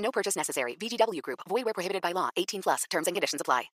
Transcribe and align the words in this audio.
No 0.00 0.10
purchase 0.10 0.36
necessary. 0.36 0.74
VGW 0.76 1.22
Group. 1.22 1.40
Void 1.48 1.64
where 1.64 1.74
prohibited 1.74 2.02
by 2.02 2.12
law. 2.12 2.30
18 2.36 2.62
plus. 2.62 2.84
Terms 2.90 3.06
and 3.06 3.14
conditions 3.16 3.40
apply. 3.40 3.70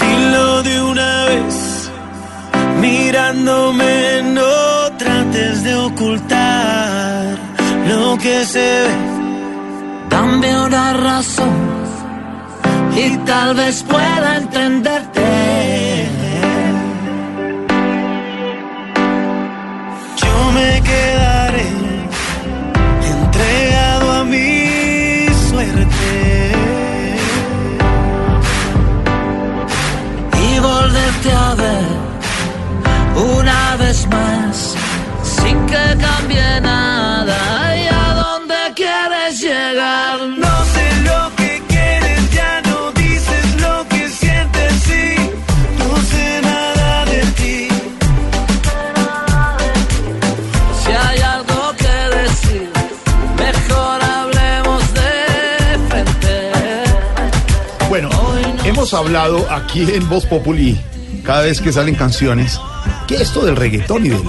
Dilo 0.00 0.62
de 0.62 0.82
una 0.82 1.24
vez, 1.26 1.90
mirándome 2.80 4.22
no 4.22 4.96
trates 4.98 5.64
de 5.64 5.74
ocultar 5.74 7.38
lo 7.88 8.18
que 8.18 8.44
se 8.44 8.60
ve. 8.60 9.14
Dame 10.08 10.60
una 10.66 10.92
razón 10.92 11.84
y 12.96 13.16
tal 13.26 13.54
vez 13.54 13.82
pueda 13.82 14.36
entenderte. 14.36 15.73
Me 20.54 20.80
quedaré 20.82 21.66
entregado 23.12 24.12
a 24.20 24.24
mi 24.24 25.26
suerte. 25.48 26.52
y 30.46 30.58
volverte 30.60 31.30
a 31.32 31.54
ver 31.54 31.86
una 33.38 33.76
vez 33.76 34.06
más 34.08 34.74
sin 35.22 35.56
que 35.66 35.84
cambie 36.06 36.60
nada 36.60 36.93
hemos 58.84 58.92
hablado 58.92 59.50
aquí 59.50 59.80
en 59.94 60.06
Voz 60.10 60.26
Populi, 60.26 60.78
cada 61.22 61.40
vez 61.40 61.58
que 61.62 61.72
salen 61.72 61.94
canciones, 61.94 62.60
que 63.08 63.14
esto 63.14 63.42
del 63.46 63.56
reggaetón 63.56 64.04
y 64.04 64.10
del, 64.10 64.20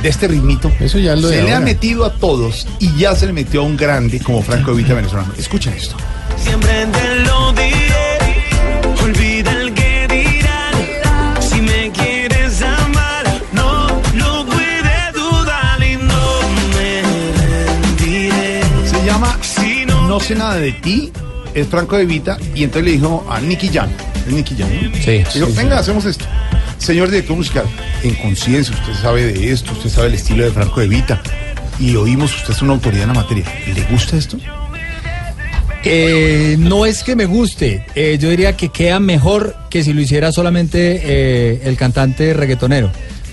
de 0.00 0.08
este 0.08 0.28
ritmito 0.28 0.72
Eso 0.80 0.98
ya 0.98 1.14
lo 1.14 1.28
se 1.28 1.42
le 1.42 1.52
ha 1.52 1.60
metido 1.60 2.06
a 2.06 2.14
todos 2.14 2.66
y 2.78 2.96
ya 2.96 3.14
se 3.14 3.26
le 3.26 3.34
metió 3.34 3.60
a 3.60 3.64
un 3.64 3.76
grande 3.76 4.18
como 4.20 4.40
Franco 4.40 4.70
Evita 4.70 4.94
venezolano. 4.94 5.34
Escuchen 5.36 5.74
esto. 5.74 5.94
Siempre 6.42 6.86
te 6.86 7.16
lo 7.16 7.52
diré, 7.52 9.04
olvida 9.04 9.52
el 9.60 9.74
que 9.74 10.08
dirán. 10.08 11.42
Si 11.42 11.60
me 11.60 11.90
quieres 11.90 12.62
amar, 12.62 13.26
no 13.52 13.88
lo 14.14 14.46
puedes 14.46 15.12
dudar 15.12 15.82
y 15.82 15.96
no 15.96 16.40
me 16.74 17.02
rendiré. 17.02 18.62
Se 18.86 19.04
llama 19.04 19.36
Si 19.42 19.84
no, 19.84 20.08
No 20.08 20.18
sé 20.18 20.34
nada 20.34 20.54
de 20.54 20.72
ti, 20.72 21.12
es 21.54 21.66
Franco 21.66 21.96
Evita 21.98 22.38
y 22.54 22.64
entonces 22.64 22.84
le 22.84 22.92
dijo 22.92 23.26
a 23.30 23.40
Nicky 23.40 23.68
Jam, 23.68 23.88
es 24.26 24.32
Nicky 24.32 24.56
Jam, 24.56 24.68
¿no? 24.70 24.94
Sí, 24.96 25.24
Dijo, 25.34 25.46
sí, 25.46 25.52
venga, 25.56 25.78
hacemos 25.78 26.04
esto. 26.04 26.24
Señor 26.78 27.10
director 27.10 27.36
musical, 27.36 27.64
en 28.02 28.14
conciencia, 28.14 28.74
usted 28.74 28.94
sabe 28.94 29.32
de 29.32 29.52
esto, 29.52 29.72
usted 29.72 29.90
sabe 29.90 30.08
el 30.08 30.14
estilo 30.14 30.44
de 30.44 30.52
Franco 30.52 30.80
Evita 30.80 31.20
y 31.78 31.96
oímos, 31.96 32.34
usted 32.36 32.54
es 32.54 32.62
una 32.62 32.74
autoridad 32.74 33.02
en 33.02 33.08
la 33.08 33.14
materia. 33.14 33.44
¿Le 33.74 33.82
gusta 33.84 34.16
esto? 34.16 34.38
Eh, 35.84 36.56
no 36.58 36.86
es 36.86 37.04
que 37.04 37.14
me 37.14 37.24
guste, 37.24 37.84
eh, 37.94 38.18
yo 38.20 38.30
diría 38.30 38.56
que 38.56 38.68
queda 38.68 38.98
mejor 38.98 39.56
que 39.70 39.84
si 39.84 39.92
lo 39.92 40.00
hiciera 40.00 40.32
solamente 40.32 41.00
eh, 41.02 41.60
el 41.64 41.76
cantante 41.76 42.34
reggaetonero. 42.34 42.90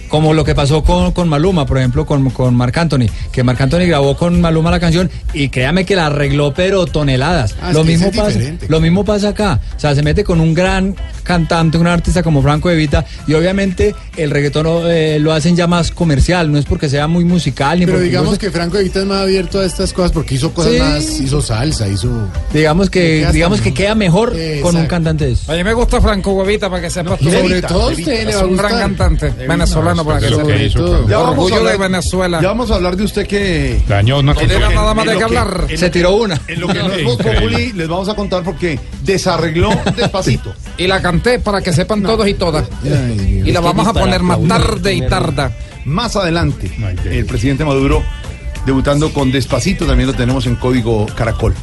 Como 0.09 0.33
lo 0.33 0.43
que 0.43 0.55
pasó 0.55 0.83
con, 0.83 1.11
con 1.11 1.27
Maluma, 1.27 1.65
por 1.65 1.77
ejemplo, 1.77 2.05
con, 2.05 2.29
con 2.29 2.55
Marc 2.55 2.77
Anthony, 2.77 3.07
que 3.31 3.43
Marc 3.43 3.59
Anthony 3.61 3.85
grabó 3.87 4.15
con 4.15 4.39
Maluma 4.41 4.71
la 4.71 4.79
canción 4.79 5.09
y 5.33 5.49
créame 5.49 5.85
que 5.85 5.95
la 5.95 6.07
arregló, 6.07 6.53
pero 6.53 6.85
toneladas. 6.85 7.55
Ah, 7.61 7.71
lo, 7.73 7.83
mismo 7.83 8.11
pasa, 8.11 8.39
lo 8.67 8.79
mismo 8.79 9.03
pasa 9.03 9.29
acá. 9.29 9.59
O 9.75 9.79
sea, 9.79 9.95
se 9.95 10.03
mete 10.03 10.23
con 10.23 10.39
un 10.39 10.53
gran 10.53 10.95
cantante, 11.23 11.77
un 11.77 11.87
artista 11.87 12.21
como 12.21 12.41
Franco 12.43 12.69
Evita, 12.69 13.03
y 13.27 13.33
obviamente 13.33 13.95
el 14.15 14.29
reggaetón 14.29 14.65
eh, 14.85 15.17
lo 15.19 15.33
hacen 15.33 15.55
ya 15.55 15.65
más 15.67 15.89
comercial, 15.91 16.51
no 16.51 16.57
es 16.59 16.65
porque 16.65 16.87
sea 16.87 17.07
muy 17.07 17.25
musical 17.25 17.79
ni 17.79 17.85
Pero 17.85 17.97
porque 17.97 18.09
digamos 18.09 18.27
no 18.29 18.33
sé- 18.35 18.39
que 18.39 18.51
Franco 18.51 18.77
Evita 18.77 18.99
es 18.99 19.05
más 19.05 19.21
abierto 19.23 19.59
a 19.59 19.65
estas 19.65 19.91
cosas 19.91 20.11
porque 20.11 20.35
hizo 20.35 20.53
cosas 20.53 20.73
Sí. 20.73 20.79
más, 20.79 21.19
hizo 21.21 21.41
salsa, 21.41 21.87
hizo... 21.87 22.09
digamos 22.53 22.89
que 22.89 23.19
queda 23.21 23.31
digamos 23.31 23.61
que 23.61 23.73
queda 23.73 23.95
mejor 23.95 24.35
con 24.61 24.75
un 24.75 24.85
cantante 24.85 25.25
de 25.25 25.31
eso. 25.33 25.51
A 25.51 25.55
mí 25.55 25.63
me 25.63 25.73
gusta 25.73 25.99
Franco 25.99 26.31
Huevita 26.33 26.69
para 26.69 26.81
que 26.83 26.89
sepas 26.89 27.17
tú. 27.19 27.31
Sobre 27.31 27.61
todo 27.61 27.89
a 27.89 27.91
usted 27.91 28.25
le 28.25 28.29
Es 28.31 28.37
va 28.37 28.41
a 28.41 28.45
un 28.45 28.57
gran 28.57 28.79
cantante 28.79 29.29
venezolano 29.47 29.94
para 30.03 30.19
que. 30.19 30.29
Ya 30.29 30.37
vamos 30.37 31.11
a 31.11 31.19
Orgullo 31.29 31.55
hablar- 31.57 31.71
de 31.73 31.77
Venezuela. 31.77 32.41
Ya 32.41 32.47
vamos 32.49 32.71
a 32.71 32.75
hablar 32.75 32.95
de 32.97 33.03
usted 33.03 33.27
que... 33.27 33.81
Dañó 33.87 34.19
una 34.19 34.33
No 34.33 34.39
tiene 34.39 34.59
nada 34.59 34.93
más 34.93 35.05
de 35.05 35.17
que- 35.17 35.23
hablar. 35.23 35.67
Se 35.75 35.89
tiró 35.89 36.15
una. 36.15 36.41
En 36.47 36.59
lo 36.61 36.67
que 36.67 36.73
no 36.79 36.91
es. 36.91 37.03
Populi, 37.15 37.71
les 37.73 37.87
vamos 37.87 38.09
a 38.09 38.15
contar 38.15 38.43
porque 38.43 38.79
desarregló 39.03 39.69
despacito. 39.95 40.53
Y 40.77 40.87
la 40.87 41.01
canté 41.01 41.39
para 41.39 41.61
que 41.61 41.71
sepan 41.71 42.01
todos 42.03 42.27
y 42.27 42.33
todas. 42.33 42.65
Ay, 42.83 43.43
Y 43.45 43.51
la 43.51 43.59
vamos 43.61 43.87
a 43.87 43.93
poner 43.93 44.21
más 44.21 44.39
tarde 44.47 44.93
y 44.93 45.01
tarda. 45.07 45.51
Más 45.85 46.15
adelante, 46.15 46.71
el 47.05 47.25
presidente 47.25 47.63
Maduro 47.63 48.03
debutando 48.65 49.13
con 49.13 49.31
Despacito, 49.31 49.85
también 49.85 50.07
lo 50.07 50.15
tenemos 50.15 50.47
en 50.47 50.55
código 50.55 51.05
Caracol. 51.15 51.53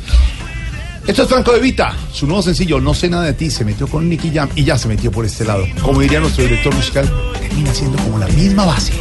Esto 1.06 1.24
es 1.24 1.28
Franco 1.28 1.52
de 1.52 1.58
Vita, 1.58 1.96
su 2.12 2.26
nuevo 2.28 2.42
sencillo, 2.42 2.80
No 2.80 2.94
sé 2.94 3.10
nada 3.10 3.24
de 3.24 3.32
ti, 3.32 3.50
se 3.50 3.64
metió 3.64 3.88
con 3.88 4.08
Nicky 4.08 4.30
Jam 4.32 4.48
y 4.54 4.62
ya 4.62 4.78
se 4.78 4.86
metió 4.86 5.10
por 5.10 5.24
este 5.24 5.44
lado. 5.44 5.64
Como 5.82 6.00
diría 6.00 6.20
nuestro 6.20 6.44
director 6.44 6.72
musical, 6.74 7.12
termina 7.40 7.74
siendo 7.74 7.98
como 8.04 8.18
la 8.18 8.28
misma 8.28 8.64
base. 8.66 8.92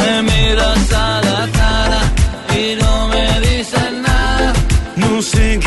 me 0.00 0.22
miras 0.22 0.92
a 0.92 1.20
la 1.22 1.48
cara 1.52 2.12
y 2.58 2.82
no 2.82 3.08
me 3.08 3.40
dices 3.40 3.92
nada. 4.02 4.54
No 4.96 5.20
sé 5.20 5.60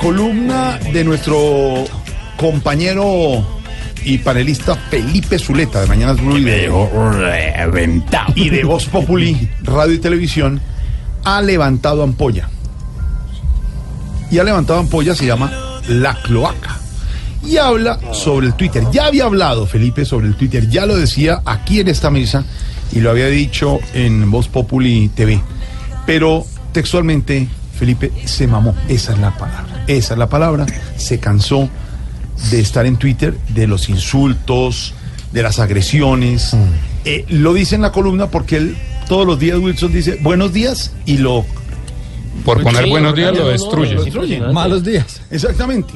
columna 0.00 0.78
de 0.92 1.04
nuestro 1.04 1.84
compañero 2.36 3.44
y 4.02 4.18
panelista 4.18 4.74
Felipe 4.74 5.38
Zuleta 5.38 5.82
de 5.82 5.86
Mañanas 5.86 6.20
Blue 6.20 6.38
y 6.38 6.44
de, 6.44 6.72
y 8.34 8.48
de 8.48 8.64
Voz 8.64 8.86
Populi, 8.86 9.50
Radio 9.62 9.94
y 9.94 9.98
Televisión, 9.98 10.60
ha 11.24 11.42
levantado 11.42 12.02
ampolla. 12.02 12.48
Y 14.30 14.38
ha 14.38 14.44
levantado 14.44 14.80
ampolla, 14.80 15.14
se 15.14 15.26
llama 15.26 15.52
La 15.88 16.14
Cloaca. 16.22 16.78
Y 17.44 17.58
habla 17.58 17.98
sobre 18.12 18.46
el 18.46 18.54
Twitter. 18.54 18.84
Ya 18.92 19.06
había 19.06 19.24
hablado 19.24 19.66
Felipe 19.66 20.04
sobre 20.04 20.28
el 20.28 20.36
Twitter, 20.36 20.68
ya 20.68 20.86
lo 20.86 20.96
decía 20.96 21.42
aquí 21.44 21.80
en 21.80 21.88
esta 21.88 22.10
mesa 22.10 22.44
y 22.92 23.00
lo 23.00 23.10
había 23.10 23.26
dicho 23.26 23.78
en 23.92 24.30
Voz 24.30 24.48
Populi 24.48 25.10
TV. 25.14 25.42
Pero 26.06 26.46
textualmente, 26.72 27.48
Felipe 27.80 28.12
se 28.26 28.46
mamó. 28.46 28.74
Esa 28.88 29.14
es 29.14 29.18
la 29.20 29.34
palabra. 29.38 29.84
Esa 29.86 30.12
es 30.12 30.18
la 30.18 30.28
palabra. 30.28 30.66
Se 30.98 31.18
cansó 31.18 31.70
de 32.50 32.60
estar 32.60 32.84
en 32.84 32.98
Twitter, 32.98 33.34
de 33.48 33.66
los 33.66 33.88
insultos, 33.88 34.92
de 35.32 35.42
las 35.42 35.58
agresiones. 35.60 36.54
Eh, 37.06 37.24
lo 37.30 37.54
dice 37.54 37.76
en 37.76 37.80
la 37.82 37.90
columna 37.90 38.26
porque 38.28 38.58
él 38.58 38.76
todos 39.08 39.26
los 39.26 39.38
días 39.38 39.58
Wilson 39.58 39.92
dice 39.94 40.18
buenos 40.20 40.52
días 40.52 40.92
y 41.06 41.16
lo 41.16 41.46
Por 42.44 42.62
poner 42.62 42.86
buenos 42.86 43.14
días 43.14 43.32
lo 43.32 43.44
lo 43.44 43.48
destruye. 43.48 43.94
destruye. 43.94 44.40
Malos 44.52 44.84
días. 44.84 45.22
Exactamente. 45.30 45.94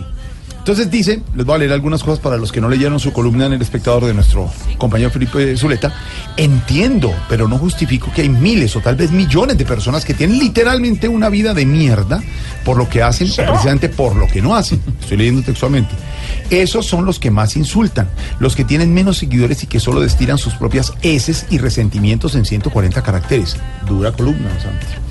Entonces 0.65 0.91
dice, 0.91 1.21
les 1.37 1.45
voy 1.45 1.57
a 1.57 1.59
leer 1.59 1.73
algunas 1.73 2.03
cosas 2.03 2.21
para 2.21 2.39
los 2.39 2.51
que 2.51 2.59
no 2.59 2.71
leyeron 2.71 2.99
su 2.99 3.13
columna 3.13 3.45
en 3.45 3.53
El 3.53 3.61
Espectador 3.61 4.07
de 4.07 4.15
nuestro 4.15 4.51
compañero 4.79 5.11
Felipe 5.11 5.55
Zuleta. 5.59 5.93
Entiendo, 6.39 7.13
pero 7.29 7.47
no 7.47 7.59
justifico 7.59 8.11
que 8.15 8.23
hay 8.23 8.31
miles 8.31 8.75
o 8.75 8.81
tal 8.81 8.97
vez 8.97 9.11
millones 9.11 9.59
de 9.59 9.67
personas 9.67 10.07
que 10.07 10.15
tienen 10.15 10.39
literalmente 10.39 11.07
una 11.07 11.29
vida 11.29 11.53
de 11.53 11.67
mierda 11.67 12.23
por 12.65 12.79
lo 12.79 12.89
que 12.89 13.03
hacen 13.03 13.31
o 13.31 13.35
precisamente 13.35 13.91
por 13.91 14.17
lo 14.17 14.27
que 14.27 14.41
no 14.41 14.57
hacen. 14.57 14.81
Estoy 15.03 15.19
leyendo 15.19 15.43
textualmente. 15.43 15.95
Esos 16.49 16.87
son 16.87 17.05
los 17.05 17.19
que 17.19 17.31
más 17.31 17.59
insultan, 17.59 18.09
los 18.39 18.57
que 18.57 18.65
tienen 18.65 18.95
menos 18.95 19.19
seguidores 19.19 19.63
y 19.65 19.67
que 19.67 19.81
solo 19.81 20.01
destilan 20.01 20.39
sus 20.39 20.55
propias 20.55 20.95
heces 21.03 21.45
y 21.51 21.59
resentimientos 21.59 22.37
en 22.37 22.47
140 22.47 23.03
caracteres. 23.03 23.59
Dura 23.87 24.13
columna, 24.13 24.49
Santi. 24.63 25.04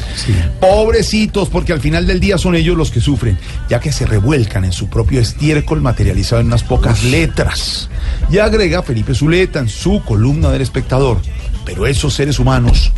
Pobrecitos, 0.60 1.50
porque 1.50 1.74
al 1.74 1.80
final 1.80 2.08
del 2.08 2.20
día 2.20 2.38
son 2.38 2.56
ellos 2.56 2.78
los 2.78 2.92
que 2.92 3.02
sufren, 3.02 3.38
ya 3.70 3.80
que 3.80 3.92
se 3.92 4.06
revuelcan 4.06 4.66
en 4.66 4.72
su 4.72 4.88
propio 4.88 5.20
estiércol 5.20 5.82
materializado 5.82 6.42
en 6.42 6.48
unas 6.48 6.64
pocas 6.64 7.04
letras. 7.04 7.90
Y 8.30 8.38
agrega 8.38 8.84
Felipe 8.84 9.14
Zuleta 9.14 9.60
en 9.60 9.70
su 9.70 10.02
columna 10.04 10.50
del 10.50 10.62
espectador. 10.62 11.20
Pero 11.66 11.88
esos 11.88 12.14
seres 12.14 12.40
humanos 12.40 12.92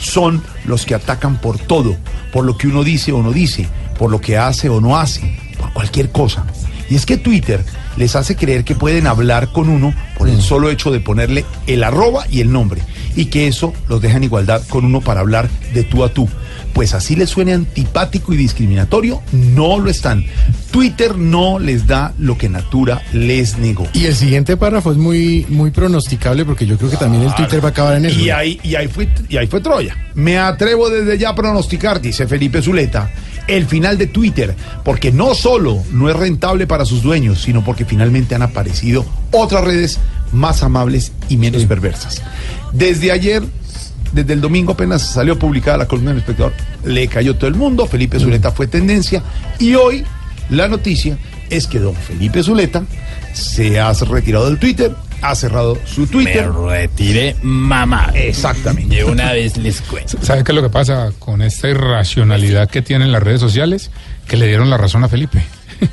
son 0.00 0.42
los 0.64 0.86
que 0.86 0.94
atacan 0.94 1.40
por 1.40 1.58
todo, 1.58 1.96
por 2.32 2.44
lo 2.44 2.56
que 2.56 2.68
uno 2.68 2.84
dice 2.84 3.12
o 3.12 3.22
no 3.22 3.32
dice, 3.32 3.68
por 3.98 4.10
lo 4.10 4.20
que 4.20 4.36
hace 4.36 4.68
o 4.68 4.80
no 4.80 4.96
hace, 4.96 5.38
por 5.58 5.72
cualquier 5.72 6.10
cosa. 6.10 6.44
Y 6.90 6.96
es 6.96 7.06
que 7.06 7.16
Twitter 7.16 7.64
les 7.96 8.16
hace 8.16 8.36
creer 8.36 8.64
que 8.64 8.74
pueden 8.74 9.06
hablar 9.06 9.52
con 9.52 9.68
uno 9.68 9.94
por 10.16 10.28
el 10.28 10.40
solo 10.40 10.70
hecho 10.70 10.90
de 10.90 11.00
ponerle 11.00 11.44
el 11.66 11.84
arroba 11.84 12.26
y 12.30 12.40
el 12.40 12.52
nombre, 12.52 12.80
y 13.16 13.26
que 13.26 13.46
eso 13.46 13.74
los 13.88 14.00
deja 14.00 14.16
en 14.16 14.24
igualdad 14.24 14.62
con 14.68 14.84
uno 14.84 15.00
para 15.00 15.20
hablar 15.20 15.48
de 15.74 15.82
tú 15.82 16.04
a 16.04 16.08
tú. 16.08 16.28
Pues 16.72 16.94
así 16.94 17.16
les 17.16 17.30
suene 17.30 17.54
antipático 17.54 18.32
y 18.32 18.36
discriminatorio, 18.36 19.20
no 19.32 19.78
lo 19.78 19.90
están. 19.90 20.24
Twitter 20.70 21.16
no 21.18 21.58
les 21.58 21.86
da 21.86 22.14
lo 22.18 22.38
que 22.38 22.48
Natura 22.48 23.02
les 23.12 23.58
negó. 23.58 23.88
Y 23.94 24.06
el 24.06 24.14
siguiente 24.14 24.56
párrafo 24.56 24.92
es 24.92 24.98
muy, 24.98 25.44
muy 25.48 25.70
pronosticable 25.70 26.44
porque 26.44 26.66
yo 26.66 26.78
creo 26.78 26.90
que 26.90 26.96
también 26.96 27.24
el 27.24 27.34
Twitter 27.34 27.62
va 27.62 27.68
a 27.68 27.70
acabar 27.70 27.96
en 27.96 28.06
eso. 28.06 28.20
Y 28.20 28.30
ahí, 28.30 28.60
y, 28.62 28.76
ahí 28.76 28.86
fue, 28.86 29.08
y 29.28 29.36
ahí 29.36 29.46
fue 29.46 29.60
Troya. 29.60 29.96
Me 30.14 30.38
atrevo 30.38 30.88
desde 30.88 31.18
ya 31.18 31.30
a 31.30 31.34
pronosticar, 31.34 32.00
dice 32.00 32.26
Felipe 32.26 32.62
Zuleta, 32.62 33.10
el 33.48 33.66
final 33.66 33.98
de 33.98 34.06
Twitter, 34.06 34.54
porque 34.84 35.10
no 35.10 35.34
solo 35.34 35.82
no 35.90 36.08
es 36.08 36.16
rentable 36.16 36.66
para 36.66 36.84
sus 36.84 37.02
dueños, 37.02 37.42
sino 37.42 37.64
porque 37.64 37.84
finalmente 37.84 38.34
han 38.34 38.42
aparecido 38.42 39.04
otras 39.32 39.64
redes 39.64 39.98
más 40.32 40.62
amables 40.62 41.12
y 41.28 41.36
menos 41.36 41.64
perversas. 41.64 42.22
Desde 42.72 43.10
ayer, 43.10 43.42
desde 44.12 44.34
el 44.34 44.40
domingo 44.40 44.72
apenas 44.72 45.02
salió 45.02 45.38
publicada 45.38 45.78
la 45.78 45.88
columna 45.88 46.10
del 46.10 46.20
espectador, 46.20 46.52
le 46.84 47.08
cayó 47.08 47.36
todo 47.36 47.48
el 47.48 47.56
mundo, 47.56 47.86
Felipe 47.86 48.20
Zuleta 48.20 48.52
fue 48.52 48.66
tendencia 48.66 49.22
y 49.58 49.74
hoy 49.74 50.04
la 50.50 50.68
noticia 50.68 51.18
es 51.50 51.66
que 51.66 51.78
don 51.78 51.94
Felipe 51.94 52.42
Zuleta 52.42 52.84
se 53.32 53.80
ha 53.80 53.92
retirado 53.92 54.46
del 54.46 54.58
Twitter, 54.58 54.94
ha 55.22 55.34
cerrado 55.34 55.78
su 55.84 56.06
Twitter. 56.06 56.50
Me 56.50 56.70
retiré, 56.70 57.36
mamá. 57.42 58.10
Exactamente. 58.14 58.96
De 58.96 59.04
una 59.04 59.32
vez 59.32 59.56
les 59.56 59.80
cuento. 59.82 60.18
¿Sabe 60.22 60.44
qué 60.44 60.52
es 60.52 60.56
lo 60.56 60.62
que 60.62 60.70
pasa 60.70 61.12
con 61.18 61.42
esta 61.42 61.68
irracionalidad 61.68 62.68
que 62.68 62.82
tienen 62.82 63.12
las 63.12 63.22
redes 63.22 63.40
sociales? 63.40 63.90
Que 64.26 64.36
le 64.36 64.46
dieron 64.46 64.70
la 64.70 64.76
razón 64.76 65.04
a 65.04 65.08
Felipe. 65.08 65.42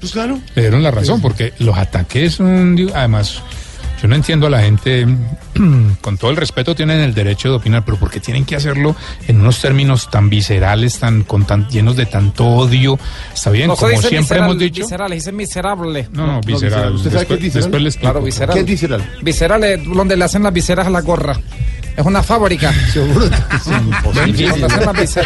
Pues 0.00 0.12
claro. 0.12 0.38
Le 0.54 0.60
dieron 0.60 0.82
la 0.82 0.90
razón 0.90 1.22
porque 1.22 1.54
los 1.60 1.78
ataques 1.78 2.34
son... 2.34 2.76
Además, 2.94 3.40
yo 4.02 4.08
no 4.08 4.14
entiendo 4.14 4.48
a 4.48 4.50
la 4.50 4.60
gente, 4.60 5.06
con 6.00 6.18
todo 6.18 6.30
el 6.30 6.36
respeto 6.36 6.74
tienen 6.74 7.00
el 7.00 7.14
derecho 7.14 7.50
de 7.50 7.56
opinar, 7.56 7.84
pero 7.84 7.98
porque 7.98 8.20
tienen 8.20 8.44
que 8.44 8.56
hacerlo 8.56 8.96
en 9.28 9.40
unos 9.40 9.60
términos 9.60 10.10
tan 10.10 10.28
viscerales, 10.28 10.98
tan, 10.98 11.22
con 11.22 11.46
tan 11.46 11.68
llenos 11.68 11.96
de 11.96 12.06
tanto 12.06 12.46
odio. 12.46 12.98
Está 13.34 13.50
bien, 13.50 13.68
No 13.68 13.76
como 13.76 13.90
siempre 14.00 14.18
visceral, 14.18 14.44
hemos 14.44 14.58
dicho... 14.58 14.82
Visceral, 14.82 15.12
dice 15.12 15.32
miserable. 15.32 16.08
No, 16.12 16.26
no, 16.26 16.40
visceral. 16.40 16.94
¿Usted 16.94 17.12
sabe 17.12 17.26
qué 17.26 17.34
es 17.34 17.40
Después, 17.40 17.40
visceral? 17.40 17.62
después 17.62 17.82
les 17.82 17.96
Claro, 17.96 18.18
explico. 18.20 18.24
visceral. 18.26 18.54
¿Qué 18.54 18.60
es 18.60 18.66
visceral? 18.66 19.10
Visceral 19.22 19.64
es 19.64 19.84
donde 19.84 20.16
le 20.16 20.24
hacen 20.24 20.42
las 20.42 20.52
viseras 20.52 20.86
a 20.86 20.90
la 20.90 21.00
gorra. 21.00 21.38
Es 21.96 22.04
una 22.04 22.24
fábrica. 22.24 22.72
Seguro. 22.92 23.26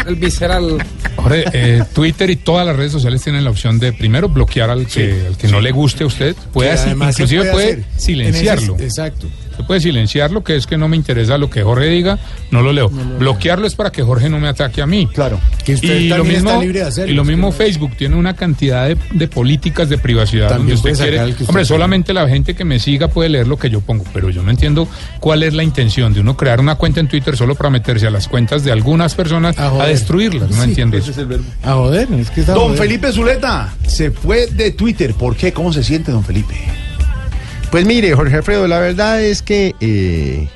El 0.05 0.15
visceral. 0.15 0.77
Jorge, 1.15 1.43
eh, 1.53 1.83
Twitter 1.93 2.29
y 2.29 2.35
todas 2.37 2.65
las 2.65 2.75
redes 2.75 2.91
sociales 2.91 3.21
tienen 3.23 3.43
la 3.43 3.49
opción 3.49 3.79
de 3.79 3.93
primero 3.93 4.29
bloquear 4.29 4.69
al 4.69 4.87
que, 4.87 5.25
al 5.27 5.37
que 5.37 5.47
no 5.47 5.59
le 5.61 5.71
guste 5.71 6.03
a 6.03 6.07
usted, 6.07 6.35
puede 6.53 6.69
Que 6.69 6.75
así, 6.75 6.89
inclusive 6.91 7.51
puede, 7.51 7.83
silenciarlo. 7.97 8.75
Ese- 8.75 8.85
exacto. 8.85 9.27
Se 9.59 9.63
puede 9.65 9.81
silenciarlo, 9.81 10.41
que 10.41 10.55
es 10.55 10.65
que 10.65 10.77
no 10.77 10.87
me 10.87 10.95
interesa 10.95 11.37
lo 11.37 11.49
que 11.49 11.63
Jorge 11.63 11.87
diga, 11.87 12.17
no 12.49 12.61
lo 12.61 12.71
leo. 12.71 12.87
Bloquearlo 12.89 13.67
es 13.67 13.75
para 13.75 13.91
que 13.91 14.01
Jorge 14.03 14.29
no 14.29 14.39
me 14.39 14.47
ataque 14.47 14.81
a 14.81 14.85
mí. 14.87 15.05
Claro. 15.13 15.37
Que 15.65 15.73
usted 15.73 15.99
Y 15.99 16.07
lo 16.07 16.15
también 16.15 16.35
mismo, 16.37 16.49
está 16.51 16.61
libre 16.61 16.79
de 16.79 16.85
hacerlo. 16.85 17.11
y 17.11 17.15
lo 17.15 17.25
mismo 17.25 17.51
Facebook 17.51 17.91
tiene 17.97 18.15
una 18.15 18.37
cantidad 18.37 18.87
de, 18.87 18.97
de 19.11 19.27
políticas 19.27 19.89
de 19.89 19.97
privacidad 19.97 20.47
También 20.47 20.77
donde 20.77 20.91
usted 20.91 21.09
quiere. 21.09 21.25
usted 21.31 21.45
Hombre, 21.49 21.65
solamente 21.65 22.13
la 22.13 22.25
gente 22.29 22.55
que 22.55 22.63
me 22.63 22.79
siga 22.79 23.09
puede 23.09 23.27
leer 23.27 23.47
lo 23.47 23.57
que 23.57 23.69
yo 23.69 23.81
pongo, 23.81 24.05
pero 24.13 24.29
yo 24.29 24.43
no 24.43 24.49
entiendo 24.49 24.87
cuál 25.19 25.43
es 25.43 25.53
la 25.53 25.63
intención 25.63 26.13
de 26.13 26.21
uno 26.21 26.37
crear 26.37 26.61
una 26.61 26.75
cuenta 26.75 27.01
en 27.01 27.09
Twitter 27.09 27.35
solo 27.35 27.55
para 27.55 27.69
meterse 27.69 28.07
a 28.07 28.11
las 28.11 28.29
cuentas 28.29 28.63
de 28.63 28.71
algunas 28.71 29.13
personas 29.13 29.59
A 29.59 29.85
destruirlas. 29.87 30.51
No 30.51 30.55
Sí, 30.63 30.69
entiendo 30.69 30.95
Ese 30.95 31.11
eso. 31.11 31.11
es 31.11 31.17
el 31.17 31.25
verbo. 31.25 31.45
A 31.63 31.73
joder, 31.73 32.07
es 32.13 32.29
que 32.29 32.39
está 32.39 32.53
Don 32.53 32.63
joder. 32.69 32.77
Felipe 32.79 33.11
Zuleta 33.11 33.73
se 33.85 34.11
fue 34.11 34.47
de 34.47 34.71
Twitter. 34.71 35.13
¿Por 35.15 35.35
qué? 35.35 35.51
¿Cómo 35.51 35.73
se 35.73 35.83
siente, 35.83 36.13
don 36.13 36.23
Felipe? 36.23 36.55
Pues 37.71 37.85
mire, 37.85 38.15
Jorge 38.15 38.37
Alfredo, 38.37 38.67
la 38.67 38.79
verdad 38.79 39.21
es 39.21 39.43
que 39.43 39.75
eh, 39.79 40.49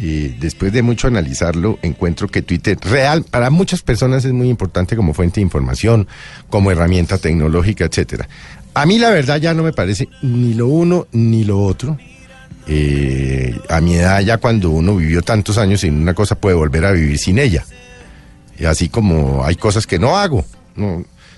eh, 0.00 0.34
después 0.40 0.72
de 0.72 0.80
mucho 0.80 1.06
analizarlo, 1.06 1.78
encuentro 1.82 2.26
que 2.26 2.40
Twitter 2.40 2.78
real 2.80 3.22
para 3.22 3.50
muchas 3.50 3.82
personas 3.82 4.24
es 4.24 4.32
muy 4.32 4.48
importante 4.48 4.96
como 4.96 5.12
fuente 5.12 5.36
de 5.36 5.42
información, 5.42 6.08
como 6.48 6.70
herramienta 6.70 7.18
tecnológica, 7.18 7.84
etcétera. 7.84 8.30
A 8.72 8.86
mí 8.86 8.98
la 8.98 9.10
verdad 9.10 9.36
ya 9.42 9.52
no 9.52 9.62
me 9.62 9.74
parece 9.74 10.08
ni 10.22 10.54
lo 10.54 10.68
uno 10.68 11.06
ni 11.12 11.44
lo 11.44 11.62
otro. 11.62 11.98
Eh, 12.66 13.54
a 13.68 13.82
mi 13.82 13.96
edad 13.96 14.20
ya 14.20 14.38
cuando 14.38 14.70
uno 14.70 14.96
vivió 14.96 15.20
tantos 15.20 15.58
años 15.58 15.84
en 15.84 16.00
una 16.00 16.14
cosa 16.14 16.34
puede 16.34 16.56
volver 16.56 16.86
a 16.86 16.92
vivir 16.92 17.18
sin 17.18 17.38
ella. 17.38 17.66
Y 18.58 18.64
así 18.64 18.88
como 18.88 19.44
hay 19.44 19.56
cosas 19.56 19.86
que 19.86 19.98
no 19.98 20.16
hago, 20.16 20.46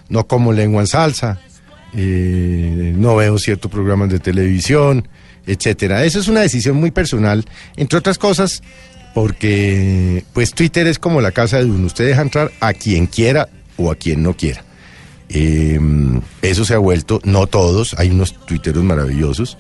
no 0.09 0.27
como 0.29 0.53
lengua 0.53 0.83
en 0.83 0.87
salsa, 0.87 1.41
eh, 1.97 2.93
no 2.97 3.17
veo 3.17 3.39
ciertos 3.39 3.71
programas 3.71 4.09
de 4.11 4.19
televisión, 4.19 5.09
etcétera. 5.47 6.05
Eso 6.05 6.21
es 6.21 6.29
una 6.29 6.41
decisión 6.41 6.77
muy 6.77 6.91
personal, 6.91 7.45
entre 7.77 7.99
otras 7.99 8.19
cosas, 8.19 8.63
porque 9.15 10.25
pues 10.33 10.53
Twitter 10.53 10.87
es 10.87 10.99
como 10.99 11.21
la 11.21 11.31
casa 11.33 11.59
de 11.59 11.67
uno. 11.67 11.87
Usted 11.87 12.07
deja 12.07 12.23
entrar 12.23 12.51
a 12.61 12.73
quien 12.73 13.07
quiera 13.07 13.49
o 13.77 13.91
a 13.91 13.95
quien 13.97 14.23
no 14.23 14.37
quiera. 14.37 14.65
Eh, 15.29 15.81
eso 16.43 16.65
se 16.65 16.75
ha 16.75 16.79
vuelto, 16.79 17.21
no 17.25 17.47
todos, 17.47 17.95
hay 17.99 18.11
unos 18.11 18.35
tuiteros 18.47 18.85
maravillosos, 18.85 19.57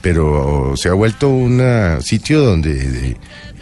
pero 0.00 0.74
se 0.76 0.88
ha 0.88 0.92
vuelto 0.94 1.28
un 1.28 1.62
sitio 2.02 2.40
donde 2.40 2.74
de- 2.74 3.16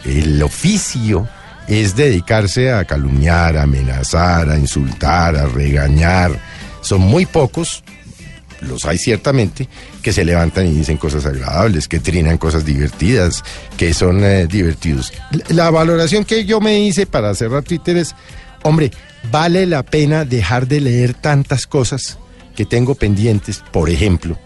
el 0.05 0.41
oficio 0.43 1.27
es 1.67 1.95
dedicarse 1.95 2.71
a 2.71 2.83
calumniar, 2.85 3.55
a 3.57 3.63
amenazar, 3.63 4.49
a 4.49 4.57
insultar, 4.59 5.35
a 5.37 5.45
regañar. 5.47 6.31
Son 6.81 6.99
muy 7.01 7.25
pocos, 7.25 7.83
los 8.63 8.85
hay 8.85 8.97
ciertamente, 8.97 9.67
que 10.01 10.13
se 10.13 10.25
levantan 10.25 10.67
y 10.67 10.71
dicen 10.71 10.97
cosas 10.97 11.25
agradables, 11.25 11.87
que 11.87 11.99
trinan 11.99 12.37
cosas 12.37 12.65
divertidas, 12.65 13.43
que 13.77 13.93
son 13.93 14.23
eh, 14.23 14.47
divertidos. 14.47 15.13
La, 15.49 15.69
valoración 15.69 16.25
que 16.25 16.45
yo 16.45 16.59
me 16.61 16.79
hice 16.79 17.05
para 17.05 17.33
cerrar 17.35 17.63
Twitter 17.63 17.97
es, 17.97 18.15
hombre, 18.63 18.91
vale 19.31 19.65
la 19.65 19.83
pena 19.83 20.25
dejar 20.25 20.67
de 20.67 20.81
leer 20.81 21.13
tantas 21.13 21.67
cosas 21.67 22.17
que 22.55 22.65
tengo 22.65 22.95
pendientes, 22.95 23.63
por 23.71 23.89
ejemplo, 23.89 24.37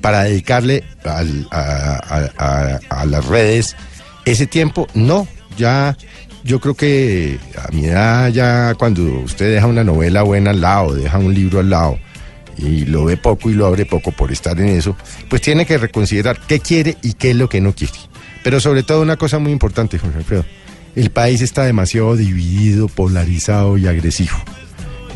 para 0.00 0.24
dedicarle 0.24 0.84
a- 1.04 2.78
a 2.90 3.06
las 3.06 3.24
redes 3.26 3.76
ese 4.24 4.46
tiempo, 4.46 4.86
no, 4.94 5.26
ya 5.56 5.96
yo 6.44 6.60
creo 6.60 6.74
que 6.74 7.38
a 7.56 7.70
mi 7.72 7.86
edad 7.86 8.28
ya 8.28 8.74
cuando 8.78 9.02
usted 9.20 9.54
deja 9.54 9.66
una 9.66 9.84
novela 9.84 10.22
buena 10.22 10.50
al 10.50 10.60
lado, 10.60 10.94
deja 10.94 11.18
un 11.18 11.32
libro 11.34 11.60
al 11.60 11.70
lado 11.70 11.98
y 12.58 12.84
lo 12.86 13.04
ve 13.04 13.16
poco 13.16 13.50
y 13.50 13.54
lo 13.54 13.66
abre 13.66 13.86
poco 13.86 14.12
por 14.12 14.32
estar 14.32 14.58
en 14.60 14.68
eso, 14.68 14.96
pues 15.28 15.42
tiene 15.42 15.66
que 15.66 15.78
reconsiderar 15.78 16.38
qué 16.46 16.60
quiere 16.60 16.96
y 17.02 17.14
qué 17.14 17.30
es 17.30 17.36
lo 17.36 17.48
que 17.48 17.60
no 17.60 17.74
quiere. 17.74 17.94
Pero 18.42 18.60
sobre 18.60 18.82
todo 18.82 19.00
una 19.02 19.16
cosa 19.16 19.38
muy 19.38 19.52
importante, 19.52 19.98
Jorge 19.98 20.18
Alfredo, 20.18 20.44
el 20.96 21.10
país 21.10 21.40
está 21.40 21.64
demasiado 21.64 22.14
dividido, 22.16 22.88
polarizado 22.88 23.78
y 23.78 23.86
agresivo. 23.86 24.36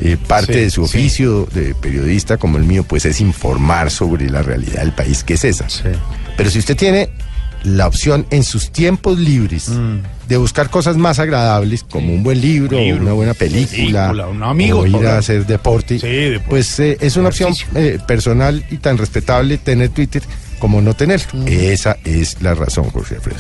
Eh, 0.01 0.17
parte 0.17 0.53
Sí, 0.55 0.61
de 0.61 0.71
su 0.71 0.87
sí. 0.87 0.99
oficio 0.99 1.47
de 1.53 1.75
periodista 1.75 2.37
como 2.37 2.57
el 2.57 2.65
mío, 2.65 2.85
pues 2.85 3.05
es 3.05 3.21
informar 3.21 3.91
sobre 3.91 4.31
la 4.31 4.43
realidad 4.43 4.81
del 4.83 4.93
país, 4.93 5.25
que 5.25 5.35
es 5.35 5.45
esa. 5.45 5.67
Pero 6.37 6.51
si 6.51 6.61
usted 6.61 6.77
tiene 6.77 7.11
la 7.65 7.87
opción 7.87 8.27
en 8.31 8.45
sus 8.45 8.71
tiempos 8.71 9.19
libres 9.19 9.71
de 10.29 10.37
buscar 10.37 10.71
cosas 10.71 10.97
más 10.97 11.19
agradables, 11.19 11.85
como 11.85 12.13
un 12.13 12.23
buen 12.23 12.41
libro, 12.41 12.77
Un 12.77 12.83
libro, 12.85 13.03
una 13.03 13.13
buena 13.13 13.35
película, 13.35 14.03
película, 14.09 14.27
un 14.29 14.43
amigo, 14.43 14.81
o 14.81 14.87
ir 14.87 15.07
a 15.07 15.19
hacer 15.19 15.47
deporte, 15.47 15.99
Sí, 15.99 16.07
deporte. 16.07 16.47
pues 16.51 16.79
eh, 16.81 16.97
es 17.01 17.17
una 17.17 17.29
opción 17.29 17.55
eh, 17.75 17.99
personal 18.07 18.65
y 18.71 18.77
tan 18.77 18.99
respetable 18.99 19.59
tener 19.59 19.89
Twitter 19.91 20.23
como 20.59 20.81
no 20.83 20.95
tenerlo. 20.95 21.47
Esa 21.47 21.97
es 22.05 22.41
la 22.43 22.55
razón, 22.55 22.91
Jorge 22.91 23.15
Alfredo. 23.17 23.39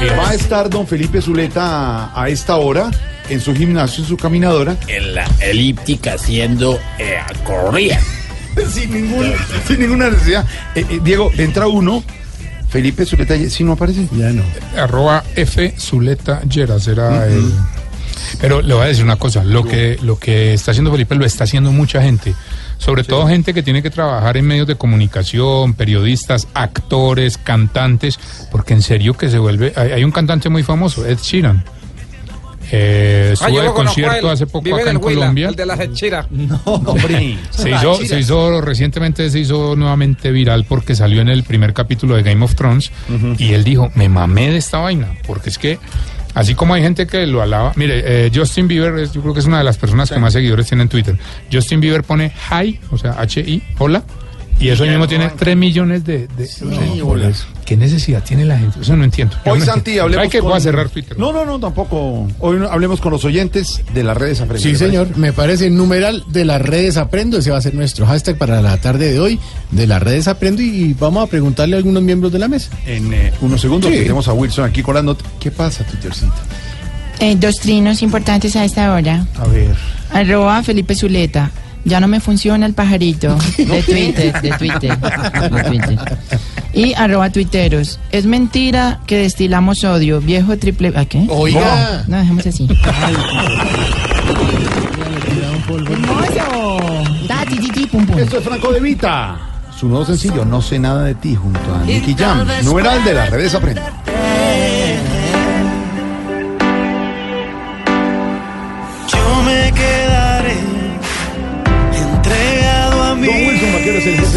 Que 0.00 0.10
Va 0.16 0.30
a 0.30 0.34
estar 0.34 0.70
don 0.70 0.86
Felipe 0.86 1.20
Zuleta 1.20 2.06
a, 2.14 2.22
a 2.22 2.28
esta 2.28 2.56
hora 2.56 2.90
en 3.28 3.40
su 3.40 3.54
gimnasio, 3.54 4.02
en 4.02 4.08
su 4.08 4.16
caminadora, 4.16 4.76
En 4.88 5.14
la 5.14 5.26
elíptica 5.40 6.14
haciendo 6.14 6.78
eh, 6.98 7.18
corrida. 7.44 8.00
sin, 8.70 8.92
ningún, 8.92 9.32
sin 9.66 9.80
ninguna 9.80 10.10
necesidad. 10.10 10.46
Eh, 10.74 10.84
eh, 10.88 11.00
Diego, 11.02 11.30
entra 11.36 11.66
uno. 11.66 12.02
Felipe 12.68 13.04
Zuleta, 13.04 13.36
si 13.48 13.64
no 13.64 13.72
aparece. 13.72 14.06
Ya 14.12 14.30
no. 14.30 14.44
arroba 14.76 15.24
F 15.34 15.74
Zuleta 15.76 16.40
Llera 16.42 16.78
será 16.78 17.26
el... 17.26 17.52
Pero 18.40 18.62
le 18.62 18.74
voy 18.74 18.84
a 18.84 18.86
decir 18.86 19.02
una 19.02 19.16
cosa, 19.16 19.42
lo 19.42 19.64
que, 19.64 19.98
lo 20.02 20.18
que 20.18 20.54
está 20.54 20.70
haciendo 20.70 20.92
Felipe 20.92 21.16
lo 21.16 21.24
está 21.24 21.44
haciendo 21.44 21.72
mucha 21.72 22.00
gente. 22.00 22.34
Sobre 22.78 23.02
todo 23.02 23.26
gente 23.26 23.52
que 23.54 23.62
tiene 23.64 23.82
que 23.82 23.90
trabajar 23.90 24.36
en 24.36 24.46
medios 24.46 24.68
de 24.68 24.76
comunicación, 24.76 25.74
periodistas, 25.74 26.46
actores, 26.54 27.38
cantantes, 27.38 28.20
porque 28.52 28.74
en 28.74 28.82
serio 28.82 29.14
que 29.14 29.28
se 29.28 29.38
vuelve... 29.38 29.72
Hay, 29.74 29.90
hay 29.90 30.04
un 30.04 30.12
cantante 30.12 30.48
muy 30.48 30.62
famoso, 30.62 31.04
Ed 31.04 31.18
Sheeran. 31.20 31.64
Eh, 32.72 33.34
Ah, 33.40 33.72
concierto 33.74 34.30
hace 34.30 34.46
poco 34.46 34.74
acá 34.76 34.90
en 34.90 34.96
Huila, 34.98 35.20
Colombia. 35.20 35.48
El 35.48 35.54
de 35.56 35.66
las 35.66 35.80
hechiras. 35.80 36.26
hombre. 36.64 37.36
Se 37.50 37.70
hizo, 37.70 37.94
se 37.96 38.18
hizo 38.20 38.60
recientemente 38.60 39.28
se 39.30 39.38
hizo 39.40 39.76
nuevamente 39.76 40.30
viral 40.30 40.64
porque 40.64 40.94
salió 40.94 41.20
en 41.20 41.28
el 41.28 41.42
primer 41.44 41.72
capítulo 41.74 42.16
de 42.16 42.22
Game 42.22 42.44
of 42.44 42.54
Thrones 42.54 42.90
y 43.38 43.52
él 43.52 43.64
dijo, 43.64 43.90
me 43.94 44.08
mamé 44.08 44.50
de 44.50 44.56
esta 44.58 44.78
vaina, 44.78 45.08
porque 45.26 45.50
es 45.50 45.58
que 45.58 45.78
así 46.34 46.54
como 46.54 46.74
hay 46.74 46.82
gente 46.82 47.06
que 47.06 47.26
lo 47.26 47.42
alaba, 47.42 47.72
mire, 47.76 48.02
eh, 48.26 48.30
Justin 48.34 48.68
Bieber 48.68 48.98
es- 49.00 49.12
yo 49.12 49.20
creo 49.20 49.34
que 49.34 49.40
es 49.40 49.46
una 49.46 49.58
de 49.58 49.64
las 49.64 49.78
personas 49.78 50.10
que 50.10 50.18
más 50.18 50.32
seguidores 50.32 50.66
tiene 50.66 50.82
en 50.84 50.88
Twitter. 50.88 51.16
Justin 51.52 51.80
Bieber 51.80 52.02
pone 52.04 52.32
hi, 52.50 52.78
o 52.90 52.98
sea, 52.98 53.12
H-I, 53.18 53.62
hola, 53.78 54.02
y 54.60 54.68
eso 54.68 54.84
mismo 54.84 55.08
tiene 55.08 55.30
3 55.30 55.56
millones 55.56 56.04
de... 56.04 56.28
de- 56.28 56.48
¿Qué 57.64 57.76
necesidad 57.76 58.22
tiene 58.24 58.44
la 58.44 58.58
gente? 58.58 58.80
Eso 58.80 58.96
no 58.96 59.04
entiendo. 59.04 59.36
Yo 59.46 59.52
Hoy, 59.52 59.60
no 59.60 59.64
Santi, 59.64 59.78
entiendo. 59.78 60.02
hablemos 60.02 60.24
Hay 60.24 60.28
que 60.30 60.38
con- 60.40 60.48
voy 60.48 60.56
a 60.58 60.60
cerrar 60.60 60.88
Twitter. 60.88 61.18
No, 61.18 61.32
no, 61.32 61.44
no, 61.46 61.58
tampoco. 61.60 62.26
Hoy 62.40 62.56
no- 62.58 62.68
hablemos 62.68 63.00
con 63.00 63.12
los 63.12 63.24
oyentes 63.24 63.82
de 63.94 64.02
las 64.04 64.16
redes 64.16 64.40
Aprende. 64.40 64.68
Sí, 64.68 64.74
señor, 64.76 65.16
me 65.16 65.32
parece 65.32 65.70
numeral 65.70 66.24
de 66.28 66.44
las 66.44 66.60
redes 66.60 66.96
aprendo, 66.96 67.38
ese 67.38 67.50
va 67.52 67.58
a 67.58 67.62
ser 67.62 67.74
nuestro 67.74 68.06
hashtag 68.06 68.36
para 68.36 68.60
la 68.60 68.76
tarde 68.78 69.12
de 69.12 69.20
hoy, 69.20 69.38
de 69.70 69.86
las 69.86 70.02
redes 70.02 70.26
aprendo 70.28 70.62
y 70.62 70.94
vamos 70.98 71.22
a 71.24 71.26
preguntarle 71.28 71.76
a 71.76 71.78
algunos 71.78 72.02
miembros 72.02 72.32
de 72.32 72.38
la 72.40 72.48
mesa. 72.48 72.70
En 72.86 73.12
eh, 73.14 73.32
unos 73.40 73.60
segundos 73.60 73.90
Sí. 73.90 73.98
tenemos 73.98 74.26
a 74.26 74.32
Wilson 74.32 74.64
aquí 74.64 74.82
con 74.82 74.94
la 74.96 75.02
nota. 75.02 75.24
¿Qué 75.38 75.50
pasa, 75.52 75.84
Twittercita? 75.84 76.34
Eh, 77.20 77.36
dos 77.38 77.56
trinos 77.60 78.02
importantes 78.02 78.56
a 78.56 78.64
esta 78.64 78.92
hora. 78.94 79.26
A 79.38 79.46
ver. 79.46 79.74
Arroba 80.12 80.62
Felipe 80.64 80.94
Zuleta. 80.96 81.50
Ya 81.84 82.00
no 82.00 82.08
me 82.08 82.20
funciona 82.20 82.66
el 82.66 82.74
pajarito 82.74 83.36
de 83.58 83.82
Twitter, 83.82 84.40
de 84.40 84.50
Twitter, 84.50 84.98
de 84.98 85.62
Twitter. 85.62 85.98
Y 86.72 86.94
arroba 86.94 87.30
tuiteros. 87.30 87.98
Es 88.12 88.26
mentira 88.26 89.00
que 89.06 89.18
destilamos 89.18 89.82
odio. 89.84 90.20
Viejo 90.20 90.56
triple... 90.58 90.92
¿A 90.94 91.04
qué? 91.04 91.26
Oiga. 91.28 92.04
No, 92.06 92.18
dejemos 92.18 92.46
así. 92.46 92.68
Esto 98.16 98.38
es 98.38 98.44
Franco 98.44 98.72
de 98.72 98.80
Vita. 98.80 99.38
Su 99.76 99.88
nuevo 99.88 100.04
sencillo, 100.04 100.44
No 100.44 100.60
sé 100.60 100.78
nada 100.78 101.04
de 101.04 101.14
ti, 101.14 101.34
junto 101.34 101.74
a 101.74 101.82
Nicky 101.84 102.14
Jam. 102.14 102.46
Numeral 102.64 103.02
de 103.02 103.14
las 103.14 103.30
redes 103.30 103.54
Aprende. 103.54 103.80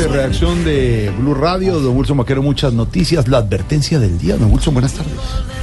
De 0.03 0.09
redacción 0.09 0.65
de 0.65 1.13
Blue 1.17 1.33
Radio. 1.33 1.79
Don 1.79 1.95
Wilson 1.95 2.17
Vaquero, 2.17 2.43
muchas 2.43 2.73
noticias. 2.73 3.29
La 3.29 3.37
advertencia 3.37 3.99
del 3.99 4.17
día. 4.17 4.35
Don 4.35 4.51
Wilson, 4.51 4.73
buenas 4.73 4.93
tardes. 4.93 5.13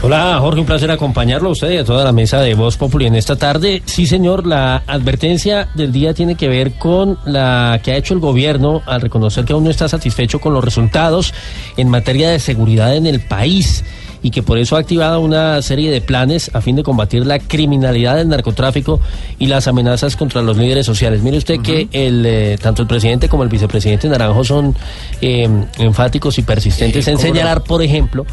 Hola 0.00 0.38
Jorge, 0.40 0.60
un 0.60 0.66
placer 0.66 0.90
acompañarlo 0.90 1.50
a 1.50 1.52
usted 1.52 1.70
y 1.72 1.76
a 1.76 1.84
toda 1.84 2.04
la 2.04 2.12
mesa 2.12 2.40
de 2.40 2.54
Voz 2.54 2.78
Populi 2.78 3.06
en 3.06 3.16
esta 3.16 3.36
tarde. 3.36 3.82
Sí 3.84 4.06
señor, 4.06 4.46
la 4.46 4.82
advertencia 4.86 5.68
del 5.74 5.92
día 5.92 6.14
tiene 6.14 6.36
que 6.36 6.48
ver 6.48 6.78
con 6.78 7.18
la 7.26 7.80
que 7.82 7.92
ha 7.92 7.96
hecho 7.96 8.14
el 8.14 8.20
gobierno 8.20 8.80
al 8.86 9.02
reconocer 9.02 9.44
que 9.44 9.52
aún 9.52 9.64
no 9.64 9.70
está 9.70 9.88
satisfecho 9.88 10.40
con 10.40 10.54
los 10.54 10.64
resultados 10.64 11.34
en 11.76 11.90
materia 11.90 12.30
de 12.30 12.38
seguridad 12.38 12.96
en 12.96 13.04
el 13.06 13.20
país 13.20 13.84
y 14.22 14.30
que 14.30 14.42
por 14.42 14.58
eso 14.58 14.76
ha 14.76 14.80
activado 14.80 15.20
una 15.20 15.60
serie 15.62 15.90
de 15.90 16.00
planes 16.00 16.50
a 16.54 16.60
fin 16.60 16.76
de 16.76 16.82
combatir 16.82 17.26
la 17.26 17.38
criminalidad 17.38 18.16
del 18.16 18.28
narcotráfico 18.28 19.00
y 19.38 19.46
las 19.46 19.68
amenazas 19.68 20.16
contra 20.16 20.42
los 20.42 20.56
líderes 20.56 20.86
sociales. 20.86 21.22
Mire 21.22 21.38
usted 21.38 21.60
que 21.60 21.88
el, 21.92 22.24
eh, 22.26 22.58
tanto 22.60 22.82
el 22.82 22.88
presidente 22.88 23.28
como 23.28 23.42
el 23.42 23.48
vicepresidente 23.48 24.08
Naranjo 24.08 24.44
son 24.44 24.74
eh, 25.20 25.48
enfáticos 25.78 26.38
y 26.38 26.42
persistentes 26.42 27.06
en 27.08 27.14
no. 27.14 27.20
señalar, 27.20 27.62
por 27.62 27.82
ejemplo, 27.82 28.26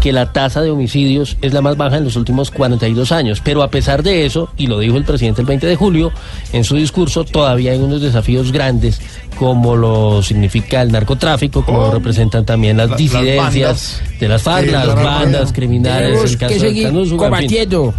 que 0.00 0.12
la 0.12 0.32
tasa 0.32 0.62
de 0.62 0.70
homicidios 0.70 1.36
es 1.42 1.52
la 1.52 1.60
más 1.60 1.76
baja 1.76 1.98
en 1.98 2.04
los 2.04 2.16
últimos 2.16 2.50
42 2.50 3.12
años. 3.12 3.40
Pero 3.42 3.62
a 3.62 3.68
pesar 3.68 4.02
de 4.02 4.26
eso, 4.26 4.50
y 4.56 4.66
lo 4.66 4.78
dijo 4.78 4.96
el 4.96 5.04
presidente 5.04 5.40
el 5.40 5.46
20 5.46 5.66
de 5.66 5.76
julio, 5.76 6.12
en 6.52 6.64
su 6.64 6.76
discurso 6.76 7.24
todavía 7.24 7.72
hay 7.72 7.78
unos 7.78 8.00
desafíos 8.00 8.52
grandes 8.52 9.00
como 9.38 9.76
lo 9.76 10.22
significa 10.22 10.82
el 10.82 10.92
narcotráfico, 10.92 11.64
como 11.64 11.78
lo 11.78 11.90
representan 11.90 12.44
también 12.44 12.76
las 12.76 12.96
disidencias. 12.96 14.00
De 14.20 14.28
las 14.28 14.42
FARC, 14.42 14.70
las 14.70 14.84
claro, 14.84 15.02
bandas 15.02 15.52
criminales, 15.52 16.32
el 16.32 16.38
caso 16.38 16.54
que 16.54 16.60
del 16.60 16.68
seguir 16.68 16.86
Canuso, 16.86 17.02
en 17.02 17.08
fin. 17.08 17.18
combatiendo. 17.18 17.94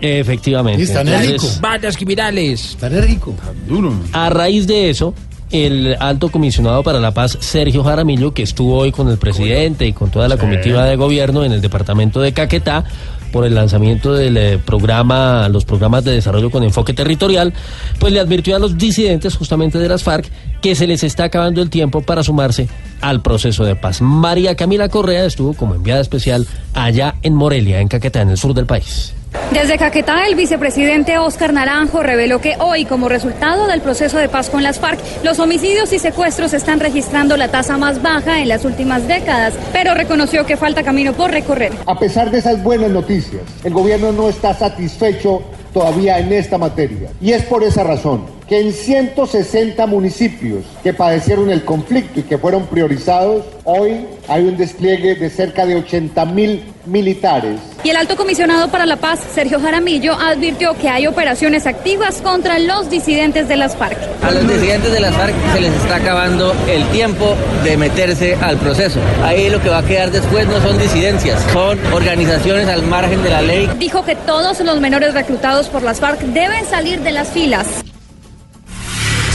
Efectivamente. 0.00 0.82
Entonces, 0.82 1.60
Bandas 1.60 1.96
criminales. 1.96 2.70
Está 2.70 2.88
rico. 2.88 3.34
Duro. 3.68 3.92
a 4.12 4.30
raíz 4.30 4.66
de 4.66 4.88
eso, 4.90 5.14
el 5.50 5.96
alto 6.00 6.30
comisionado 6.30 6.82
para 6.82 7.00
la 7.00 7.12
paz, 7.12 7.36
Sergio 7.40 7.84
Jaramillo, 7.84 8.32
que 8.32 8.42
estuvo 8.42 8.76
hoy 8.76 8.92
con 8.92 9.08
el 9.08 9.18
presidente 9.18 9.86
y 9.86 9.92
con 9.92 10.10
toda 10.10 10.28
la 10.28 10.36
comitiva 10.36 10.84
de 10.84 10.96
gobierno 10.96 11.44
en 11.44 11.52
el 11.52 11.60
departamento 11.60 12.20
de 12.20 12.32
Caquetá, 12.32 12.84
por 13.32 13.44
el 13.44 13.54
lanzamiento 13.54 14.12
del 14.14 14.36
eh, 14.36 14.58
programa, 14.64 15.48
los 15.48 15.64
programas 15.64 16.04
de 16.04 16.12
desarrollo 16.12 16.50
con 16.50 16.62
enfoque 16.62 16.92
territorial, 16.92 17.52
pues 17.98 18.12
le 18.12 18.20
advirtió 18.20 18.56
a 18.56 18.58
los 18.58 18.78
disidentes 18.78 19.36
justamente 19.36 19.78
de 19.78 19.88
las 19.88 20.02
FARC 20.02 20.30
que 20.60 20.74
se 20.74 20.86
les 20.86 21.02
está 21.04 21.24
acabando 21.24 21.62
el 21.62 21.70
tiempo 21.70 22.02
para 22.02 22.22
sumarse 22.22 22.68
al 23.00 23.22
proceso 23.22 23.64
de 23.64 23.76
paz. 23.76 24.02
María 24.02 24.56
Camila 24.56 24.88
Correa 24.88 25.24
estuvo 25.24 25.54
como 25.54 25.74
enviada 25.74 26.00
especial 26.00 26.46
allá 26.74 27.16
en 27.22 27.34
Morelia, 27.34 27.80
en 27.80 27.88
Caquetá, 27.88 28.22
en 28.22 28.30
el 28.30 28.36
sur 28.36 28.54
del 28.54 28.66
país. 28.66 29.14
Desde 29.52 29.78
Caquetá, 29.78 30.26
el 30.26 30.34
vicepresidente 30.34 31.18
Óscar 31.18 31.52
Naranjo 31.52 32.02
reveló 32.02 32.40
que 32.40 32.56
hoy, 32.60 32.84
como 32.84 33.08
resultado 33.08 33.66
del 33.66 33.80
proceso 33.80 34.18
de 34.18 34.28
paz 34.28 34.48
con 34.48 34.62
las 34.62 34.78
FARC, 34.78 35.00
los 35.24 35.38
homicidios 35.38 35.92
y 35.92 35.98
secuestros 35.98 36.52
están 36.52 36.80
registrando 36.80 37.36
la 37.36 37.48
tasa 37.48 37.76
más 37.76 38.00
baja 38.00 38.40
en 38.40 38.48
las 38.48 38.64
últimas 38.64 39.06
décadas, 39.08 39.54
pero 39.72 39.94
reconoció 39.94 40.46
que 40.46 40.56
falta 40.56 40.82
camino 40.82 41.12
por 41.12 41.30
recorrer. 41.30 41.72
A 41.86 41.98
pesar 41.98 42.30
de 42.30 42.38
esas 42.38 42.62
buenas 42.62 42.90
noticias, 42.90 43.42
el 43.64 43.72
gobierno 43.72 44.12
no 44.12 44.28
está 44.28 44.54
satisfecho 44.54 45.42
todavía 45.72 46.18
en 46.18 46.32
esta 46.32 46.58
materia. 46.58 47.10
Y 47.20 47.32
es 47.32 47.42
por 47.44 47.62
esa 47.62 47.84
razón 47.84 48.39
que 48.50 48.60
en 48.60 48.72
160 48.72 49.86
municipios 49.86 50.64
que 50.82 50.92
padecieron 50.92 51.50
el 51.50 51.64
conflicto 51.64 52.18
y 52.18 52.24
que 52.24 52.36
fueron 52.36 52.66
priorizados, 52.66 53.44
hoy 53.62 54.04
hay 54.26 54.42
un 54.42 54.56
despliegue 54.56 55.14
de 55.14 55.30
cerca 55.30 55.64
de 55.64 55.76
80 55.76 56.24
mil 56.24 56.64
militares 56.84 57.60
Y 57.84 57.90
el 57.90 57.96
alto 57.96 58.16
comisionado 58.16 58.68
para 58.68 58.86
la 58.86 58.96
paz, 58.96 59.20
Sergio 59.32 59.60
Jaramillo, 59.60 60.14
advirtió 60.14 60.76
que 60.76 60.88
hay 60.88 61.06
operaciones 61.06 61.64
activas 61.68 62.20
contra 62.22 62.58
los 62.58 62.90
disidentes 62.90 63.46
de 63.46 63.56
las 63.56 63.76
FARC. 63.76 63.96
A 64.20 64.32
los 64.32 64.48
disidentes 64.48 64.92
de 64.92 64.98
las 64.98 65.14
FARC 65.14 65.34
se 65.52 65.60
les 65.60 65.72
está 65.72 65.96
acabando 65.96 66.52
el 66.68 66.84
tiempo 66.88 67.36
de 67.62 67.76
meterse 67.76 68.34
al 68.34 68.56
proceso. 68.56 68.98
Ahí 69.22 69.48
lo 69.48 69.62
que 69.62 69.68
va 69.68 69.78
a 69.78 69.86
quedar 69.86 70.10
después 70.10 70.48
no 70.48 70.60
son 70.60 70.76
disidencias, 70.76 71.40
son 71.52 71.78
organizaciones 71.92 72.66
al 72.66 72.82
margen 72.82 73.22
de 73.22 73.30
la 73.30 73.42
ley. 73.42 73.70
Dijo 73.78 74.04
que 74.04 74.16
todos 74.16 74.58
los 74.58 74.80
menores 74.80 75.14
reclutados 75.14 75.68
por 75.68 75.84
las 75.84 76.00
FARC 76.00 76.18
deben 76.22 76.64
salir 76.66 76.98
de 77.02 77.12
las 77.12 77.28
filas. 77.28 77.84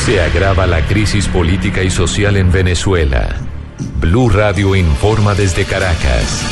Se 0.06 0.22
agrava 0.22 0.68
la 0.68 0.86
crisis 0.86 1.28
política 1.28 1.82
y 1.82 1.90
social 1.90 2.38
en 2.38 2.52
Venezuela. 2.52 3.38
Blue 4.00 4.30
Radio 4.30 4.76
informa 4.76 5.34
desde 5.34 5.66
Caracas. 5.66 6.44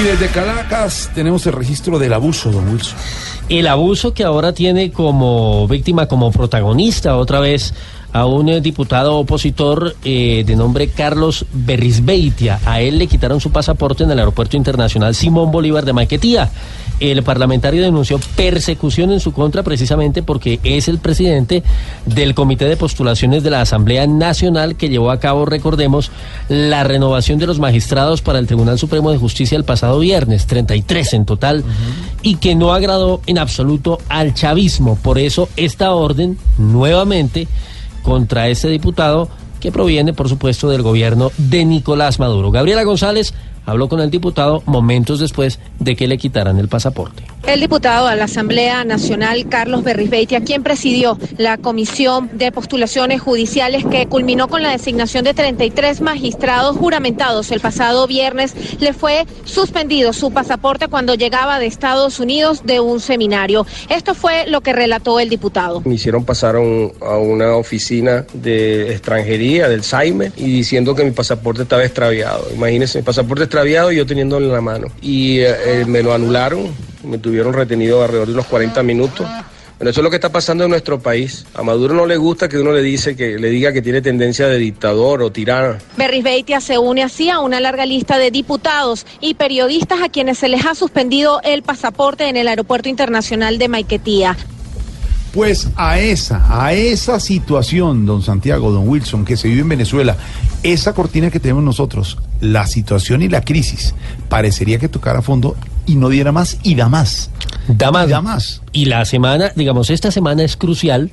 Y 0.00 0.04
desde 0.04 0.28
Caracas 0.28 1.10
tenemos 1.14 1.46
el 1.46 1.52
registro 1.52 1.98
del 1.98 2.14
abuso, 2.14 2.50
don 2.50 2.66
Wilson. 2.66 2.96
El 3.50 3.66
abuso 3.66 4.14
que 4.14 4.24
ahora 4.24 4.54
tiene 4.54 4.90
como 4.90 5.68
víctima, 5.68 6.08
como 6.08 6.32
protagonista 6.32 7.18
otra 7.18 7.40
vez 7.40 7.74
a 8.14 8.26
un 8.26 8.48
eh, 8.48 8.60
diputado 8.60 9.18
opositor 9.18 9.96
eh, 10.04 10.44
de 10.46 10.56
nombre 10.56 10.88
Carlos 10.88 11.44
Berrisbeitia. 11.52 12.60
A 12.64 12.80
él 12.80 12.96
le 12.96 13.08
quitaron 13.08 13.40
su 13.40 13.50
pasaporte 13.50 14.04
en 14.04 14.10
el 14.12 14.20
Aeropuerto 14.20 14.56
Internacional 14.56 15.16
Simón 15.16 15.50
Bolívar 15.50 15.84
de 15.84 15.92
Maiquetía. 15.92 16.48
El 17.00 17.24
parlamentario 17.24 17.82
denunció 17.82 18.20
persecución 18.36 19.10
en 19.10 19.18
su 19.18 19.32
contra 19.32 19.64
precisamente 19.64 20.22
porque 20.22 20.60
es 20.62 20.86
el 20.86 20.98
presidente 20.98 21.64
del 22.06 22.36
Comité 22.36 22.66
de 22.66 22.76
Postulaciones 22.76 23.42
de 23.42 23.50
la 23.50 23.62
Asamblea 23.62 24.06
Nacional 24.06 24.76
que 24.76 24.88
llevó 24.88 25.10
a 25.10 25.18
cabo, 25.18 25.44
recordemos, 25.44 26.12
la 26.48 26.84
renovación 26.84 27.40
de 27.40 27.48
los 27.48 27.58
magistrados 27.58 28.22
para 28.22 28.38
el 28.38 28.46
Tribunal 28.46 28.78
Supremo 28.78 29.10
de 29.10 29.18
Justicia 29.18 29.56
el 29.56 29.64
pasado 29.64 29.98
viernes, 29.98 30.46
33 30.46 31.14
en 31.14 31.24
total, 31.24 31.64
y 32.22 32.36
que 32.36 32.54
no 32.54 32.72
agradó 32.72 33.20
en 33.26 33.38
absoluto 33.38 33.98
al 34.08 34.32
chavismo. 34.32 34.94
Por 34.94 35.18
eso 35.18 35.48
esta 35.56 35.92
orden, 35.92 36.38
nuevamente, 36.58 37.48
contra 38.04 38.48
este 38.48 38.68
diputado 38.68 39.28
que 39.58 39.72
proviene, 39.72 40.12
por 40.12 40.28
supuesto, 40.28 40.68
del 40.68 40.82
gobierno 40.82 41.32
de 41.38 41.64
Nicolás 41.64 42.20
Maduro. 42.20 42.52
Gabriela 42.52 42.84
González 42.84 43.34
habló 43.66 43.88
con 43.88 44.00
el 44.00 44.10
diputado 44.10 44.62
momentos 44.66 45.20
después 45.20 45.58
de 45.78 45.96
que 45.96 46.08
le 46.08 46.18
quitaran 46.18 46.58
el 46.58 46.68
pasaporte. 46.68 47.24
El 47.46 47.60
diputado 47.60 48.06
a 48.06 48.14
la 48.16 48.24
Asamblea 48.24 48.84
Nacional, 48.84 49.46
Carlos 49.50 49.84
Berrizbeitia, 49.84 50.40
quien 50.42 50.62
presidió 50.62 51.18
la 51.36 51.58
Comisión 51.58 52.30
de 52.32 52.50
Postulaciones 52.52 53.20
Judiciales 53.20 53.84
que 53.84 54.06
culminó 54.06 54.48
con 54.48 54.62
la 54.62 54.70
designación 54.70 55.24
de 55.24 55.34
33 55.34 56.00
magistrados 56.00 56.76
juramentados 56.76 57.50
el 57.50 57.60
pasado 57.60 58.06
viernes, 58.06 58.54
le 58.80 58.92
fue 58.94 59.26
suspendido 59.44 60.12
su 60.14 60.30
pasaporte 60.32 60.88
cuando 60.88 61.14
llegaba 61.14 61.58
de 61.58 61.66
Estados 61.66 62.18
Unidos 62.18 62.62
de 62.64 62.80
un 62.80 63.00
seminario. 63.00 63.66
Esto 63.90 64.14
fue 64.14 64.46
lo 64.46 64.62
que 64.62 64.72
relató 64.72 65.20
el 65.20 65.28
diputado. 65.28 65.82
Me 65.84 65.94
hicieron 65.94 66.24
pasar 66.24 66.56
a, 66.56 66.60
un- 66.60 66.92
a 67.02 67.18
una 67.18 67.56
oficina 67.56 68.24
de 68.32 68.92
extranjería 68.92 69.68
del 69.68 69.82
SAIME 69.84 70.32
y 70.36 70.44
diciendo 70.50 70.94
que 70.94 71.04
mi 71.04 71.10
pasaporte 71.10 71.62
estaba 71.62 71.84
extraviado. 71.84 72.46
Imagínense, 72.54 72.98
mi 73.00 73.04
pasaporte 73.04 73.44
extraviado 73.54 73.92
y 73.92 73.96
yo 73.96 74.04
teniéndolo 74.04 74.46
en 74.46 74.52
la 74.52 74.60
mano. 74.60 74.88
Y 75.00 75.38
eh, 75.38 75.54
eh, 75.64 75.84
me 75.86 76.02
lo 76.02 76.12
anularon, 76.12 76.74
me 77.04 77.18
tuvieron 77.18 77.52
retenido 77.52 78.02
alrededor 78.02 78.26
de 78.26 78.34
unos 78.34 78.46
40 78.46 78.82
minutos. 78.82 79.28
Bueno, 79.78 79.90
eso 79.90 80.00
es 80.00 80.04
lo 80.04 80.10
que 80.10 80.16
está 80.16 80.30
pasando 80.30 80.64
en 80.64 80.70
nuestro 80.70 80.98
país. 80.98 81.46
A 81.54 81.62
Maduro 81.62 81.94
no 81.94 82.04
le 82.04 82.16
gusta 82.16 82.48
que 82.48 82.58
uno 82.58 82.72
le 82.72 82.82
dice 82.82 83.14
que 83.14 83.38
le 83.38 83.50
diga 83.50 83.72
que 83.72 83.80
tiene 83.80 84.02
tendencia 84.02 84.48
de 84.48 84.58
dictador 84.58 85.22
o 85.22 85.30
tirano. 85.30 85.78
Berrizbeitia 85.96 86.60
se 86.60 86.78
une 86.78 87.04
así 87.04 87.30
a 87.30 87.38
una 87.38 87.60
larga 87.60 87.86
lista 87.86 88.18
de 88.18 88.32
diputados 88.32 89.06
y 89.20 89.34
periodistas 89.34 90.02
a 90.02 90.08
quienes 90.08 90.38
se 90.38 90.48
les 90.48 90.66
ha 90.66 90.74
suspendido 90.74 91.40
el 91.44 91.62
pasaporte 91.62 92.28
en 92.28 92.36
el 92.36 92.48
Aeropuerto 92.48 92.88
Internacional 92.88 93.58
de 93.58 93.68
Maiquetía. 93.68 94.36
Pues 95.34 95.68
a 95.74 95.98
esa, 95.98 96.64
a 96.64 96.72
esa 96.74 97.18
situación, 97.18 98.06
don 98.06 98.22
Santiago, 98.22 98.70
don 98.70 98.88
Wilson, 98.88 99.24
que 99.24 99.36
se 99.36 99.48
vive 99.48 99.62
en 99.62 99.68
Venezuela, 99.68 100.16
esa 100.62 100.92
cortina 100.92 101.28
que 101.28 101.40
tenemos 101.40 101.64
nosotros, 101.64 102.18
la 102.40 102.68
situación 102.68 103.20
y 103.20 103.28
la 103.28 103.40
crisis, 103.40 103.96
parecería 104.28 104.78
que 104.78 104.88
tocara 104.88 105.18
a 105.18 105.22
fondo 105.22 105.56
y 105.86 105.96
no 105.96 106.08
diera 106.08 106.30
más 106.30 106.58
y 106.62 106.76
da 106.76 106.88
más. 106.88 107.30
Da 107.66 107.90
más. 107.90 108.08
Da 108.08 108.22
más. 108.22 108.62
Y 108.72 108.84
la 108.84 109.04
semana, 109.04 109.50
digamos, 109.56 109.90
esta 109.90 110.12
semana 110.12 110.44
es 110.44 110.56
crucial 110.56 111.10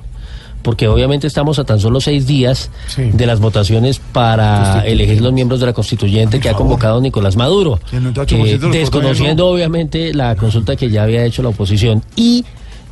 porque 0.62 0.88
obviamente 0.88 1.26
estamos 1.26 1.58
a 1.58 1.64
tan 1.64 1.80
solo 1.80 2.00
seis 2.00 2.28
días 2.28 2.70
de 2.96 3.26
las 3.26 3.40
votaciones 3.40 4.00
para 4.00 4.86
elegir 4.86 5.20
los 5.22 5.34
miembros 5.34 5.60
de 5.60 5.66
la 5.66 5.74
constituyente 5.74 6.40
que 6.40 6.50
ha 6.50 6.54
convocado 6.54 7.02
Nicolás 7.02 7.36
Maduro, 7.36 7.80
eh, 7.92 8.60
desconociendo 8.72 9.48
obviamente 9.48 10.14
la 10.14 10.36
consulta 10.36 10.76
que 10.76 10.92
ya 10.92 11.02
había 11.02 11.26
hecho 11.26 11.42
la 11.42 11.50
oposición 11.50 12.04
y 12.16 12.46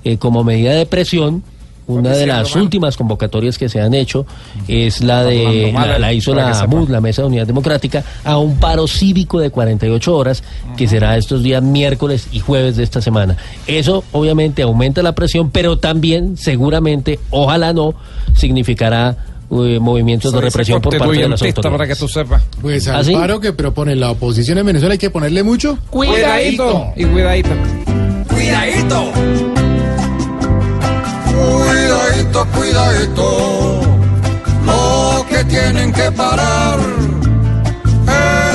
eh, 0.03 0.18
como 0.18 0.44
medida 0.44 0.74
de 0.74 0.86
presión 0.86 1.44
una 1.89 2.12
de 2.12 2.27
las 2.27 2.56
últimas 2.56 2.96
convocatorias 2.96 3.58
que 3.58 3.68
se 3.68 3.82
han 3.82 3.96
hecho 3.96 4.27
es 4.68 5.01
la 5.01 5.24
de 5.24 5.72
la, 5.74 5.98
la 5.98 6.13
hizo 6.13 6.36
la. 6.36 6.68
MUD, 6.68 6.89
la 6.89 7.01
Mesa 7.01 7.24
de 7.24 7.29
Unidad 7.29 7.48
Democrática, 7.48 8.03
a 8.24 8.38
un 8.38 8.58
paro 8.58 8.88
cívico 8.88 9.39
de 9.39 9.50
48 9.50 10.15
horas 10.15 10.44
que 10.77 10.88
será 10.88 11.18
estos 11.18 11.41
días 11.41 11.63
miércoles 11.63 12.27
y 12.32 12.39
jueves 12.41 12.77
de 12.77 12.84
esta 12.84 13.01
semana. 13.01 13.38
Eso 13.65 14.03
obviamente 14.12 14.62
aumenta 14.62 15.01
la 15.01 15.13
presión, 15.13 15.50
pero 15.50 15.79
también 15.79 16.38
seguramente, 16.38 17.20
ojalá 17.32 17.74
no, 17.74 17.96
significará 18.36 19.18
eh, 19.50 19.79
movimientos 19.82 20.32
de 20.32 20.41
represión 20.41 20.82
por 20.82 20.96
parte 20.96 21.18
de 21.18 21.27
las 21.27 21.39
para 21.39 21.50
autoridades. 21.50 21.89
que 21.89 21.96
tú 21.96 22.08
sepas. 22.08 22.44
Pues 22.62 22.88
¿Ah, 22.88 22.98
al 22.98 23.06
sí? 23.06 23.13
paro 23.13 23.39
que 23.39 23.51
propone 23.51 23.96
la 23.96 24.12
oposición 24.12 24.60
en 24.60 24.68
Venezuela 24.68 24.94
hay 24.94 25.00
que 25.00 25.10
ponerle 25.10 25.41
mucho 25.41 25.79
Cuidadito. 25.89 26.94
Y 26.96 27.06
cuidadito. 27.06 27.50
Cuidadito. 28.27 29.12
Cuidadito, 31.39 32.46
cuidadito, 32.55 33.81
lo 34.65 35.25
que 35.29 35.43
tienen 35.46 35.93
que 35.93 36.12
parar 36.12 36.79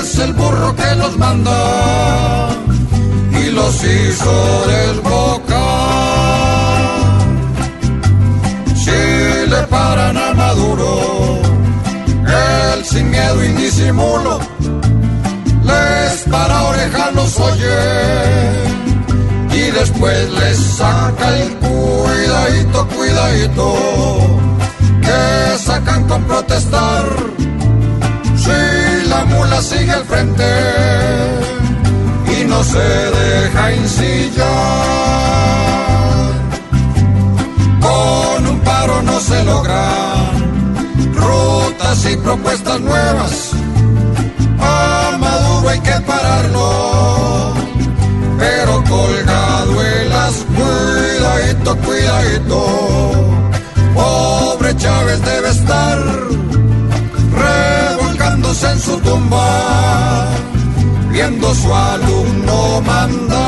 es 0.00 0.18
el 0.18 0.32
burro 0.34 0.76
que 0.76 0.94
los 0.96 1.16
manda 1.16 2.50
y 3.40 3.50
los 3.52 3.74
hizo 3.84 4.66
desbocar. 4.66 5.64
Si 8.76 9.00
le 9.48 9.62
paran 9.70 10.16
a 10.18 10.34
Maduro, 10.34 11.40
él 12.26 12.84
sin 12.84 13.10
miedo 13.10 13.44
y 13.44 13.48
disimulo, 13.62 14.40
les 15.64 16.20
para 16.30 16.62
orejas 16.64 17.14
los 17.14 17.40
oye 17.40 18.73
después 19.74 20.30
les 20.30 20.56
saca 20.56 21.36
el 21.36 21.50
cuidadito, 21.56 22.88
cuidadito, 22.88 23.74
que 25.02 25.58
sacan 25.58 26.04
con 26.04 26.22
protestar. 26.24 27.04
Si 28.36 29.08
la 29.08 29.24
mula 29.24 29.60
sigue 29.60 29.92
al 29.92 30.04
frente 30.04 30.44
y 32.36 32.44
no 32.44 32.62
se 32.62 32.78
deja 32.78 33.72
ensillar, 33.72 34.46
con 37.80 38.46
un 38.46 38.60
paro 38.60 39.02
no 39.02 39.20
se 39.20 39.44
logran 39.44 41.14
rutas 41.14 42.06
y 42.12 42.16
propuestas 42.16 42.80
nuevas. 42.80 43.50
A 44.60 45.16
Maduro 45.18 45.68
hay 45.68 45.80
que 45.80 46.00
pararlo 46.06 47.04
pero 48.38 48.82
colgado 48.84 49.53
cuidadito, 50.32 51.76
cuidadito. 51.78 52.60
Pobre 53.94 54.76
Chávez 54.76 55.20
debe 55.22 55.48
estar 55.50 55.98
revolcándose 57.32 58.70
en 58.70 58.80
su 58.80 58.98
tumba, 58.98 60.28
viendo 61.10 61.54
su 61.54 61.74
alumno 61.74 62.80
mandar. 62.80 63.44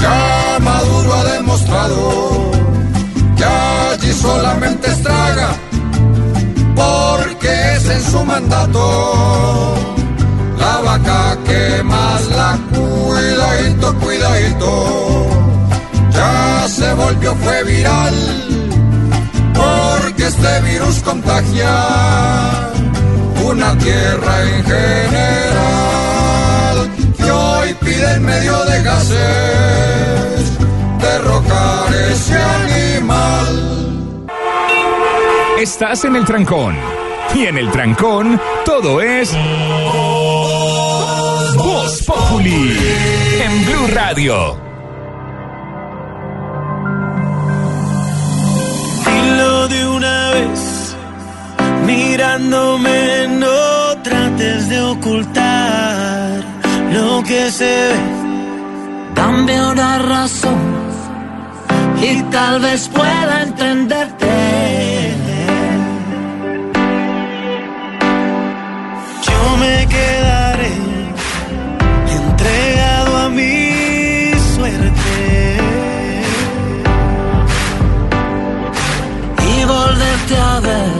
Ya 0.00 0.58
Maduro 0.60 1.14
ha 1.14 1.24
demostrado 1.24 2.50
que 3.36 3.44
allí 3.44 4.12
solamente 4.12 4.90
estraga, 4.90 5.50
porque 6.74 7.74
es 7.76 7.88
en 7.88 8.02
su 8.02 8.24
mandato 8.24 9.99
vaca 10.90 11.38
que 11.44 11.82
más 11.84 12.28
la 12.28 12.58
cuidadito, 12.74 13.98
cuidadito, 13.98 15.26
ya 16.10 16.66
se 16.68 16.92
volvió, 16.94 17.34
fue 17.36 17.64
viral, 17.64 18.14
porque 19.54 20.26
este 20.26 20.60
virus 20.62 21.00
contagia 21.00 21.72
una 23.44 23.78
tierra 23.78 24.34
en 24.42 24.64
general, 24.64 25.96
que 27.16 27.30
hoy 27.30 27.74
pide 27.84 28.14
en 28.14 28.22
medio 28.24 28.64
de 28.64 28.82
gases 28.82 30.58
derrocar 31.00 31.94
ese 32.12 32.38
animal. 32.58 33.54
Estás 35.58 36.04
en 36.04 36.16
el 36.16 36.24
trancón. 36.24 36.74
Y 37.34 37.46
en 37.46 37.58
el 37.58 37.70
trancón, 37.70 38.40
todo 38.64 39.00
es. 39.00 39.32
Voz. 42.06 42.40
En 42.46 43.64
Blue 43.66 43.86
Radio. 43.88 44.56
Dilo 49.06 49.68
de 49.68 49.88
una 49.88 50.30
vez, 50.30 50.96
mirándome 51.86 53.26
no 53.28 54.02
trates 54.04 54.68
de 54.68 54.80
ocultar 54.80 56.44
lo 56.92 57.22
que 57.24 57.50
se 57.50 57.64
ve. 57.64 58.00
Dame 59.16 59.70
una 59.72 59.98
razón 59.98 60.60
y 62.00 62.22
tal 62.30 62.60
vez 62.60 62.88
pueda 62.88 63.42
entenderte. 63.42 64.49
Volverte 80.30 80.36
a 80.36 80.60
ver 80.60 80.90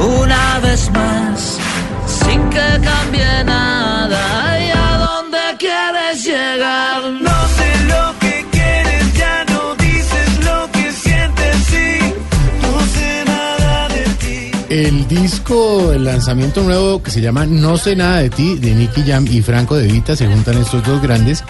una 0.00 0.58
vez 0.60 0.90
más 0.92 1.58
sin 2.06 2.40
que 2.50 2.80
cambie 2.82 3.44
nada 3.44 4.60
y 4.60 4.70
a 4.70 4.98
dónde 4.98 5.38
quieres 5.58 6.24
llegar 6.24 7.02
no 7.12 7.48
sé 7.56 7.84
lo 7.86 8.18
que 8.20 8.46
quieres 8.50 9.14
ya 9.14 9.44
no 9.50 9.74
dices 9.76 10.44
lo 10.44 10.70
que 10.72 10.92
sientes 10.92 11.56
sí 11.66 12.14
no 12.62 12.80
sé 12.86 13.24
nada 13.26 13.88
de 13.88 14.04
ti 14.18 14.50
El 14.70 15.08
disco, 15.08 15.92
el 15.92 16.04
lanzamiento 16.04 16.62
nuevo 16.62 17.02
que 17.02 17.10
se 17.10 17.20
llama 17.20 17.46
No 17.46 17.76
sé 17.76 17.96
nada 17.96 18.18
de 18.18 18.30
ti, 18.30 18.56
de 18.56 18.74
Nicky 18.74 19.02
Jam 19.02 19.26
y 19.30 19.42
Franco 19.42 19.76
De 19.76 19.86
Vita, 19.86 20.16
se 20.16 20.26
juntan 20.26 20.58
estos 20.58 20.84
dos 20.84 21.02
grandes 21.02 21.44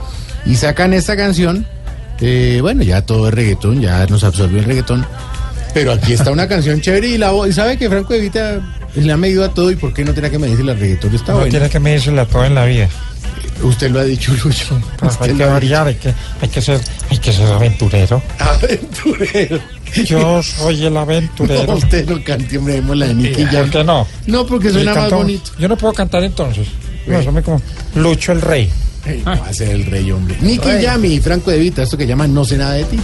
y 0.47 0.57
sacan 0.57 0.95
esta 0.95 1.17
canción. 1.17 1.67
eh, 2.21 2.59
bueno, 2.63 2.83
ya 2.83 3.03
todo 3.03 3.29
es 3.29 3.35
reggaetón, 3.35 3.81
ya 3.81 4.07
nos 4.07 4.25
absorbió 4.25 4.59
el 4.59 4.65
reggaetón. 4.65 5.07
Pero 5.75 5.93
aquí 5.93 6.13
está 6.13 6.31
una 6.31 6.49
canción 6.49 6.81
chévere 6.81 7.09
y 7.09 7.19
la 7.19 7.31
voz, 7.31 7.55
sabe 7.55 7.77
que 7.77 7.89
Franco 7.89 8.13
De 8.13 8.21
Vita 8.21 8.61
Le 8.95 9.13
ha 9.13 9.17
medido 9.17 9.45
a 9.45 9.49
todo 9.51 9.71
y 9.71 9.77
¿por 9.77 9.93
qué 9.93 10.05
no 10.05 10.13
tiene 10.13 10.31
que 10.31 10.39
medirse 10.39 10.65
la 10.65 10.75
reggaetón? 10.75 11.15
Está 11.15 11.33
No 11.33 11.47
tiene 11.47 11.69
que 11.69 11.81
medirse 11.81 12.11
todo 12.31 12.45
en 12.45 12.55
la 12.55 12.65
vida. 12.65 12.89
Usted 13.63 13.91
lo 13.91 14.01
ha 14.01 14.05
dicho, 14.05 14.33
Lucho. 14.45 14.81
Pues 14.99 15.19
hay 15.21 15.35
que 15.35 15.45
variar, 15.45 15.87
hay 15.89 15.97
que, 15.97 16.15
hay 16.41 16.49
que 16.49 16.63
ser, 16.63 16.81
hay 17.11 17.19
que 17.19 17.33
ser 17.33 17.47
aventurero. 17.47 18.23
Aventurero. 18.39 19.61
Yo 20.05 20.43
soy 20.43 20.87
el 20.87 20.97
aventurero. 20.97 21.65
No, 21.67 21.75
usted 21.75 22.09
no 22.09 22.23
cante, 22.23 22.59
hombre, 22.59 22.83
la 22.95 23.07
de 23.07 23.15
Nicky 23.15 23.45
¿Por 23.47 23.71
qué 23.71 23.85
no? 23.85 24.07
No, 24.27 24.47
porque 24.47 24.71
suena 24.71 24.95
más 24.95 25.11
bonito. 25.11 25.51
Yo 25.59 25.69
no 25.69 25.77
puedo 25.77 25.93
cantar 25.93 26.23
entonces. 26.23 26.69
No, 27.07 27.19
eso 27.19 27.33
me 27.33 27.43
como 27.43 27.61
Lucho 27.97 28.33
el 28.33 28.41
Rey. 28.41 28.71
No 29.25 29.41
va 29.41 29.49
a 29.49 29.55
ser 29.55 29.71
el 29.71 29.87
rey, 29.87 30.11
hombre. 30.11 30.37
Nicky. 30.41 30.69
Jam 30.83 31.05
y 31.05 31.19
Franco 31.21 31.51
De 31.51 31.59
Vita, 31.59 31.83
esto 31.83 31.97
que 31.97 32.07
llaman 32.07 32.35
No 32.35 32.45
sé 32.45 32.59
nada 32.59 32.75
de 32.75 32.85
ti. 32.85 32.99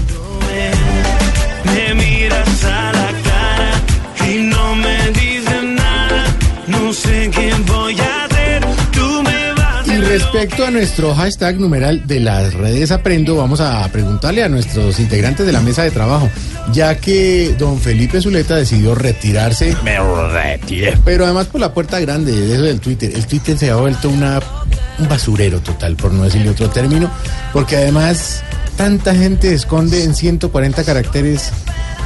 Sé 6.94 7.30
qué 7.30 7.52
voy 7.66 7.98
a 7.98 8.24
hacer. 8.24 8.64
Tú 8.92 9.22
me 9.22 9.52
vas 9.54 9.86
Y 9.88 9.96
respecto 9.96 10.64
a 10.64 10.70
nuestro 10.70 11.14
hashtag 11.14 11.58
numeral 11.58 12.06
de 12.06 12.20
las 12.20 12.54
redes 12.54 12.92
Aprendo, 12.92 13.36
vamos 13.36 13.60
a 13.60 13.86
preguntarle 13.88 14.44
a 14.44 14.48
nuestros 14.48 15.00
integrantes 15.00 15.44
de 15.44 15.52
la 15.52 15.60
mesa 15.60 15.82
de 15.82 15.90
trabajo, 15.90 16.30
ya 16.72 16.96
que 16.96 17.54
don 17.58 17.80
Felipe 17.80 18.20
Zuleta 18.20 18.56
decidió 18.56 18.94
retirarse. 18.94 19.76
Me 19.82 19.98
retiré. 20.32 20.96
Pero 21.04 21.24
además 21.24 21.46
por 21.46 21.60
la 21.60 21.74
puerta 21.74 21.98
grande 21.98 22.32
de 22.32 22.54
eso 22.54 22.62
del 22.62 22.80
Twitter. 22.80 23.12
El 23.14 23.26
Twitter 23.26 23.58
se 23.58 23.70
ha 23.70 23.76
vuelto 23.76 24.08
una, 24.08 24.40
un 24.98 25.08
basurero 25.08 25.60
total, 25.60 25.96
por 25.96 26.12
no 26.12 26.22
decirle 26.22 26.50
otro 26.50 26.70
término, 26.70 27.10
porque 27.52 27.76
además 27.76 28.44
tanta 28.76 29.14
gente 29.14 29.52
esconde 29.52 30.04
en 30.04 30.14
140 30.14 30.84
caracteres, 30.84 31.50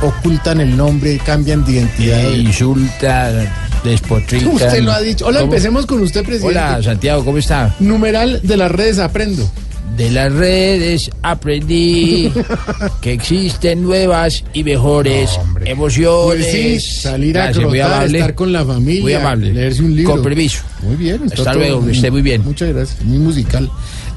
ocultan 0.01 0.61
el 0.61 0.77
nombre, 0.77 1.19
cambian 1.19 1.65
de 1.65 1.73
identidad. 1.73 2.31
Insulta, 2.31 3.68
despotrica. 3.85 4.49
Usted 4.49 4.83
lo 4.83 4.93
ha 4.93 5.01
dicho. 5.01 5.27
Hola, 5.27 5.41
¿Cómo? 5.41 5.53
empecemos 5.53 5.87
con 5.87 6.01
usted, 6.03 6.23
presidente. 6.25 6.59
Hola, 6.59 6.83
Santiago, 6.83 7.25
¿cómo 7.25 7.39
está? 7.39 7.75
Numeral 7.81 8.41
de 8.43 8.57
las 8.57 8.71
redes 8.71 8.99
aprendo. 8.99 9.49
De 9.97 10.11
las 10.13 10.33
redes 10.33 11.11
aprendí 11.23 12.31
que 13.01 13.13
existen 13.13 13.83
nuevas 13.83 14.45
y 14.53 14.63
mejores 14.63 15.31
emociones. 15.65 16.47
Pues 16.47 16.53
sí, 16.53 17.01
salir 17.01 17.37
a 17.39 17.45
Gracias, 17.47 17.65
muy 17.65 17.79
crotar, 17.79 17.93
amable. 17.97 18.19
estar 18.19 18.35
con 18.35 18.53
la 18.53 18.65
familia, 18.65 19.03
Muy 19.03 19.15
amable. 19.15 19.53
leerse 19.55 19.83
un 19.83 19.97
libro. 19.97 20.13
Con 20.13 20.23
permiso. 20.23 20.61
Muy 20.83 20.95
bien. 20.97 21.23
está 21.25 21.37
Hasta 21.39 21.55
luego, 21.55 21.85
que 21.85 21.93
esté 21.93 22.11
muy 22.13 22.23
bien. 22.23 22.45
Muchas 22.45 22.69
gracias, 22.73 23.03
muy 23.03 23.19
musical. 23.19 23.69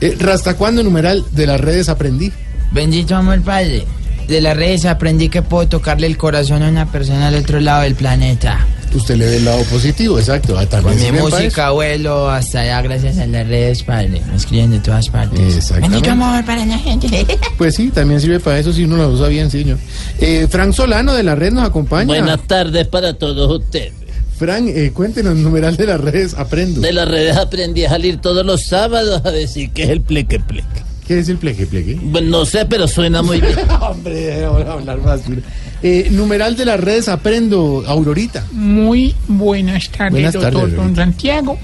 Eh, 0.02 0.16
¿Hasta 0.32 0.56
cuándo 0.56 0.84
numeral 0.84 1.24
de 1.32 1.48
las 1.48 1.60
redes 1.60 1.90
aprendí? 1.90 2.32
Bendito 2.72 3.16
amor 3.16 3.42
padre. 3.42 3.86
De 4.28 4.42
las 4.42 4.56
redes 4.56 4.86
aprendí 4.86 5.30
que 5.30 5.42
puedo 5.42 5.68
tocarle 5.68 6.08
el 6.08 6.18
corazón 6.18 6.64
a 6.64 6.70
una 6.70 6.92
persona 6.92 7.28
al 7.28 7.36
otro 7.36 7.60
lado 7.60 7.84
del 7.84 7.96
planeta. 7.96 8.66
Usted 8.94 9.16
le 9.16 9.26
ve 9.26 9.38
el 9.38 9.46
lado 9.46 9.64
positivo, 9.64 10.20
exacto. 10.20 10.58
Ah, 10.58 10.66
Con 10.82 11.00
mi 11.00 11.12
música 11.14 11.72
vuelo 11.72 12.30
hasta 12.30 12.62
allá 12.62 12.82
gracias 12.82 13.18
a 13.20 13.26
las 13.26 13.48
redes, 13.48 13.84
padre. 13.84 14.22
Me 14.30 14.36
escriben 14.36 14.72
de 14.72 14.80
todas 14.80 15.08
partes. 15.10 15.40
Exactamente. 15.40 15.96
Bendito 15.96 16.12
amor 16.12 16.46
para 16.46 16.66
la 16.66 16.78
gente. 16.78 17.26
Pues 17.58 17.76
sí, 17.76 17.90
también 17.90 18.20
sirve 18.20 18.40
para 18.40 18.58
eso 18.60 18.74
si 18.74 18.84
uno 18.84 18.98
lo 18.98 19.10
usa 19.10 19.28
bien, 19.28 19.52
señor. 19.52 19.78
Eh, 20.20 20.48
Frank 20.50 20.74
Solano 20.74 21.14
de 21.14 21.24
la 21.24 21.36
red 21.36 21.54
nos 21.54 21.64
acompaña. 21.64 22.08
Buenas 22.08 22.42
tardes 22.48 22.88
para 22.88 23.14
todos 23.14 23.62
ustedes. 23.62 23.94
Frank, 24.38 24.68
eh, 24.70 24.92
cuéntenos, 24.92 25.36
numeral 25.36 25.78
de 25.78 25.86
las 25.86 26.02
redes 26.02 26.34
aprendo. 26.34 26.82
De 26.82 26.92
las 26.92 27.08
redes 27.08 27.38
aprendí 27.38 27.86
a 27.86 27.90
salir 27.90 28.20
todos 28.20 28.44
los 28.44 28.66
sábados 28.66 29.22
a 29.24 29.32
decir 29.32 29.70
que 29.72 29.84
es 29.84 29.90
el 29.90 30.02
pleque 30.02 30.40
pleque. 30.40 30.66
¿Qué 31.12 31.20
es 31.20 31.28
el 31.28 31.36
pleque 31.40 31.66
pleque? 31.66 32.00
Bueno, 32.02 32.30
no 32.30 32.46
sé, 32.46 32.66
pero 32.66 32.88
suena 32.88 33.22
muy 33.22 33.42
bien. 33.42 33.54
Hombre, 33.82 34.46
ahora 34.46 34.72
hablar 34.72 35.02
basura. 35.02 35.42
Eh, 35.84 36.08
numeral 36.10 36.56
de 36.56 36.64
las 36.64 36.80
redes 36.80 37.10
aprendo, 37.10 37.84
Aurorita. 37.86 38.46
Muy 38.54 39.14
buenas 39.28 39.90
tardes, 39.90 40.14
Buenas 40.14 40.34
doctor 40.36 40.54
tardes, 40.54 40.76
Don. 40.78 40.96
Santiago. 40.96 41.60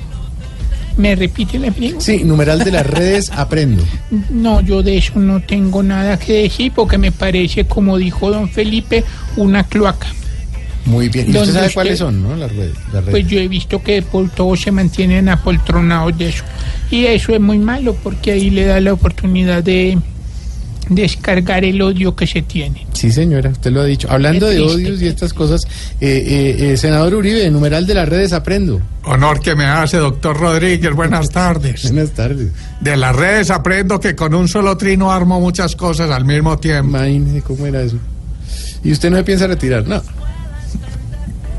¿Me 0.98 1.16
repite 1.16 1.60
la 1.60 1.72
pregunta? 1.72 2.04
Sí, 2.04 2.26
numeral 2.26 2.60
de 2.60 2.72
las 2.72 2.86
redes 2.88 3.32
aprendo. 3.38 3.86
No, 4.32 4.60
yo 4.60 4.84
de 4.84 4.98
eso 4.98 5.18
no 5.18 5.42
tengo 5.42 5.82
nada 5.82 6.20
que 6.20 6.42
decir 6.44 6.74
porque 6.76 6.98
me 6.98 7.14
parece, 7.14 7.66
como 7.66 7.98
dijo 7.98 8.30
don 8.30 8.50
Felipe, 8.50 9.06
una 9.38 9.64
cloaca. 9.64 10.08
Muy 10.88 11.10
bien. 11.10 11.26
¿Y 11.28 11.30
usted 11.30 11.40
¿Dónde 11.40 11.54
sabe 11.54 11.66
usted- 11.68 11.74
cuáles 11.76 12.00
son, 12.00 12.24
no? 12.24 12.36
Las 12.36 12.52
redes. 12.56 12.74
Las 12.92 13.06
redes. 13.06 13.10
Pues 13.12 13.28
yo 13.28 13.40
he 13.40 13.48
visto 13.48 13.84
que 13.84 14.02
por 14.02 14.30
todos 14.32 14.62
se 14.62 14.72
mantienen 14.72 15.30
apoltronados 15.30 16.18
de 16.18 16.30
eso. 16.30 16.44
Y 16.90 17.06
eso 17.06 17.34
es 17.34 17.40
muy 17.42 17.60
malo 17.60 17.96
porque 18.02 18.32
ahí 18.32 18.50
le 18.50 18.66
da 18.66 18.80
la 18.80 18.94
oportunidad 18.94 19.64
de 19.64 19.98
descargar 20.90 21.66
el 21.66 21.82
odio 21.82 22.16
que 22.16 22.26
se 22.26 22.42
tiene. 22.42 22.88
Sí, 22.94 23.12
señora, 23.12 23.50
usted 23.50 23.72
lo 23.72 23.82
ha 23.82 23.86
dicho. 23.86 24.08
Hablando 24.10 24.48
de 24.48 24.62
odios 24.62 25.02
y 25.02 25.08
estas 25.08 25.34
cosas, 25.34 25.66
eh, 26.00 26.24
eh, 26.26 26.72
eh, 26.72 26.78
senador 26.78 27.14
Uribe, 27.16 27.50
numeral 27.52 27.86
de 27.86 27.94
las 27.94 28.08
redes 28.08 28.32
aprendo. 28.32 28.82
Honor 29.04 29.42
que 29.42 29.54
me 29.56 29.66
hace, 29.66 29.98
doctor 29.98 30.38
Rodríguez. 30.40 30.94
Buenas 30.94 31.30
tardes. 31.30 31.84
Buenas 31.92 32.12
tardes. 32.12 32.52
De 32.80 32.96
las 32.96 33.14
redes 33.16 33.52
aprendo 33.52 34.00
que 34.00 34.16
con 34.16 34.34
un 34.34 34.48
solo 34.48 34.78
trino 34.78 35.12
armo 35.12 35.42
muchas 35.42 35.76
cosas 35.76 36.10
al 36.10 36.24
mismo 36.24 36.58
tiempo. 36.58 36.98
Imagínese 36.98 37.42
cómo 37.42 37.66
era 37.68 37.82
eso. 37.82 37.98
Y 38.84 38.92
usted 38.94 39.10
no 39.10 39.18
se 39.18 39.24
piensa 39.26 39.48
retirar, 39.48 39.86
no. 39.86 40.02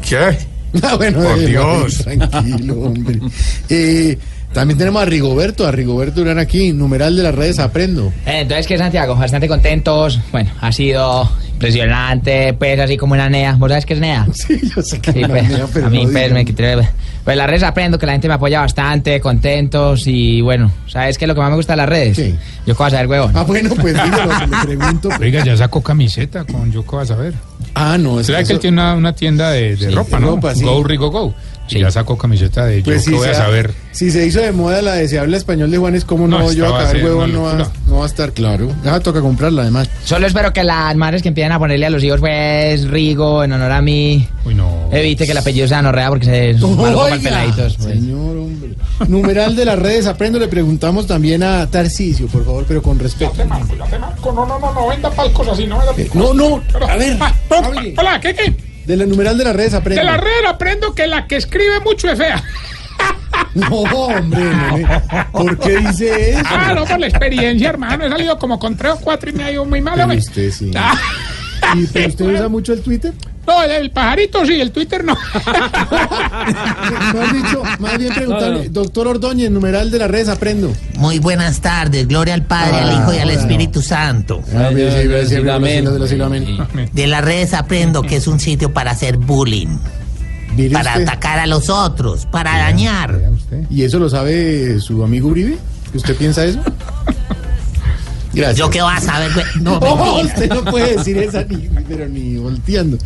¿Qué? 0.08 0.38
Ah, 0.82 0.96
bueno, 0.96 1.22
Por 1.22 1.38
eh, 1.38 1.46
Dios. 1.46 1.98
Tranquilo, 2.04 2.80
hombre. 2.80 3.20
Eh, 3.68 4.18
también 4.52 4.78
tenemos 4.78 5.02
a 5.02 5.04
Rigoberto, 5.04 5.66
a 5.66 5.70
Rigoberto 5.72 6.20
Urán 6.22 6.38
aquí, 6.38 6.72
numeral 6.72 7.16
de 7.16 7.22
las 7.22 7.34
redes 7.34 7.58
aprendo. 7.58 8.12
Eh, 8.26 8.40
Entonces, 8.40 8.66
¿qué, 8.66 8.78
Santiago? 8.78 9.14
Bastante 9.14 9.46
contentos. 9.48 10.18
Bueno, 10.32 10.50
ha 10.60 10.72
sido 10.72 11.28
impresionante, 11.52 12.54
pues, 12.54 12.78
así 12.80 12.96
como 12.96 13.14
una 13.14 13.28
NEA. 13.28 13.54
¿Vos 13.56 13.68
sabes 13.68 13.84
qué 13.86 13.94
es 13.94 14.00
NEA? 14.00 14.26
Sí, 14.34 14.60
yo 14.74 14.82
sé 14.82 15.00
que 15.00 15.12
Sí, 15.12 15.20
es 15.22 15.28
pues, 15.28 15.48
NEA, 15.48 15.66
pero 15.72 15.86
a 15.86 15.90
mí, 15.90 16.04
no 16.04 16.10
pues, 16.12 16.32
me 16.32 16.44
quité... 16.44 16.76
Pues 17.24 17.36
las 17.36 17.46
redes 17.46 17.62
aprendo 17.62 17.98
que 17.98 18.06
la 18.06 18.12
gente 18.12 18.26
me 18.26 18.34
apoya 18.34 18.60
bastante, 18.60 19.20
contentos 19.20 20.04
y 20.06 20.40
bueno, 20.40 20.72
¿sabes 20.86 21.18
qué 21.18 21.26
es 21.26 21.28
lo 21.28 21.34
que 21.34 21.42
más 21.42 21.50
me 21.50 21.56
gusta 21.56 21.74
de 21.74 21.76
las 21.76 21.88
redes? 21.88 22.16
Yo 22.66 22.74
cómo 22.74 22.84
vas 22.86 22.92
a 22.94 22.96
saber, 22.96 23.06
huevón. 23.10 23.32
Ah, 23.36 23.42
bueno, 23.42 23.68
pues 23.78 23.92
dígalo, 23.92 24.38
se 24.38 24.46
lo 24.46 24.60
pregunto. 24.62 25.08
Oiga, 25.20 25.44
ya 25.44 25.54
sacó 25.54 25.82
camiseta 25.82 26.44
con 26.44 26.72
yo 26.72 26.86
qué 26.86 26.96
vas 26.96 27.10
a 27.10 27.16
ver. 27.16 27.34
Ah, 27.74 27.98
no, 27.98 28.18
es 28.18 28.26
¿Será 28.26 28.38
que 28.38 28.44
eso- 28.44 28.52
él 28.54 28.60
tiene 28.60 28.80
una, 28.80 28.94
una 28.94 29.12
tienda 29.12 29.50
de, 29.50 29.76
de 29.76 29.88
Sí, 29.88 29.94
ropa, 29.94 30.16
de 30.16 30.22
no? 30.24 30.30
ropa, 30.36 30.54
sí. 30.54 30.64
Go 30.64 30.82
Rigo 30.82 31.10
Go. 31.10 31.34
Y 31.70 31.80
ya 31.80 31.90
sacó 31.90 32.16
camiseta 32.16 32.64
de 32.66 32.78
yo 32.78 32.84
Pues 32.84 33.04
qué 33.04 33.10
si 33.10 33.16
voy 33.16 33.24
se, 33.24 33.30
a 33.30 33.34
saber. 33.34 33.74
si 33.92 34.10
se 34.10 34.26
hizo 34.26 34.40
de 34.40 34.52
moda 34.52 34.80
la 34.82 34.94
de 34.94 35.08
se 35.08 35.18
habla 35.18 35.36
español 35.36 35.70
de 35.70 35.78
Juanes, 35.78 36.04
¿cómo 36.04 36.26
no, 36.26 36.38
No, 36.38 36.52
yo 36.52 36.66
a 36.74 36.80
acá 36.80 36.90
el 36.90 36.96
ser 36.98 37.04
huevo 37.04 37.26
no 37.26 37.42
va, 37.42 37.70
no 37.86 37.96
va 37.98 38.04
a 38.04 38.06
estar 38.06 38.32
claro? 38.32 38.70
Ya 38.84 38.98
toca 39.00 39.20
comprarla 39.20 39.62
además. 39.62 39.88
Solo 40.04 40.26
espero 40.26 40.52
que 40.52 40.64
las 40.64 40.94
madres 40.96 41.22
que 41.22 41.28
empiecen 41.28 41.52
a 41.52 41.58
ponerle 41.58 41.86
a 41.86 41.90
los 41.90 42.02
hijos, 42.02 42.20
pues, 42.20 42.88
Rigo, 42.88 43.44
en 43.44 43.52
honor 43.52 43.72
a 43.72 43.82
mí, 43.82 44.26
evite 44.92 45.26
que 45.26 45.32
el 45.32 45.38
apellido 45.38 45.68
sea 45.68 45.82
Norrea 45.82 46.08
porque 46.08 46.24
se 46.26 46.50
es 46.50 46.60
malo 46.60 46.76
para 46.76 47.14
Oiga, 47.14 47.18
peladitos. 47.22 47.76
pues. 47.76 47.88
Señor, 47.90 48.36
hombre. 48.36 48.68
Numeral 49.08 49.54
de 49.54 49.64
las 49.64 49.78
redes, 49.78 50.06
aprendo, 50.06 50.38
le 50.38 50.48
preguntamos 50.48 51.06
también 51.06 51.42
a 51.42 51.66
Tarcisio, 51.70 52.26
por 52.28 52.44
favor, 52.44 52.64
pero 52.66 52.82
con 52.82 52.98
respeto. 52.98 53.32
No, 53.44 54.32
no, 54.32 54.58
no, 54.58 54.72
no, 54.74 54.88
venda 54.88 55.10
palcos 55.10 55.48
así, 55.48 55.66
no 55.66 55.78
venda 55.78 55.92
Eh, 55.96 56.10
no, 56.14 56.34
no, 56.34 56.62
a 56.88 56.96
ver, 56.96 57.16
Ah, 57.20 57.34
no, 57.50 57.58
hola, 58.00 58.20
¿qué, 58.20 58.34
qué? 58.34 58.54
De 58.88 58.96
la 58.96 59.04
numeral 59.04 59.36
de 59.36 59.44
las 59.44 59.54
redes, 59.54 59.74
aprendo. 59.74 60.00
De 60.00 60.06
la 60.06 60.16
red 60.16 60.46
aprendo 60.48 60.94
que 60.94 61.06
la 61.06 61.26
que 61.26 61.36
escribe 61.36 61.78
mucho 61.80 62.10
es 62.10 62.18
fea. 62.18 62.42
No, 63.54 63.68
hombre, 63.68 64.42
¿por 65.32 65.58
qué 65.58 65.76
dice 65.78 66.30
eso? 66.30 66.42
Ah, 66.44 66.72
no, 66.74 66.84
por 66.84 66.98
la 66.98 67.06
experiencia, 67.06 67.68
hermano. 67.68 68.06
He 68.06 68.08
salido 68.08 68.38
como 68.38 68.58
con 68.58 68.76
tres 68.76 68.92
o 68.94 68.98
cuatro 68.98 69.30
y 69.30 69.32
me 69.32 69.44
ha 69.44 69.52
ido 69.52 69.64
muy 69.64 69.80
mal. 69.80 69.94
Pero 69.96 70.18
usted 70.18 70.50
sí. 70.50 70.70
Ah, 70.74 70.98
¿Y 71.76 71.86
pero 71.86 72.08
usted 72.08 72.26
usa 72.34 72.48
mucho 72.48 72.72
el 72.72 72.80
Twitter? 72.80 73.12
no, 73.46 73.62
el 73.62 73.90
pajarito 73.90 74.44
sí, 74.44 74.60
el 74.60 74.70
Twitter 74.72 75.02
no. 75.04 75.16
Más 77.14 77.32
dicho, 77.32 77.62
más 77.78 77.98
bien 77.98 78.14
preguntarle, 78.14 78.68
doctor 78.68 79.08
Ordóñez, 79.08 79.50
numeral 79.50 79.90
de 79.90 79.98
las 79.98 80.10
redes, 80.10 80.28
aprendo. 80.28 80.72
Muy 80.96 81.18
buenas 81.18 81.60
tardes, 81.60 82.06
gloria 82.06 82.34
al 82.34 82.42
Padre, 82.44 82.76
al 82.80 82.92
Hijo 82.94 83.14
y 83.14 83.18
al 83.18 83.30
Ah, 83.30 83.32
Espíritu 83.32 83.80
Santo. 83.82 84.42
De 84.46 84.58
los 85.98 86.12
amén. 86.20 86.58
De 86.92 87.06
las 87.06 87.24
redes 87.24 87.54
aprendo 87.54 88.02
que 88.02 88.16
es 88.16 88.26
un 88.26 88.38
sitio 88.40 88.72
para 88.72 88.90
hacer 88.90 89.16
bullying, 89.16 89.78
para 90.72 90.92
usted. 90.92 91.02
atacar 91.08 91.38
a 91.38 91.46
los 91.46 91.68
otros, 91.70 92.26
para 92.26 92.58
dañar. 92.58 93.18
¿Y 93.70 93.82
eso 93.82 93.98
lo 93.98 94.08
sabe 94.10 94.78
su 94.80 95.02
amigo 95.02 95.28
Uribe? 95.28 95.56
¿Que 95.90 95.96
usted 95.98 96.16
piensa 96.16 96.44
eso? 96.44 96.60
Gracias. 98.38 98.56
¿Yo 98.58 98.70
qué 98.70 98.80
vas 98.82 99.06
a 99.08 99.18
ver? 99.20 99.32
güey? 99.34 99.46
No, 99.60 99.78
No, 99.80 99.96
mentira. 100.16 100.34
usted 100.34 100.48
no 100.54 100.64
puede 100.70 100.96
decir 100.96 101.18
esa 101.18 101.42
ni, 101.44 101.68
pero 101.88 102.08
ni 102.08 102.36
volteando. 102.36 102.96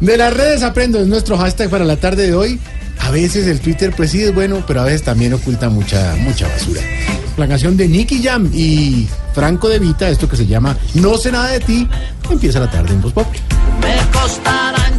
De 0.00 0.16
las 0.16 0.32
redes 0.34 0.62
aprendo, 0.62 1.00
es 1.00 1.06
nuestro 1.06 1.38
hashtag 1.38 1.70
para 1.70 1.84
la 1.84 1.96
tarde 1.96 2.26
de 2.28 2.34
hoy. 2.34 2.60
A 3.00 3.10
veces 3.10 3.46
el 3.46 3.60
Twitter 3.60 3.92
pues 3.96 4.10
sí 4.10 4.22
es 4.22 4.34
bueno, 4.34 4.64
pero 4.66 4.80
a 4.80 4.84
veces 4.84 5.02
también 5.02 5.32
oculta 5.34 5.68
mucha, 5.68 6.14
mucha 6.20 6.48
basura. 6.48 6.80
La 7.36 7.46
canción 7.46 7.76
de 7.76 7.86
Nicky 7.88 8.22
Jam 8.22 8.50
y 8.54 9.06
Franco 9.34 9.68
De 9.68 9.78
Vita, 9.78 10.08
esto 10.08 10.26
que 10.28 10.36
se 10.36 10.46
llama 10.46 10.76
No 10.94 11.18
sé 11.18 11.30
nada 11.30 11.48
de 11.48 11.60
ti, 11.60 11.86
empieza 12.30 12.58
la 12.60 12.70
tarde 12.70 12.94
en 12.94 13.02
Voz 13.02 13.12
Pop. 13.12 13.26
Me 13.82 13.96
costará 14.18 14.90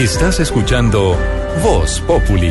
Estás 0.00 0.40
escuchando 0.40 1.14
Voz 1.62 2.00
Populi. 2.00 2.50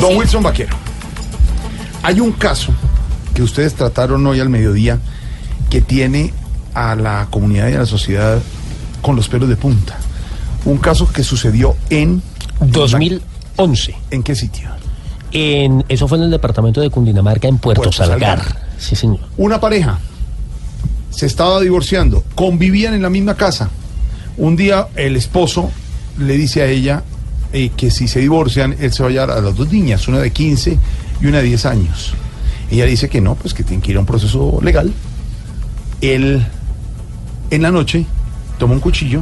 Don 0.00 0.16
Wilson 0.16 0.42
Vaquero, 0.42 0.74
hay 2.02 2.20
un 2.20 2.32
caso 2.32 2.72
que 3.34 3.42
ustedes 3.42 3.74
trataron 3.74 4.26
hoy 4.26 4.40
al 4.40 4.48
mediodía 4.48 4.98
que 5.68 5.82
tiene 5.82 6.32
a 6.72 6.96
la 6.96 7.28
comunidad 7.28 7.68
y 7.68 7.74
a 7.74 7.80
la 7.80 7.86
sociedad 7.86 8.40
con 9.02 9.16
los 9.16 9.28
pelos 9.28 9.50
de 9.50 9.56
punta. 9.56 9.98
Un 10.64 10.78
caso 10.78 11.12
que 11.12 11.22
sucedió 11.22 11.76
en 11.90 12.22
2011. 12.58 13.94
¿En 14.10 14.22
qué 14.22 14.34
sitio? 14.34 14.83
En, 15.34 15.84
eso 15.88 16.06
fue 16.06 16.16
en 16.18 16.24
el 16.24 16.30
departamento 16.30 16.80
de 16.80 16.90
Cundinamarca, 16.90 17.48
en 17.48 17.58
Puerto, 17.58 17.82
Puerto 17.82 18.04
Salgar. 18.04 18.38
Salgar. 18.38 18.62
Sí, 18.78 18.94
señor. 18.94 19.18
Una 19.36 19.60
pareja 19.60 19.98
se 21.10 21.26
estaba 21.26 21.60
divorciando, 21.60 22.24
convivían 22.34 22.94
en 22.94 23.02
la 23.02 23.10
misma 23.10 23.34
casa. 23.34 23.68
Un 24.36 24.56
día 24.56 24.88
el 24.94 25.16
esposo 25.16 25.70
le 26.18 26.36
dice 26.36 26.62
a 26.62 26.66
ella 26.66 27.02
eh, 27.52 27.70
que 27.76 27.90
si 27.90 28.08
se 28.08 28.20
divorcian, 28.20 28.76
él 28.78 28.92
se 28.92 29.02
va 29.02 29.08
a 29.08 29.12
llevar 29.12 29.30
a 29.32 29.40
las 29.40 29.56
dos 29.56 29.72
niñas, 29.72 30.06
una 30.08 30.18
de 30.18 30.30
15 30.30 30.78
y 31.20 31.26
una 31.26 31.38
de 31.38 31.44
10 31.44 31.66
años. 31.66 32.14
Ella 32.70 32.84
dice 32.84 33.08
que 33.08 33.20
no, 33.20 33.34
pues 33.34 33.54
que 33.54 33.62
tiene 33.62 33.82
que 33.82 33.92
ir 33.92 33.96
a 33.96 34.00
un 34.00 34.06
proceso 34.06 34.58
legal. 34.62 34.92
Él, 36.00 36.44
en 37.50 37.62
la 37.62 37.70
noche, 37.70 38.06
toma 38.58 38.74
un 38.74 38.80
cuchillo 38.80 39.20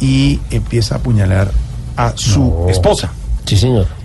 y 0.00 0.40
empieza 0.50 0.96
a 0.96 0.98
apuñalar 0.98 1.50
a 1.96 2.16
su 2.16 2.66
esposa. 2.68 3.12
Sí, 3.44 3.56
señor. 3.56 3.97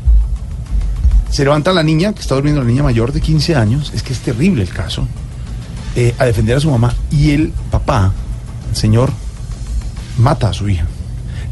Se 1.34 1.44
levanta 1.44 1.74
la 1.74 1.82
niña, 1.82 2.14
que 2.14 2.22
está 2.22 2.36
durmiendo 2.36 2.62
la 2.62 2.68
niña 2.68 2.84
mayor 2.84 3.12
de 3.12 3.20
15 3.20 3.56
años, 3.56 3.92
es 3.96 4.04
que 4.04 4.14
es 4.14 4.20
terrible 4.20 4.62
el 4.62 4.70
caso, 4.70 5.08
eh, 5.96 6.14
a 6.20 6.26
defender 6.26 6.58
a 6.58 6.60
su 6.60 6.70
mamá. 6.70 6.94
Y 7.10 7.32
el 7.32 7.52
papá, 7.72 8.14
el 8.70 8.76
señor, 8.76 9.12
mata 10.20 10.50
a 10.50 10.54
su 10.54 10.70
hija. 10.70 10.86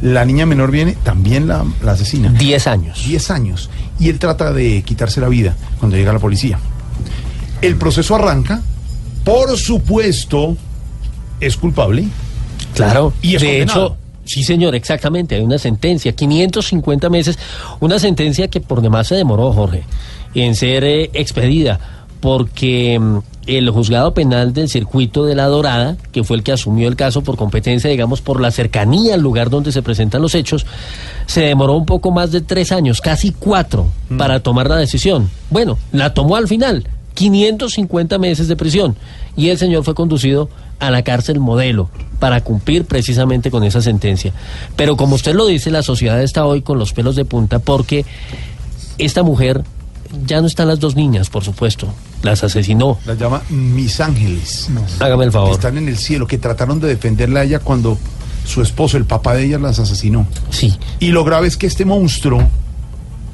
La 0.04 0.24
niña 0.24 0.46
menor 0.46 0.70
viene, 0.70 0.96
también 1.02 1.48
la, 1.48 1.66
la 1.82 1.94
asesina. 1.94 2.30
10 2.30 2.68
años. 2.68 3.04
10 3.08 3.32
años. 3.32 3.72
Y 4.00 4.10
él 4.10 4.20
trata 4.20 4.54
de 4.54 4.84
quitarse 4.84 5.20
la 5.20 5.30
vida 5.30 5.56
cuando 5.80 5.98
llega 5.98 6.14
la 6.14 6.20
policía. 6.20 6.60
El 7.64 7.76
proceso 7.76 8.14
arranca, 8.14 8.62
por 9.24 9.58
supuesto, 9.58 10.58
es 11.40 11.58
culpable. 11.58 12.06
Claro. 12.76 13.14
Y 13.24 13.34
es 13.34 13.42
de 13.42 13.48
condenado. 13.48 13.86
hecho, 13.86 13.98
sí, 14.26 14.44
señor, 14.44 14.76
exactamente. 14.76 15.36
Hay 15.36 15.42
una 15.42 15.58
sentencia, 15.58 16.14
550 16.14 17.10
meses. 17.10 17.38
Una 17.80 18.00
sentencia 18.00 18.48
que 18.48 18.62
por 18.62 18.82
demás 18.82 19.08
se 19.08 19.16
demoró, 19.16 19.52
Jorge, 19.54 19.84
en 20.34 20.56
ser 20.56 20.84
eh, 20.84 21.10
expedida, 21.14 21.80
porque 22.20 23.00
mm, 23.00 23.20
el 23.48 23.70
juzgado 23.70 24.14
penal 24.14 24.54
del 24.54 24.70
circuito 24.70 25.26
de 25.26 25.36
la 25.36 25.48
Dorada, 25.48 25.98
que 26.12 26.24
fue 26.24 26.38
el 26.38 26.44
que 26.44 26.52
asumió 26.52 26.88
el 26.88 26.96
caso 26.96 27.24
por 27.24 27.38
competencia, 27.38 27.90
digamos, 27.90 28.22
por 28.22 28.40
la 28.40 28.52
cercanía 28.52 29.16
al 29.16 29.22
lugar 29.22 29.50
donde 29.50 29.72
se 29.72 29.82
presentan 29.82 30.22
los 30.22 30.36
hechos, 30.36 30.66
se 31.26 31.42
demoró 31.42 31.74
un 31.74 31.86
poco 31.86 32.12
más 32.12 32.32
de 32.32 32.42
tres 32.42 32.72
años, 32.72 33.02
casi 33.02 33.32
cuatro, 33.32 33.88
para 34.18 34.42
tomar 34.42 34.70
la 34.70 34.78
decisión. 34.78 35.30
Bueno, 35.50 35.78
la 35.92 36.14
tomó 36.14 36.36
al 36.36 36.48
final, 36.48 36.88
550 37.16 38.18
meses 38.20 38.48
de 38.48 38.56
prisión, 38.56 38.96
y 39.36 39.50
el 39.50 39.58
señor 39.58 39.84
fue 39.84 39.96
conducido 39.96 40.50
a 40.82 40.92
la 40.92 41.04
cárcel 41.04 41.40
modelo 41.40 41.90
para 42.20 42.42
cumplir 42.42 42.86
precisamente 42.86 43.50
con 43.50 43.64
esa 43.64 43.82
sentencia. 43.82 44.34
Pero 44.76 44.98
como 44.98 45.16
usted 45.16 45.34
lo 45.34 45.46
dice, 45.46 45.72
la 45.72 45.84
sociedad 45.84 46.22
está 46.22 46.46
hoy 46.46 46.62
con 46.62 46.78
los 46.78 46.92
pelos 46.92 47.16
de 47.16 47.24
punta 47.24 47.60
porque 47.60 48.06
esta 48.98 49.24
mujer 49.24 49.64
ya 50.26 50.42
no 50.42 50.48
están 50.48 50.68
las 50.68 50.80
dos 50.80 50.96
niñas, 50.96 51.30
por 51.30 51.44
supuesto, 51.44 51.88
las 52.24 52.44
asesinó. 52.44 52.98
Las 53.06 53.18
llama 53.18 53.42
mis 53.50 54.02
ángeles. 54.02 54.70
Hágame 55.00 55.26
el 55.26 55.32
favor. 55.32 55.52
Están 55.52 55.78
en 55.78 55.88
el 55.88 55.98
cielo, 55.98 56.28
que 56.28 56.38
trataron 56.38 56.80
de 56.80 56.88
defenderla 56.88 57.42
a 57.42 57.44
ella 57.44 57.60
cuando 57.60 57.98
su 58.46 58.62
esposo, 58.62 58.98
el 58.98 59.06
papá 59.06 59.36
de 59.36 59.46
ella, 59.46 59.60
las 59.60 59.80
asesinó. 59.80 60.28
Sí. 60.50 60.76
Y 61.00 61.10
lo 61.10 61.24
grave 61.24 61.48
es 61.48 61.58
que 61.58 61.68
este 61.68 61.86
monstruo, 61.86 62.44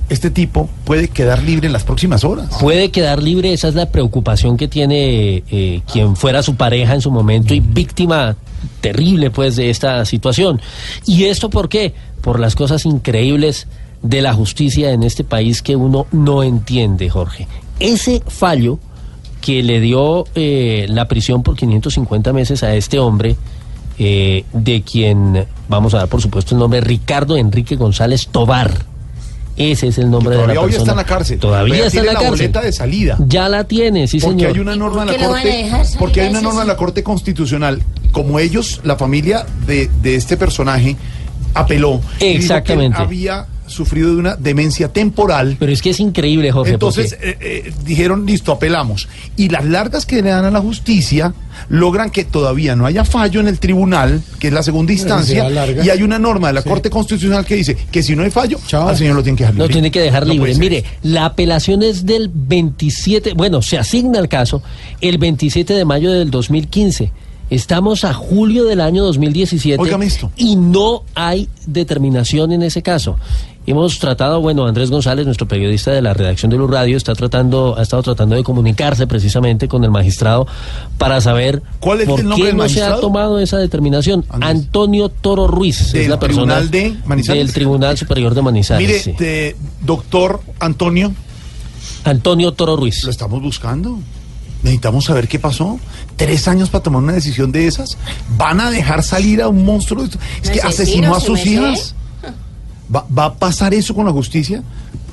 este 0.09 0.31
tipo, 0.31 0.69
puede 0.85 1.09
quedar 1.09 1.43
libre 1.43 1.67
en 1.67 1.73
las 1.73 1.83
próximas 1.83 2.23
horas. 2.23 2.49
Puede 2.61 2.91
quedar 2.91 3.21
libre, 3.21 3.51
esa 3.51 3.67
es 3.67 3.75
la 3.75 3.89
preocupación 3.89 4.55
que 4.55 4.67
tiene 4.67 5.43
eh, 5.51 5.81
quien 5.91 6.15
fuera 6.15 6.43
su 6.43 6.55
pareja 6.55 6.93
en 6.93 7.01
su 7.01 7.11
momento 7.11 7.53
y 7.53 7.59
víctima 7.59 8.37
terrible 8.81 9.31
pues 9.31 9.55
de 9.55 9.69
esta 9.69 10.03
situación. 10.05 10.61
¿Y 11.05 11.25
esto 11.25 11.49
por 11.49 11.67
qué? 11.67 11.93
Por 12.21 12.39
las 12.39 12.55
cosas 12.55 12.85
increíbles 12.85 13.67
de 14.01 14.21
la 14.21 14.33
justicia 14.33 14.91
en 14.91 15.03
este 15.03 15.23
país 15.23 15.61
que 15.61 15.75
uno 15.75 16.07
no 16.11 16.43
entiende, 16.43 17.09
Jorge. 17.09 17.47
Ese 17.79 18.21
fallo 18.27 18.79
que 19.41 19.63
le 19.63 19.79
dio 19.79 20.25
eh, 20.35 20.85
la 20.89 21.07
prisión 21.07 21.43
por 21.43 21.55
550 21.55 22.33
meses 22.33 22.63
a 22.63 22.75
este 22.75 22.99
hombre, 22.99 23.35
eh, 23.99 24.45
de 24.53 24.81
quien 24.83 25.45
vamos 25.67 25.93
a 25.93 25.99
dar 25.99 26.07
por 26.07 26.21
supuesto 26.21 26.55
el 26.55 26.59
nombre, 26.59 26.81
Ricardo 26.81 27.37
Enrique 27.37 27.75
González 27.75 28.27
Tobar. 28.27 28.96
Ese 29.57 29.87
es 29.87 29.97
el 29.97 30.09
nombre 30.11 30.35
de 30.35 30.41
la 30.41 30.53
Todavía 30.53 30.61
hoy 30.61 30.67
persona. 30.71 30.81
está 30.83 30.91
en 30.91 30.97
la 30.97 31.03
cárcel. 31.03 31.39
Todavía 31.39 31.75
Todavía 31.75 31.87
está 31.87 31.97
en 31.97 32.03
tiene 32.03 32.05
la 32.07 32.13
la 32.13 32.19
cárcel. 32.19 32.31
boleta 32.47 32.61
de 32.61 32.71
salida. 32.71 33.17
Ya 33.27 33.49
la 33.49 33.63
tiene, 33.63 34.07
sí, 34.07 34.19
porque 34.19 34.37
señor. 34.41 34.53
hay 34.53 34.59
una 34.61 34.75
norma 34.75 35.01
en 35.01 35.07
la 35.07 35.13
¿Por 35.13 35.19
qué 35.19 35.23
lo 35.25 35.29
van 35.31 35.39
a 35.39 35.41
corte, 35.43 35.57
dejar 35.63 35.85
salir 35.85 35.99
porque 35.99 36.21
hay 36.21 36.29
una 36.29 36.41
norma 36.41 36.61
en 36.61 36.67
la 36.67 36.77
corte 36.77 37.03
constitucional, 37.03 37.81
como 38.11 38.39
ellos, 38.39 38.81
la 38.83 38.95
familia 38.97 39.45
de, 39.65 39.89
de 40.01 40.15
este 40.15 40.37
personaje 40.37 40.95
apeló. 41.53 41.93
y 41.95 41.99
dijo 41.99 42.17
que 42.19 42.29
él 42.31 42.35
Exactamente. 42.37 43.01
había 43.01 43.45
sufrido 43.77 44.09
de 44.09 44.17
una 44.17 44.35
demencia 44.35 44.89
temporal. 44.89 45.55
Pero 45.59 45.71
es 45.71 45.81
que 45.81 45.91
es 45.91 45.99
increíble, 45.99 46.51
Jorge. 46.51 46.73
Entonces 46.73 47.13
eh, 47.21 47.37
eh, 47.39 47.73
dijeron, 47.85 48.25
listo, 48.25 48.51
apelamos. 48.51 49.07
Y 49.37 49.49
las 49.49 49.65
largas 49.65 50.05
que 50.05 50.21
le 50.21 50.29
dan 50.29 50.45
a 50.45 50.51
la 50.51 50.59
justicia 50.59 51.33
logran 51.69 52.09
que 52.09 52.25
todavía 52.25 52.75
no 52.75 52.85
haya 52.85 53.05
fallo 53.05 53.39
en 53.39 53.47
el 53.47 53.59
tribunal, 53.59 54.21
que 54.39 54.47
es 54.47 54.53
la 54.53 54.63
segunda 54.63 54.93
instancia, 54.93 55.47
y 55.83 55.89
hay 55.89 56.03
una 56.03 56.19
norma 56.19 56.47
de 56.47 56.53
la 56.53 56.61
Corte 56.61 56.89
Constitucional 56.89 57.45
que 57.45 57.55
dice 57.55 57.77
que 57.91 58.03
si 58.03 58.15
no 58.15 58.23
hay 58.23 58.31
fallo, 58.31 58.59
al 58.71 58.97
señor 58.97 59.15
lo 59.15 59.23
tienen 59.23 59.37
que 59.37 59.43
dejar 59.43 59.55
libre. 59.55 59.67
Lo 59.67 59.71
tiene 59.71 59.91
que 59.91 60.01
dejar 60.01 60.27
libre. 60.27 60.55
Mire, 60.55 60.83
la 61.03 61.25
apelación 61.25 61.83
es 61.83 62.05
del 62.05 62.29
27, 62.33 63.33
bueno, 63.33 63.61
se 63.61 63.77
asigna 63.77 64.19
el 64.19 64.27
caso 64.27 64.61
el 65.01 65.17
27 65.17 65.73
de 65.73 65.85
mayo 65.85 66.11
del 66.11 66.31
2015. 66.31 67.11
Estamos 67.49 68.03
a 68.03 68.13
julio 68.13 68.65
del 68.65 68.81
año 68.81 69.05
2017 69.05 69.81
Óigame 69.81 70.05
esto. 70.05 70.31
y 70.35 70.57
no 70.57 71.03
hay 71.15 71.47
determinación 71.65 72.51
en 72.51 72.61
ese 72.61 72.81
caso. 72.81 73.17
Hemos 73.69 73.99
tratado, 73.99 74.39
bueno, 74.39 74.65
Andrés 74.65 74.89
González, 74.89 75.25
nuestro 75.25 75.45
periodista 75.45 75.91
de 75.91 76.01
la 76.01 76.13
redacción 76.13 76.49
de 76.49 76.55
Blue 76.55 76.67
Radio, 76.67 76.95
está 76.95 77.13
tratando, 77.13 77.75
ha 77.77 77.81
estado 77.81 78.01
tratando 78.01 78.35
de 78.35 78.43
comunicarse 78.43 79.07
precisamente 79.07 79.67
con 79.67 79.83
el 79.83 79.91
magistrado 79.91 80.47
para 80.97 81.19
saber 81.19 81.61
¿Cuál 81.81 81.99
es 81.99 82.07
por 82.07 82.21
el 82.21 82.27
nombre 82.29 82.43
qué 82.43 82.47
del 82.47 82.57
no 82.57 82.69
se 82.69 82.81
ha 82.81 82.97
tomado 83.01 83.39
esa 83.39 83.57
determinación. 83.57 84.23
Antonio 84.29 85.09
Toro 85.09 85.47
Ruiz 85.47 85.81
es 85.81 85.91
¿Del 85.91 86.09
la 86.09 86.17
persona 86.17 86.59
Tribunal 86.61 86.71
de 86.71 86.95
Manizales? 87.05 87.43
del 87.45 87.53
Tribunal 87.53 87.97
Superior 87.97 88.33
de 88.33 88.41
Manizales. 88.41 88.87
Mire, 88.87 88.99
sí. 89.03 89.11
te- 89.17 89.57
doctor 89.81 90.39
Antonio. 90.59 91.13
Antonio 92.05 92.53
Toro 92.53 92.77
Ruiz. 92.77 93.03
Lo 93.03 93.11
estamos 93.11 93.41
buscando. 93.41 93.99
Necesitamos 94.63 95.03
saber 95.05 95.27
qué 95.27 95.39
pasó. 95.39 95.77
Tres 96.15 96.47
años 96.47 96.69
para 96.69 96.83
tomar 96.83 97.03
una 97.03 97.13
decisión 97.13 97.51
de 97.51 97.67
esas. 97.67 97.97
¿Van 98.37 98.61
a 98.61 98.71
dejar 98.71 99.03
salir 99.03 99.41
a 99.41 99.49
un 99.49 99.65
monstruo? 99.65 100.05
Es 100.41 100.49
que 100.49 100.61
asesinó 100.61 101.13
a 101.13 101.19
su 101.19 101.35
sus 101.35 101.45
hijas. 101.45 101.95
¿Va, 102.93 103.05
va 103.15 103.25
a 103.25 103.33
pasar 103.35 103.73
eso 103.73 103.93
con 103.93 104.05
la 104.05 104.11
justicia? 104.11 104.63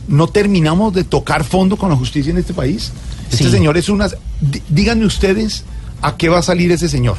¿No 0.07 0.27
terminamos 0.29 0.93
de 0.95 1.05
tocar 1.05 1.45
fondo 1.45 1.77
con 1.77 1.89
la 1.91 1.97
justicia 1.97 2.31
en 2.31 2.39
este 2.39 2.53
país? 2.55 2.93
Este 3.31 3.45
Sí. 3.45 3.51
señor 3.51 3.77
es 3.77 3.89
una... 3.89 4.09
dí- 4.41 4.63
Díganme 4.69 5.07
ustedes 5.07 5.65
a 6.03 6.17
qué 6.17 6.29
va 6.29 6.39
a 6.39 6.43
salir 6.43 6.71
ese 6.73 6.89
señor. 6.89 7.17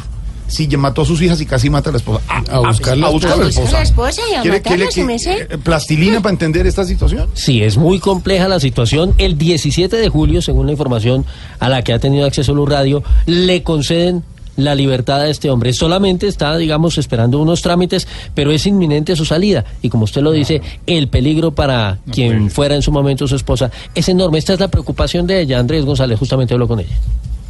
Si 0.48 0.68
mató 0.78 1.02
a 1.02 1.06
sus 1.06 1.20
hijas 1.24 1.42
y 1.42 1.48
casi 1.48 1.72
mata 1.72 1.90
a 1.90 1.94
la 1.94 1.98
esposa. 1.98 2.22
A, 2.52 2.60
buscar 2.60 2.96
la 2.96 3.08
a 3.08 3.10
buscar 3.10 3.32
a 3.34 3.38
la 3.38 3.50
esposa. 3.50 3.62
esposa. 3.64 3.78
A 3.78 3.80
la 3.80 3.84
esposa 3.84 4.22
y 4.32 4.36
a 4.36 4.42
¿Quiere- 4.44 4.58
matarla, 4.60 4.76
quiere 4.78 4.92
su 4.92 5.00
que- 5.00 5.06
merced. 5.06 5.48
eh, 5.54 5.58
plastilina 5.58 6.22
para 6.22 6.34
entender 6.34 6.68
esta 6.68 6.86
situación? 6.86 7.28
Sí, 7.34 7.64
es 7.64 7.78
muy 7.78 7.98
compleja 8.00 8.48
la 8.48 8.60
situación. 8.60 9.16
El 9.18 9.40
17 9.40 9.96
de 9.98 10.08
julio, 10.10 10.44
según 10.44 10.68
la 10.68 10.74
información 10.74 11.26
a 11.60 11.68
la 11.68 11.82
que 11.82 11.94
ha 11.94 12.00
tenido 12.00 12.28
acceso 12.28 12.54
Luz 12.54 12.70
Radio, 12.70 13.02
le 13.26 13.64
conceden 13.64 14.24
la 14.58 14.76
libertad 14.76 15.22
a 15.22 15.30
este 15.30 15.50
hombre. 15.50 15.74
Solamente 15.74 16.28
está, 16.28 16.56
digamos, 16.58 16.98
esperando 16.98 17.40
unos 17.40 17.62
trámites, 17.62 18.08
pero 18.34 18.52
es 18.52 18.66
inminente 18.66 19.16
su 19.16 19.26
salida. 19.26 19.66
Y 19.82 19.90
como 19.90 20.06
usted 20.06 20.22
lo 20.22 20.32
dice, 20.32 20.62
el 20.88 21.08
peligro 21.08 21.52
para 21.52 21.98
quien 22.12 22.50
fuera 22.50 22.76
en 22.76 22.82
su 22.82 22.92
momento 22.92 23.28
su 23.28 23.36
esposa 23.36 23.72
es 23.94 24.08
enorme. 24.10 24.38
Esta 24.38 24.54
es 24.54 24.60
la 24.60 24.68
preocupación 24.70 25.28
de 25.28 25.42
ella. 25.42 25.60
Andrés 25.60 25.86
González 25.86 26.18
justamente 26.20 26.54
habló 26.54 26.68
con 26.68 26.80
ella. 26.80 26.96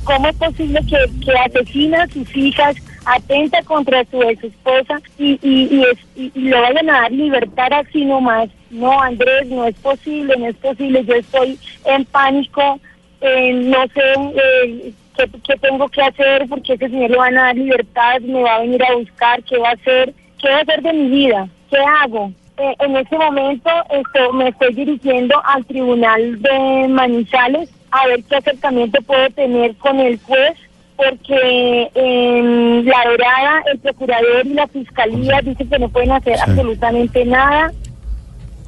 ¿Cómo 0.04 0.28
es 0.28 0.36
posible 0.36 0.80
que, 0.88 0.98
que 1.26 1.32
asesina 1.32 2.04
a 2.04 2.08
sus 2.08 2.38
hijas, 2.38 2.76
atenta 3.06 3.62
contra 3.64 4.06
su 4.12 4.22
ex 4.22 4.44
esposa 4.44 5.02
y, 5.18 5.32
y, 5.42 5.68
y, 5.76 5.82
es- 5.82 5.98
y- 6.16 6.32
y 6.36 6.42
le 6.42 6.60
vayan 6.62 6.90
a 6.92 7.02
dar 7.02 7.12
libertad 7.12 7.74
así 7.74 8.06
nomás? 8.06 8.50
No, 8.70 9.02
Andrés, 9.02 9.48
no 9.50 9.66
es 9.66 9.74
posible, 9.78 10.36
no 10.38 10.48
es 10.48 10.56
posible. 10.58 11.04
Yo 11.06 11.16
estoy 11.16 11.58
en 11.86 12.06
pánico, 12.06 12.80
eh, 13.22 13.52
no 13.54 13.78
sé 13.96 14.02
eh, 14.36 14.94
qué, 15.18 15.30
qué 15.48 15.56
tengo 15.58 15.88
que 15.90 16.02
hacer 16.02 16.46
porque 16.50 16.74
ese 16.74 16.90
señor 16.90 17.12
le 17.12 17.18
van 17.18 17.38
a 17.38 17.44
dar 17.44 17.56
libertad, 17.56 18.20
me 18.22 18.42
va 18.44 18.56
a 18.56 18.62
venir 18.62 18.84
a 18.84 18.96
buscar, 18.96 19.44
qué 19.44 19.58
va 19.58 19.70
a 19.70 19.74
hacer, 19.74 20.14
qué 20.42 20.50
va 20.50 20.58
a 20.58 20.62
hacer 20.62 20.82
de 20.82 20.94
mi 20.94 21.10
vida, 21.10 21.48
qué 21.70 21.78
hago. 22.04 22.32
Eh, 22.58 22.76
en 22.80 22.96
este 22.96 23.18
momento 23.18 23.70
esto, 23.90 24.34
me 24.34 24.48
estoy 24.50 24.74
dirigiendo 24.74 25.36
al 25.46 25.66
tribunal 25.66 26.42
de 26.42 26.88
Manizales 26.88 27.70
a 27.92 28.08
ver 28.08 28.24
qué 28.24 28.38
acercamiento 28.38 29.02
puedo 29.02 29.30
tener 29.32 29.76
con 29.76 30.00
el 30.00 30.20
juez, 30.22 30.58
porque 30.96 31.90
en 31.96 32.86
La 32.86 33.04
Dorada 33.10 33.64
el 33.72 33.80
procurador 33.80 34.46
y 34.46 34.54
la 34.54 34.68
fiscalía 34.68 35.42
dicen 35.44 35.70
que 35.70 35.80
no 35.80 35.90
pueden 35.90 36.12
hacer 36.12 36.40
absolutamente 36.40 37.26
nada. 37.26 37.72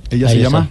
Ella 0.10 0.28
Ahí 0.28 0.34
se 0.34 0.38
está. 0.42 0.50
llama. 0.50 0.70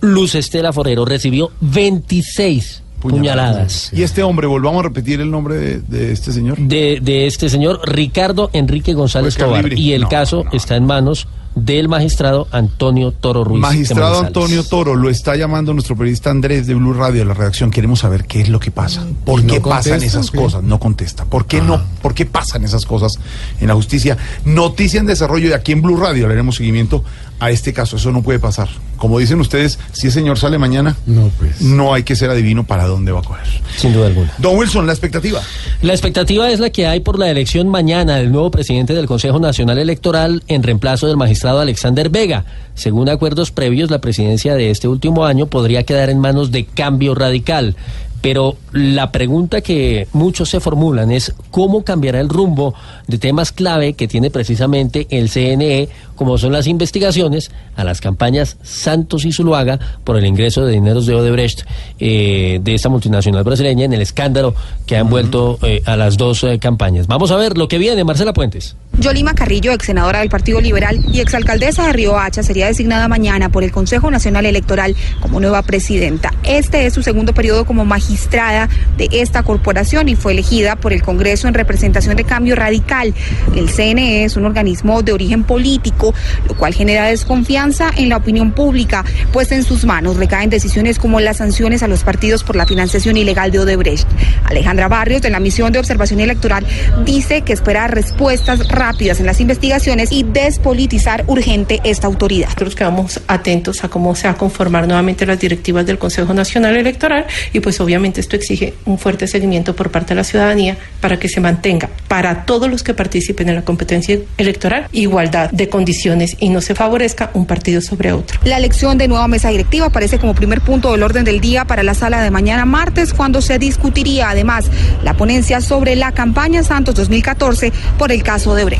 Luz 0.00 0.34
Estela 0.34 0.72
Forero 0.72 1.04
recibió 1.04 1.50
26 1.60 2.83
puñaladas. 3.10 3.90
Y 3.92 4.02
este 4.02 4.22
hombre, 4.22 4.46
volvamos 4.46 4.80
a 4.80 4.82
repetir 4.84 5.20
el 5.20 5.30
nombre 5.30 5.56
de, 5.56 5.80
de 5.80 6.12
este 6.12 6.32
señor. 6.32 6.58
De, 6.58 7.00
de 7.02 7.26
este 7.26 7.48
señor 7.48 7.80
Ricardo 7.84 8.50
Enrique 8.52 8.94
González 8.94 9.36
Pues, 9.36 9.46
Tobar. 9.46 9.72
Y 9.78 9.92
el 9.92 10.02
No, 10.02 10.08
caso 10.08 10.44
está 10.52 10.76
en 10.76 10.86
manos 10.86 11.26
del 11.54 11.88
magistrado 11.88 12.48
Antonio 12.50 13.12
Toro 13.12 13.44
Ruiz. 13.44 13.56
de 13.56 13.60
Magistrado. 13.60 14.20
Antonio 14.20 14.64
Toro, 14.64 14.94
lo 14.96 15.08
está 15.08 15.36
llamando 15.36 15.72
nuestro 15.72 15.96
periodista 15.96 16.30
Andrés 16.30 16.66
de 16.66 16.74
Blue 16.74 16.92
Radio 16.94 17.20
de 17.20 17.24
la 17.26 17.34
redacción. 17.34 17.70
Queremos 17.70 18.00
saber 18.00 18.24
qué 18.24 18.40
es 18.40 18.48
lo 18.48 18.58
que 18.60 18.70
pasa. 18.70 19.06
¿Por 19.24 19.40
¿Y 19.40 19.44
no 19.44 19.54
qué 19.54 19.60
pasan 19.60 19.92
contesta, 19.94 20.18
esas 20.20 20.30
cosas? 20.30 20.62
No 20.62 20.80
contesta. 20.80 21.24
¿Por 21.24 21.46
qué 21.46 21.60
no? 21.60 21.80
¿Por 22.02 22.14
qué 22.14 22.26
pasan 22.26 22.64
esas 22.64 22.86
cosas 22.86 23.18
en 23.60 23.68
la 23.68 23.74
justicia? 23.74 24.16
Noticia 24.44 24.98
en 25.00 25.06
desarrollo 25.06 25.48
y 25.48 25.52
aquí 25.52 25.72
en 25.72 25.82
Blue 25.82 25.96
Radio 25.96 26.26
le 26.26 26.34
haremos 26.34 26.56
seguimiento 26.56 27.04
a 27.38 27.50
este 27.50 27.72
caso. 27.72 27.96
Eso 27.96 28.10
no 28.10 28.22
puede 28.22 28.38
pasar. 28.40 28.68
Como 28.96 29.18
dicen 29.18 29.38
ustedes, 29.40 29.78
si 29.92 30.06
el 30.06 30.12
señor 30.12 30.38
sale 30.38 30.56
mañana, 30.58 30.96
No, 31.06 31.30
pues. 31.38 31.60
no 31.60 31.92
hay 31.92 32.04
que 32.04 32.16
ser 32.16 32.30
adivino 32.30 32.64
para 32.64 32.86
dónde 32.86 33.12
va 33.12 33.20
a 33.20 33.22
coger. 33.22 33.44
Sin 33.76 33.92
duda 33.92 34.06
alguna. 34.06 34.32
Don 34.38 34.56
Wilson, 34.56 34.86
la 34.86 34.92
expectativa. 34.92 35.40
La 35.82 35.92
expectativa 35.92 36.48
es 36.50 36.58
la 36.60 36.70
que 36.70 36.86
hay 36.86 37.00
por 37.00 37.18
la 37.18 37.28
elección 37.30 37.68
mañana 37.68 38.16
del 38.16 38.32
nuevo 38.32 38.50
presidente 38.50 38.94
del 38.94 39.06
Consejo 39.06 39.40
Nacional 39.40 39.78
Electoral 39.78 40.42
en 40.48 40.62
reemplazo 40.62 41.06
del 41.06 41.16
magistrado 41.16 41.43
Alexander 41.52 42.08
Vega. 42.08 42.44
Según 42.74 43.08
acuerdos 43.08 43.50
previos, 43.50 43.90
la 43.90 44.00
presidencia 44.00 44.54
de 44.54 44.70
este 44.70 44.88
último 44.88 45.24
año 45.24 45.46
podría 45.46 45.84
quedar 45.84 46.10
en 46.10 46.18
manos 46.18 46.50
de 46.50 46.64
cambio 46.64 47.14
radical. 47.14 47.76
Pero 48.24 48.56
la 48.72 49.12
pregunta 49.12 49.60
que 49.60 50.08
muchos 50.14 50.48
se 50.48 50.58
formulan 50.58 51.10
es 51.10 51.34
cómo 51.50 51.84
cambiará 51.84 52.20
el 52.20 52.30
rumbo 52.30 52.72
de 53.06 53.18
temas 53.18 53.52
clave 53.52 53.92
que 53.92 54.08
tiene 54.08 54.30
precisamente 54.30 55.06
el 55.10 55.28
CNE, 55.28 55.90
como 56.16 56.38
son 56.38 56.52
las 56.52 56.66
investigaciones 56.66 57.50
a 57.76 57.84
las 57.84 58.00
campañas 58.00 58.56
Santos 58.62 59.26
y 59.26 59.32
Zuluaga 59.32 59.78
por 60.04 60.16
el 60.16 60.24
ingreso 60.24 60.64
de 60.64 60.72
dineros 60.72 61.04
de 61.04 61.14
Odebrecht 61.14 61.66
eh, 61.98 62.60
de 62.62 62.74
esta 62.74 62.88
multinacional 62.88 63.44
brasileña 63.44 63.84
en 63.84 63.92
el 63.92 64.00
escándalo 64.00 64.54
que 64.86 64.96
ha 64.96 65.00
envuelto 65.00 65.58
eh, 65.60 65.82
a 65.84 65.94
las 65.94 66.16
dos 66.16 66.44
eh, 66.44 66.58
campañas. 66.58 67.06
Vamos 67.06 67.30
a 67.30 67.36
ver 67.36 67.58
lo 67.58 67.68
que 67.68 67.76
viene, 67.76 68.04
Marcela 68.04 68.32
Puentes. 68.32 68.74
Yolima 68.98 69.34
Carrillo, 69.34 69.72
ex 69.72 69.86
senadora 69.86 70.20
del 70.20 70.28
Partido 70.28 70.60
Liberal 70.60 71.04
y 71.12 71.20
exalcaldesa 71.20 71.86
de 71.86 71.92
Río 71.92 72.16
Hacha, 72.16 72.44
sería 72.44 72.68
designada 72.68 73.08
mañana 73.08 73.48
por 73.48 73.64
el 73.64 73.72
Consejo 73.72 74.08
Nacional 74.08 74.46
Electoral 74.46 74.94
como 75.20 75.40
nueva 75.40 75.62
presidenta. 75.62 76.32
Este 76.44 76.86
es 76.86 76.94
su 76.94 77.02
segundo 77.02 77.34
periodo 77.34 77.64
como 77.64 77.84
magistrada 77.84 78.68
de 78.96 79.08
esta 79.10 79.42
corporación 79.42 80.08
y 80.08 80.14
fue 80.14 80.32
elegida 80.32 80.76
por 80.76 80.92
el 80.92 81.02
Congreso 81.02 81.48
en 81.48 81.54
representación 81.54 82.16
de 82.16 82.22
Cambio 82.22 82.54
Radical. 82.54 83.14
El 83.56 83.68
CNE 83.68 84.24
es 84.24 84.36
un 84.36 84.44
organismo 84.46 85.02
de 85.02 85.12
origen 85.12 85.42
político, 85.42 86.14
lo 86.48 86.56
cual 86.56 86.72
genera 86.72 87.06
desconfianza 87.06 87.90
en 87.96 88.08
la 88.08 88.18
opinión 88.18 88.52
pública, 88.52 89.04
pues 89.32 89.50
en 89.50 89.64
sus 89.64 89.84
manos 89.84 90.16
recaen 90.16 90.50
decisiones 90.50 91.00
como 91.00 91.18
las 91.18 91.38
sanciones 91.38 91.82
a 91.82 91.88
los 91.88 92.04
partidos 92.04 92.44
por 92.44 92.54
la 92.54 92.64
financiación 92.64 93.16
ilegal 93.16 93.50
de 93.50 93.58
Odebrecht. 93.58 94.06
Alejandra 94.44 94.86
Barrios, 94.86 95.20
de 95.20 95.30
la 95.30 95.40
misión 95.40 95.72
de 95.72 95.80
observación 95.80 96.20
electoral, 96.20 96.64
dice 97.04 97.42
que 97.42 97.52
espera 97.52 97.88
respuestas 97.88 98.68
rápidas 98.68 98.83
en 98.84 99.24
las 99.24 99.40
investigaciones 99.40 100.12
y 100.12 100.24
despolitizar 100.24 101.24
urgente 101.26 101.80
esta 101.84 102.06
autoridad. 102.06 102.48
Nosotros 102.48 102.74
quedamos 102.74 103.20
atentos 103.28 103.82
a 103.82 103.88
cómo 103.88 104.14
se 104.14 104.28
va 104.28 104.34
a 104.34 104.36
conformar 104.36 104.86
nuevamente 104.86 105.24
las 105.24 105.40
directivas 105.40 105.86
del 105.86 105.96
Consejo 105.96 106.34
Nacional 106.34 106.76
Electoral 106.76 107.24
y 107.54 107.60
pues 107.60 107.80
obviamente 107.80 108.20
esto 108.20 108.36
exige 108.36 108.74
un 108.84 108.98
fuerte 108.98 109.26
seguimiento 109.26 109.74
por 109.74 109.90
parte 109.90 110.10
de 110.10 110.16
la 110.16 110.24
ciudadanía 110.24 110.76
para 111.00 111.18
que 111.18 111.30
se 111.30 111.40
mantenga 111.40 111.88
para 112.08 112.44
todos 112.44 112.70
los 112.70 112.82
que 112.82 112.92
participen 112.92 113.48
en 113.48 113.54
la 113.54 113.62
competencia 113.62 114.18
electoral 114.36 114.86
igualdad 114.92 115.50
de 115.50 115.70
condiciones 115.70 116.36
y 116.38 116.50
no 116.50 116.60
se 116.60 116.74
favorezca 116.74 117.30
un 117.32 117.46
partido 117.46 117.80
sobre 117.80 118.12
otro. 118.12 118.38
La 118.44 118.58
elección 118.58 118.98
de 118.98 119.08
nueva 119.08 119.28
mesa 119.28 119.48
directiva 119.48 119.86
aparece 119.86 120.18
como 120.18 120.34
primer 120.34 120.60
punto 120.60 120.92
del 120.92 121.02
orden 121.02 121.24
del 121.24 121.40
día 121.40 121.64
para 121.64 121.82
la 121.82 121.94
sala 121.94 122.20
de 122.20 122.30
mañana 122.30 122.66
martes, 122.66 123.14
cuando 123.14 123.40
se 123.40 123.58
discutiría 123.58 124.28
además 124.28 124.66
la 125.02 125.14
ponencia 125.14 125.62
sobre 125.62 125.96
la 125.96 126.12
campaña 126.12 126.62
Santos 126.62 126.94
2014 126.96 127.72
por 127.96 128.12
el 128.12 128.22
caso 128.22 128.54
de 128.54 128.64
Brecht. 128.64 128.73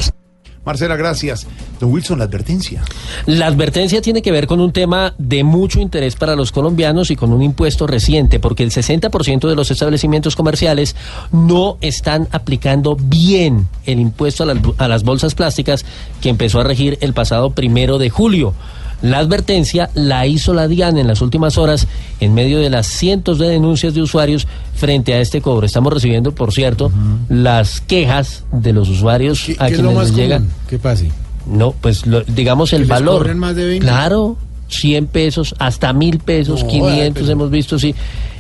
Marcela, 0.65 0.97
gracias. 0.97 1.47
Don 1.79 1.93
Wilson, 1.93 2.19
la 2.19 2.25
advertencia. 2.25 2.83
La 3.27 3.47
advertencia 3.47 4.01
tiene 4.01 4.23
que 4.23 4.33
ver 4.33 4.47
con 4.47 4.61
un 4.61 4.73
tema 4.73 5.15
de 5.19 5.45
mucho 5.45 5.79
interés 5.79 6.17
para 6.17 6.37
los 6.37 6.53
colombianos 6.53 7.11
y 7.11 7.17
con 7.17 7.33
un 7.33 7.43
impuesto 7.43 7.87
reciente, 7.87 8.41
porque 8.41 8.63
el 8.63 8.71
60% 8.71 9.49
de 9.49 9.57
los 9.57 9.71
establecimientos 9.71 10.37
comerciales 10.37 10.97
no 11.33 11.77
están 11.83 12.29
aplicando 12.33 12.97
bien 12.99 13.69
el 13.85 14.01
impuesto 14.01 14.45
a 14.45 14.47
las, 14.47 14.59
a 14.79 14.89
las 14.89 15.05
bolsas 15.05 15.35
plásticas 15.35 15.85
que 16.23 16.31
empezó 16.31 16.61
a 16.61 16.65
regir 16.65 16.97
el 17.03 17.13
pasado 17.13 17.51
primero 17.51 17.99
de 17.99 18.09
julio. 18.09 18.55
La 19.03 19.19
advertencia 19.19 19.91
la 19.95 20.27
hizo 20.27 20.55
la 20.55 20.67
DIAN 20.69 20.97
en 20.99 21.07
las 21.07 21.21
últimas 21.21 21.59
horas 21.59 21.87
en 22.21 22.33
medio 22.35 22.59
de 22.61 22.71
las 22.71 22.87
cientos 22.87 23.39
de 23.39 23.49
denuncias 23.49 23.93
de 23.95 24.01
usuarios 24.03 24.47
frente 24.75 25.13
a 25.15 25.21
este 25.21 25.41
cobro. 25.43 25.67
Estamos 25.67 25.93
recibiendo, 25.93 26.35
por 26.35 26.53
cierto, 26.53 26.91
las 27.29 27.81
quejas 27.81 28.45
de 28.53 28.73
los 28.73 28.89
usuarios 28.89 29.43
¿Qué, 29.45 29.57
a 29.59 29.67
qué 29.69 29.75
quienes 29.75 29.97
les 29.99 30.15
llega. 30.15 30.37
común? 30.39 30.53
¿Qué 30.69 30.79
pasa? 30.79 31.05
No, 31.47 31.73
pues 31.81 32.07
lo- 32.07 32.23
digamos 32.23 32.73
el 32.73 32.87
valor. 32.87 33.35
más 33.35 33.55
de 33.57 33.67
20? 33.67 33.85
Claro, 33.87 34.37
100 34.69 35.07
pesos, 35.09 35.55
hasta 35.59 35.93
mil 35.93 36.19
pesos, 36.19 36.63
No, 36.63 36.69
500 36.71 37.13
pero- 37.23 37.33
hemos 37.33 37.51
visto, 37.51 37.79
sí. 37.79 37.95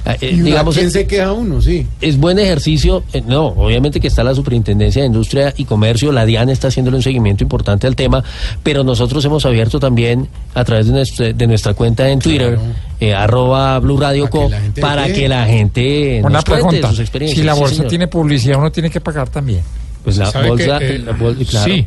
Eh, 0.06 0.16
eh, 0.20 0.30
¿Y 0.32 0.34
una- 0.36 0.44
digamos, 0.44 0.74
quién 0.74 0.86
es, 0.88 0.92
se 0.92 1.06
queja 1.06 1.32
uno? 1.32 1.62
Sí. 1.62 1.86
es 2.00 2.18
buen 2.18 2.38
ejercicio. 2.38 3.04
eh, 3.14 3.22
no, 3.26 3.46
obviamente 3.46 4.00
que 4.00 4.08
está 4.08 4.22
la 4.22 4.34
Superintendencia 4.34 5.00
de 5.02 5.06
Industria 5.06 5.54
y 5.56 5.64
Comercio, 5.64 6.12
la 6.12 6.26
DIAN 6.26 6.50
está 6.50 6.68
haciéndole 6.68 6.98
un 6.98 7.02
seguimiento 7.02 7.42
importante 7.42 7.86
al 7.86 7.96
tema, 7.96 8.22
pero 8.62 8.84
nosotros 8.84 9.24
hemos 9.24 9.46
abierto 9.46 9.80
también 9.80 10.28
a 10.54 10.62
través 10.64 10.86
de 10.88 10.92
nuestra, 10.92 11.32
de 11.32 11.46
nuestra 11.46 11.72
cuenta 11.74 12.08
en 12.10 12.18
Twitter, 12.18 12.58
eh, 13.00 13.14
arroba 13.14 13.78
Blue 13.78 13.96
Radio 13.98 14.28
Co, 14.28 14.50
para 14.80 15.06
ve. 15.06 15.12
que 15.14 15.28
la 15.28 15.46
gente 15.46 16.20
Una 16.20 16.28
nos 16.34 16.44
cuente 16.44 16.62
pregunta. 16.66 16.88
sus 16.90 17.00
experiencias. 17.00 17.38
Si 17.40 17.44
la 17.46 17.54
bolsa 17.54 17.86
tiene 17.86 18.06
publicidad, 18.06 18.58
uno 18.58 18.70
tiene 18.70 18.90
que 18.90 19.00
pagar 19.00 19.30
también. 19.30 19.62
Pues 20.04 20.18
la 20.18 20.26
¿Sabe 20.26 20.48
bolsa, 20.48 20.78
que, 20.80 20.96
eh, 20.96 20.98
la 20.98 21.12
bol- 21.12 21.36
claro. 21.48 21.72
Sí, 21.72 21.86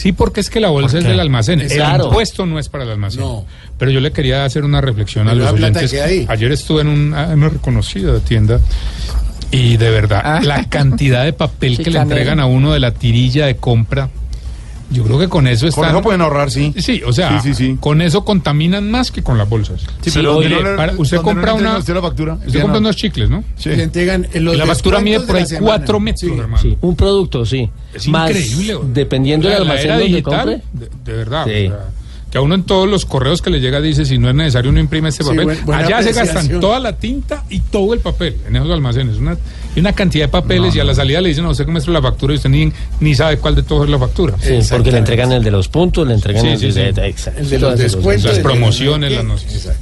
sí, 0.00 0.12
porque 0.12 0.40
es 0.40 0.48
que 0.48 0.60
la 0.60 0.68
bolsa 0.70 0.92
¿Por 0.92 0.98
es 1.02 1.04
del 1.04 1.20
almacén. 1.20 1.60
El 1.60 1.68
Claro. 1.68 2.06
impuesto 2.06 2.46
no 2.46 2.58
es 2.58 2.68
para 2.68 2.84
el 2.84 2.90
almacén. 2.90 3.22
Pero 3.78 3.90
yo 3.90 4.00
le 4.00 4.12
quería 4.12 4.44
hacer 4.44 4.64
una 4.64 4.80
reflexión 4.80 5.28
a 5.28 5.34
los 5.34 5.52
oyentes. 5.52 5.92
Ayer 6.28 6.52
estuve 6.52 6.80
en 6.82 6.88
una, 6.88 7.32
en 7.32 7.38
una 7.38 7.48
reconocida 7.50 8.18
tienda 8.20 8.60
y 9.50 9.76
de 9.76 9.90
verdad 9.90 10.42
la 10.42 10.64
cantidad 10.68 11.24
de 11.24 11.32
papel 11.32 11.78
que 11.78 11.90
le 11.90 11.98
entregan 11.98 12.40
a 12.40 12.46
uno 12.46 12.72
de 12.72 12.80
la 12.80 12.92
tirilla 12.92 13.46
de 13.46 13.56
compra. 13.56 14.08
Yo 14.90 15.04
creo 15.04 15.18
que 15.18 15.28
con 15.28 15.46
eso 15.46 15.66
están... 15.68 15.84
Con 15.84 15.90
eso 15.94 16.02
pueden 16.02 16.20
ahorrar, 16.20 16.50
sí. 16.50 16.74
Sí, 16.78 17.00
o 17.06 17.12
sea, 17.12 17.40
Sí, 17.40 17.54
sí, 17.54 17.54
sí. 17.54 17.76
con 17.78 18.02
eso 18.02 18.24
contaminan 18.24 18.90
más 18.90 19.10
que 19.12 19.22
con 19.22 19.38
las 19.38 19.48
bolsas. 19.48 19.82
Sí, 20.00 20.10
pero 20.12 20.36
oye, 20.36 20.48
¿dónde 20.48 20.64
no 20.64 20.70
le- 20.72 20.76
para- 20.76 20.92
usted 20.96 21.16
no 21.18 21.22
compra 21.22 21.54
una... 21.54 21.78
usted 21.78 21.94
la 21.94 22.02
factura? 22.02 22.34
Usted 22.34 22.60
compra 22.60 22.80
no. 22.80 22.86
unos 22.88 22.96
chicles, 22.96 23.30
¿no? 23.30 23.44
Sí. 23.56 23.68
Le 23.70 23.82
entregan 23.84 24.26
los 24.34 24.54
Y 24.54 24.58
la 24.58 24.66
factura 24.66 25.00
mide 25.00 25.20
por 25.20 25.36
ahí 25.36 25.44
la 25.48 25.58
cuatro 25.60 26.00
metros, 26.00 26.30
Sí. 26.32 26.38
hermano. 26.38 26.62
Sí, 26.62 26.76
un 26.80 26.96
producto, 26.96 27.46
sí. 27.46 27.70
Es 27.94 28.08
Más, 28.08 28.30
increíble. 28.30 28.78
Dependiendo 28.92 29.48
La- 29.48 29.54
del 29.54 29.64
la 29.66 29.70
almacén 29.72 29.86
era 29.90 29.98
donde 30.00 30.08
digital, 30.08 30.44
compre. 30.44 30.62
De, 30.72 31.12
de 31.12 31.16
verdad. 31.18 31.44
Sí. 31.46 31.66
o 31.66 31.68
sea, 31.70 31.88
que 32.30 32.38
a 32.38 32.40
uno 32.40 32.54
en 32.54 32.62
todos 32.62 32.88
los 32.88 33.04
correos 33.06 33.42
que 33.42 33.50
le 33.50 33.60
llega 33.60 33.80
dice 33.80 34.04
si 34.04 34.16
no 34.18 34.28
es 34.28 34.34
necesario 34.36 34.70
uno 34.70 34.78
imprime 34.80 35.08
este 35.08 35.24
Sí, 35.24 35.30
papel. 35.30 35.58
buena 35.64 35.84
Allá 35.84 36.02
se 36.02 36.12
gastan 36.12 36.60
toda 36.60 36.78
la 36.78 36.96
tinta 36.96 37.44
y 37.50 37.58
todo 37.60 37.92
el 37.92 38.00
papel 38.00 38.36
en 38.46 38.56
esos 38.56 38.70
almacenes. 38.70 39.16
Una, 39.16 39.36
y 39.74 39.80
una 39.80 39.92
cantidad 39.92 40.24
de 40.26 40.28
papeles 40.28 40.74
y 40.76 40.80
a 40.80 40.84
la 40.84 40.94
salida 40.94 41.20
le 41.20 41.28
dicen 41.30 41.44
a 41.44 41.50
usted 41.50 41.64
que 41.66 41.72
muestre 41.72 41.92
la 41.92 42.00
factura 42.02 42.32
y 42.32 42.36
usted 42.36 42.50
ni, 42.50 42.72
ni 43.00 43.14
sabe 43.14 43.38
cuál 43.38 43.54
de 43.56 43.62
todos 43.64 43.84
es 43.84 43.90
la 43.90 43.98
factura. 43.98 44.34
Sí, 44.40 44.58
porque 44.70 44.92
le 44.92 44.98
entregan 44.98 45.32
el 45.32 45.42
de 45.42 45.50
los 45.50 45.68
puntos, 45.68 46.06
le 46.06 46.14
entregan 46.14 46.42
Sí, 46.42 46.48
el, 46.48 46.58
sí, 46.58 46.72
sí. 46.72 46.80
de, 46.92 47.06
exacto. 47.08 47.40
El 47.40 47.50
de 47.50 47.58
los 47.58 47.78
descuentos. 47.78 48.24
Las 48.24 48.38
promociones, 48.38 49.12
las 49.12 49.24
no. 49.24 49.34
Exacto. 49.34 49.80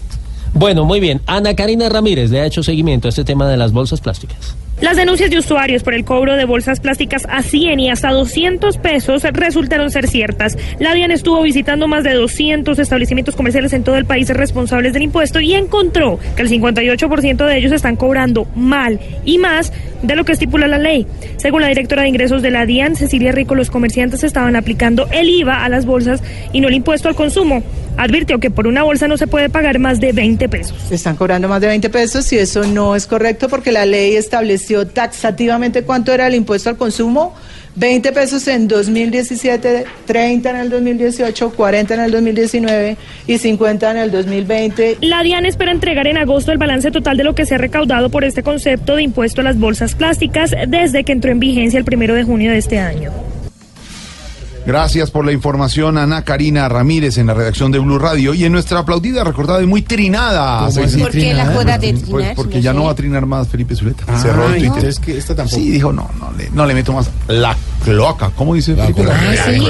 Bueno, 0.54 0.84
muy 0.86 1.00
bien. 1.00 1.20
Ana 1.26 1.54
Karina 1.54 1.88
Ramírez 1.90 2.30
le 2.30 2.40
ha 2.40 2.46
hecho 2.46 2.62
seguimiento 2.62 3.08
a 3.08 3.10
este 3.10 3.24
tema 3.24 3.46
de 3.48 3.58
las 3.58 3.72
bolsas 3.72 4.00
plásticas. 4.00 4.54
Las 4.80 4.96
denuncias 4.96 5.28
de 5.28 5.38
usuarios 5.38 5.82
por 5.82 5.92
el 5.92 6.04
cobro 6.04 6.36
de 6.36 6.44
bolsas 6.44 6.78
plásticas 6.78 7.26
a 7.28 7.42
100 7.42 7.80
y 7.80 7.90
hasta 7.90 8.12
200 8.12 8.78
pesos 8.78 9.24
resultaron 9.24 9.90
ser 9.90 10.06
ciertas. 10.06 10.56
La 10.78 10.94
DIAN 10.94 11.10
estuvo 11.10 11.42
visitando 11.42 11.88
más 11.88 12.04
de 12.04 12.14
200 12.14 12.78
establecimientos 12.78 13.34
comerciales 13.34 13.72
en 13.72 13.82
todo 13.82 13.96
el 13.96 14.04
país 14.04 14.28
responsables 14.28 14.92
del 14.92 15.02
impuesto 15.02 15.40
y 15.40 15.54
encontró 15.54 16.20
que 16.36 16.42
el 16.42 16.48
58% 16.48 17.44
de 17.44 17.58
ellos 17.58 17.72
están 17.72 17.96
cobrando 17.96 18.46
mal 18.54 19.00
y 19.24 19.38
más 19.38 19.72
de 20.02 20.14
lo 20.14 20.24
que 20.24 20.32
estipula 20.32 20.68
la 20.68 20.78
ley. 20.78 21.06
Según 21.38 21.62
la 21.62 21.68
directora 21.68 22.02
de 22.02 22.08
ingresos 22.08 22.40
de 22.40 22.52
la 22.52 22.64
DIAN, 22.64 22.94
Cecilia 22.94 23.32
Rico, 23.32 23.56
los 23.56 23.70
comerciantes 23.70 24.22
estaban 24.22 24.54
aplicando 24.54 25.08
el 25.10 25.28
IVA 25.28 25.64
a 25.64 25.68
las 25.68 25.86
bolsas 25.86 26.22
y 26.52 26.60
no 26.60 26.68
el 26.68 26.74
impuesto 26.74 27.08
al 27.08 27.16
consumo. 27.16 27.64
Advirtió 27.96 28.38
que 28.38 28.50
por 28.52 28.68
una 28.68 28.84
bolsa 28.84 29.08
no 29.08 29.16
se 29.16 29.26
puede 29.26 29.48
pagar 29.48 29.80
más 29.80 29.98
de 29.98 30.12
20 30.12 30.48
pesos. 30.48 30.92
Están 30.92 31.16
cobrando 31.16 31.48
más 31.48 31.60
de 31.60 31.66
20 31.66 31.90
pesos 31.90 32.32
y 32.32 32.38
eso 32.38 32.62
no 32.64 32.94
es 32.94 33.08
correcto 33.08 33.48
porque 33.48 33.72
la 33.72 33.86
ley 33.86 34.14
taxativamente 34.86 35.82
cuánto 35.82 36.12
era 36.12 36.26
el 36.26 36.34
impuesto 36.34 36.70
al 36.70 36.76
consumo 36.76 37.34
20 37.78 38.12
pesos 38.12 38.48
en 38.48 38.66
2017, 38.66 39.84
30 40.06 40.50
en 40.50 40.56
el 40.56 40.70
2018, 40.70 41.50
40 41.50 41.94
en 41.94 42.00
el 42.00 42.10
2019 42.10 42.96
y 43.28 43.38
50 43.38 43.90
en 43.92 43.96
el 43.98 44.10
2020. 44.10 44.98
La 45.02 45.22
DIAN 45.22 45.46
espera 45.46 45.70
entregar 45.70 46.08
en 46.08 46.18
agosto 46.18 46.50
el 46.50 46.58
balance 46.58 46.90
total 46.90 47.16
de 47.16 47.24
lo 47.24 47.36
que 47.36 47.46
se 47.46 47.54
ha 47.54 47.58
recaudado 47.58 48.10
por 48.10 48.24
este 48.24 48.42
concepto 48.42 48.96
de 48.96 49.04
impuesto 49.04 49.42
a 49.42 49.44
las 49.44 49.58
bolsas 49.58 49.94
plásticas 49.94 50.54
desde 50.66 51.04
que 51.04 51.12
entró 51.12 51.30
en 51.30 51.38
vigencia 51.38 51.78
el 51.78 51.84
primero 51.84 52.14
de 52.14 52.24
junio 52.24 52.50
de 52.50 52.58
este 52.58 52.80
año. 52.80 53.12
Gracias 54.68 55.10
por 55.10 55.24
la 55.24 55.32
información, 55.32 55.96
Ana 55.96 56.24
Karina 56.24 56.68
Ramírez, 56.68 57.16
en 57.16 57.28
la 57.28 57.32
redacción 57.32 57.72
de 57.72 57.78
Blue 57.78 57.98
Radio. 57.98 58.34
Y 58.34 58.44
en 58.44 58.52
nuestra 58.52 58.80
aplaudida, 58.80 59.24
recordada 59.24 59.62
y 59.62 59.66
muy 59.66 59.80
trinada. 59.80 60.58
¿Cómo 60.58 60.72
sección- 60.72 60.84
así 60.84 60.98
¿Por 61.00 61.10
qué 61.12 61.32
la 61.32 61.46
joda 61.46 61.78
de 61.78 61.92
Pues 61.94 62.04
trinar? 62.04 62.34
porque 62.36 62.56
No 62.56 62.60
ya 62.60 62.72
no 62.74 62.84
va 62.84 62.90
a 62.90 62.94
trinar 62.94 63.24
más 63.24 63.48
Felipe 63.48 63.74
Zuleta. 63.74 64.04
Ah, 64.06 64.18
Cerró 64.18 64.52
el 64.52 64.62
no, 64.66 64.72
Twitter. 64.74 64.90
es 64.90 65.00
que 65.00 65.16
esta 65.16 65.34
tampoco. 65.34 65.56
Sí, 65.58 65.70
dijo, 65.70 65.90
no, 65.90 66.10
no 66.20 66.32
le, 66.36 66.50
no 66.50 66.66
le 66.66 66.74
meto 66.74 66.92
más 66.92 67.08
la 67.28 67.56
cloaca. 67.82 68.30
¿Cómo 68.36 68.54
dice 68.54 68.74
Felipe? 68.74 69.06
Ah, 69.10 69.36
sí. 69.46 69.64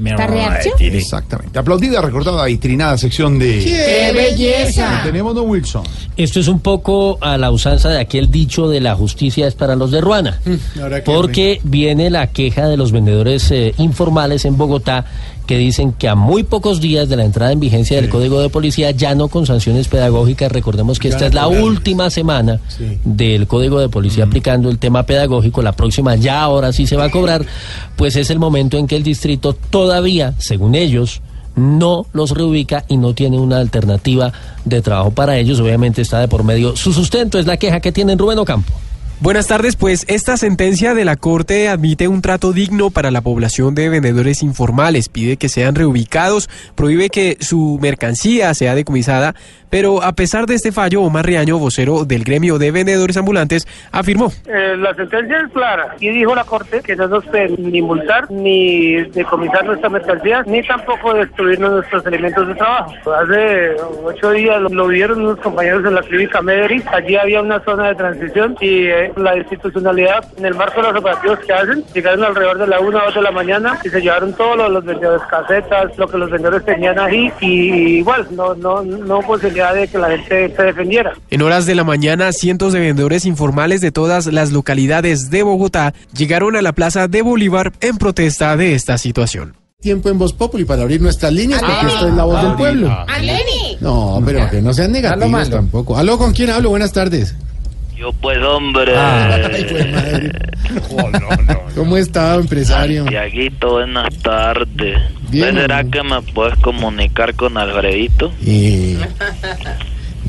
¿está. 0.00 0.70
Exactamente. 0.80 1.58
Aplaudida, 1.58 2.00
recordada 2.00 2.48
y 2.48 2.56
trinada 2.56 2.96
sección 2.96 3.38
de... 3.38 3.58
¡Qué 3.64 4.12
belleza! 4.14 5.02
Tenemos, 5.04 5.34
don 5.34 5.48
Wilson. 5.50 5.82
Esto 6.16 6.40
es 6.40 6.48
un 6.48 6.60
poco 6.60 7.18
a 7.20 7.36
la 7.36 7.50
usanza 7.50 7.90
de 7.90 8.00
aquel 8.00 8.30
dicho 8.30 8.68
de 8.68 8.80
la 8.80 8.94
justicia 8.94 9.46
es 9.46 9.54
para 9.54 9.76
los 9.76 9.90
de 9.90 10.00
Ruana. 10.00 10.40
Ahora 10.80 11.02
que 11.02 11.12
Porque 11.12 11.60
viene 11.64 12.08
la 12.08 12.28
queja 12.28 12.66
de 12.66 12.76
los 12.76 12.92
vendedores 12.92 13.50
eh, 13.50 13.73
informales 13.78 14.44
en 14.44 14.56
Bogotá 14.56 15.04
que 15.46 15.58
dicen 15.58 15.92
que 15.92 16.08
a 16.08 16.14
muy 16.14 16.42
pocos 16.42 16.80
días 16.80 17.08
de 17.08 17.16
la 17.16 17.24
entrada 17.24 17.52
en 17.52 17.60
vigencia 17.60 18.00
del 18.00 18.08
Código 18.08 18.40
de 18.40 18.48
Policía, 18.48 18.90
ya 18.92 19.14
no 19.14 19.28
con 19.28 19.44
sanciones 19.46 19.88
pedagógicas, 19.88 20.50
recordemos 20.50 20.98
que 20.98 21.10
Ya 21.10 21.16
esta 21.16 21.26
es 21.26 21.34
la 21.34 21.48
última 21.48 22.08
semana 22.10 22.60
Sí. 22.68 22.98
del 23.04 23.46
Código 23.46 23.78
de 23.80 23.88
Policía 23.88 24.24
aplicando 24.24 24.70
el 24.70 24.78
tema 24.78 25.04
pedagógico, 25.04 25.60
la 25.62 25.72
próxima 25.72 26.16
ya 26.16 26.40
ahora 26.42 26.72
sí 26.72 26.86
se 26.86 26.96
va 26.96 27.04
a 27.04 27.10
cobrar, 27.10 27.44
pues 27.96 28.16
es 28.16 28.30
el 28.30 28.38
momento 28.38 28.78
en 28.78 28.86
que 28.86 28.96
el 28.96 29.02
distrito 29.02 29.52
todavía, 29.52 30.34
según 30.38 30.74
ellos, 30.74 31.20
no 31.56 32.06
los 32.12 32.30
reubica 32.32 32.84
y 32.88 32.96
no 32.96 33.14
tiene 33.14 33.38
una 33.38 33.58
alternativa 33.58 34.32
de 34.64 34.82
trabajo 34.82 35.10
para 35.12 35.36
ellos. 35.38 35.60
Obviamente 35.60 36.02
está 36.02 36.18
de 36.20 36.26
por 36.26 36.42
medio 36.42 36.74
su 36.74 36.92
sustento, 36.92 37.38
es 37.38 37.46
la 37.46 37.58
queja 37.58 37.78
que 37.80 37.92
tienen 37.92 38.18
Rubén 38.18 38.38
Ocampo. 38.38 38.72
Buenas 39.20 39.46
tardes, 39.46 39.76
pues 39.76 40.04
esta 40.08 40.36
sentencia 40.36 40.92
de 40.92 41.04
la 41.04 41.16
Corte 41.16 41.68
admite 41.68 42.08
un 42.08 42.20
trato 42.20 42.52
digno 42.52 42.90
para 42.90 43.10
la 43.10 43.22
población 43.22 43.74
de 43.74 43.88
vendedores 43.88 44.42
informales, 44.42 45.08
pide 45.08 45.36
que 45.36 45.48
sean 45.48 45.76
reubicados, 45.76 46.50
prohíbe 46.74 47.08
que 47.08 47.38
su 47.40 47.78
mercancía 47.80 48.52
sea 48.54 48.74
decomisada, 48.74 49.34
pero 49.74 50.04
a 50.04 50.12
pesar 50.12 50.46
de 50.46 50.54
este 50.54 50.70
fallo, 50.70 51.02
Omar 51.02 51.26
Riaño, 51.26 51.58
vocero 51.58 52.04
del 52.04 52.22
gremio 52.22 52.58
de 52.58 52.70
vendedores 52.70 53.16
ambulantes, 53.16 53.66
afirmó. 53.90 54.30
Eh, 54.46 54.76
la 54.78 54.94
sentencia 54.94 55.40
es 55.40 55.52
clara 55.52 55.96
y 55.98 56.10
dijo 56.10 56.32
la 56.32 56.44
Corte 56.44 56.80
que 56.80 56.94
no 56.94 57.08
nos 57.08 57.24
pueden 57.24 57.56
ni 57.72 57.82
multar, 57.82 58.30
ni 58.30 59.02
decomisar 59.10 59.64
nuestra 59.64 59.88
mercancía, 59.88 60.44
ni 60.46 60.62
tampoco 60.62 61.14
destruirnos 61.14 61.72
nuestros 61.72 62.06
elementos 62.06 62.46
de 62.46 62.54
trabajo. 62.54 62.92
Hace 63.14 63.74
ocho 64.04 64.30
días 64.30 64.60
lo, 64.60 64.68
lo 64.68 64.86
vieron 64.86 65.22
unos 65.22 65.40
compañeros 65.40 65.84
en 65.84 65.96
la 65.96 66.02
clínica 66.02 66.40
Mederi, 66.40 66.80
allí 66.92 67.16
había 67.16 67.42
una 67.42 67.58
zona 67.64 67.88
de 67.88 67.96
transición 67.96 68.56
y 68.60 68.86
eh, 68.86 69.12
la 69.16 69.36
institucionalidad 69.36 70.24
en 70.38 70.46
el 70.46 70.54
marco 70.54 70.82
de 70.82 70.92
los 70.92 71.00
operativos 71.00 71.40
que 71.40 71.52
hacen, 71.52 71.82
llegaron 71.92 72.22
alrededor 72.22 72.58
de 72.58 72.68
la 72.68 72.78
una 72.78 73.02
o 73.02 73.06
dos 73.06 73.16
de 73.16 73.22
la 73.22 73.32
mañana 73.32 73.76
y 73.82 73.88
se 73.88 74.00
llevaron 74.00 74.34
todos 74.34 74.70
los, 74.70 74.84
vendedores 74.84 75.26
casetas, 75.28 75.98
lo 75.98 76.06
que 76.06 76.18
los 76.18 76.30
vendedores 76.30 76.64
tenían 76.64 76.96
ahí 77.00 77.32
y 77.40 77.98
igual 77.98 78.28
no, 78.30 78.54
no, 78.54 78.80
no 78.80 79.18
hubo 79.18 79.36
posibilidad 79.64 79.74
de 79.74 79.88
que 79.88 79.98
la 79.98 80.08
gente 80.18 80.56
se 80.56 80.62
defendiera. 80.62 81.12
En 81.30 81.42
horas 81.42 81.66
de 81.66 81.74
la 81.74 81.84
mañana, 81.84 82.32
cientos 82.32 82.72
de 82.72 82.80
vendedores 82.80 83.24
informales 83.24 83.80
de 83.80 83.92
todas 83.92 84.26
las 84.26 84.52
localidades 84.52 85.30
de 85.30 85.42
Bogotá 85.42 85.94
llegaron 86.16 86.56
a 86.56 86.62
la 86.62 86.72
Plaza 86.72 87.08
de 87.08 87.22
Bolívar 87.22 87.72
en 87.80 87.96
protesta 87.96 88.56
de 88.56 88.74
esta 88.74 88.98
situación. 88.98 89.56
Tiempo 89.80 90.08
en 90.08 90.18
Voz 90.18 90.32
Populi 90.32 90.64
para 90.64 90.82
abrir 90.82 91.02
nuestras 91.02 91.32
líneas, 91.32 91.60
porque 91.60 91.86
esto 91.92 92.08
es 92.08 92.14
la 92.14 92.24
voz 92.24 92.42
del 92.42 92.54
pueblo. 92.54 93.04
¡Aleni! 93.06 93.76
No, 93.80 94.22
pero 94.24 94.48
que 94.48 94.62
no 94.62 94.72
sean 94.72 94.92
negativos 94.92 95.50
tampoco. 95.50 95.98
Aló, 95.98 96.16
¿con 96.16 96.32
quién 96.32 96.48
hablo? 96.50 96.70
Buenas 96.70 96.92
tardes. 96.92 97.34
Yo 97.96 98.12
pues 98.12 98.38
hombre, 98.42 98.92
Ay, 98.96 99.64
pues, 99.70 99.92
madre. 99.92 100.32
¿Cómo 101.74 101.96
está, 101.96 102.34
empresario? 102.36 103.04
Tiaguito, 103.04 103.72
buenas 103.72 104.14
tardes. 104.18 104.98
Bien, 105.30 105.54
¿Ves, 105.54 105.62
¿Será 105.62 105.80
hombre. 105.80 106.00
que 106.00 106.08
me 106.08 106.22
puedes 106.32 106.58
comunicar 106.60 107.34
con 107.34 107.56
Alfredito? 107.56 108.32
Y... 108.44 108.96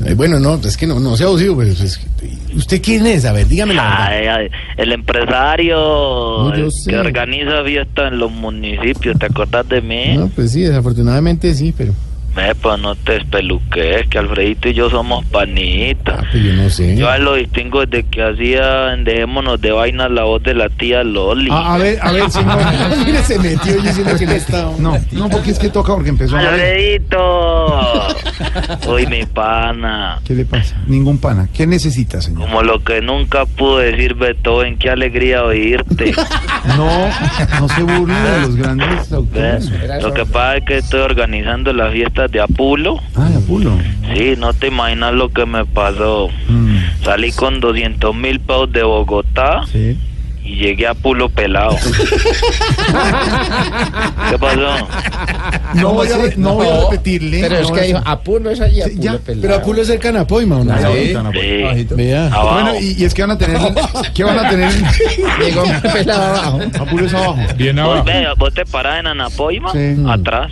Eh, 0.04 0.12
bueno, 0.14 0.38
no, 0.38 0.56
es 0.56 0.76
que 0.76 0.86
no, 0.86 1.00
no 1.00 1.16
sea 1.16 1.26
abusivo, 1.26 1.56
pero 1.56 1.70
es 1.70 1.98
que- 1.98 2.54
¿usted 2.56 2.82
quién 2.82 3.06
es? 3.06 3.24
A 3.24 3.32
ver, 3.32 3.46
dígame 3.48 3.74
la 3.74 3.82
verdad. 3.82 4.06
Ay, 4.08 4.26
ay, 4.26 4.48
el 4.76 4.92
empresario 4.92 5.76
No, 5.76 6.54
yo 6.54 6.66
el 6.66 6.72
sé. 6.72 6.90
que 6.90 6.98
organiza 6.98 7.64
fiestas 7.64 8.12
en 8.12 8.18
los 8.18 8.30
municipios, 8.30 9.18
¿te 9.18 9.26
acordás 9.26 9.66
de 9.68 9.80
mí? 9.80 10.16
No, 10.16 10.28
pues 10.28 10.52
sí, 10.52 10.60
desafortunadamente 10.62 11.54
sí, 11.54 11.72
pero 11.76 11.92
Me, 12.36 12.54
pues 12.54 12.78
no 12.78 12.94
te 12.94 13.16
espeluques, 13.16 14.08
que 14.08 14.18
Alfredito 14.18 14.68
y 14.68 14.74
yo 14.74 14.90
somos 14.90 15.24
panitas. 15.26 16.22
yo 16.34 16.52
no 16.52 16.68
sé. 16.68 16.94
Yo 16.96 17.08
a 17.08 17.16
él 17.16 17.24
lo 17.24 17.34
distingo 17.34 17.86
desde 17.86 18.06
que 18.08 18.22
hacía 18.22 18.92
en 18.92 19.04
Dejémonos 19.04 19.58
de 19.60 19.72
Vainas 19.72 20.10
la 20.10 20.24
voz 20.24 20.42
de 20.42 20.52
la 20.52 20.68
tía 20.68 21.02
Loli. 21.02 21.48
Ah, 21.50 21.74
a 21.74 21.78
ver, 21.78 21.98
a 22.02 22.12
ver, 22.12 22.30
señor. 22.30 22.58
Mire, 23.06 23.22
se 23.22 23.38
metió 23.38 23.76
yo 23.76 23.82
diciendo 23.82 24.12
que 24.18 24.26
no 24.26 24.32
está. 24.32 24.70
No, 24.78 24.98
no, 25.12 25.28
porque 25.30 25.52
es 25.52 25.58
que 25.58 25.70
toca 25.70 25.94
porque 25.94 26.10
empezó 26.10 26.36
a 26.36 26.40
hablar. 26.40 26.54
Alfredito. 26.54 28.08
Uy, 28.88 29.06
mi 29.06 29.24
pana. 29.24 30.20
¿Qué 30.24 30.34
le 30.34 30.44
pasa? 30.44 30.76
Ningún 30.86 31.18
pana. 31.18 31.48
¿Qué 31.54 31.66
necesita, 31.66 32.20
señor? 32.20 32.42
Como 32.42 32.62
lo 32.62 32.82
que 32.84 33.00
nunca 33.00 33.46
pudo 33.46 33.78
decir 33.78 34.14
Beethoven, 34.14 34.76
qué 34.78 34.90
alegría 34.90 35.42
oírte. 35.44 36.12
No, 36.76 37.08
no 37.60 37.68
se 37.68 37.82
burle 37.82 38.14
de 38.14 38.40
los 38.40 38.56
grandes 38.56 39.12
autores. 39.12 39.70
Lo 40.02 40.12
que 40.12 40.26
pasa 40.26 40.56
es 40.58 40.64
que 40.64 40.76
estoy 40.78 41.00
organizando 41.00 41.72
las 41.72 41.92
de 42.30 42.40
Apulo. 42.40 43.00
Ah, 43.14 43.28
de 43.28 43.36
Apulo. 43.36 43.76
Sí, 44.14 44.34
no 44.38 44.52
te 44.54 44.68
imaginas 44.68 45.12
lo 45.14 45.30
que 45.30 45.46
me 45.46 45.64
pasó. 45.64 46.28
Mm, 46.48 46.76
Salí 47.04 47.32
con 47.32 47.60
200 47.60 48.14
mil 48.14 48.40
pesos 48.40 48.72
de 48.72 48.82
Bogotá 48.82 49.62
sí. 49.70 49.98
y 50.44 50.56
llegué 50.56 50.86
a 50.86 50.90
Apulo 50.90 51.28
pelado. 51.28 51.76
¿Qué 54.30 54.38
pasó? 54.38 54.60
No 55.74 55.92
voy 55.94 56.08
a, 56.08 56.16
no 56.36 56.54
voy 56.54 56.66
a 56.68 56.80
repetirle. 56.82 57.40
Pero 57.40 57.56
es 57.58 57.68
No, 57.68 57.74
que 57.74 57.80
dijo, 57.82 57.98
eso- 57.98 58.08
Apulo 58.08 58.50
es 58.50 58.60
allí, 58.60 58.76
Sí, 58.76 58.82
Apulo 58.82 59.02
ya, 59.02 59.18
pelado. 59.18 59.42
Pero 59.42 59.54
Apulo 59.56 59.82
es 59.82 59.88
cerca 59.88 60.08
de 60.08 60.14
Napoima, 60.14 60.56
¿o 60.58 60.64
no? 60.64 60.76
Sí. 60.92 61.14
Sí. 61.76 61.86
Vea. 61.94 62.26
Abajo. 62.26 62.52
Bueno, 62.54 62.80
y, 62.80 62.96
y 63.00 63.04
es 63.04 63.14
que 63.14 63.22
van 63.22 63.30
a 63.32 63.38
tener. 63.38 63.58
¿Qué 64.14 64.24
van 64.24 64.38
a 64.38 64.48
tener? 64.50 64.72
Llegó 65.44 65.64
pelado 65.92 66.22
abajo. 66.22 66.60
Apulo 66.80 67.06
es 67.06 67.14
abajo. 67.14 67.38
Bien 67.56 67.76
Vos, 67.76 67.84
abajo. 67.84 68.04
ve, 68.04 68.26
vos 68.38 68.54
te 68.54 68.64
parás 68.66 69.00
en 69.00 69.06
Anapoima, 69.08 69.72
Sí. 69.72 69.96
atrás. 70.08 70.50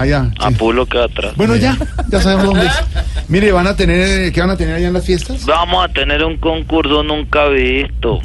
Allá. 0.00 0.24
sí. 0.24 0.36
Apulo 0.40 0.86
queda 0.86 1.04
atrás. 1.04 1.34
Bueno, 1.36 1.56
ya, 1.56 1.76
ya 2.10 2.20
sabemos 2.20 2.46
dónde 2.46 2.66
es. 2.66 2.72
Mire, 3.28 3.52
van 3.52 3.66
a 3.66 3.76
tener, 3.76 4.32
¿qué 4.32 4.40
van 4.40 4.50
a 4.50 4.56
tener 4.56 4.74
allá 4.74 4.88
en 4.88 4.92
las 4.92 5.04
fiestas? 5.06 5.44
Vamos 5.46 5.84
a 5.84 5.88
tener 5.92 6.24
un 6.24 6.36
concurso 6.36 7.02
nunca 7.02 7.46
visto. 7.48 8.20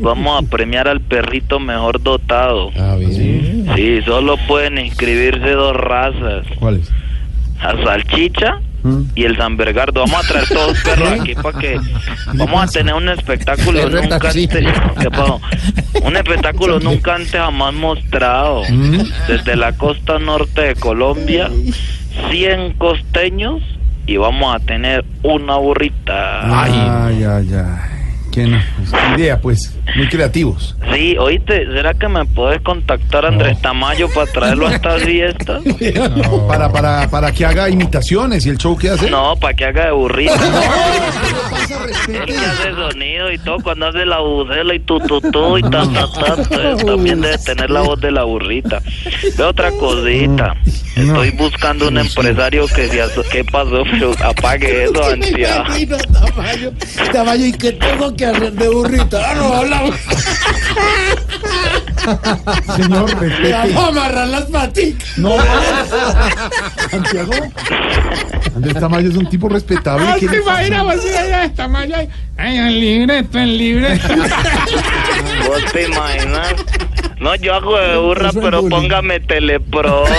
Vamos 0.00 0.42
a 0.42 0.46
premiar 0.48 0.88
al 0.88 1.00
perrito 1.00 1.60
mejor 1.60 2.02
dotado. 2.02 2.70
Ah, 2.78 2.96
bien. 2.98 3.66
Sí, 3.74 4.00
solo 4.04 4.36
pueden 4.48 4.78
inscribirse 4.78 5.50
dos 5.50 5.76
razas. 5.76 6.46
¿Cuáles? 6.58 6.90
La 7.72 7.84
salchicha 7.84 8.60
y 9.14 9.24
el 9.24 9.36
San 9.36 9.56
Bergardo. 9.56 10.00
Vamos 10.00 10.24
a 10.24 10.28
traer 10.28 10.48
todos 10.48 10.68
los 10.68 10.80
perros 10.82 11.20
aquí 11.20 11.34
para 11.34 11.58
que 11.58 11.80
vamos 12.34 12.62
a 12.62 12.66
tener 12.66 12.94
un 12.94 13.08
espectáculo 13.08 13.88
nunca 13.88 14.16
antes. 14.16 14.66
Un 16.02 16.16
espectáculo 16.16 16.80
nunca 16.80 17.14
antes 17.16 17.32
jamás 17.32 17.74
mostrado. 17.74 18.62
Mm. 18.68 18.98
Desde 19.28 19.56
la 19.56 19.72
costa 19.72 20.18
norte 20.18 20.60
de 20.60 20.74
Colombia, 20.76 21.50
100 22.30 22.74
costeños 22.74 23.62
y 24.06 24.16
vamos 24.16 24.54
a 24.54 24.60
tener 24.60 25.04
una 25.22 25.56
burrita. 25.56 26.62
Ay, 26.62 27.24
ay, 27.24 27.24
ay. 27.24 27.48
¿Qué 27.52 27.95
no? 28.44 28.60
Idea, 29.16 29.40
pues. 29.40 29.74
Muy 29.96 30.08
creativos. 30.08 30.76
Sí, 30.92 31.16
oíste, 31.18 31.66
¿será 31.66 31.94
que 31.94 32.08
me 32.08 32.24
puedes 32.24 32.60
contactar 32.62 33.24
a 33.24 33.28
Andrés 33.28 33.60
Tamayo 33.60 34.08
para 34.12 34.30
traerlo 34.30 34.66
a 34.66 34.74
estas 34.74 35.02
fiestas? 35.04 35.62
Para, 36.48 36.70
para, 36.70 37.08
para 37.08 37.32
que 37.32 37.46
haga 37.46 37.68
imitaciones 37.70 38.44
y 38.46 38.50
el 38.50 38.58
show 38.58 38.76
que 38.76 38.90
hace. 38.90 39.10
No, 39.10 39.36
para 39.36 39.54
que 39.54 39.64
haga 39.64 39.86
de 39.86 40.26
pasa? 40.26 41.76
Él 42.08 42.24
que 42.24 42.36
hace 42.36 42.74
sonido 42.74 43.32
y 43.32 43.38
todo 43.38 43.58
cuando 43.62 43.86
hace 43.86 44.04
la 44.04 44.20
bucela 44.20 44.74
y 44.74 44.80
tu 44.80 44.98
tu 45.00 45.20
tu 45.20 45.58
y 45.58 45.62
ta 45.62 45.86
ta 45.92 46.06
ta, 46.12 46.76
también 46.84 47.20
debe 47.20 47.38
tener 47.38 47.70
la 47.70 47.80
voz 47.80 48.00
de 48.00 48.10
la 48.10 48.24
burrita. 48.24 48.80
Ve 49.36 49.44
otra 49.44 49.70
cosita. 49.72 50.54
Estoy 50.96 51.30
buscando 51.30 51.88
un 51.88 51.98
empresario 51.98 52.66
que 52.68 52.88
se 52.88 53.06
¿Qué 53.30 53.44
pasó? 53.44 53.82
Pero 53.90 54.12
apague 54.24 54.84
eso. 54.84 55.14
Imagino, 55.16 55.96
Tamayo, 55.98 56.72
Tamayo, 57.12 57.46
¿y 57.46 57.52
qué 57.52 57.72
tengo 57.72 58.16
que 58.16 58.25
hacer 58.30 58.52
de 58.52 58.68
burrita? 58.68 59.30
Ah, 59.30 59.34
no, 59.34 59.54
hablamos. 59.54 59.94
Señor, 62.76 63.22
Le 63.22 63.28
respete. 63.28 63.74
vamos 63.74 63.84
a 63.84 63.88
amarrar 63.88 64.28
las 64.28 64.44
paticas. 64.44 65.18
No. 65.18 65.36
Santiago. 66.90 67.32
Andrés 68.54 68.74
Tamayo 68.74 69.08
es 69.10 69.16
un 69.16 69.28
tipo 69.28 69.48
respetable. 69.48 70.06
Ah, 70.08 70.16
¿Qué 70.18 70.26
te 70.28 70.36
le 70.36 70.42
imaginas, 70.42 70.84
vas 70.84 71.04
a 71.04 71.08
ir 71.08 71.16
allá 71.16 71.40
de 71.40 71.48
Tamayo. 71.50 71.94
Ay, 72.36 72.56
el 72.58 72.80
libreto, 72.80 73.38
el 73.38 73.58
libreto. 73.58 74.08
¿Vos 75.46 75.72
te 75.72 75.86
imaginas? 75.86 76.54
No, 77.18 77.34
yo 77.36 77.54
hago 77.54 77.78
de 77.78 77.96
burra, 77.96 78.30
pero 78.32 78.68
póngame 78.68 79.20
telepronto. 79.20 80.04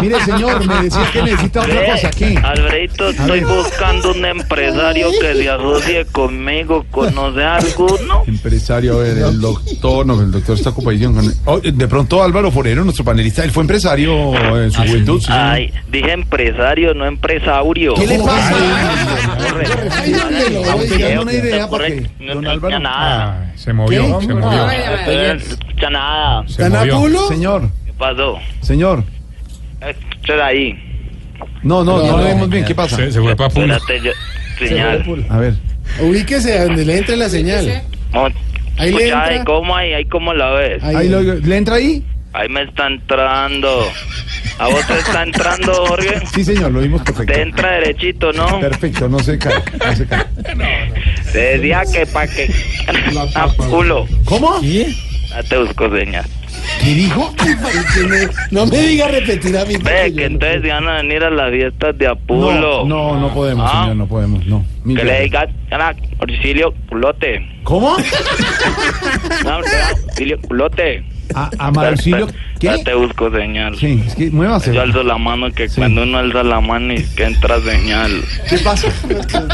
Mire, 0.00 0.20
señor, 0.24 0.66
me 0.66 0.82
decía 0.84 1.10
que 1.12 1.22
necesita 1.22 1.60
otra 1.62 1.86
cosa 1.86 2.08
aquí. 2.08 2.34
Alfredito, 2.42 3.08
estoy 3.10 3.40
buscando 3.44 4.12
un 4.12 4.24
empresario 4.24 5.08
que 5.20 5.34
se 5.34 5.50
asocie 5.50 6.04
conmigo. 6.06 6.84
¿Conoce 6.90 7.42
alguno? 7.44 8.22
Empresario, 8.26 8.94
a 8.94 9.02
ver, 9.02 9.18
el 9.18 9.40
doctor, 9.40 10.06
no, 10.06 10.20
el 10.20 10.30
doctor 10.30 10.56
está 10.56 10.70
ocupadísimo 10.70 11.14
con- 11.14 11.34
Oh, 11.46 11.60
de 11.60 11.88
pronto 11.88 12.22
Álvaro 12.22 12.50
Forero, 12.50 12.84
nuestro 12.84 13.04
panelista, 13.04 13.44
él 13.44 13.50
fue 13.50 13.62
empresario 13.62 14.34
en 14.62 14.70
su 14.70 14.82
juventud. 14.82 15.20
sí. 15.20 15.26
Ay, 15.30 15.72
dije 15.90 16.12
empresario, 16.12 16.94
no 16.94 17.06
empresaurio. 17.06 17.94
¿Qué 17.94 18.06
le 18.06 18.18
pasa? 18.18 18.54
Una 21.20 21.32
idea 21.32 21.68
para 21.68 21.86
que 21.86 22.10
No 22.20 22.52
escucha 22.52 22.78
nada. 22.78 23.52
Se 23.56 23.72
movió, 23.72 24.18
¿Qué? 24.18 24.26
se 24.26 24.34
movió. 24.34 24.66
Nada. 25.90 26.44
Se 26.48 26.68
movió. 26.68 27.28
Señor, 27.28 27.70
¿Qué 27.86 27.92
pasó? 27.92 28.38
señor. 28.62 29.04
Ahí. 30.42 30.78
No, 31.62 31.82
no, 31.84 31.98
no, 32.06 32.18
lo 32.18 32.24
vemos 32.24 32.48
bien. 32.48 32.64
¿Qué 32.64 32.74
pasa? 32.74 32.96
Se, 32.96 33.12
se 33.12 33.20
fue 33.20 33.34
para 33.36 33.50
Pulo. 33.50 33.74
Espérate, 33.76 34.06
yo... 34.06 34.12
Señal. 34.58 35.26
A 35.28 35.38
ver. 35.38 35.54
Ubíquese 36.00 36.58
a 36.58 36.64
donde 36.64 36.84
le 36.84 36.98
entre 36.98 37.16
la 37.16 37.28
señal. 37.28 37.82
No, 38.12 38.24
Ahí 38.76 38.90
le 38.92 39.04
escucha, 39.04 39.04
entra. 39.04 39.24
ahí, 39.26 39.44
¿cómo 39.44 39.76
ahí? 39.76 39.92
¿Ahí 39.92 40.04
cómo 40.06 40.32
la 40.34 40.50
ves? 40.52 40.82
Ahí 40.82 41.08
lo- 41.08 41.22
¿Le 41.22 41.56
entra 41.56 41.76
ahí? 41.76 42.02
Ahí 42.32 42.48
me 42.48 42.62
está 42.62 42.86
entrando. 42.88 43.88
¿A 44.58 44.68
vos 44.68 44.86
te 44.86 44.94
está 44.98 45.22
entrando, 45.24 45.72
Jorge? 45.86 46.20
Sí, 46.34 46.44
señor, 46.44 46.70
lo 46.72 46.80
vimos 46.80 47.02
perfecto. 47.02 47.32
Te 47.32 47.42
entra 47.42 47.72
derechito, 47.72 48.32
¿no? 48.32 48.60
Perfecto, 48.60 49.08
no 49.08 49.18
se 49.20 49.38
cae. 49.38 49.54
No 49.84 49.96
se 49.96 50.06
cae. 50.06 50.24
Te 51.32 51.38
decía 51.58 51.82
que 51.92 52.06
pa' 52.06 52.26
que... 52.26 52.52
A 53.34 53.48
culo. 53.68 54.06
¿Cómo? 54.24 54.60
Ya 54.62 54.84
te 55.42 55.58
busco 55.58 55.90
señal. 55.96 56.24
¿Qué 56.80 56.94
dijo? 56.94 57.34
No 58.50 58.66
me 58.66 58.78
diga 58.78 59.08
repetir 59.08 59.56
a 59.58 59.64
mí. 59.64 59.74
Ve, 59.76 60.12
que 60.14 60.24
entonces 60.26 60.62
van 60.62 60.88
a 60.88 60.96
venir 61.02 61.22
a 61.24 61.30
las 61.30 61.50
fiestas 61.52 61.96
de 61.98 62.06
Apulo. 62.06 62.84
No, 62.86 63.14
no, 63.14 63.20
no 63.20 63.34
podemos, 63.34 63.68
Ah. 63.72 63.80
señor, 63.82 63.96
no 63.96 64.06
podemos, 64.06 64.46
no. 64.46 64.64
Mil 64.84 64.96
Que 64.96 65.04
le 65.04 65.28
gracias. 65.28 65.50
digan 65.64 65.80
a 65.82 65.94
Orsilio 66.20 66.74
Culote. 66.88 67.46
¿Cómo? 67.64 67.96
No, 69.44 69.58
Orsilio 69.58 70.40
Culote. 70.42 71.04
A, 71.34 71.50
a 71.58 71.70
Marcilio, 71.70 72.28
Ya 72.60 72.76
¿qué? 72.76 72.84
te 72.84 72.94
busco 72.94 73.30
señal. 73.30 73.76
Sí, 73.76 74.02
es 74.06 74.14
que 74.14 74.30
muévase. 74.30 74.74
Yo 74.74 74.82
alzo 74.82 75.02
la 75.02 75.16
mano 75.18 75.50
que 75.52 75.68
cuando 75.68 76.02
uno 76.02 76.18
alza 76.18 76.42
la 76.44 76.60
mano 76.60 76.92
y 76.94 77.02
que 77.16 77.24
entra 77.24 77.60
señal. 77.60 78.10
¿Qué 78.48 78.58
pasa? 78.58 78.88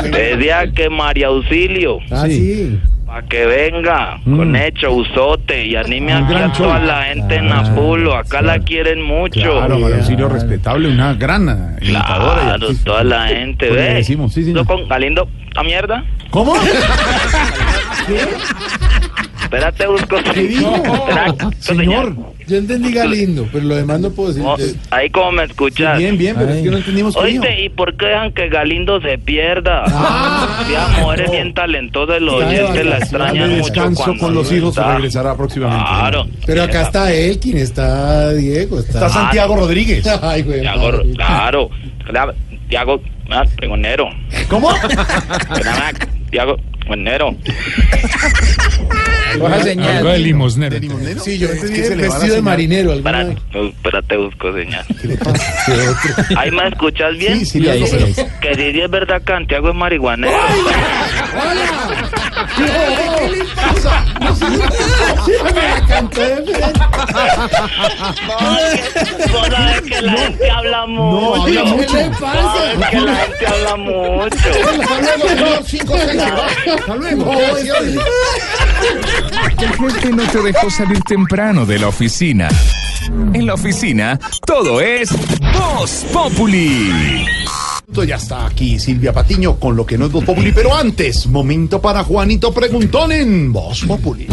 Te 0.02 0.36
decía 0.36 0.70
que 0.72 0.90
María 0.90 1.28
Auxilio, 1.28 1.98
Ah, 2.10 2.24
sí. 2.26 2.78
Para 3.10 3.26
que 3.26 3.44
venga 3.44 4.18
Mm. 4.24 4.36
con 4.36 4.54
hecho 4.54 4.92
usote 4.92 5.66
y 5.66 5.74
anime 5.74 6.16
Un 6.16 6.22
aquí 6.26 6.34
a 6.36 6.52
toda 6.52 6.78
la 6.78 7.02
gente 7.06 7.34
en 7.34 7.50
Apulo. 7.50 8.14
Acá 8.14 8.40
la 8.40 8.60
quieren 8.60 9.02
mucho. 9.02 9.40
Claro, 9.40 9.84
Auxilio, 9.84 10.28
respetable, 10.28 10.88
una 10.88 11.14
gran 11.14 11.76
imitadora. 11.82 12.42
Claro, 12.42 12.68
toda 12.84 13.02
la 13.02 13.26
gente, 13.26 13.66
Pues 13.66 13.80
ve. 13.80 13.94
decimos, 13.94 14.32
sí. 14.32 14.52
¿Tú 14.54 14.64
con 14.64 14.86
Galindo 14.86 15.28
a 15.56 15.62
mierda? 15.64 16.04
¿Cómo? 16.30 16.54
Espérate, 19.50 19.86
busco. 19.88 20.16
¿Qué 20.32 20.42
dijo? 20.42 20.72
Señor. 21.58 22.14
Yo 22.46 22.56
entendí 22.56 22.92
Galindo, 22.92 23.48
pero 23.52 23.64
lo 23.64 23.74
demás 23.76 23.98
no 24.00 24.10
puedo 24.10 24.28
decir. 24.32 24.44
Oh, 24.46 24.56
Ahí 24.94 25.10
como 25.10 25.32
me 25.32 25.44
escuchas. 25.44 25.98
Bien, 25.98 26.16
bien, 26.16 26.36
pero 26.38 26.50
es 26.52 26.62
que 26.62 26.70
no 26.70 26.76
entendimos 26.76 27.16
qué 27.16 27.26
dijo. 27.26 27.42
Oíste, 27.42 27.64
¿y 27.64 27.68
por 27.68 27.96
qué 27.96 28.06
dejan 28.06 28.32
que 28.32 28.48
Galindo 28.48 29.00
se 29.00 29.18
pierda? 29.18 29.82
Ah. 29.86 30.64
La 30.72 30.88
mujer 31.00 31.22
es 31.22 31.30
bien 31.32 31.52
talentosa, 31.54 32.18
los 32.20 32.34
Está 32.42 32.48
de 32.48 32.60
oyentes 32.62 32.86
la 32.86 32.98
extrañan 32.98 33.50
mucho 33.50 33.64
descanso 33.64 34.04
cuando 34.04 34.20
con 34.24 34.34
los 34.34 34.52
hijos 34.52 34.68
está. 34.70 34.94
regresará 34.94 35.36
próximamente. 35.36 35.84
Claro. 35.84 36.26
Pero 36.46 36.62
acá 36.62 36.82
está 36.82 37.12
Elkin, 37.12 37.56
está 37.58 38.32
Diego, 38.32 38.78
está. 38.78 38.92
Está 39.06 39.08
Santiago 39.08 39.56
Rodríguez. 39.56 40.06
Ay, 40.22 40.42
güey. 40.42 40.60
Tiago, 40.60 40.92
madre. 40.92 41.12
claro. 41.14 41.70
Claro, 42.06 42.34
Tiago, 42.68 43.00
ah, 43.30 43.44
pregonero. 43.56 44.08
¿Cómo? 44.48 44.70
Claro, 44.70 45.98
Tiago, 46.30 46.56
pregonero. 46.80 47.36
Coja 49.38 49.62
señal. 49.62 49.96
Algo 49.98 50.10
de 50.10 50.18
limosnero. 50.18 50.78
Sí, 51.22 51.38
yo 51.38 51.48
Es 51.48 51.54
entendí 51.54 51.76
que 51.80 51.86
se 51.86 51.96
le 51.96 52.02
vestido 52.04 52.34
de 52.36 52.42
marinero. 52.42 52.92
Espérate, 52.92 54.16
busco 54.16 54.52
señal. 54.52 54.84
¿Qué 55.00 55.08
le 55.08 55.16
pasa? 55.16 55.54
¿Qué 55.66 55.72
otro? 55.72 56.38
¿Ahí 56.38 56.50
me 56.50 56.68
escuchas 56.68 57.16
bien? 57.16 57.38
Sí, 57.40 57.46
sí, 57.46 57.66
oigo, 57.66 57.86
pero... 57.90 58.06
Que 58.40 58.54
si 58.54 58.72
sí 58.72 58.80
es 58.80 58.90
verdad 58.90 59.22
que 59.22 59.32
Santiago 59.32 59.68
es 59.70 59.74
marihuanero. 59.74 60.32
¿Qué 62.56 62.62
le 62.62 63.44
pasa? 63.54 64.04
No, 64.20 64.34
sí, 64.34 64.44
sí, 65.24 65.32
me 65.44 65.62
la 65.62 65.86
cantó 65.86 66.20
de 66.20 66.36
frente. 66.36 66.60
Vos 69.32 69.46
sabés 69.48 69.80
que 69.82 70.02
la 70.02 70.12
gente 70.12 70.50
habla 70.50 70.86
mucho. 70.86 71.20
No, 71.20 71.42
habla 71.42 71.64
mucho. 71.64 71.86
¿Qué 71.92 72.02
le 72.02 72.10
pasa? 72.10 72.42
Sabes 72.42 72.88
que 72.90 73.00
la 73.00 73.14
gente 73.16 73.46
habla 73.46 73.76
mucho. 73.76 74.36
Hasta 74.50 75.00
luego, 75.00 75.28
señor. 75.28 75.64
Cinco, 75.66 75.94
seis. 75.98 76.22
Hasta 76.78 76.94
luego. 76.96 77.32
El 79.58 80.16
no 80.16 80.22
te 80.24 80.42
dejó 80.42 80.70
salir 80.70 81.00
temprano 81.02 81.66
de 81.66 81.78
la 81.78 81.88
oficina. 81.88 82.48
En 83.32 83.46
la 83.46 83.54
oficina, 83.54 84.18
todo 84.46 84.80
es 84.80 85.10
Voz 85.52 86.06
Populi. 86.12 87.26
Ya 88.06 88.16
está 88.16 88.46
aquí 88.46 88.78
Silvia 88.78 89.12
Patiño 89.12 89.56
con 89.56 89.76
lo 89.76 89.84
que 89.84 89.98
no 89.98 90.06
es 90.06 90.12
Voz 90.12 90.24
Populi, 90.24 90.52
pero 90.52 90.74
antes, 90.74 91.26
momento 91.26 91.80
para 91.80 92.02
Juanito 92.04 92.52
Preguntón 92.52 93.12
en 93.12 93.52
Voz 93.52 93.84
Populi. 93.84 94.26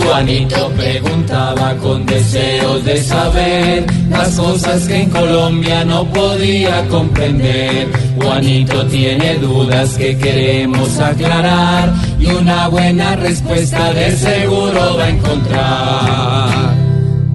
Juanito 0.00 0.70
preguntaba 0.76 1.74
con 1.76 2.06
deseos 2.06 2.84
de 2.84 3.02
saber 3.02 3.86
las 4.08 4.36
cosas 4.36 4.86
que 4.86 5.02
en 5.02 5.10
Colombia 5.10 5.84
no 5.84 6.04
podía 6.06 6.86
comprender. 6.88 7.88
Juanito 8.16 8.86
tiene 8.86 9.34
dudas 9.36 9.96
que 9.96 10.16
queremos 10.16 10.98
aclarar 10.98 11.92
y 12.18 12.26
una 12.26 12.68
buena 12.68 13.16
respuesta 13.16 13.92
de 13.92 14.16
seguro 14.16 14.96
va 14.96 15.04
a 15.04 15.08
encontrar. 15.08 16.74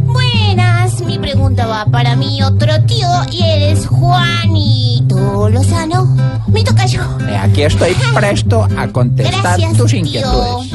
Buenas, 0.05 1.01
mi 1.01 1.17
pregunta 1.19 1.65
va 1.67 1.85
para 1.85 2.15
mi 2.15 2.41
otro 2.41 2.81
tío 2.85 3.07
y 3.31 3.43
eres 3.43 3.87
Juanito 3.87 5.49
Lozano. 5.49 6.15
Mi 6.47 6.63
tocayo. 6.63 7.01
Aquí 7.39 7.63
estoy 7.63 7.95
presto 8.13 8.67
a 8.77 8.87
contestar 8.87 9.59
Gracias, 9.59 9.77
tus 9.77 9.93
inquietudes. 9.93 10.71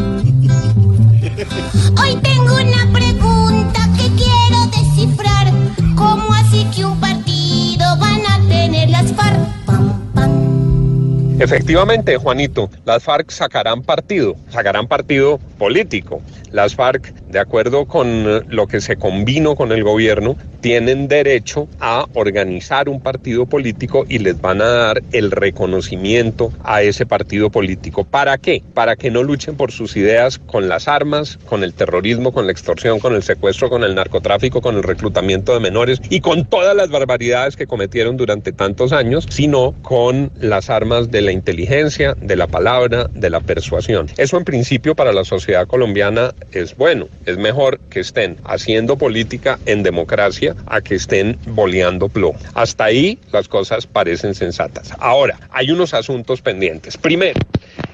Efectivamente, 11.38 12.16
Juanito, 12.16 12.68
las 12.84 13.04
FARC 13.04 13.30
sacarán 13.30 13.82
partido, 13.82 14.34
sacarán 14.50 14.88
partido 14.88 15.38
político. 15.56 16.20
Las 16.50 16.74
FARC, 16.74 17.14
de 17.28 17.38
acuerdo 17.38 17.86
con 17.86 18.44
lo 18.48 18.66
que 18.66 18.80
se 18.80 18.96
combinó 18.96 19.56
con 19.56 19.72
el 19.72 19.84
gobierno, 19.84 20.36
tienen 20.60 21.08
derecho 21.08 21.68
a 21.80 22.06
organizar 22.14 22.88
un 22.88 23.00
partido 23.00 23.46
político 23.46 24.04
y 24.08 24.18
les 24.18 24.40
van 24.40 24.60
a 24.60 24.66
dar 24.66 25.02
el 25.12 25.30
reconocimiento 25.30 26.52
a 26.64 26.82
ese 26.82 27.06
partido 27.06 27.50
político. 27.50 28.04
¿Para 28.04 28.38
qué? 28.38 28.62
Para 28.74 28.96
que 28.96 29.10
no 29.10 29.22
luchen 29.22 29.56
por 29.56 29.72
sus 29.72 29.96
ideas 29.96 30.38
con 30.38 30.68
las 30.68 30.88
armas, 30.88 31.38
con 31.46 31.62
el 31.62 31.74
terrorismo, 31.74 32.32
con 32.32 32.46
la 32.46 32.52
extorsión, 32.52 32.98
con 32.98 33.14
el 33.14 33.22
secuestro, 33.22 33.70
con 33.70 33.84
el 33.84 33.94
narcotráfico, 33.94 34.60
con 34.60 34.76
el 34.76 34.82
reclutamiento 34.82 35.54
de 35.54 35.60
menores 35.60 36.00
y 36.10 36.20
con 36.20 36.44
todas 36.44 36.74
las 36.74 36.90
barbaridades 36.90 37.56
que 37.56 37.66
cometieron 37.66 38.16
durante 38.16 38.52
tantos 38.52 38.92
años, 38.92 39.26
sino 39.30 39.74
con 39.82 40.30
las 40.40 40.70
armas 40.70 41.10
de 41.10 41.22
la 41.22 41.32
inteligencia, 41.32 42.16
de 42.20 42.36
la 42.36 42.46
palabra, 42.46 43.08
de 43.12 43.30
la 43.30 43.40
persuasión. 43.40 44.08
Eso 44.16 44.36
en 44.36 44.44
principio 44.44 44.94
para 44.94 45.12
la 45.12 45.24
sociedad 45.24 45.66
colombiana 45.66 46.34
es 46.52 46.76
bueno, 46.76 47.08
es 47.26 47.36
mejor 47.36 47.78
que 47.90 48.00
estén 48.00 48.36
haciendo 48.44 48.96
política 48.96 49.58
en 49.66 49.82
democracia 49.82 50.54
a 50.66 50.80
que 50.80 50.94
estén 50.94 51.38
boleando 51.46 52.08
plomo. 52.08 52.38
Hasta 52.54 52.84
ahí 52.84 53.18
las 53.32 53.48
cosas 53.48 53.86
parecen 53.86 54.34
sensatas. 54.34 54.92
Ahora, 54.98 55.38
hay 55.50 55.70
unos 55.70 55.94
asuntos 55.94 56.40
pendientes. 56.40 56.96
Primero, 56.96 57.40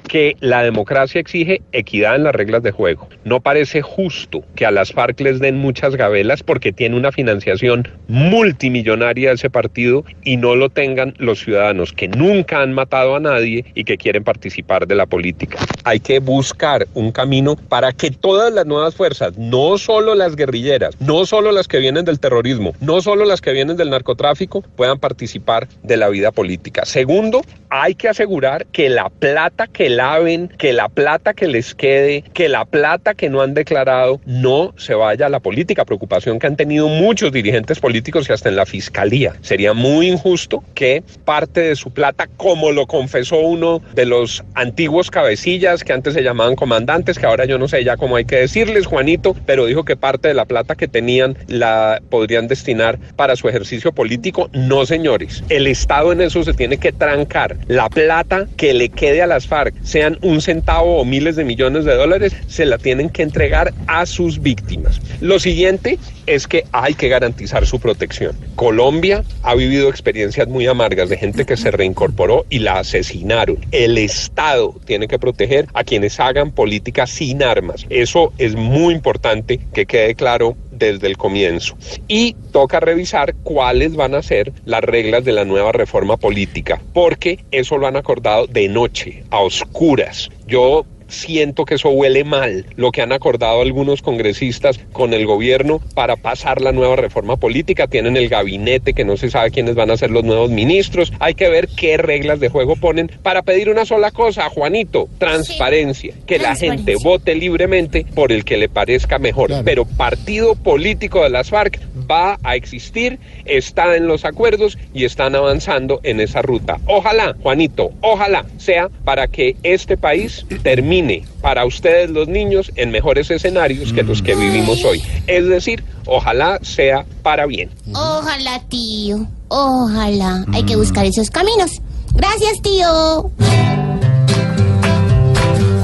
que 0.07 0.37
la 0.39 0.63
democracia 0.63 1.19
exige 1.19 1.61
equidad 1.71 2.15
en 2.15 2.23
las 2.23 2.35
reglas 2.35 2.63
de 2.63 2.71
juego. 2.71 3.07
No 3.23 3.41
parece 3.41 3.81
justo 3.81 4.43
que 4.55 4.65
a 4.65 4.71
las 4.71 4.91
FARC 4.91 5.19
les 5.21 5.39
den 5.39 5.57
muchas 5.57 5.95
gabelas 5.95 6.43
porque 6.43 6.71
tiene 6.71 6.95
una 6.95 7.11
financiación 7.11 7.87
multimillonaria 8.07 9.31
ese 9.31 9.49
partido 9.49 10.05
y 10.23 10.37
no 10.37 10.55
lo 10.55 10.69
tengan 10.69 11.13
los 11.17 11.39
ciudadanos 11.39 11.93
que 11.93 12.07
nunca 12.07 12.61
han 12.61 12.73
matado 12.73 13.15
a 13.15 13.19
nadie 13.19 13.65
y 13.73 13.83
que 13.83 13.97
quieren 13.97 14.23
participar 14.23 14.87
de 14.87 14.95
la 14.95 15.05
política. 15.05 15.57
Hay 15.83 15.99
que 15.99 16.19
buscar 16.19 16.87
un 16.93 17.11
camino 17.11 17.55
para 17.55 17.91
que 17.91 18.11
todas 18.11 18.53
las 18.53 18.65
nuevas 18.65 18.95
fuerzas, 18.95 19.37
no 19.37 19.77
solo 19.77 20.15
las 20.15 20.35
guerrilleras, 20.35 20.99
no 20.99 21.25
solo 21.25 21.51
las 21.51 21.67
que 21.67 21.79
vienen 21.79 22.05
del 22.05 22.19
terrorismo, 22.19 22.73
no 22.79 23.01
solo 23.01 23.25
las 23.25 23.41
que 23.41 23.51
vienen 23.51 23.77
del 23.77 23.89
narcotráfico, 23.89 24.61
puedan 24.75 24.99
participar 24.99 25.67
de 25.83 25.97
la 25.97 26.09
vida 26.09 26.31
política. 26.31 26.85
Segundo, 26.85 27.41
hay 27.69 27.95
que 27.95 28.09
asegurar 28.09 28.65
que 28.67 28.89
la 28.89 29.09
plata 29.09 29.67
que 29.67 29.89
laven, 29.95 30.47
que 30.47 30.73
la 30.73 30.89
plata 30.89 31.33
que 31.33 31.47
les 31.47 31.75
quede, 31.75 32.23
que 32.33 32.49
la 32.49 32.65
plata 32.65 33.13
que 33.13 33.29
no 33.29 33.41
han 33.41 33.53
declarado 33.53 34.19
no 34.25 34.73
se 34.77 34.93
vaya 34.93 35.27
a 35.27 35.29
la 35.29 35.39
política. 35.39 35.85
Preocupación 35.85 36.39
que 36.39 36.47
han 36.47 36.55
tenido 36.55 36.87
muchos 36.87 37.31
dirigentes 37.31 37.79
políticos 37.79 38.29
y 38.29 38.33
hasta 38.33 38.49
en 38.49 38.55
la 38.55 38.65
fiscalía. 38.65 39.33
Sería 39.41 39.73
muy 39.73 40.07
injusto 40.07 40.63
que 40.73 41.03
parte 41.23 41.61
de 41.61 41.75
su 41.75 41.91
plata, 41.91 42.27
como 42.37 42.71
lo 42.71 42.87
confesó 42.87 43.39
uno 43.39 43.81
de 43.93 44.05
los 44.05 44.43
antiguos 44.53 45.11
cabecillas 45.11 45.83
que 45.83 45.93
antes 45.93 46.13
se 46.13 46.23
llamaban 46.23 46.55
comandantes, 46.55 47.19
que 47.19 47.25
ahora 47.25 47.45
yo 47.45 47.57
no 47.57 47.67
sé 47.67 47.83
ya 47.83 47.97
cómo 47.97 48.15
hay 48.15 48.25
que 48.25 48.37
decirles, 48.37 48.85
Juanito, 48.85 49.35
pero 49.45 49.65
dijo 49.65 49.85
que 49.85 49.95
parte 49.95 50.27
de 50.27 50.33
la 50.33 50.45
plata 50.45 50.75
que 50.75 50.87
tenían 50.87 51.37
la 51.47 52.01
podrían 52.09 52.47
destinar 52.47 52.99
para 53.15 53.35
su 53.35 53.47
ejercicio 53.47 53.91
político. 53.91 54.49
No, 54.53 54.85
señores. 54.85 55.43
El 55.49 55.67
Estado 55.67 56.11
en 56.11 56.21
eso 56.21 56.43
se 56.43 56.53
tiene 56.53 56.77
que 56.77 56.91
trancar. 56.91 57.57
La 57.67 57.89
plata 57.89 58.47
que 58.57 58.73
le 58.73 58.89
quede 58.89 59.21
a 59.21 59.27
las 59.27 59.47
FARC, 59.47 59.73
sean 59.85 60.17
un 60.21 60.41
centavo 60.41 60.99
o 60.99 61.05
miles 61.05 61.37
de 61.37 61.45
millones 61.45 61.85
de 61.85 61.95
dólares, 61.95 62.35
se 62.47 62.65
la 62.65 62.77
tienen 62.77 63.09
que 63.09 63.21
entregar 63.21 63.73
a 63.87 64.05
sus 64.05 64.41
víctimas. 64.41 64.99
Lo 65.21 65.39
siguiente 65.39 65.97
es 66.25 66.47
que 66.47 66.65
hay 66.71 66.95
que 66.95 67.07
garantizar 67.07 67.65
su 67.65 67.79
protección. 67.79 68.35
Colombia 68.55 69.23
ha 69.43 69.55
vivido 69.55 69.89
experiencias 69.89 70.47
muy 70.47 70.67
amargas 70.67 71.09
de 71.09 71.17
gente 71.17 71.45
que 71.45 71.55
se 71.55 71.71
reincorporó 71.71 72.45
y 72.49 72.59
la 72.59 72.79
asesinaron. 72.79 73.57
El 73.71 73.97
Estado 73.97 74.75
tiene 74.85 75.07
que 75.07 75.19
proteger 75.19 75.67
a 75.73 75.83
quienes 75.83 76.19
hagan 76.19 76.51
política 76.51 77.07
sin 77.07 77.43
armas. 77.43 77.85
Eso 77.89 78.33
es 78.37 78.55
muy 78.55 78.93
importante 78.93 79.59
que 79.73 79.85
quede 79.85 80.15
claro 80.15 80.57
desde 80.77 81.07
el 81.07 81.17
comienzo. 81.17 81.77
Y 82.07 82.35
toca 82.51 82.79
revisar 82.79 83.35
cuáles 83.43 83.95
van 83.95 84.15
a 84.15 84.21
ser 84.21 84.53
las 84.65 84.81
reglas 84.81 85.23
de 85.23 85.33
la 85.33 85.45
nueva 85.45 85.71
reforma 85.71 86.17
política, 86.17 86.81
porque 86.93 87.43
eso 87.51 87.77
lo 87.77 87.87
han 87.87 87.95
acordado 87.95 88.47
de 88.47 88.67
noche, 88.67 89.23
a 89.29 89.39
oscuras. 89.39 90.29
Yo 90.47 90.85
siento 91.07 91.65
que 91.65 91.75
eso 91.75 91.89
huele 91.89 92.23
mal, 92.23 92.65
lo 92.75 92.91
que 92.91 93.01
han 93.01 93.11
acordado 93.11 93.61
algunos 93.61 94.01
congresistas 94.01 94.79
con 94.91 95.13
el 95.13 95.25
gobierno 95.25 95.81
para 95.93 96.15
pasar 96.15 96.61
la 96.61 96.71
nueva 96.71 96.95
reforma 96.95 97.37
política. 97.37 97.87
Tienen 97.87 98.17
el 98.17 98.29
gabinete 98.29 98.93
que 98.93 99.05
no 99.05 99.17
se 99.17 99.29
sabe 99.29 99.51
quiénes 99.51 99.75
van 99.75 99.91
a 99.91 99.97
ser 99.97 100.11
los 100.11 100.23
nuevos 100.23 100.49
ministros. 100.49 101.11
Hay 101.19 101.35
que 101.35 101.49
ver 101.49 101.67
qué 101.67 101.97
reglas 101.97 102.39
de 102.39 102.49
juego 102.49 102.75
ponen 102.75 103.11
para 103.23 103.43
pedir 103.43 103.69
una 103.69 103.85
sola 103.85 104.11
cosa, 104.11 104.49
Juanito, 104.49 105.07
transparencia, 105.17 106.13
que 106.25 106.39
la 106.39 106.55
gente 106.55 106.95
vote 106.95 107.35
libremente 107.35 108.05
por 108.15 108.31
el 108.31 108.43
que 108.43 108.57
le 108.57 108.69
parezca 108.69 109.19
mejor. 109.19 109.51
Pero 109.63 109.85
partido 109.85 110.55
político 110.55 111.23
de 111.23 111.29
las 111.29 111.49
FARC 111.49 111.79
va 112.09 112.37
a 112.43 112.55
existir, 112.55 113.19
está 113.45 113.95
en 113.95 114.07
los 114.07 114.25
acuerdos 114.25 114.77
y 114.93 115.05
están 115.05 115.35
avanzando 115.35 115.99
en 116.03 116.19
esa 116.19 116.41
ruta. 116.41 116.79
Ojalá, 116.85 117.35
Juanito, 117.41 117.91
ojalá 118.01 118.45
sea 118.57 118.89
para 119.03 119.27
que 119.27 119.55
este 119.63 119.97
país 119.97 120.45
termine 120.63 121.04
para 121.41 121.65
ustedes 121.65 122.09
los 122.09 122.27
niños 122.27 122.71
en 122.75 122.91
mejores 122.91 123.29
escenarios 123.31 123.93
que 123.93 124.03
los 124.03 124.21
que 124.21 124.35
vivimos 124.35 124.83
hoy. 124.83 125.01
Es 125.27 125.47
decir, 125.47 125.83
ojalá 126.05 126.59
sea 126.61 127.05
para 127.21 127.45
bien. 127.45 127.69
Ojalá, 127.93 128.61
tío. 128.69 129.27
Ojalá. 129.47 130.45
Hay 130.53 130.63
que 130.63 130.75
buscar 130.75 131.05
esos 131.05 131.29
caminos. 131.29 131.81
Gracias, 132.13 132.61
tío. 132.61 133.31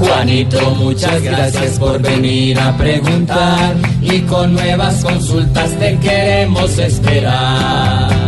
Juanito, 0.00 0.74
muchas 0.74 1.22
gracias 1.22 1.78
por 1.78 2.00
venir 2.00 2.58
a 2.58 2.76
preguntar 2.76 3.76
y 4.00 4.20
con 4.22 4.52
nuevas 4.52 5.04
consultas 5.04 5.70
te 5.78 5.98
queremos 5.98 6.76
esperar. 6.78 8.21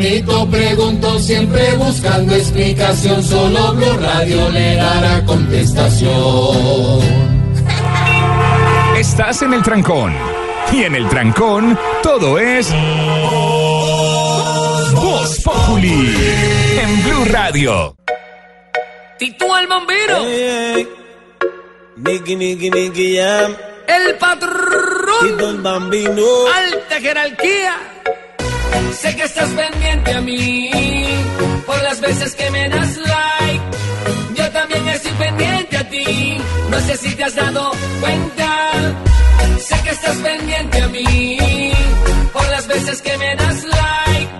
Juanito 0.00 0.48
preguntó 0.50 1.18
siempre 1.18 1.74
buscando 1.74 2.34
explicación, 2.34 3.22
solo 3.22 3.74
Blue 3.74 3.98
Radio 3.98 4.48
le 4.48 4.76
dará 4.76 5.22
contestación. 5.26 7.00
Estás 8.96 9.42
en 9.42 9.52
el 9.52 9.62
trancón. 9.62 10.14
Y 10.72 10.84
en 10.84 10.94
el 10.94 11.06
trancón, 11.06 11.78
todo 12.02 12.38
es. 12.38 12.72
Voz 14.94 15.42
Populi. 15.44 16.16
En 16.80 17.02
Blue 17.02 17.24
Radio. 17.26 17.94
Tito 19.18 19.58
el 19.58 19.66
bombero. 19.66 20.24
Nicky, 21.96 22.36
Nicky, 22.36 22.70
Nicky 22.70 23.18
Jam. 23.18 23.54
El 23.86 24.14
patrón. 24.14 25.28
Tito 25.28 25.50
el 25.50 25.60
bambino. 25.60 26.24
Alta 26.56 26.98
jerarquía. 26.98 27.76
Sé 28.92 29.16
que 29.16 29.22
estás 29.24 29.48
pendiente 29.50 30.12
a 30.12 30.20
mí 30.20 30.70
por 31.66 31.82
las 31.82 32.00
veces 32.00 32.34
que 32.34 32.50
me 32.50 32.68
das 32.68 32.96
like. 32.96 33.64
Yo 34.34 34.50
también 34.50 34.88
estoy 34.88 35.12
pendiente 35.12 35.76
a 35.76 35.88
ti. 35.88 36.36
No 36.70 36.80
sé 36.80 36.96
si 36.96 37.14
te 37.14 37.24
has 37.24 37.34
dado 37.34 37.70
cuenta. 38.00 38.70
Sé 39.58 39.82
que 39.82 39.90
estás 39.90 40.16
pendiente 40.16 40.82
a 40.82 40.88
mí 40.88 41.38
por 42.32 42.48
las 42.48 42.66
veces 42.66 43.02
que 43.02 43.16
me 43.18 43.36
das 43.36 43.64
like. 43.64 44.32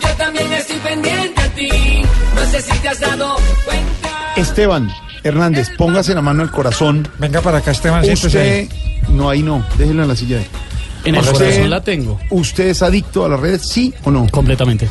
Yo 0.00 0.08
también 0.16 0.52
estoy 0.52 0.76
pendiente 0.78 1.40
a 1.40 1.48
ti. 1.54 2.02
No 2.34 2.44
sé 2.50 2.62
si 2.62 2.78
te 2.78 2.88
has 2.88 3.00
dado 3.00 3.36
cuenta. 3.64 4.34
Esteban 4.36 4.88
Hernández, 5.24 5.70
póngase 5.76 6.14
la 6.14 6.22
mano 6.22 6.42
al 6.42 6.50
corazón. 6.50 7.08
Venga 7.18 7.40
para 7.40 7.58
acá, 7.58 7.72
Esteban. 7.72 8.08
Usted, 8.08 8.68
no, 9.08 9.30
ahí 9.30 9.42
no, 9.42 9.64
déjelo 9.76 10.02
en 10.02 10.08
la 10.08 10.16
silla. 10.16 10.40
En 11.04 11.14
el 11.14 11.24
corazón 11.24 11.70
la 11.70 11.80
tengo. 11.82 12.18
¿Usted 12.30 12.68
es 12.68 12.82
adicto 12.82 13.24
a 13.24 13.28
las 13.28 13.40
redes, 13.40 13.68
sí 13.68 13.92
o 14.04 14.10
no? 14.10 14.26
Completamente. 14.30 14.88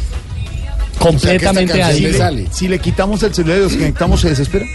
Completamente 0.99 1.73
si 1.73 1.81
adicto. 1.81 2.31
le, 2.31 2.47
si 2.51 2.67
le 2.67 2.79
quitamos 2.79 3.21
el 3.23 3.33
celular 3.33 3.59
y 3.59 3.61
desconectamos, 3.61 4.21
¿se 4.21 4.29
desespera? 4.29 4.65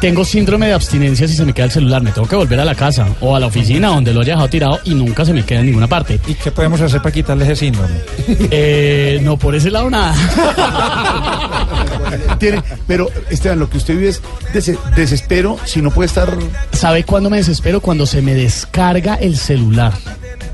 Tengo 0.00 0.24
síndrome 0.24 0.68
de 0.68 0.74
abstinencia 0.74 1.26
si 1.26 1.34
se 1.34 1.44
me 1.44 1.52
queda 1.52 1.64
el 1.66 1.72
celular. 1.72 2.00
Me 2.00 2.12
tengo 2.12 2.28
que 2.28 2.36
volver 2.36 2.60
a 2.60 2.64
la 2.64 2.76
casa 2.76 3.08
o 3.20 3.34
a 3.34 3.40
la 3.40 3.46
oficina 3.46 3.88
donde 3.88 4.14
lo 4.14 4.20
haya 4.20 4.34
dejado 4.34 4.48
tirado 4.48 4.78
y 4.84 4.94
nunca 4.94 5.24
se 5.24 5.32
me 5.32 5.44
queda 5.44 5.58
en 5.58 5.66
ninguna 5.66 5.88
parte. 5.88 6.20
¿Y 6.28 6.34
qué 6.34 6.52
podemos 6.52 6.80
hacer 6.80 7.02
para 7.02 7.12
quitarle 7.12 7.44
ese 7.44 7.56
síndrome? 7.56 7.94
Eh, 8.28 9.18
no, 9.24 9.36
por 9.36 9.56
ese 9.56 9.72
lado 9.72 9.90
nada. 9.90 10.14
Tiene, 12.38 12.62
pero 12.86 13.08
Esteban, 13.28 13.58
lo 13.58 13.68
que 13.68 13.78
usted 13.78 13.96
vive 13.96 14.10
es 14.10 14.22
des- 14.54 14.78
desespero 14.94 15.58
si 15.64 15.82
no 15.82 15.90
puede 15.90 16.06
estar. 16.06 16.32
¿Sabe 16.72 17.02
cuándo 17.02 17.28
me 17.28 17.38
desespero? 17.38 17.80
Cuando 17.80 18.06
se 18.06 18.22
me 18.22 18.34
descarga 18.34 19.16
el 19.16 19.36
celular. 19.36 19.92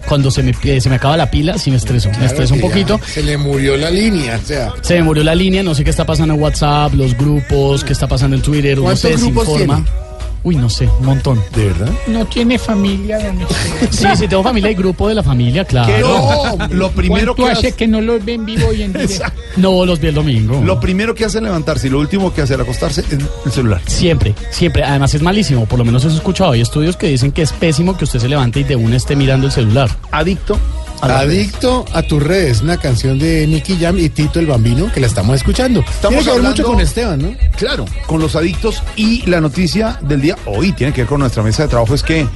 Cuando 0.08 0.30
se 0.30 0.42
me, 0.42 0.52
eh, 0.64 0.80
se 0.80 0.88
me 0.88 0.96
acaba 0.96 1.16
la 1.16 1.30
pila, 1.30 1.58
sí 1.58 1.70
me 1.70 1.76
estreso. 1.76 2.10
me 2.18 2.26
estreso 2.26 2.54
un 2.54 2.60
poquito. 2.60 3.00
Se 3.06 3.22
le 3.22 3.36
murió 3.36 3.76
la 3.76 3.90
línea, 3.90 4.38
o 4.42 4.46
sea. 4.46 4.72
Se 4.82 4.94
me 4.94 5.02
murió 5.02 5.24
la 5.24 5.34
línea, 5.34 5.62
no 5.62 5.74
sé 5.74 5.84
qué 5.84 5.90
está 5.90 6.04
pasando 6.04 6.34
en 6.34 6.40
WhatsApp, 6.40 6.94
los 6.94 7.16
grupos, 7.16 7.84
qué 7.84 7.92
está 7.92 8.06
pasando 8.06 8.36
en 8.36 8.42
Twitter, 8.42 8.78
uno 8.78 8.94
se 8.96 9.08
¿Cuántos 9.08 9.22
grupos 9.22 9.48
desinforma. 9.48 9.84
Uy, 10.44 10.56
no 10.56 10.68
sé, 10.68 10.86
un 11.00 11.06
montón. 11.06 11.42
¿De 11.54 11.66
verdad? 11.68 11.90
No 12.06 12.26
tiene 12.26 12.58
familia, 12.58 13.18
don 13.18 13.40
Esteban. 13.80 14.16
Sí, 14.16 14.22
sí, 14.22 14.28
tengo 14.28 14.42
familia 14.42 14.70
y 14.70 14.74
grupo 14.74 15.08
de 15.08 15.14
la 15.14 15.22
familia, 15.22 15.64
claro. 15.64 16.56
No, 16.58 16.66
lo 16.70 16.90
primero 16.90 17.34
¿Cuánto 17.34 17.60
que 17.60 17.66
hace 17.68 17.72
que 17.72 17.86
no 17.86 18.02
los 18.02 18.22
ven 18.22 18.44
vivo 18.44 18.70
y 18.72 18.82
en 18.82 18.92
directo? 18.92 19.24
No, 19.56 19.86
los 19.86 19.98
vi 20.00 20.08
el 20.08 20.14
domingo. 20.14 20.60
lo 20.62 20.78
primero 20.78 21.14
que 21.14 21.24
hace 21.24 21.38
es 21.38 21.44
levantarse 21.44 21.86
y 21.86 21.90
lo 21.90 21.98
último 21.98 22.32
que 22.34 22.42
hace 22.42 22.54
al 22.54 22.60
acostarse 22.60 23.00
es 23.00 23.12
el 23.46 23.52
celular. 23.52 23.80
Siempre, 23.86 24.34
siempre. 24.50 24.84
Además 24.84 25.14
es 25.14 25.22
malísimo, 25.22 25.64
por 25.64 25.78
lo 25.78 25.84
menos 25.86 26.04
eso 26.04 26.12
he 26.14 26.18
escuchado. 26.18 26.52
Hay 26.52 26.60
estudios 26.60 26.96
que 26.98 27.06
dicen 27.08 27.32
que 27.32 27.40
es 27.42 27.52
pésimo 27.52 27.96
que 27.96 28.04
usted 28.04 28.18
se 28.20 28.28
levante 28.28 28.60
y 28.60 28.64
de 28.64 28.76
una 28.76 28.96
esté 28.96 29.16
mirando 29.16 29.46
el 29.46 29.52
celular. 29.52 29.88
Adicto. 30.10 30.58
A. 31.00 31.18
Adicto 31.20 31.84
a 31.92 32.02
tus 32.02 32.22
redes, 32.22 32.60
una 32.62 32.76
canción 32.78 33.18
de 33.18 33.46
Nicky 33.46 33.76
Jam 33.78 33.98
y 33.98 34.08
Tito 34.08 34.40
el 34.40 34.46
Bambino 34.46 34.90
que 34.92 35.00
la 35.00 35.06
estamos 35.06 35.36
escuchando. 35.36 35.80
Estamos 35.80 36.00
Tiene 36.00 36.24
que 36.24 36.30
ver 36.30 36.36
mucho 36.42 36.48
hablando- 36.48 36.64
con 36.64 36.80
Esteban, 36.80 37.18
¿no? 37.22 37.34
Claro, 37.56 37.84
con 38.06 38.20
los 38.20 38.36
adictos 38.36 38.82
y 38.96 39.22
la 39.28 39.40
noticia 39.40 39.98
del 40.02 40.20
día 40.20 40.36
hoy 40.46 40.72
tiene 40.72 40.92
que 40.92 41.02
ver 41.02 41.08
con 41.08 41.20
nuestra 41.20 41.42
mesa 41.42 41.64
de 41.64 41.68
trabajo 41.68 41.94
es 41.94 42.02
que 42.02 42.26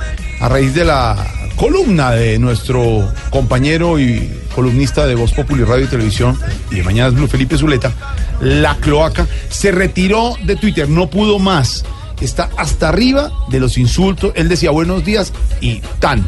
a 0.41 0.49
raíz 0.49 0.75
de 0.75 0.85
la 0.85 1.17
columna 1.57 2.13
de 2.13 2.39
nuestro 2.39 3.13
compañero 3.31 3.99
y 3.99 4.31
columnista 4.55 5.07
de 5.07 5.15
Voz 5.15 5.33
Populi 5.33 5.65
Radio 5.65 5.85
y 5.87 5.89
Televisión 5.89 6.39
y 6.71 6.77
de 6.77 6.83
Mañanas 6.85 7.15
Blue 7.15 7.27
Felipe 7.27 7.57
Zuleta, 7.59 7.93
la 8.41 8.77
cloaca 8.77 9.27
se 9.49 9.73
retiró 9.73 10.35
de 10.45 10.57
Twitter, 10.57 10.89
no 10.89 11.09
pudo 11.11 11.39
más. 11.39 11.85
Está 12.21 12.51
hasta 12.57 12.89
arriba 12.89 13.31
de 13.49 13.61
los 13.61 13.79
insultos. 13.79 14.33
Él 14.35 14.49
decía 14.49 14.71
buenos 14.73 15.05
días 15.05 15.33
y 15.61 15.81
tan. 16.01 16.25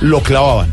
lo 0.00 0.22
clavaban. 0.22 0.70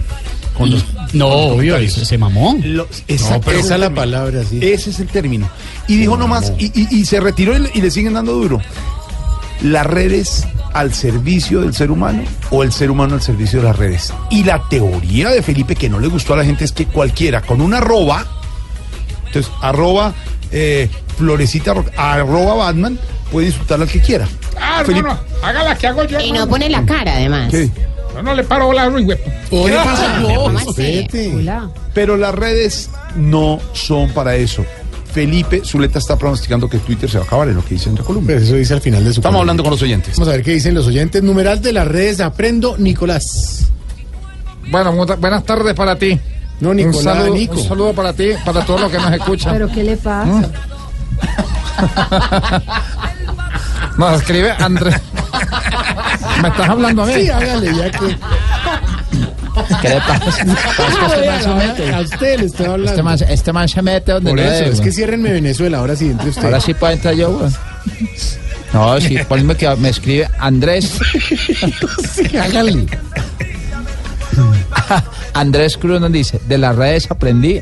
Con 0.53 0.69
los- 0.69 0.85
No, 1.13 1.29
con 1.29 1.37
los 1.39 1.57
obvio, 1.57 1.89
se, 1.89 2.05
se 2.05 2.17
mamó. 2.17 2.55
Lo- 2.63 2.83
No, 2.85 3.41
pero 3.41 3.59
esa 3.59 3.75
es 3.75 3.79
la 3.81 3.89
palabra, 3.93 4.43
sí. 4.49 4.59
Ese 4.61 4.91
es 4.91 4.99
el 4.99 5.07
término. 5.07 5.49
Y 5.87 5.97
dijo 5.97 6.15
nomás, 6.17 6.53
y, 6.57 6.65
y- 6.79 6.87
y 6.99 7.05
se 7.05 7.19
retiró 7.19 7.55
y, 7.55 7.59
le- 7.61 7.71
y 7.73 7.81
le 7.81 7.89
siguen 7.91 8.13
dando 8.13 8.33
duro. 8.33 8.59
Las 9.61 9.85
redes 9.85 10.45
al 10.73 10.93
servicio 10.93 11.61
del 11.61 11.73
ser 11.73 11.91
humano 11.91 12.23
o 12.49 12.63
el 12.63 12.71
ser 12.71 12.89
humano 12.91 13.13
al 13.15 13.21
servicio 13.21 13.59
de 13.61 13.65
las 13.67 13.75
redes. 13.77 14.11
Y 14.29 14.43
la 14.43 14.61
teoría 14.69 15.29
de 15.29 15.41
Felipe 15.41 15.75
que 15.75 15.87
no 15.89 15.99
le 15.99 16.07
gustó 16.07 16.33
a 16.33 16.37
la 16.37 16.45
gente 16.45 16.65
es 16.65 16.71
que 16.71 16.85
cualquiera 16.85 17.41
con 17.41 17.61
una 17.61 17.77
arroba, 17.77 18.25
entonces 19.27 19.51
arroba 19.61 20.13
eh, 20.51 20.89
florecita, 21.17 21.73
Ro- 21.73 21.85
arroba 21.95 22.55
Batman, 22.55 22.99
puede 23.31 23.47
insultar 23.47 23.81
al 23.81 23.87
que 23.87 23.99
quiera. 24.01 24.27
Ah, 24.59 24.83
Felipe- 24.85 25.07
hermano, 25.09 25.19
haga 25.43 25.63
la 25.63 25.77
que 25.77 25.87
hago 25.87 26.03
yo. 26.05 26.19
Y 26.19 26.31
no 26.31 26.47
pone 26.47 26.69
la 26.69 26.85
cara, 26.85 27.13
además. 27.15 27.49
¿Qué? 27.51 27.69
Yo 28.13 28.21
no 28.21 28.33
le 28.33 28.43
paro 28.43 28.71
la 28.73 28.89
Ruiz, 28.89 29.05
güey. 29.05 29.17
Oye, 29.51 29.75
pasa? 29.75 30.21
¿Cómo 30.21 30.51
No. 30.51 30.59
Hola. 31.37 31.69
Pero 31.93 32.17
las 32.17 32.33
redes 32.35 32.89
no 33.15 33.59
son 33.73 34.11
para 34.11 34.35
eso. 34.35 34.63
Felipe 35.13 35.61
Zuleta 35.63 35.99
está 35.99 36.17
pronosticando 36.17 36.67
que 36.67 36.79
Twitter 36.79 37.09
se 37.09 37.17
va 37.19 37.23
a 37.23 37.27
acabar 37.27 37.47
en 37.47 37.55
lo 37.55 37.63
que 37.63 37.75
dice 37.75 37.89
en 37.89 37.95
la 37.95 38.01
columna. 38.03 38.31
Pues 38.33 38.43
eso 38.43 38.55
dice 38.55 38.73
al 38.73 38.81
final 38.81 39.03
de 39.03 39.13
su 39.13 39.19
Estamos 39.19 39.35
columna. 39.35 39.39
hablando 39.41 39.63
con 39.63 39.71
los 39.71 39.81
oyentes. 39.83 40.15
Vamos 40.15 40.27
a 40.29 40.31
ver 40.31 40.43
qué 40.43 40.51
dicen 40.51 40.73
los 40.73 40.87
oyentes. 40.87 41.21
Numeral 41.21 41.61
de 41.61 41.71
las 41.73 41.87
redes 41.87 42.19
Aprendo 42.19 42.77
Nicolás. 42.79 43.67
Bueno, 44.71 44.91
buenas 44.93 45.43
tardes 45.43 45.73
para 45.75 45.95
ti. 45.97 46.19
No, 46.59 46.69
un, 46.69 46.77
Nicolás, 46.77 47.03
saludo, 47.17 47.33
Nico. 47.35 47.55
un 47.55 47.67
saludo 47.67 47.93
para 47.93 48.13
ti, 48.13 48.29
para 48.45 48.65
todos 48.65 48.81
los 48.81 48.91
que 48.91 48.97
nos 48.97 49.11
escuchan. 49.19 49.53
¿Pero 49.53 49.69
qué 49.71 49.83
le 49.83 49.97
pasa? 49.97 50.49
Nos 53.97 54.21
escribe 54.21 54.51
Andrés. 54.51 54.95
¿Me 56.41 56.47
estás 56.47 56.69
hablando 56.69 57.03
a 57.03 57.05
mí? 57.05 57.13
Sí, 57.13 57.29
hágale, 57.29 57.75
ya 57.75 57.91
que. 57.91 58.17
¿Qué 59.81 59.89
le 59.89 60.01
pasa? 60.01 60.29
Es 60.29 60.35
que 60.35 60.41
este 61.05 61.27
man 61.27 61.41
se 61.43 61.53
mete. 61.67 61.93
A 61.93 61.99
usted 62.01 62.39
le 62.39 62.45
estoy 62.45 62.65
hablando. 62.65 62.89
Este 62.89 63.03
man, 63.03 63.19
este 63.29 63.53
man 63.53 63.69
se 63.69 63.81
mete 63.81 64.11
donde 64.11 64.29
Por 64.31 64.39
no 64.39 64.45
eso, 64.45 64.63
debe, 64.63 64.69
es 64.73 64.81
que 64.81 64.91
ciérrenme 64.91 65.31
Venezuela, 65.31 65.77
ahora 65.77 65.95
sí, 65.95 66.09
entre 66.09 66.29
usted. 66.29 66.43
Ahora 66.43 66.59
sí 66.59 66.73
puede 66.73 66.93
entrar 66.93 67.13
yo, 67.13 67.31
güey. 67.31 67.51
No, 68.73 68.99
sí, 68.99 69.17
ponme 69.27 69.55
que 69.55 69.75
me 69.75 69.89
escribe 69.89 70.29
Andrés. 70.39 70.99
sí, 72.13 72.37
hágale. 72.37 72.87
Andrés 75.33 75.77
Cruz 75.77 75.99
nos 75.99 76.11
dice, 76.11 76.39
de 76.47 76.57
las 76.57 76.75
redes 76.75 77.09
aprendí, 77.11 77.61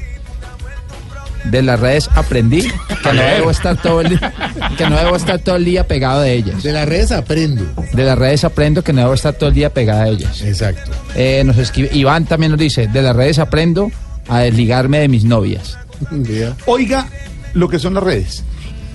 de 1.45 1.61
las 1.61 1.79
redes 1.79 2.09
aprendí 2.15 2.61
que 2.61 3.13
no 3.13 3.21
debo 3.21 3.51
estar 3.51 3.81
todo 3.81 4.01
el 4.01 4.09
día, 4.09 4.33
que 4.77 4.89
no 4.89 4.97
debo 4.97 5.15
estar 5.15 5.39
todo 5.39 5.55
el 5.55 5.65
día 5.65 5.87
pegado 5.87 6.21
de 6.21 6.33
ellas. 6.33 6.63
De 6.63 6.71
las 6.71 6.87
redes 6.87 7.11
aprendo. 7.11 7.65
De 7.93 8.03
las 8.03 8.17
redes 8.17 8.43
aprendo 8.43 8.83
que 8.83 8.93
no 8.93 9.01
debo 9.01 9.13
estar 9.13 9.33
todo 9.33 9.49
el 9.49 9.55
día 9.55 9.73
pegado 9.73 10.01
a 10.01 10.07
ellas. 10.07 10.41
Exacto. 10.41 10.91
Eh, 11.15 11.43
nos 11.45 11.57
escribe, 11.57 11.89
Iván 11.93 12.25
también 12.25 12.51
nos 12.51 12.59
dice, 12.59 12.87
de 12.87 13.01
las 13.01 13.15
redes 13.15 13.39
aprendo 13.39 13.91
a 14.27 14.39
desligarme 14.39 14.99
de 14.99 15.07
mis 15.07 15.23
novias. 15.23 15.77
Oiga 16.65 17.07
lo 17.53 17.69
que 17.69 17.79
son 17.79 17.93
las 17.93 18.03
redes. 18.03 18.43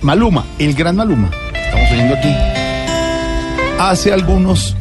Maluma, 0.02 0.44
el 0.58 0.74
gran 0.74 0.96
Maluma, 0.96 1.30
estamos 1.54 1.90
oyendo 1.90 2.14
aquí, 2.14 2.28
hace 3.78 4.12
algunos 4.12 4.76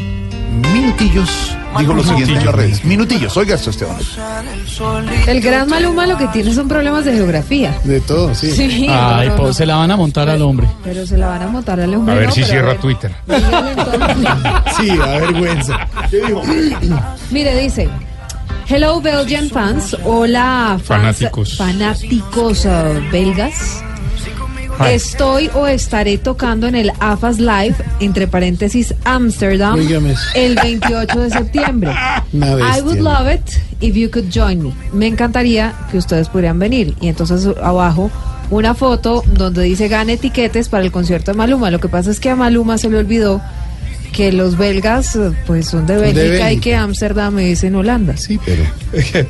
minutillos 0.74 1.56
dijo 1.80 1.94
lo 1.94 2.04
siguiente 2.04 2.34
en 2.34 2.46
las 2.46 2.56
redes. 2.56 2.86
Minutillos, 2.86 3.36
oiga 3.38 3.56
esto, 3.56 3.70
Esteban. 3.70 3.98
El 5.28 5.42
gran 5.42 5.70
Maluma 5.70 6.06
lo 6.06 6.18
que 6.18 6.28
tiene 6.28 6.54
son 6.54 6.68
problemas 6.68 7.06
de 7.06 7.14
geografía. 7.14 7.74
De 7.84 8.02
todo, 8.02 8.34
sí. 8.36 8.52
Sí, 8.52 8.88
Ay, 8.90 9.28
no, 9.30 9.34
no, 9.34 9.36
pues 9.38 9.48
no. 9.50 9.54
se 9.54 9.66
la 9.66 9.76
van 9.78 9.92
a 9.92 9.96
montar 9.96 10.30
al 10.30 10.42
hombre. 10.42 10.68
Pero 10.84 11.06
se 11.06 11.18
la 11.18 11.28
van 11.28 11.44
a 11.44 11.48
montar 11.48 11.80
al 11.80 11.94
hombre. 11.94 12.14
A 12.14 12.18
ver 12.18 12.28
no, 12.28 12.34
si 12.34 12.44
cierra 12.44 12.68
ver. 12.70 12.80
Twitter. 12.80 13.12
Sí, 14.78 14.88
da 14.98 15.20
vergüenza. 15.20 15.88
¿Qué 16.10 16.18
dijo? 16.18 16.42
Mire, 17.32 17.58
dice. 17.62 17.90
Hello 18.68 19.00
Belgian 19.00 19.50
fans, 19.50 19.96
hola 20.04 20.72
fans, 20.84 20.84
Fanáticos. 20.88 21.56
fanáticos 21.58 22.66
uh, 22.66 23.00
belgas. 23.12 23.84
Estoy 24.90 25.50
o 25.54 25.68
estaré 25.68 26.18
tocando 26.18 26.68
en 26.68 26.76
el 26.76 26.92
AFAS 27.00 27.40
Live, 27.40 27.76
entre 28.00 28.28
paréntesis, 28.28 28.94
Amsterdam, 29.06 29.80
el 30.36 30.56
28 30.56 31.20
de 31.20 31.30
septiembre. 31.30 31.92
I 32.34 32.82
would 32.82 33.00
love 33.00 33.32
it 33.34 33.42
if 33.82 33.96
you 33.96 34.10
could 34.12 34.30
join 34.34 34.62
me. 34.64 34.74
Me 34.94 35.08
encantaría 35.08 35.74
que 35.92 35.98
ustedes 35.98 36.30
pudieran 36.30 36.60
venir. 36.60 36.94
Y 37.02 37.08
entonces 37.08 37.48
abajo 37.64 38.12
una 38.52 38.76
foto 38.76 39.24
donde 39.34 39.64
dice 39.64 39.88
gane 39.88 40.14
etiquetes 40.14 40.70
para 40.70 40.84
el 40.84 40.92
concierto 40.92 41.32
de 41.32 41.38
Maluma. 41.38 41.72
Lo 41.72 41.80
que 41.80 41.88
pasa 41.90 42.12
es 42.12 42.20
que 42.20 42.30
a 42.30 42.36
Maluma 42.36 42.78
se 42.78 42.90
le 42.90 42.98
olvidó 42.98 43.42
que 44.14 44.32
los 44.32 44.58
belgas 44.58 45.18
pues 45.46 45.68
son 45.68 45.86
de 45.86 45.96
de 45.96 46.14
Bélgica 46.14 46.52
y 46.52 46.58
que 46.60 46.74
Ámsterdam 46.76 47.38
es 47.40 47.64
en 47.66 47.76
Holanda. 47.76 48.16
Sí, 48.18 48.40
pero. 48.46 48.64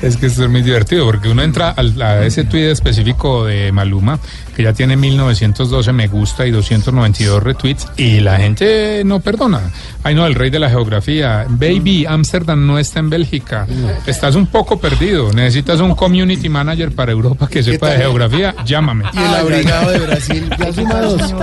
Es 0.00 0.16
que 0.16 0.26
esto 0.26 0.44
es 0.44 0.50
muy 0.50 0.62
divertido 0.62 1.04
porque 1.06 1.28
uno 1.28 1.42
entra 1.42 1.70
al- 1.70 2.00
a 2.00 2.24
ese 2.24 2.44
tweet 2.44 2.70
específico 2.70 3.44
de 3.46 3.72
Maluma 3.72 4.20
que 4.58 4.64
ya 4.64 4.72
tiene 4.72 4.96
1912 4.96 5.92
me 5.92 6.08
gusta 6.08 6.44
y 6.44 6.50
292 6.50 7.40
retweets 7.40 7.86
y 7.96 8.18
la 8.18 8.38
gente 8.38 9.04
no 9.04 9.20
perdona. 9.20 9.60
Ay 10.02 10.16
no, 10.16 10.26
el 10.26 10.34
rey 10.34 10.50
de 10.50 10.58
la 10.58 10.68
geografía. 10.68 11.46
Baby, 11.48 12.06
Amsterdam 12.06 12.66
no 12.66 12.76
está 12.76 12.98
en 12.98 13.08
Bélgica. 13.08 13.68
Estás 14.04 14.34
un 14.34 14.48
poco 14.48 14.80
perdido. 14.80 15.32
Necesitas 15.32 15.78
un 15.78 15.94
community 15.94 16.48
manager 16.48 16.90
para 16.90 17.12
Europa 17.12 17.46
que 17.46 17.62
sepa 17.62 17.90
de 17.90 17.98
geografía. 17.98 18.52
Llámame. 18.66 19.04
Y 19.12 19.18
el 19.18 19.34
abrigado 19.36 19.92
de 19.92 19.98
Brasil. 20.00 20.50
Ya 20.58 20.72
suma 20.72 21.00
dos. 21.02 21.34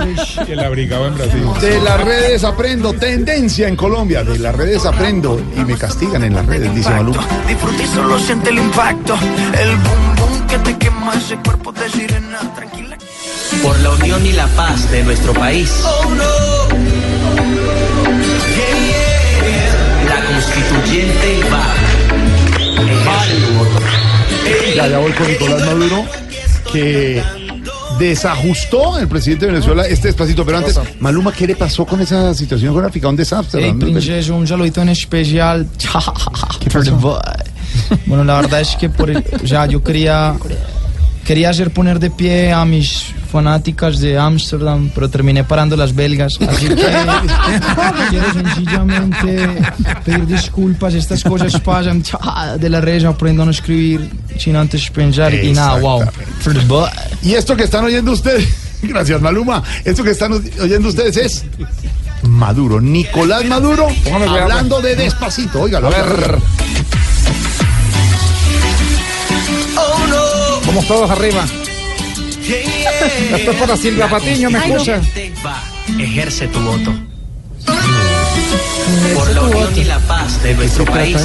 Y 0.46 0.52
el 0.52 0.60
abrigado 0.60 1.06
en 1.06 1.14
Brasil. 1.14 1.42
De 1.62 1.80
las 1.80 2.04
redes 2.04 2.44
aprendo, 2.44 2.92
tendencia 2.92 3.66
en 3.66 3.76
Colombia. 3.76 4.24
De 4.24 4.38
las 4.38 4.54
redes 4.54 4.84
aprendo 4.84 5.40
y 5.56 5.60
me 5.60 5.78
castigan 5.78 6.22
en 6.22 6.34
las 6.34 6.44
redes, 6.44 6.74
dice 6.74 6.90
Maluma. 6.90 7.26
Disfruta 7.48 7.82
y 7.82 7.86
solo 7.86 8.18
siente 8.18 8.50
el 8.50 8.58
impacto. 8.58 9.14
El 9.58 9.70
boom 9.76 10.16
boom 10.16 10.46
que 10.48 10.58
te 10.58 10.76
quema 10.76 11.14
ese 11.14 11.38
cuerpo 11.38 11.72
de 11.72 11.88
sirena. 11.88 12.40
Tranquila. 12.54 12.95
Por 13.62 13.78
la 13.80 13.90
unión 13.90 14.24
y 14.26 14.32
la 14.32 14.46
paz 14.48 14.90
de 14.90 15.02
nuestro 15.02 15.32
país. 15.34 15.70
Oh 15.84 16.10
no. 16.10 16.68
Yeah, 18.54 18.74
yeah. 19.44 20.04
La 20.08 20.24
constituyente 20.26 21.40
va. 21.52 21.74
Ya, 24.76 24.86
ya 24.88 24.98
voy 24.98 25.12
con 25.12 25.26
Nicolás 25.26 25.66
Maduro, 25.66 26.04
que 26.72 27.22
desajustó 27.98 28.98
el 28.98 29.08
presidente 29.08 29.46
de 29.46 29.52
Venezuela 29.52 29.86
este 29.86 30.08
despacito. 30.08 30.44
Pero 30.44 30.58
antes, 30.58 30.78
Maluma, 31.00 31.32
¿qué 31.32 31.46
le 31.46 31.56
pasó 31.56 31.84
con 31.86 32.00
esa 32.00 32.34
situación 32.34 32.72
geográfica? 32.72 33.08
Un 33.08 33.16
desastre. 33.16 33.62
Hey, 33.80 34.30
un 34.30 34.46
saludito 34.46 34.82
en 34.82 34.90
especial. 34.90 35.66
For 36.70 36.84
the 36.84 36.90
boy. 36.90 37.18
Bueno, 38.06 38.24
la 38.24 38.36
verdad 38.40 38.60
es 38.60 38.76
que 38.76 38.88
por 38.88 39.10
el- 39.10 39.24
o 39.42 39.46
sea, 39.46 39.66
yo 39.66 39.82
quería 39.82 40.34
quería 41.26 41.50
hacer 41.50 41.72
poner 41.72 41.98
de 41.98 42.10
pie 42.10 42.52
a 42.52 42.64
mis 42.64 43.12
fanáticas 43.30 43.98
de 43.98 44.16
Ámsterdam, 44.16 44.90
pero 44.94 45.10
terminé 45.10 45.44
parando 45.44 45.76
las 45.76 45.94
belgas. 45.94 46.38
Así 46.48 46.68
que 46.68 46.74
quiero 48.10 48.32
sencillamente 48.32 49.58
pedir 50.04 50.26
disculpas. 50.26 50.94
Estas 50.94 51.22
cosas 51.24 51.60
pasan 51.60 52.02
de 52.58 52.70
las 52.70 52.82
redes, 52.82 53.04
aprendo 53.04 53.42
a 53.42 53.46
no 53.46 53.50
escribir 53.50 54.08
sin 54.38 54.56
antes 54.56 54.88
pensar 54.90 55.34
y 55.34 55.52
nada, 55.52 55.80
wow. 55.80 56.04
Y 57.22 57.34
esto 57.34 57.56
que 57.56 57.64
están 57.64 57.84
oyendo 57.84 58.12
ustedes, 58.12 58.48
gracias 58.82 59.20
Maluma, 59.20 59.62
esto 59.84 60.04
que 60.04 60.10
están 60.10 60.32
oyendo 60.32 60.88
ustedes 60.88 61.16
es 61.16 61.44
Maduro, 62.22 62.80
Nicolás 62.80 63.44
Maduro, 63.46 63.88
hablando 64.12 64.80
de 64.80 64.94
despacito. 64.94 65.62
Óigalo, 65.62 65.88
a 65.88 65.90
ver. 65.90 66.38
Vamos 70.76 70.88
todos 70.88 71.10
arriba. 71.10 71.42
Esto 73.34 73.50
es 73.50 73.56
para 73.56 73.78
Silvia 73.78 74.10
Patiño, 74.10 74.50
¿me 74.50 74.58
escucha? 74.58 75.00
Va. 75.42 75.62
Ejerce 75.98 76.48
tu 76.48 76.60
voto. 76.60 76.92
Por 79.14 79.30
la 79.30 79.42
unión 79.44 79.70
y 79.74 79.84
la 79.84 79.98
paz 80.00 80.42
de 80.42 80.52
nuestro 80.52 80.84
país. 80.84 81.16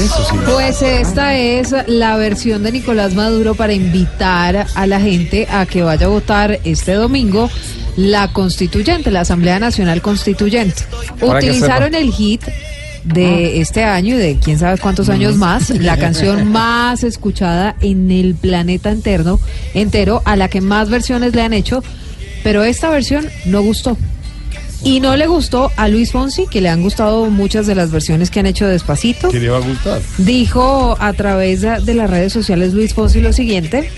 Pues 0.45 0.81
esta 0.81 1.35
es 1.35 1.75
la 1.87 2.15
versión 2.15 2.63
de 2.63 2.71
Nicolás 2.71 3.13
Maduro 3.13 3.53
para 3.53 3.73
invitar 3.73 4.67
a 4.73 4.87
la 4.87 5.01
gente 5.01 5.45
a 5.51 5.65
que 5.65 5.81
vaya 5.81 6.05
a 6.05 6.09
votar 6.09 6.61
este 6.63 6.93
domingo 6.93 7.49
la 7.97 8.31
constituyente, 8.31 9.11
la 9.11 9.19
Asamblea 9.19 9.59
Nacional 9.59 10.01
Constituyente. 10.01 10.83
Utilizaron 11.19 11.93
el 11.93 12.13
hit 12.13 12.43
de 13.03 13.61
este 13.61 13.83
año 13.83 14.15
y 14.15 14.17
de 14.17 14.37
quién 14.37 14.59
sabe 14.59 14.77
cuántos 14.77 15.09
años 15.09 15.35
más, 15.35 15.69
la 15.69 15.97
canción 15.97 16.47
más 16.51 17.03
escuchada 17.03 17.75
en 17.81 18.11
el 18.11 18.35
planeta 18.35 18.91
entero, 18.91 19.39
entero, 19.73 20.21
a 20.25 20.35
la 20.35 20.47
que 20.49 20.61
más 20.61 20.89
versiones 20.89 21.35
le 21.35 21.41
han 21.41 21.53
hecho, 21.53 21.83
pero 22.43 22.63
esta 22.63 22.89
versión 22.89 23.27
no 23.45 23.61
gustó. 23.61 23.97
Y 24.83 24.99
no 24.99 25.15
le 25.15 25.27
gustó 25.27 25.71
a 25.77 25.87
Luis 25.87 26.11
Fonsi, 26.11 26.47
que 26.47 26.59
le 26.59 26.69
han 26.69 26.81
gustado 26.81 27.29
muchas 27.29 27.67
de 27.67 27.75
las 27.75 27.91
versiones 27.91 28.31
que 28.31 28.39
han 28.39 28.47
hecho 28.47 28.65
de 28.65 28.71
Despacito. 28.71 29.29
¿Qué 29.29 29.39
le 29.39 29.49
va 29.49 29.57
a 29.57 29.61
gustar? 29.61 30.01
Dijo 30.17 30.97
a 30.99 31.13
través 31.13 31.61
de 31.61 31.93
las 31.93 32.09
redes 32.09 32.33
sociales 32.33 32.73
Luis 32.73 32.95
Fonsi 32.95 33.21
lo 33.21 33.31
siguiente. 33.31 33.91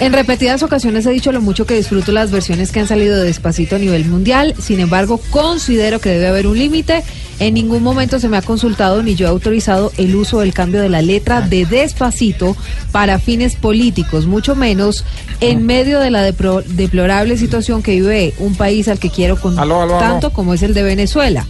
En 0.00 0.14
repetidas 0.14 0.62
ocasiones 0.62 1.04
he 1.04 1.10
dicho 1.10 1.30
lo 1.30 1.42
mucho 1.42 1.66
que 1.66 1.74
disfruto 1.74 2.10
las 2.10 2.30
versiones 2.30 2.72
que 2.72 2.80
han 2.80 2.88
salido 2.88 3.18
de 3.18 3.24
Despacito 3.24 3.76
a 3.76 3.78
nivel 3.78 4.06
mundial. 4.06 4.54
Sin 4.58 4.80
embargo, 4.80 5.20
considero 5.30 6.00
que 6.00 6.08
debe 6.08 6.26
haber 6.28 6.46
un 6.46 6.58
límite. 6.58 7.02
En 7.38 7.52
ningún 7.54 7.82
momento 7.82 8.18
se 8.18 8.28
me 8.30 8.38
ha 8.38 8.42
consultado 8.42 9.02
ni 9.02 9.14
yo 9.14 9.26
he 9.26 9.28
autorizado 9.28 9.92
el 9.98 10.14
uso 10.16 10.40
del 10.40 10.54
cambio 10.54 10.80
de 10.80 10.88
la 10.88 11.02
letra 11.02 11.42
de 11.42 11.66
Despacito 11.66 12.56
para 12.92 13.18
fines 13.18 13.56
políticos, 13.56 14.24
mucho 14.26 14.56
menos 14.56 15.04
en 15.40 15.64
medio 15.66 16.00
de 16.00 16.10
la 16.10 16.22
deplorable 16.22 17.36
situación 17.36 17.82
que 17.82 17.92
vive 17.92 18.32
un 18.38 18.54
país 18.54 18.88
al 18.88 18.98
que 18.98 19.10
quiero 19.10 19.38
con 19.38 19.58
Aló, 19.58 19.82
aló, 19.82 19.98
aló. 19.98 20.06
tanto 20.06 20.32
como 20.32 20.54
es 20.54 20.62
el 20.62 20.72
de 20.72 20.82
Venezuela. 20.82 21.46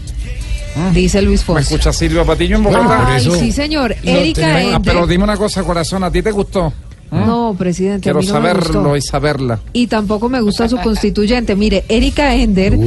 Dice 0.92 1.22
Luis 1.22 1.40
¿Me 1.40 1.46
Fonsi. 1.46 1.74
escucha 1.74 1.92
Silvia 1.92 2.24
Patiño 2.24 2.56
en 2.56 2.62
Bogotá? 2.64 3.06
Ay, 3.14 3.28
sí, 3.40 3.50
señor. 3.52 3.94
Erika 4.04 4.58
Ah, 4.74 4.80
pero 4.82 5.06
dime 5.06 5.24
una 5.24 5.36
cosa, 5.36 5.62
corazón, 5.64 6.02
¿a 6.04 6.10
ti 6.12 6.22
te 6.22 6.30
gustó? 6.30 6.72
¿Mm? 7.10 7.26
No, 7.26 7.54
presidente, 7.58 8.08
a 8.08 8.12
Quiero 8.12 8.20
mí 8.20 8.26
no 8.26 8.40
me 8.40 8.52
gustó. 8.52 8.72
saberlo 8.72 8.96
y 8.96 9.02
saberla. 9.02 9.60
Y 9.72 9.86
tampoco 9.88 10.28
me 10.28 10.40
gusta 10.40 10.68
su 10.68 10.76
constituyente. 10.82 11.56
Mire, 11.56 11.84
Erika 11.88 12.34
Ender, 12.36 12.78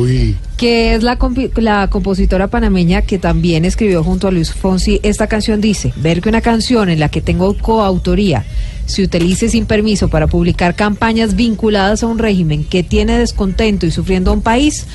que 0.57 0.95
es 0.95 1.03
la, 1.03 1.17
la 1.57 1.89
compositora 1.89 2.47
panameña 2.47 3.01
que 3.01 3.19
también 3.19 3.65
escribió 3.65 4.03
junto 4.03 4.27
a 4.27 4.31
Luis 4.31 4.53
Fonsi 4.53 4.99
esta 5.03 5.27
canción, 5.27 5.59
dice, 5.61 5.93
ver 5.97 6.21
que 6.21 6.29
una 6.29 6.41
canción 6.41 6.89
en 6.89 6.99
la 6.99 7.09
que 7.09 7.21
tengo 7.21 7.57
coautoría 7.57 8.45
se 8.85 9.03
utilice 9.03 9.49
sin 9.49 9.65
permiso 9.65 10.09
para 10.09 10.27
publicar 10.27 10.75
campañas 10.75 11.35
vinculadas 11.35 12.03
a 12.03 12.07
un 12.07 12.19
régimen 12.19 12.63
que 12.63 12.83
tiene 12.83 13.17
descontento 13.17 13.85
y 13.85 13.91
sufriendo 13.91 14.31
a 14.31 14.33
un 14.33 14.41
país, 14.41 14.85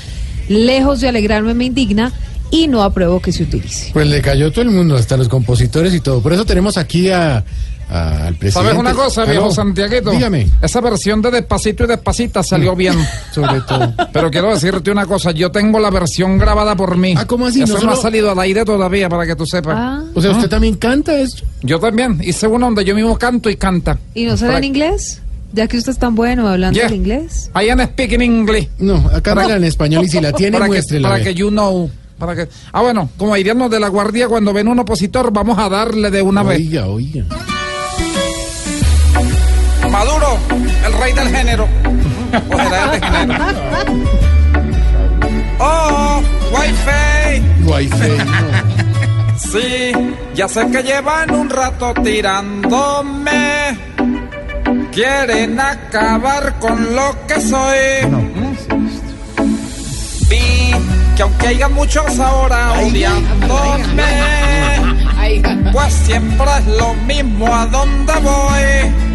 lejos 0.47 1.01
de 1.01 1.09
alegrarme 1.09 1.53
me 1.53 1.65
indigna 1.65 2.13
y 2.51 2.67
no 2.67 2.81
apruebo 2.81 3.19
que 3.19 3.31
se 3.31 3.43
utilice. 3.43 3.91
Pues 3.93 4.07
le 4.07 4.21
cayó 4.21 4.51
todo 4.51 4.63
el 4.63 4.71
mundo, 4.71 4.95
hasta 4.95 5.17
los 5.17 5.27
compositores 5.27 5.93
y 5.93 5.99
todo. 5.99 6.21
Por 6.21 6.33
eso 6.33 6.45
tenemos 6.45 6.77
aquí 6.77 7.09
a, 7.09 7.43
a- 7.89 8.27
al 8.27 8.35
presidente. 8.35 8.51
¿Sabes 8.51 8.77
una 8.77 8.93
cosa, 8.93 9.25
viejo 9.25 9.45
Aló, 9.45 9.51
Santiaguito? 9.53 10.11
Dígame. 10.11 10.47
Esa 10.61 10.81
versión 10.81 11.21
de 11.21 11.31
Despacito 11.31 11.83
y 11.83 11.87
Despacita 11.87 12.43
salió 12.43 12.75
bien. 12.75 12.95
Sobre 13.33 13.61
todo. 13.61 13.93
Pero 14.13 14.29
quiero 14.31 14.49
decirte 14.53 14.91
una 14.91 15.05
cosa, 15.05 15.31
yo 15.31 15.51
tengo 15.51 15.79
la 15.79 15.89
versión 15.89 16.37
grabada 16.37 16.75
por 16.75 16.97
mí. 16.97 17.13
Ah, 17.17 17.25
¿cómo 17.25 17.47
así? 17.47 17.61
Eso 17.63 17.77
No 17.79 17.85
no, 17.85 17.91
ha 17.93 17.95
salido 17.95 18.31
al 18.31 18.39
aire 18.39 18.63
todavía, 18.65 19.09
para 19.09 19.25
que 19.25 19.35
tú 19.35 19.45
sepas. 19.45 19.75
Ah. 19.77 20.03
O 20.13 20.21
sea, 20.21 20.31
¿usted 20.31 20.49
también 20.49 20.75
canta 20.75 21.17
esto? 21.19 21.43
Yo 21.63 21.79
también. 21.79 22.19
Hice 22.23 22.47
una 22.47 22.67
donde 22.67 22.85
yo 22.85 22.93
mismo 22.95 23.17
canto 23.17 23.49
y 23.49 23.55
canta. 23.55 23.97
¿Y 24.13 24.25
no 24.25 24.37
será 24.37 24.49
Para- 24.53 24.57
en 24.59 24.63
inglés? 24.65 25.21
Ya 25.51 25.67
que 25.67 25.77
usted 25.77 25.93
es 25.93 25.97
tan 25.97 26.13
bueno 26.13 26.47
hablando 26.47 26.77
Yeah. 26.77 26.87
el 26.89 26.93
inglés. 26.93 27.49
I 27.59 27.69
am 27.69 27.79
speaking 27.81 28.21
English. 28.21 28.69
No, 28.77 28.97
acá 29.07 29.33
cántala 29.33 29.55
en 29.55 29.63
español 29.63 30.05
y 30.05 30.07
si 30.09 30.21
la 30.21 30.31
tiene, 30.33 30.51
para 30.51 30.65
que, 30.65 30.69
muéstrela. 30.73 31.07
para 31.09 31.15
a 31.15 31.17
ver. 31.23 31.27
que 31.27 31.33
you 31.39 31.49
know. 31.49 31.89
Para 32.19 32.35
que... 32.35 32.47
Ah, 32.71 32.81
bueno, 32.81 33.09
como 33.17 33.33
dirían 33.33 33.57
los 33.57 33.71
de 33.71 33.79
la 33.79 33.87
guardia, 33.87 34.27
cuando 34.27 34.53
ven 34.53 34.67
un 34.67 34.77
opositor, 34.77 35.31
vamos 35.33 35.57
a 35.57 35.67
darle 35.69 36.11
de 36.11 36.21
una 36.21 36.43
vez. 36.43 36.59
Oiga, 36.59 36.85
oiga. 36.87 37.23
El 40.89 40.99
rey 40.99 41.13
del 41.13 41.29
género. 41.29 41.67
O 42.31 42.57
será 42.57 42.93
el 42.93 43.01
de 43.01 43.07
género. 43.07 43.45
Oh, 45.59 46.21
wifi. 46.51 47.09
Wi-Fi, 47.65 48.11
Sí, 49.51 49.91
ya 50.35 50.47
sé 50.47 50.69
que 50.69 50.83
llevan 50.83 51.31
un 51.33 51.49
rato 51.49 51.93
tirándome. 52.03 53.77
Quieren 54.91 55.59
acabar 55.59 56.59
con 56.59 56.95
lo 56.95 57.15
que 57.27 57.41
soy. 57.41 57.77
Vi 60.29 60.71
que 61.15 61.23
aunque 61.23 61.47
haya 61.47 61.69
muchos 61.69 62.19
ahora 62.19 62.73
odiándome, 62.73 64.03
pues 65.71 65.93
siempre 65.93 66.47
es 66.59 66.67
lo 66.67 66.93
mismo 67.07 67.55
a 67.55 67.65
donde 67.65 68.13
voy. 68.19 69.08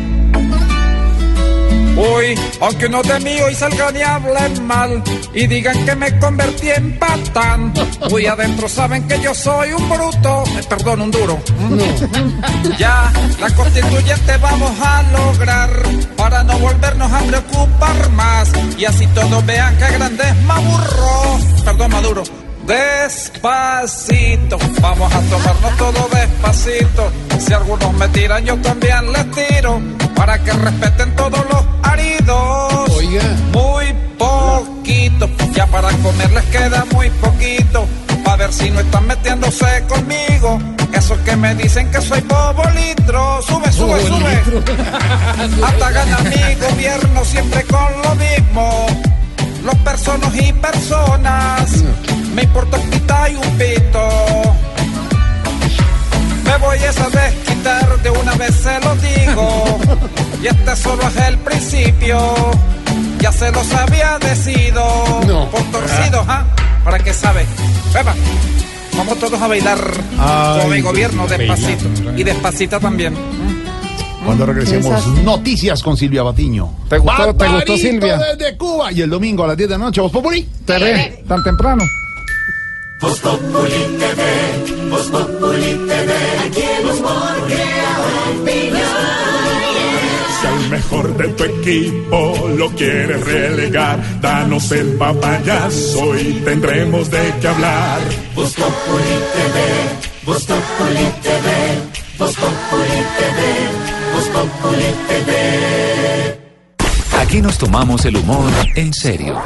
Uy, 1.97 2.35
aunque 2.61 2.87
uno 2.87 3.03
de 3.03 3.21
mí 3.21 3.41
hoy 3.41 3.55
salgan 3.55 3.97
y 3.97 4.03
hablen 4.03 4.67
mal 4.67 5.03
y 5.33 5.47
digan 5.47 5.85
que 5.85 5.95
me 5.95 6.19
convertí 6.19 6.71
en 6.71 6.99
patán. 6.99 7.73
Uy, 8.11 8.27
adentro 8.27 8.69
saben 8.69 9.07
que 9.07 9.21
yo 9.21 9.35
soy 9.35 9.73
un 9.73 9.89
bruto, 9.89 10.45
eh, 10.59 10.63
perdón, 10.69 11.03
un 11.03 11.11
duro. 11.11 11.41
Ya, 12.79 13.13
la 13.41 13.51
constituyente 13.51 14.37
vamos 14.39 14.73
a 14.81 15.03
lograr 15.13 15.71
para 16.17 16.43
no 16.43 16.59
volvernos 16.59 17.13
a 17.13 17.21
preocupar 17.21 18.11
más 18.11 18.51
y 18.77 18.85
así 18.85 19.07
todos 19.09 19.47
vean 19.47 19.77
que 19.77 19.93
grande 19.93 20.25
es 20.29 20.43
Maburro, 20.43 21.39
perdón, 21.65 21.91
Maduro. 21.93 22.44
Despacito, 22.67 24.57
vamos 24.81 25.12
a 25.12 25.21
tomarnos 25.21 25.77
todo 25.77 26.09
despacito. 26.09 27.12
Si 27.39 27.53
algunos 27.53 27.93
me 27.93 28.09
tiran, 28.09 28.43
yo 28.43 28.57
también 28.57 29.12
les 29.12 29.31
tiro. 29.33 29.83
Para 30.17 30.43
que 30.43 30.51
respeten 30.53 31.15
todos 31.15 31.45
los 31.51 31.62
aridos. 31.83 32.91
Oiga. 32.97 33.23
Muy 33.53 33.93
poquito, 34.17 35.29
ya 35.53 35.67
para 35.67 35.91
comer 35.99 36.33
les 36.33 36.45
queda 36.45 36.87
muy 36.93 37.11
poquito. 37.11 37.87
A 38.25 38.37
ver 38.37 38.51
si 38.51 38.71
no 38.71 38.81
están 38.81 39.07
metiéndose 39.09 39.85
conmigo. 39.87 40.59
Esos 40.95 41.19
que 41.19 41.37
me 41.37 41.55
dicen 41.57 41.91
que 41.91 42.01
soy 42.01 42.23
bobo 42.23 42.62
litro. 42.71 43.43
Sube, 43.43 43.71
sube, 43.73 44.01
sube. 44.07 44.43
Hasta 45.67 45.91
gana 45.91 46.19
mi 46.21 46.55
gobierno 46.55 47.25
siempre 47.27 47.62
con 47.65 48.03
lo 48.03 48.15
mismo. 48.15 48.87
Los 49.65 49.75
personas 49.77 50.35
y 50.35 50.53
personas. 50.55 51.85
Me 52.35 52.43
importa 52.43 52.76
un 52.78 52.91
pita 52.91 53.30
y 53.30 53.35
un 53.37 53.59
pito. 53.59 54.09
Me 56.45 56.57
voy 56.59 56.78
a 56.78 56.93
desquitar 57.11 58.03
de 58.03 58.11
una 58.11 58.35
vez 58.35 58.55
se 58.55 58.80
lo 58.80 58.95
digo. 58.97 59.78
Y 60.43 60.47
este 60.47 60.76
solo 60.76 61.03
es 61.09 61.16
el 61.26 61.39
principio. 61.39 62.20
Ya 63.20 63.32
se 63.32 63.51
los 63.51 63.72
había 63.72 64.18
decido. 64.18 64.85
Por 65.51 65.62
torcido, 65.72 66.22
¿ah? 66.28 66.45
¿Para 66.85 66.99
qué 66.99 67.14
sabe? 67.14 67.47
Pepa, 67.95 68.14
vamos 68.95 69.18
todos 69.18 69.41
a 69.41 69.49
bailar 69.49 69.78
Ay, 70.18 70.61
con 70.61 70.70
mi 70.70 70.80
gobierno 70.82 71.26
despacito. 71.26 71.85
bailando. 71.89 72.20
Y 72.20 72.24
despacita 72.24 72.78
también. 72.78 73.14
Cuando 74.22 74.45
regresemos, 74.45 74.91
Desastre. 74.91 75.22
noticias 75.22 75.82
con 75.82 75.97
Silvia 75.97 76.22
Batiño. 76.22 76.74
¿Te 76.91 76.99
gustó- 76.99 77.35
te 77.35 77.49
gustó, 77.49 77.76
Silvia? 77.78 78.18
desde 78.18 78.55
Cuba. 78.59 78.93
Y 78.93 79.01
el 79.01 79.09
domingo 79.09 79.45
a 79.45 79.49
las 79.49 79.57
10 79.57 79.70
de 79.70 79.78
la 79.78 79.85
noche, 79.87 80.03
vos 80.03 80.12
Populi. 80.12 80.47
Tan 80.66 81.43
temprano. 81.43 81.85
Voz 83.05 83.21
Populi 83.21 83.83
TV, 84.01 84.89
Voz 84.89 85.09
Populi 85.09 85.73
TV, 85.89 86.11
aquí 86.47 86.63
el 86.63 86.87
humor 86.87 87.37
crea 87.47 87.97
opinión. 88.41 88.81
Si 90.41 90.47
al 90.47 90.71
mejor 90.71 91.17
de 91.19 91.29
tu 91.29 91.45
equipo 91.45 92.49
lo 92.57 92.71
quieres 92.71 93.23
relegar, 93.27 94.21
danos 94.23 94.73
el 94.73 94.95
papayazo 94.95 96.19
y 96.19 96.33
tendremos 96.47 97.11
de 97.11 97.35
qué 97.43 97.49
hablar. 97.49 98.01
Voz 98.35 98.55
Populi 98.55 99.17
TV, 99.35 99.57
Voz 100.25 100.45
Populi 100.45 101.07
TV, 101.23 101.49
Voz 102.19 102.35
Populi 102.37 103.01
TV, 103.19 103.39
Voz 104.15 104.29
Populi 104.29 104.91
TV. 105.09 106.44
Aquí 107.35 107.43
nos 107.43 107.59
tomamos 107.59 108.05
el 108.05 108.16
humor 108.16 108.49
en 108.76 108.93
serio. 108.93 109.43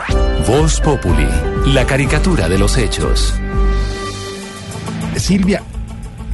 Voz 0.47 0.79
Populi, 0.79 1.27
la 1.73 1.87
caricatura 1.87 2.47
de 2.47 2.59
los 2.59 2.77
hechos. 2.77 3.33
Silvia, 5.17 5.63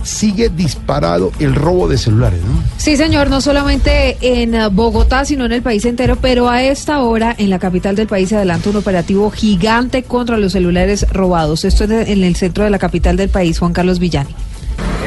sigue 0.02 0.48
disparado 0.48 1.30
el 1.38 1.55
robo 1.55 1.86
de 1.86 1.96
celulares, 1.96 2.40
¿no? 2.42 2.61
Sí, 2.76 2.96
señor, 2.96 3.30
no 3.30 3.40
solamente 3.40 4.16
en 4.20 4.57
eh, 4.57 4.66
Bogotá, 4.66 5.24
sino 5.24 5.44
en 5.44 5.52
el 5.52 5.62
país 5.62 5.84
entero, 5.84 6.18
pero 6.20 6.48
a 6.48 6.61
esta 6.61 6.98
hora 7.02 7.32
en 7.38 7.50
la 7.50 7.61
capital 7.61 7.94
del 7.94 8.09
país 8.09 8.30
se 8.30 8.34
adelanta 8.34 8.70
un 8.70 8.76
operativo 8.76 9.30
gigante 9.30 10.02
contra 10.02 10.38
los 10.38 10.50
celulares 10.50 11.07
robados. 11.12 11.64
Esto 11.64 11.84
es 11.84 12.09
en 12.09 12.24
el 12.24 12.34
centro 12.34 12.64
de 12.64 12.70
la 12.70 12.80
capital 12.80 13.16
del 13.16 13.28
país, 13.28 13.61
Juan 13.61 13.72
Carlos 13.72 14.00
Villani. 14.00 14.34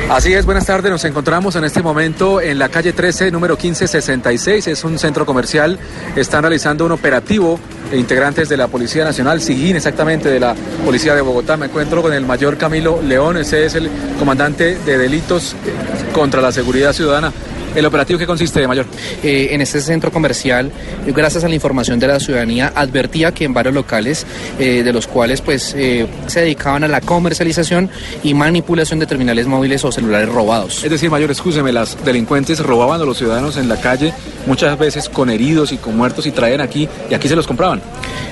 Así 0.10 0.34
es, 0.34 0.46
buenas 0.46 0.66
tardes. 0.66 0.90
Nos 0.90 1.04
encontramos 1.04 1.58
en 1.58 1.66
este 1.66 1.84
momento 1.84 2.40
en 2.40 2.58
la 2.58 2.70
calle 2.70 2.94
13, 2.94 3.30
número 3.30 3.56
1566. 3.56 4.68
Es 4.68 4.86
un 4.86 4.98
centro 4.98 5.26
comercial. 5.26 5.78
Están 6.16 6.44
realizando 6.44 6.86
un 6.86 6.94
operativo 6.94 7.60
e 7.92 7.98
integrantes 7.98 8.48
de 8.48 8.56
la 8.56 8.70
Policía 8.70 9.04
Nacional, 9.04 9.42
SIGIN, 9.42 9.76
exactamente 9.76 10.30
de 10.30 10.40
la 10.40 10.56
Policía 10.86 11.14
de 11.14 11.20
Bogotá. 11.20 11.58
Me 11.58 11.66
encuentro 11.66 12.02
con 12.02 12.14
el 12.14 12.26
mayor 12.26 12.58
Camilo 12.58 13.02
León. 13.02 13.36
Ese 13.36 13.66
es 13.66 13.76
el 13.76 13.90
comandante 14.18 14.78
de 14.78 14.98
delitos 14.98 15.54
eh, 15.54 16.14
contra 16.14 16.42
la 16.42 16.54
seguridad 16.54 16.94
ciudadana. 16.94 17.34
¿El 17.78 17.86
operativo 17.86 18.18
qué 18.18 18.26
consiste, 18.26 18.68
mayor? 18.68 18.88
Eh, 19.22 19.50
en 19.52 19.62
este 19.62 19.82
centro 19.82 20.12
comercial, 20.12 20.72
gracias 21.06 21.44
a 21.44 21.48
la 21.48 21.54
información 21.54 22.00
de 22.00 22.08
la 22.08 22.20
ciudadanía, 22.20 22.74
advertía 22.74 23.32
que 23.32 23.46
en 23.46 23.54
varios 23.54 23.76
locales, 23.76 24.26
eh, 24.58 24.82
de 24.82 24.92
los 24.92 25.06
cuales 25.06 25.42
pues 25.42 25.76
eh, 25.78 26.08
se 26.26 26.40
dedicaban 26.42 26.84
a 26.86 26.88
la 26.88 27.02
comercialización 27.02 27.92
y 28.24 28.34
manipulación 28.34 28.98
de 28.98 29.06
terminales 29.06 29.46
móviles 29.46 29.86
o 29.86 29.92
celulares 29.92 30.28
robados. 30.28 30.84
Es 30.84 30.90
decir, 30.90 31.12
mayor, 31.12 31.30
escúcheme, 31.30 31.72
las 31.72 32.04
delincuentes 32.04 32.62
robaban 32.62 33.00
a 33.00 33.06
los 33.06 33.20
ciudadanos 33.20 33.58
en 33.58 33.70
la 33.70 33.80
calle, 33.80 34.12
muchas 34.48 34.76
veces 34.80 35.08
con 35.08 35.30
heridos 35.30 35.72
y 35.72 35.78
con 35.78 35.96
muertos 35.96 36.26
y 36.26 36.32
traían 36.32 36.62
aquí, 36.62 36.90
y 37.12 37.14
aquí 37.14 37.28
se 37.28 37.36
los 37.36 37.46
compraban. 37.46 37.80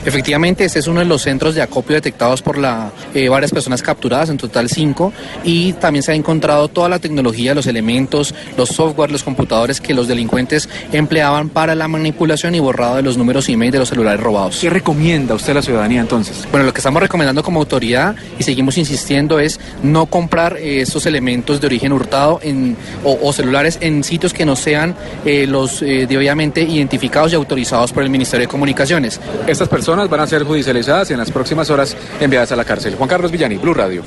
Efectivamente, 0.06 0.66
este 0.66 0.80
es 0.80 0.88
uno 0.88 1.02
de 1.02 1.06
los 1.06 1.22
centros 1.22 1.54
de 1.54 1.62
acopio 1.62 1.96
detectados 1.96 2.42
por 2.42 2.58
la, 2.58 2.92
eh, 3.14 3.30
varias 3.30 3.52
personas 3.52 3.84
capturadas, 3.84 4.30
en 4.32 4.38
total 4.38 4.70
cinco, 4.70 5.14
y 5.44 5.74
también 5.74 6.02
se 6.02 6.14
ha 6.14 6.16
encontrado 6.16 6.68
toda 6.68 6.90
la 6.90 6.98
tecnología, 6.98 7.54
los 7.54 7.68
elementos, 7.68 8.34
los 8.58 8.70
software, 8.70 9.12
los 9.12 9.22
computadores 9.22 9.35
computadores 9.36 9.82
que 9.82 9.94
los 9.94 10.08
delincuentes 10.08 10.70
empleaban 10.94 11.50
para 11.50 11.76
la 11.76 11.88
manipulación 11.88 12.56
y 12.56 12.60
borrado 12.60 12.96
de 12.96 13.02
los 13.02 13.18
números 13.18 13.50
email 13.50 13.72
de 13.72 13.80
los 13.80 13.90
celulares 13.90 14.22
robados. 14.22 14.58
¿Qué 14.62 14.70
recomienda 14.70 15.36
usted 15.36 15.52
a 15.52 15.56
la 15.56 15.62
ciudadanía 15.62 16.00
entonces? 16.00 16.48
Bueno, 16.52 16.66
lo 16.66 16.74
que 16.74 16.80
estamos 16.80 17.02
recomendando 17.02 17.44
como 17.44 17.60
autoridad 17.60 18.16
y 18.40 18.44
seguimos 18.44 18.78
insistiendo 18.78 19.40
es 19.40 19.60
no 19.84 20.06
comprar 20.06 20.58
eh, 20.58 20.82
estos 20.82 21.06
elementos 21.06 21.60
de 21.60 21.68
origen 21.68 21.92
hurtado 21.92 22.40
en, 22.42 22.78
o, 23.04 23.20
o 23.22 23.34
celulares 23.34 23.78
en 23.82 24.04
sitios 24.04 24.34
que 24.34 24.46
no 24.46 24.56
sean 24.56 24.96
eh, 25.26 25.46
los 25.48 25.82
eh, 25.82 26.06
debidamente 26.08 26.62
identificados 26.62 27.34
y 27.34 27.36
autorizados 27.36 27.92
por 27.92 28.04
el 28.04 28.10
Ministerio 28.10 28.46
de 28.46 28.48
Comunicaciones. 28.48 29.20
Estas 29.48 29.68
personas 29.68 30.10
van 30.10 30.22
a 30.22 30.28
ser 30.28 30.44
judicializadas 30.44 31.10
y 31.10 31.14
en 31.14 31.20
las 31.20 31.32
próximas 31.32 31.70
horas 31.70 31.96
enviadas 32.20 32.52
a 32.52 32.56
la 32.56 32.64
cárcel. 32.64 32.96
Juan 32.96 33.10
Carlos 33.10 33.32
Villani, 33.32 33.58
Blue 33.58 33.74
Radio. 33.74 34.04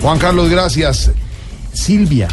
Juan 0.00 0.18
Carlos, 0.18 0.48
gracias. 0.48 1.10
Silvia, 1.72 2.28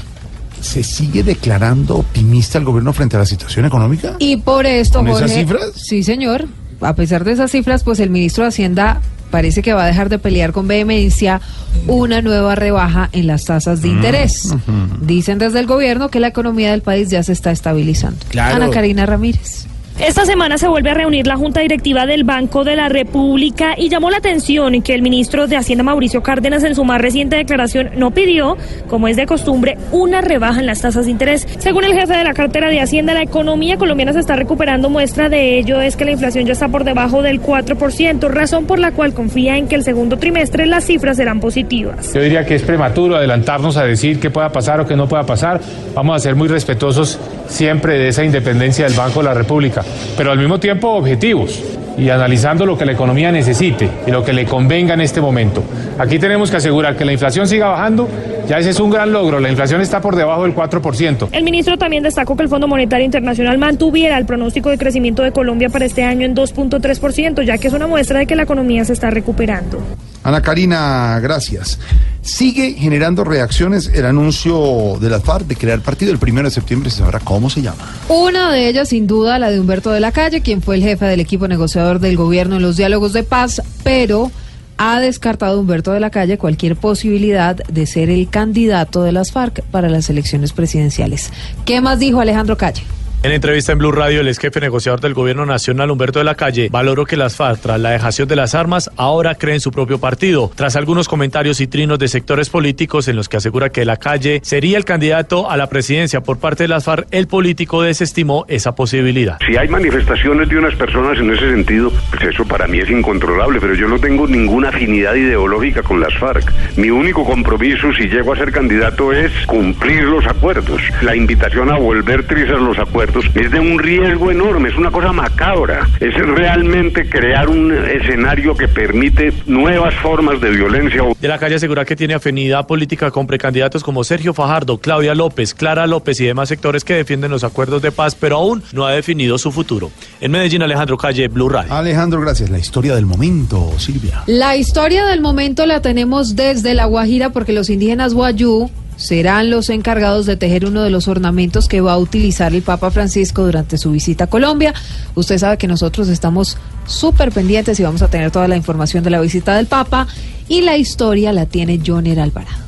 ¿se 0.61 0.83
sigue 0.83 1.23
declarando 1.23 1.97
optimista 1.97 2.57
el 2.57 2.65
gobierno 2.65 2.93
frente 2.93 3.15
a 3.15 3.19
la 3.19 3.25
situación 3.25 3.65
económica? 3.65 4.15
Y 4.19 4.37
por 4.37 4.65
esto, 4.65 4.99
¿Con 4.99 5.07
esas 5.09 5.21
Jorge, 5.21 5.35
cifras? 5.41 5.71
Sí, 5.75 6.03
señor. 6.03 6.45
A 6.81 6.93
pesar 6.95 7.23
de 7.23 7.31
esas 7.31 7.51
cifras, 7.51 7.83
pues 7.83 7.99
el 7.99 8.09
ministro 8.09 8.43
de 8.43 8.49
Hacienda 8.49 9.01
parece 9.31 9.61
que 9.61 9.73
va 9.73 9.83
a 9.83 9.87
dejar 9.87 10.09
de 10.09 10.19
pelear 10.19 10.53
con 10.53 10.67
vehemencia 10.67 11.41
una 11.87 12.21
nueva 12.21 12.55
rebaja 12.55 13.09
en 13.11 13.27
las 13.27 13.43
tasas 13.45 13.79
Mm, 13.79 13.81
de 13.81 13.87
interés. 13.89 14.55
Dicen 15.01 15.37
desde 15.37 15.59
el 15.59 15.65
gobierno 15.67 16.09
que 16.09 16.19
la 16.19 16.27
economía 16.27 16.71
del 16.71 16.81
país 16.81 17.09
ya 17.09 17.23
se 17.23 17.33
está 17.33 17.51
estabilizando. 17.51 18.17
Claro. 18.29 18.55
Ana 18.55 18.69
Karina 18.69 19.05
Ramírez. 19.05 19.67
Esta 19.99 20.25
semana 20.25 20.59
se 20.59 20.67
vuelve 20.67 20.91
a 20.91 20.93
reunir 20.93 21.25
la 21.25 21.37
Junta 21.37 21.61
Directiva 21.61 22.05
del 22.05 22.23
Banco 22.23 22.63
de 22.63 22.75
la 22.75 22.87
República 22.87 23.73
y 23.75 23.89
llamó 23.89 24.11
la 24.11 24.17
atención 24.17 24.83
que 24.83 24.93
el 24.93 25.01
ministro 25.01 25.47
de 25.47 25.57
Hacienda 25.57 25.83
Mauricio 25.83 26.21
Cárdenas 26.21 26.63
en 26.63 26.75
su 26.75 26.83
más 26.83 27.01
reciente 27.01 27.35
declaración 27.35 27.89
no 27.95 28.11
pidió, 28.11 28.57
como 28.87 29.07
es 29.07 29.17
de 29.17 29.25
costumbre, 29.25 29.75
una 29.91 30.21
rebaja 30.21 30.59
en 30.59 30.67
las 30.67 30.81
tasas 30.81 31.05
de 31.05 31.11
interés. 31.11 31.47
Según 31.57 31.83
el 31.83 31.93
jefe 31.93 32.15
de 32.15 32.23
la 32.23 32.35
cartera 32.35 32.69
de 32.69 32.79
Hacienda, 32.79 33.15
la 33.15 33.23
economía 33.23 33.77
colombiana 33.77 34.13
se 34.13 34.19
está 34.19 34.35
recuperando. 34.35 34.91
Muestra 34.91 35.29
de 35.29 35.57
ello 35.57 35.81
es 35.81 35.95
que 35.95 36.05
la 36.05 36.11
inflación 36.11 36.45
ya 36.45 36.53
está 36.53 36.67
por 36.69 36.83
debajo 36.83 37.23
del 37.23 37.41
4%, 37.41 38.29
razón 38.29 38.65
por 38.65 38.77
la 38.77 38.91
cual 38.91 39.15
confía 39.15 39.57
en 39.57 39.67
que 39.67 39.73
el 39.73 39.83
segundo 39.83 40.17
trimestre 40.17 40.67
las 40.67 40.85
cifras 40.85 41.17
serán 41.17 41.39
positivas. 41.39 42.13
Yo 42.13 42.21
diría 42.21 42.45
que 42.45 42.53
es 42.53 42.61
prematuro 42.61 43.15
adelantarnos 43.15 43.77
a 43.77 43.83
decir 43.83 44.19
qué 44.19 44.29
pueda 44.29 44.51
pasar 44.51 44.79
o 44.79 44.85
qué 44.85 44.95
no 44.95 45.07
pueda 45.07 45.25
pasar. 45.25 45.59
Vamos 45.95 46.15
a 46.15 46.19
ser 46.19 46.35
muy 46.35 46.47
respetuosos 46.47 47.19
siempre 47.47 47.97
de 47.97 48.09
esa 48.09 48.23
independencia 48.23 48.85
del 48.85 48.93
Banco 48.93 49.21
de 49.21 49.25
la 49.25 49.33
República, 49.33 49.83
pero 50.15 50.31
al 50.31 50.37
mismo 50.37 50.59
tiempo 50.59 50.89
objetivos 50.89 51.61
y 51.97 52.09
analizando 52.09 52.65
lo 52.65 52.77
que 52.77 52.85
la 52.85 52.91
economía 52.91 53.31
necesite 53.31 53.89
y 54.05 54.11
lo 54.11 54.23
que 54.23 54.31
le 54.31 54.45
convenga 54.45 54.93
en 54.93 55.01
este 55.01 55.19
momento. 55.19 55.63
Aquí 55.97 56.19
tenemos 56.19 56.51
que 56.51 56.57
asegurar 56.57 56.95
que 56.95 57.03
la 57.03 57.11
inflación 57.11 57.47
siga 57.47 57.69
bajando, 57.69 58.07
ya 58.47 58.59
ese 58.59 58.69
es 58.69 58.79
un 58.79 58.91
gran 58.91 59.11
logro, 59.11 59.39
la 59.39 59.49
inflación 59.49 59.81
está 59.81 59.99
por 59.99 60.15
debajo 60.15 60.43
del 60.43 60.53
4%. 60.55 61.29
El 61.31 61.43
ministro 61.43 61.77
también 61.77 62.03
destacó 62.03 62.37
que 62.37 62.43
el 62.43 62.49
Fondo 62.49 62.67
Monetario 62.67 63.05
Internacional 63.05 63.57
mantuviera 63.57 64.17
el 64.17 64.25
pronóstico 64.25 64.69
de 64.69 64.77
crecimiento 64.77 65.23
de 65.23 65.31
Colombia 65.31 65.69
para 65.69 65.85
este 65.85 66.03
año 66.03 66.25
en 66.25 66.35
2.3%, 66.35 67.43
ya 67.43 67.57
que 67.57 67.67
es 67.67 67.73
una 67.73 67.87
muestra 67.87 68.19
de 68.19 68.27
que 68.27 68.35
la 68.35 68.43
economía 68.43 68.85
se 68.85 68.93
está 68.93 69.09
recuperando. 69.09 69.79
Ana 70.27 70.41
Karina, 70.41 71.21
gracias. 71.21 71.79
Sigue 72.21 72.73
generando 72.73 73.23
reacciones 73.23 73.89
el 73.93 74.05
anuncio 74.05 74.97
de 74.99 75.09
la 75.09 75.21
FARC 75.21 75.47
de 75.47 75.55
crear 75.55 75.79
partido 75.79 76.11
el 76.11 76.17
primero 76.17 76.49
de 76.49 76.53
septiembre. 76.53 76.89
Se 76.89 76.97
sabrá 76.97 77.21
cómo 77.21 77.49
se 77.49 77.61
llama. 77.61 77.77
Una 78.09 78.51
de 78.51 78.67
ellas, 78.67 78.89
sin 78.89 79.07
duda, 79.07 79.39
la 79.39 79.49
de 79.49 79.57
Humberto 79.57 79.89
de 79.89 80.01
la 80.01 80.11
Calle, 80.11 80.41
quien 80.41 80.61
fue 80.61 80.75
el 80.75 80.83
jefe 80.83 81.05
del 81.05 81.21
equipo 81.21 81.47
negociador 81.47 82.01
del 82.01 82.17
gobierno 82.17 82.57
en 82.57 82.61
los 82.61 82.75
diálogos 82.75 83.13
de 83.13 83.23
paz, 83.23 83.61
pero 83.85 84.29
ha 84.75 84.99
descartado 84.99 85.61
Humberto 85.61 85.93
de 85.93 86.01
la 86.01 86.09
Calle 86.09 86.37
cualquier 86.37 86.75
posibilidad 86.75 87.55
de 87.55 87.85
ser 87.85 88.09
el 88.09 88.29
candidato 88.29 89.03
de 89.03 89.13
las 89.13 89.31
FARC 89.31 89.63
para 89.71 89.87
las 89.87 90.09
elecciones 90.09 90.51
presidenciales. 90.51 91.31
¿Qué 91.63 91.79
más 91.79 91.99
dijo 91.99 92.19
Alejandro 92.19 92.57
Calle? 92.57 92.83
En 93.27 93.33
entrevista 93.33 93.73
en 93.73 93.79
Blue 93.79 93.91
Radio, 93.91 94.21
el 94.21 94.29
ex 94.29 94.39
jefe 94.39 94.61
negociador 94.61 95.01
del 95.01 95.13
gobierno 95.13 95.45
nacional, 95.45 95.91
Humberto 95.91 96.19
de 96.19 96.23
la 96.23 96.35
Calle, 96.35 96.69
valoró 96.71 97.05
que 97.05 97.17
las 97.17 97.35
FARC, 97.35 97.59
tras 97.59 97.77
la 97.77 97.89
dejación 97.89 98.25
de 98.25 98.37
las 98.37 98.55
armas, 98.55 98.89
ahora 98.95 99.35
creen 99.35 99.59
su 99.59 99.69
propio 99.69 99.99
partido. 99.99 100.49
Tras 100.55 100.77
algunos 100.77 101.09
comentarios 101.09 101.59
y 101.59 101.67
trinos 101.67 101.99
de 101.99 102.07
sectores 102.07 102.49
políticos 102.49 103.09
en 103.09 103.17
los 103.17 103.27
que 103.27 103.35
asegura 103.35 103.67
que 103.67 103.83
la 103.83 103.97
Calle 103.97 104.39
sería 104.43 104.77
el 104.77 104.85
candidato 104.85 105.51
a 105.51 105.57
la 105.57 105.67
presidencia 105.67 106.21
por 106.21 106.39
parte 106.39 106.63
de 106.63 106.67
las 106.69 106.85
FARC, 106.85 107.05
el 107.11 107.27
político 107.27 107.81
desestimó 107.81 108.45
esa 108.47 108.75
posibilidad. 108.75 109.39
Si 109.45 109.57
hay 109.57 109.67
manifestaciones 109.67 110.47
de 110.47 110.57
unas 110.59 110.75
personas 110.75 111.19
en 111.19 111.29
ese 111.29 111.51
sentido, 111.51 111.91
pues 112.11 112.33
eso 112.33 112.45
para 112.45 112.65
mí 112.65 112.79
es 112.79 112.89
incontrolable, 112.89 113.59
pero 113.59 113.73
yo 113.73 113.89
no 113.89 113.99
tengo 113.99 114.25
ninguna 114.25 114.69
afinidad 114.69 115.15
ideológica 115.15 115.83
con 115.83 115.99
las 115.99 116.17
FARC. 116.17 116.49
Mi 116.77 116.91
único 116.91 117.25
compromiso, 117.25 117.91
si 117.91 118.07
llego 118.07 118.31
a 118.31 118.37
ser 118.37 118.53
candidato, 118.53 119.11
es 119.11 119.33
cumplir 119.47 120.03
los 120.03 120.25
acuerdos. 120.25 120.81
La 121.01 121.13
invitación 121.13 121.69
a 121.69 121.77
volver 121.77 122.25
trizas 122.25 122.61
los 122.61 122.79
acuerdos 122.79 123.16
es 123.35 123.51
de 123.51 123.59
un 123.59 123.79
riesgo 123.79 124.31
enorme, 124.31 124.69
es 124.69 124.75
una 124.75 124.91
cosa 124.91 125.11
macabra. 125.11 125.87
Es 125.99 126.15
realmente 126.15 127.09
crear 127.09 127.49
un 127.49 127.71
escenario 127.71 128.55
que 128.55 128.67
permite 128.67 129.33
nuevas 129.45 129.93
formas 129.95 130.39
de 130.41 130.51
violencia. 130.51 131.03
De 131.19 131.27
la 131.27 131.37
Calle 131.37 131.55
asegura 131.55 131.85
que 131.85 131.95
tiene 131.95 132.13
afinidad 132.13 132.67
política 132.67 133.11
con 133.11 133.27
precandidatos 133.27 133.83
como 133.83 134.03
Sergio 134.03 134.33
Fajardo, 134.33 134.77
Claudia 134.77 135.15
López, 135.15 135.53
Clara 135.53 135.87
López 135.87 136.19
y 136.19 136.25
demás 136.25 136.49
sectores 136.49 136.83
que 136.83 136.93
defienden 136.93 137.31
los 137.31 137.43
acuerdos 137.43 137.81
de 137.81 137.91
paz, 137.91 138.15
pero 138.15 138.37
aún 138.37 138.63
no 138.73 138.85
ha 138.85 138.91
definido 138.91 139.37
su 139.37 139.51
futuro. 139.51 139.91
En 140.21 140.31
Medellín, 140.31 140.61
Alejandro 140.61 140.97
Calle, 140.97 141.27
Blue 141.27 141.49
Radio. 141.49 141.73
Alejandro, 141.73 142.21
gracias. 142.21 142.49
La 142.49 142.59
historia 142.59 142.95
del 142.95 143.05
momento, 143.05 143.71
Silvia. 143.77 144.23
La 144.27 144.55
historia 144.55 145.05
del 145.05 145.21
momento 145.21 145.65
la 145.65 145.81
tenemos 145.81 146.35
desde 146.35 146.73
La 146.73 146.85
Guajira 146.85 147.31
porque 147.31 147.53
los 147.53 147.69
indígenas 147.69 148.13
Guayú 148.13 148.69
serán 148.97 149.49
los 149.49 149.69
encargados 149.69 150.25
de 150.25 150.35
tejer 150.35 150.65
uno 150.65 150.83
de 150.83 150.89
los 150.89 151.07
ornamentos 151.07 151.67
que 151.67 151.81
va 151.81 151.93
a 151.93 151.97
utilizar 151.97 152.53
el 152.53 152.63
Papa 152.63 152.91
Francisco 152.91 153.45
durante 153.45 153.77
su 153.77 153.91
visita 153.91 154.25
a 154.25 154.27
Colombia. 154.27 154.73
Usted 155.15 155.37
sabe 155.37 155.57
que 155.57 155.67
nosotros 155.67 156.09
estamos 156.09 156.57
súper 156.85 157.31
pendientes 157.31 157.79
y 157.79 157.83
vamos 157.83 158.01
a 158.01 158.09
tener 158.09 158.31
toda 158.31 158.47
la 158.47 158.57
información 158.57 159.03
de 159.03 159.11
la 159.11 159.21
visita 159.21 159.55
del 159.55 159.67
Papa 159.67 160.07
y 160.49 160.61
la 160.61 160.77
historia 160.77 161.31
la 161.31 161.45
tiene 161.45 161.79
Joner 161.85 162.19
Alvarado. 162.19 162.66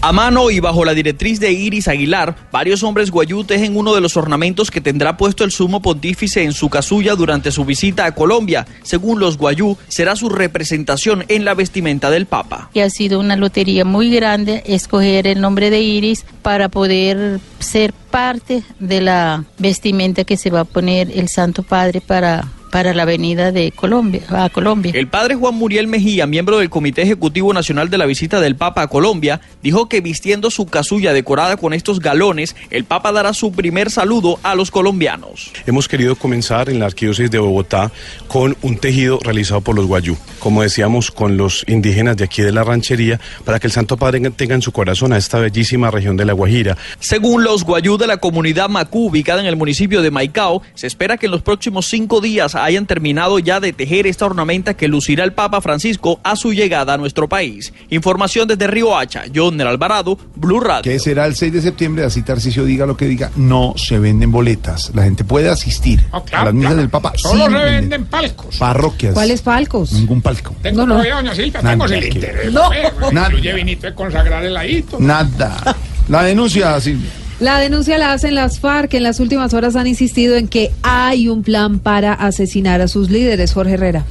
A 0.00 0.12
mano 0.12 0.52
y 0.52 0.60
bajo 0.60 0.84
la 0.84 0.94
directriz 0.94 1.40
de 1.40 1.50
Iris 1.50 1.88
Aguilar, 1.88 2.36
varios 2.52 2.84
hombres 2.84 3.10
guayú 3.10 3.42
tejen 3.42 3.76
uno 3.76 3.96
de 3.96 4.00
los 4.00 4.16
ornamentos 4.16 4.70
que 4.70 4.80
tendrá 4.80 5.16
puesto 5.16 5.42
el 5.42 5.50
sumo 5.50 5.82
pontífice 5.82 6.44
en 6.44 6.52
su 6.52 6.70
casulla 6.70 7.16
durante 7.16 7.50
su 7.50 7.64
visita 7.64 8.04
a 8.04 8.14
Colombia. 8.14 8.64
Según 8.84 9.18
los 9.18 9.36
guayú, 9.36 9.76
será 9.88 10.14
su 10.14 10.28
representación 10.28 11.24
en 11.26 11.44
la 11.44 11.54
vestimenta 11.54 12.10
del 12.10 12.26
Papa. 12.26 12.70
Y 12.74 12.80
ha 12.80 12.90
sido 12.90 13.18
una 13.18 13.34
lotería 13.34 13.84
muy 13.84 14.08
grande 14.10 14.62
escoger 14.66 15.26
el 15.26 15.40
nombre 15.40 15.68
de 15.68 15.80
Iris 15.80 16.24
para 16.42 16.68
poder 16.68 17.40
ser 17.58 17.92
parte 17.92 18.62
de 18.78 19.00
la 19.00 19.46
vestimenta 19.58 20.22
que 20.22 20.36
se 20.36 20.50
va 20.50 20.60
a 20.60 20.64
poner 20.64 21.10
el 21.10 21.28
Santo 21.28 21.64
Padre 21.64 22.00
para 22.00 22.46
para 22.70 22.94
la 22.94 23.02
avenida 23.02 23.52
de 23.52 23.72
Colombia, 23.72 24.22
a 24.30 24.48
Colombia. 24.50 24.92
El 24.94 25.08
padre 25.08 25.34
Juan 25.34 25.54
Muriel 25.54 25.86
Mejía, 25.86 26.26
miembro 26.26 26.58
del 26.58 26.70
Comité 26.70 27.02
Ejecutivo 27.02 27.52
Nacional 27.52 27.90
de 27.90 27.98
la 27.98 28.06
visita 28.06 28.40
del 28.40 28.56
Papa 28.56 28.82
a 28.82 28.88
Colombia, 28.88 29.40
dijo 29.62 29.88
que 29.88 30.00
vistiendo 30.00 30.50
su 30.50 30.66
casulla 30.66 31.12
decorada 31.12 31.56
con 31.56 31.74
estos 31.74 32.00
galones, 32.00 32.56
el 32.70 32.84
Papa 32.84 33.12
dará 33.12 33.32
su 33.32 33.52
primer 33.52 33.90
saludo 33.90 34.38
a 34.42 34.54
los 34.54 34.70
colombianos. 34.70 35.50
Hemos 35.66 35.88
querido 35.88 36.16
comenzar 36.16 36.68
en 36.68 36.78
la 36.78 36.86
arquidiócesis 36.86 37.30
de 37.30 37.38
Bogotá 37.38 37.90
con 38.26 38.56
un 38.62 38.76
tejido 38.76 39.18
realizado 39.22 39.60
por 39.60 39.76
los 39.76 39.86
guayú, 39.86 40.16
como 40.38 40.62
decíamos, 40.62 41.10
con 41.10 41.36
los 41.36 41.64
indígenas 41.68 42.16
de 42.16 42.24
aquí 42.24 42.42
de 42.42 42.52
la 42.52 42.64
ranchería, 42.64 43.20
para 43.44 43.58
que 43.58 43.66
el 43.66 43.72
Santo 43.72 43.96
Padre 43.96 44.20
tenga 44.30 44.54
en 44.54 44.62
su 44.62 44.72
corazón 44.72 45.12
a 45.12 45.16
esta 45.16 45.38
bellísima 45.38 45.90
región 45.90 46.16
de 46.16 46.24
La 46.24 46.32
Guajira. 46.32 46.76
Según 47.00 47.44
los 47.44 47.64
guayú 47.64 47.96
de 47.96 48.06
la 48.06 48.18
comunidad 48.18 48.68
Macú, 48.68 49.06
ubicada 49.08 49.40
en 49.40 49.46
el 49.46 49.56
municipio 49.56 50.02
de 50.02 50.10
Maicao, 50.10 50.62
se 50.74 50.86
espera 50.86 51.16
que 51.16 51.26
en 51.26 51.32
los 51.32 51.42
próximos 51.42 51.86
cinco 51.86 52.20
días 52.20 52.54
hayan 52.64 52.86
terminado 52.86 53.38
ya 53.38 53.60
de 53.60 53.72
tejer 53.72 54.06
esta 54.06 54.26
ornamenta 54.26 54.74
que 54.74 54.88
lucirá 54.88 55.24
el 55.24 55.32
Papa 55.32 55.60
Francisco 55.60 56.20
a 56.22 56.36
su 56.36 56.52
llegada 56.52 56.94
a 56.94 56.96
nuestro 56.96 57.28
país. 57.28 57.72
Información 57.90 58.48
desde 58.48 58.66
Río 58.66 58.96
Hacha, 58.96 59.24
John 59.34 59.60
Alvarado, 59.60 60.18
Blue 60.36 60.60
Radio. 60.60 60.82
Que 60.82 60.98
será 60.98 61.26
el 61.26 61.34
6 61.34 61.52
de 61.52 61.60
septiembre, 61.62 62.04
así 62.04 62.22
Tarcisio 62.22 62.64
diga 62.64 62.86
lo 62.86 62.96
que 62.96 63.06
diga, 63.06 63.30
no 63.36 63.74
se 63.76 63.98
venden 63.98 64.30
boletas. 64.32 64.90
La 64.94 65.02
gente 65.04 65.24
puede 65.24 65.48
asistir 65.48 66.04
Ah, 66.12 66.22
a 66.32 66.44
las 66.46 66.54
misas 66.54 66.70
claro. 66.70 66.76
del 66.76 66.88
Papa. 66.90 67.12
Solo 67.16 67.44
sin 67.44 67.52
se 67.52 67.58
vender. 67.58 67.80
venden 67.80 68.04
palcos. 68.06 68.56
Parroquias. 68.56 69.14
¿Cuáles 69.14 69.42
palcos? 69.42 69.92
Ningún 69.92 70.20
palco. 70.22 70.54
Tengo 70.62 70.86
No, 70.86 70.96
no. 70.96 71.04
doña 71.04 71.34
Silvia, 71.34 71.60
Nada. 71.62 71.70
tengo 71.70 71.84
el 71.86 72.04
interés. 72.04 72.52
No. 72.52 72.70
Nada. 73.12 73.26
Incluye 73.28 73.52
vinito 73.54 73.86
de 73.86 73.94
consagrar 73.94 74.44
el 74.44 74.54
ladito. 74.54 74.96
Nada. 75.00 75.76
La 76.08 76.22
denuncia, 76.22 76.80
Silvia. 76.80 77.10
La 77.40 77.60
denuncia 77.60 77.98
la 77.98 78.12
hacen 78.12 78.34
las 78.34 78.58
FARC, 78.58 78.90
que 78.90 78.96
en 78.96 79.04
las 79.04 79.20
últimas 79.20 79.54
horas 79.54 79.76
han 79.76 79.86
insistido 79.86 80.36
en 80.36 80.48
que 80.48 80.72
hay 80.82 81.28
un 81.28 81.44
plan 81.44 81.78
para 81.78 82.12
asesinar 82.12 82.80
a 82.80 82.88
sus 82.88 83.10
líderes. 83.10 83.52
Jorge 83.52 83.74
Herrera. 83.74 84.04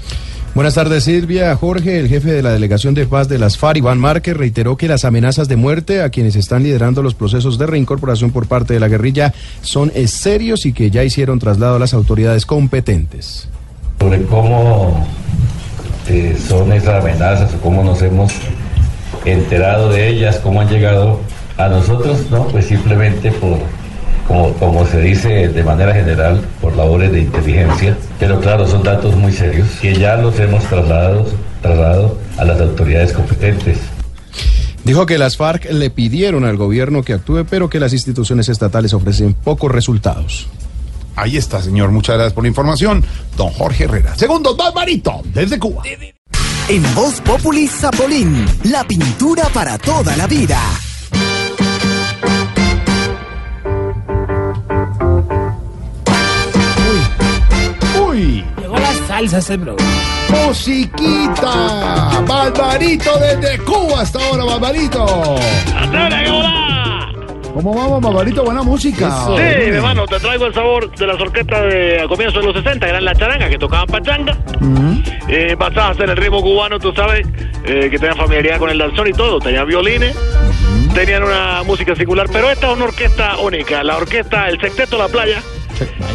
Buenas 0.55 0.75
tardes, 0.75 1.03
Silvia. 1.03 1.53
Jorge, 1.57 1.99
el 1.99 2.07
jefe 2.07 2.32
de 2.32 2.41
la 2.41 2.51
Delegación 2.51 2.93
de 2.93 3.05
Paz 3.05 3.28
de 3.28 3.38
las 3.38 3.57
FARC, 3.57 3.78
Iván 3.78 3.99
Márquez, 3.99 4.36
reiteró 4.36 4.78
que 4.78 4.88
las 4.88 5.03
amenazas 5.03 5.49
de 5.49 5.57
muerte 5.57 6.01
a 6.01 6.09
quienes 6.09 6.38
están 6.38 6.63
liderando 6.63 7.03
los 7.03 7.15
procesos 7.15 7.57
de 7.57 7.67
reincorporación 7.67 8.32
por 8.32 8.47
parte 8.47 8.73
de 8.73 8.80
la 8.80 8.88
guerrilla 8.88 9.34
son 9.61 9.91
serios 10.07 10.65
y 10.65 10.71
que 10.71 10.89
ya 10.89 11.03
hicieron 11.03 11.38
traslado 11.38 11.75
a 11.75 11.80
las 11.80 11.93
autoridades 11.93 12.45
competentes. 12.45 13.49
sobre 13.99 14.23
cómo 14.23 15.05
eh, 16.07 16.38
son 16.47 16.71
esas 16.71 17.03
amenazas 17.03 17.53
o 17.53 17.57
cómo 17.59 17.84
nos 17.84 18.01
hemos 18.01 18.32
enterado 19.25 19.89
de 19.89 20.07
ellas, 20.07 20.38
cómo 20.38 20.61
han 20.61 20.69
llegado 20.69 21.19
a 21.58 21.68
nosotros, 21.68 22.30
¿no? 22.30 22.47
Pues 22.47 22.66
simplemente 22.66 23.32
por 23.32 23.58
como, 24.28 24.53
como 24.53 24.86
se 24.86 24.99
dice 25.01 25.47
de 25.47 25.64
manera 25.64 25.93
general, 25.93 26.41
por 26.62 26.76
labores 26.76 27.12
de 27.12 27.22
inteligencia, 27.22 27.97
pero 28.20 28.39
claro, 28.41 28.68
son 28.68 28.84
datos 28.84 29.16
muy 29.16 29.32
serios 29.32 29.68
que 29.82 29.95
ya 29.95 30.18
los 30.18 30.38
hemos 30.39 30.64
trasladado, 30.66 31.26
trasladado 31.62 32.18
a 32.38 32.43
las 32.43 32.60
autoridades 32.60 33.14
competentes. 33.14 33.78
Dijo 34.84 35.05
que 35.05 35.18
las 35.18 35.38
FARC 35.38 35.72
le 35.72 35.89
pidieron 35.89 36.45
al 36.45 36.55
gobierno 36.55 37.03
que 37.03 37.14
actúe, 37.14 37.45
pero 37.49 37.70
que 37.70 37.80
las 37.80 37.93
instituciones 37.93 38.47
estatales 38.47 38.93
ofrecen 38.93 39.34
pocos 39.34 39.72
resultados. 39.72 40.47
Ahí 41.16 41.36
está, 41.36 41.62
señor. 41.62 41.91
Muchas 41.91 42.16
gracias 42.16 42.34
por 42.34 42.43
la 42.43 42.49
información. 42.49 43.03
Don 43.36 43.49
Jorge 43.49 43.86
Herrera. 43.86 44.16
Segundo, 44.16 44.55
Barbarito, 44.55 45.22
desde 45.34 45.58
Cuba. 45.58 45.84
En 46.70 46.95
Voz 46.95 47.20
Populi 47.22 47.68
Zapolín, 47.68 48.45
la 48.66 48.84
pintura 48.84 49.49
para 49.53 49.78
toda 49.78 50.16
la 50.16 50.28
vida. 50.28 50.60
Salsa 59.18 59.39
ese 59.39 59.57
bro. 59.57 59.76
Musiquita. 60.30 62.22
Barbarito 62.28 63.18
desde 63.18 63.57
Cuba 63.63 64.01
hasta 64.01 64.20
ahora, 64.24 64.43
Barbarito. 64.43 65.05
¿Cómo 67.51 67.74
vamos, 67.74 68.01
Barbarito? 68.01 68.43
Buena 68.43 68.61
música. 68.61 69.09
Sí, 69.26 69.72
mi 69.72 69.76
hermano, 69.78 70.05
te 70.05 70.20
traigo 70.20 70.45
el 70.45 70.53
sabor 70.53 70.91
de 70.95 71.07
las 71.07 71.20
orquestas 71.20 71.63
de 71.63 72.01
a 72.01 72.07
comienzos 72.07 72.41
de 72.41 72.47
los 72.47 72.55
60, 72.57 72.86
que 72.86 72.89
eran 72.91 73.05
la 73.05 73.15
charanga, 73.15 73.49
que 73.49 73.57
tocaban 73.57 73.88
pachanga. 73.88 74.38
Eh, 75.28 75.55
basadas 75.57 75.99
en 75.99 76.09
el 76.11 76.18
ritmo 76.18 76.43
cubano, 76.43 76.78
tú 76.78 76.93
sabes, 76.93 77.26
eh, 77.63 77.89
que 77.89 77.97
tenían 77.97 78.18
familiaridad 78.18 78.59
con 78.59 78.70
el 78.70 78.78
danzón 78.78 79.07
y 79.07 79.13
todo. 79.13 79.39
Tenían 79.39 79.65
violines, 79.65 80.15
tenían 80.93 81.24
una 81.24 81.63
música 81.63 81.95
circular, 81.95 82.28
pero 82.32 82.51
esta 82.51 82.68
es 82.68 82.76
una 82.76 82.86
orquesta 82.86 83.38
única, 83.39 83.84
la 83.84 83.97
orquesta 83.97 84.47
El 84.47 84.61
Sexteto 84.61 84.99
La 84.99 85.07
Playa, 85.07 85.41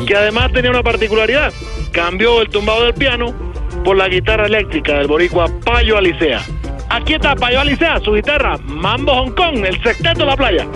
que 0.06 0.16
además 0.16 0.52
tenía 0.52 0.70
una 0.70 0.82
particularidad. 0.82 1.52
Cambió 1.92 2.40
el 2.40 2.48
tumbado 2.48 2.84
del 2.84 2.94
piano 2.94 3.34
por 3.84 3.96
la 3.96 4.08
guitarra 4.08 4.46
eléctrica 4.46 4.98
del 4.98 5.06
boricua 5.06 5.46
Payo 5.64 5.96
Alicea. 5.96 6.40
Aquí 6.88 7.14
está 7.14 7.34
Payo 7.34 7.60
Alicea, 7.60 8.00
su 8.00 8.12
guitarra, 8.12 8.58
Mambo 8.64 9.12
Hong 9.14 9.32
Kong, 9.32 9.64
El 9.64 9.82
Sexteto 9.82 10.24
La 10.24 10.36
Playa. 10.36 10.66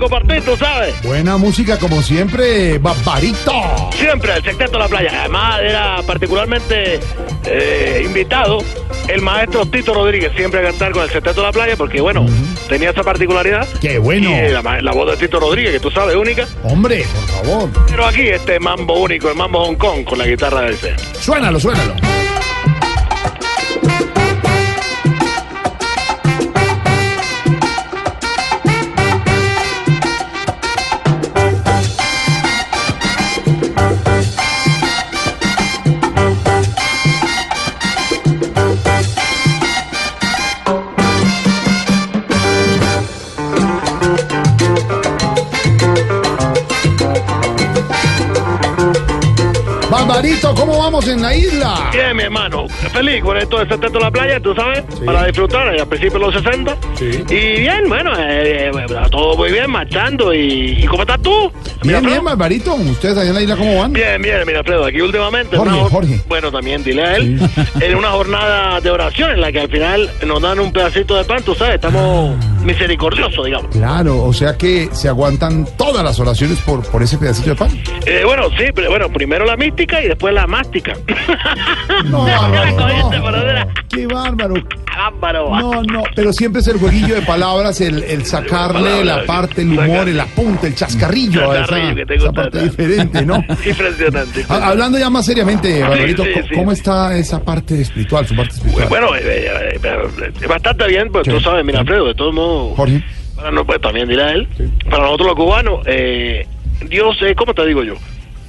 Compartir, 0.00 0.42
tú 0.42 0.56
sabes! 0.56 1.00
Buena 1.02 1.36
música, 1.36 1.78
como 1.78 2.02
siempre, 2.02 2.78
Barbarito. 2.78 3.52
Siempre 3.94 4.34
el 4.34 4.42
Sexteto 4.42 4.72
de 4.72 4.78
la 4.78 4.88
Playa. 4.88 5.10
Además, 5.20 5.60
era 5.62 6.02
particularmente 6.06 6.98
eh, 7.46 8.02
invitado 8.04 8.58
el 9.08 9.22
maestro 9.22 9.66
Tito 9.66 9.94
Rodríguez, 9.94 10.32
siempre 10.36 10.60
a 10.60 10.62
cantar 10.70 10.92
con 10.92 11.02
el 11.04 11.10
Sexteto 11.10 11.40
de 11.40 11.46
la 11.46 11.52
Playa, 11.52 11.76
porque, 11.76 12.00
bueno, 12.00 12.26
tenía 12.68 12.90
esa 12.90 13.02
particularidad. 13.02 13.66
¡Qué 13.80 13.98
bueno! 13.98 14.30
Y, 14.30 14.50
la, 14.50 14.62
ma- 14.62 14.80
la 14.80 14.92
voz 14.92 15.10
de 15.12 15.16
Tito 15.26 15.38
Rodríguez, 15.38 15.72
que 15.72 15.80
tú 15.80 15.90
sabes, 15.90 16.16
única. 16.16 16.46
Hombre, 16.64 17.04
por 17.14 17.44
favor. 17.44 17.70
Pero 17.88 18.06
aquí 18.06 18.22
este 18.28 18.58
mambo 18.58 18.98
único, 19.00 19.28
el 19.30 19.36
mambo 19.36 19.64
Hong 19.64 19.76
Kong, 19.76 20.04
con 20.04 20.18
la 20.18 20.26
guitarra 20.26 20.62
del 20.62 20.76
C. 20.76 20.94
Suénalo, 21.20 21.60
suénalo. 21.60 21.94
Barbarito, 50.20 50.54
¿cómo 50.54 50.76
vamos 50.78 51.08
en 51.08 51.22
la 51.22 51.34
isla? 51.34 51.88
Bien, 51.94 52.14
mi 52.14 52.24
hermano. 52.24 52.68
Feliz 52.68 53.22
con 53.22 53.38
esto 53.38 53.58
de 53.58 53.66
Sexteto 53.66 53.94
de 53.94 54.00
la 54.00 54.10
Playa, 54.10 54.38
tú 54.38 54.54
sabes, 54.54 54.84
para 55.06 55.24
disfrutar 55.24 55.66
a 55.80 55.86
principios 55.86 56.12
de 56.12 56.18
los 56.18 56.34
60. 56.34 56.76
Y 57.30 57.60
bien, 57.60 57.88
bueno, 57.88 58.12
eh, 58.18 58.70
eh, 58.70 58.86
todo 59.10 59.34
muy 59.38 59.50
bien, 59.50 59.70
marchando. 59.70 60.34
¿Y, 60.34 60.82
y 60.82 60.84
cómo 60.84 61.04
estás 61.04 61.22
tú? 61.22 61.50
Bien, 61.84 62.04
bien, 62.04 62.22
Barbarito. 62.22 62.74
¿Ustedes 62.74 63.16
allá 63.16 63.30
en 63.30 63.34
la 63.34 63.40
isla 63.40 63.56
cómo 63.56 63.78
van? 63.78 63.94
Bien, 63.94 64.20
bien, 64.20 64.42
mira, 64.46 64.58
Alfredo, 64.58 64.84
aquí 64.84 65.00
últimamente. 65.00 65.56
Jorge, 65.56 65.74
una 65.74 65.88
Jorge. 65.88 66.20
Bueno, 66.28 66.52
también 66.52 66.84
dile 66.84 67.02
a 67.02 67.16
él. 67.16 67.40
En 67.80 67.96
una 67.96 68.10
jornada 68.10 68.78
de 68.78 68.90
oración 68.90 69.30
en 69.30 69.40
la 69.40 69.50
que 69.50 69.60
al 69.60 69.70
final 69.70 70.10
nos 70.26 70.42
dan 70.42 70.60
un 70.60 70.70
pedacito 70.70 71.16
de 71.16 71.24
pan, 71.24 71.42
tú 71.42 71.54
sabes, 71.54 71.76
estamos 71.76 72.34
misericordiosos, 72.62 73.44
digamos. 73.44 73.70
Claro, 73.70 74.22
o 74.22 74.32
sea 74.32 74.56
que 74.56 74.88
se 74.92 75.08
aguantan 75.08 75.66
todas 75.76 76.04
las 76.04 76.18
oraciones 76.20 76.60
por, 76.60 76.82
por 76.90 77.02
ese 77.02 77.18
pedacito 77.18 77.50
de 77.50 77.56
pan. 77.56 77.70
Eh, 78.06 78.22
bueno, 78.24 78.48
sí, 78.50 78.66
pero 78.74 78.90
bueno, 78.90 79.08
primero 79.08 79.44
la 79.44 79.56
mística 79.56 80.02
y 80.02 80.08
después 80.08 80.34
la 80.34 80.46
mástica. 80.46 80.94
No, 82.04 82.18
cogiste, 82.78 83.18
no. 83.18 83.30
Qué 83.90 84.06
bárbaro. 84.06 84.54
Bárbaro. 85.20 85.50
No, 85.58 85.82
no, 85.82 86.02
pero 86.14 86.32
siempre 86.32 86.60
es 86.60 86.68
el 86.68 86.78
jueguillo 86.78 87.14
de 87.14 87.22
palabras, 87.22 87.80
el, 87.80 88.02
el 88.04 88.24
sacarle 88.26 89.04
la 89.04 89.24
parte, 89.24 89.62
el 89.62 89.78
humor, 89.78 90.08
el 90.08 90.20
apunte, 90.20 90.66
el 90.68 90.74
chascarrillo, 90.74 91.50
a 91.50 91.60
esa, 91.62 92.32
parte 92.32 92.62
diferente, 92.62 93.24
¿no? 93.24 93.36
Impresionante. 93.66 94.44
Ha- 94.48 94.68
Hablando 94.68 94.98
ya 94.98 95.08
más 95.10 95.24
seriamente, 95.26 95.80
Barbarito, 95.82 96.22
¿cómo- 96.22 96.48
sí. 96.48 96.54
¿cómo 96.54 96.72
está 96.72 97.16
esa 97.16 97.42
parte 97.42 97.80
espiritual, 97.80 98.26
su 98.26 98.36
parte 98.36 98.54
espiritual? 98.54 98.88
Bueno, 98.88 99.14
eh, 99.16 99.20
eh, 99.24 99.80
eh, 99.82 100.46
bastante 100.46 100.86
bien, 100.88 101.10
pues 101.10 101.26
tú 101.26 101.40
sabes, 101.40 101.64
mira, 101.64 101.80
Alfredo, 101.80 102.06
de 102.06 102.14
todos 102.14 102.34
modos. 102.34 102.76
Jorge. 102.76 103.02
Para 103.36 103.50
no, 103.50 103.64
pues 103.64 103.80
también 103.80 104.06
dirá 104.08 104.32
él. 104.32 104.46
Para 104.90 105.04
nosotros 105.04 105.28
los 105.28 105.36
cubanos, 105.36 105.80
eh, 105.86 106.46
Dios, 106.88 107.16
eh, 107.22 107.34
¿cómo 107.34 107.54
te 107.54 107.64
digo 107.66 107.82
yo? 107.82 107.94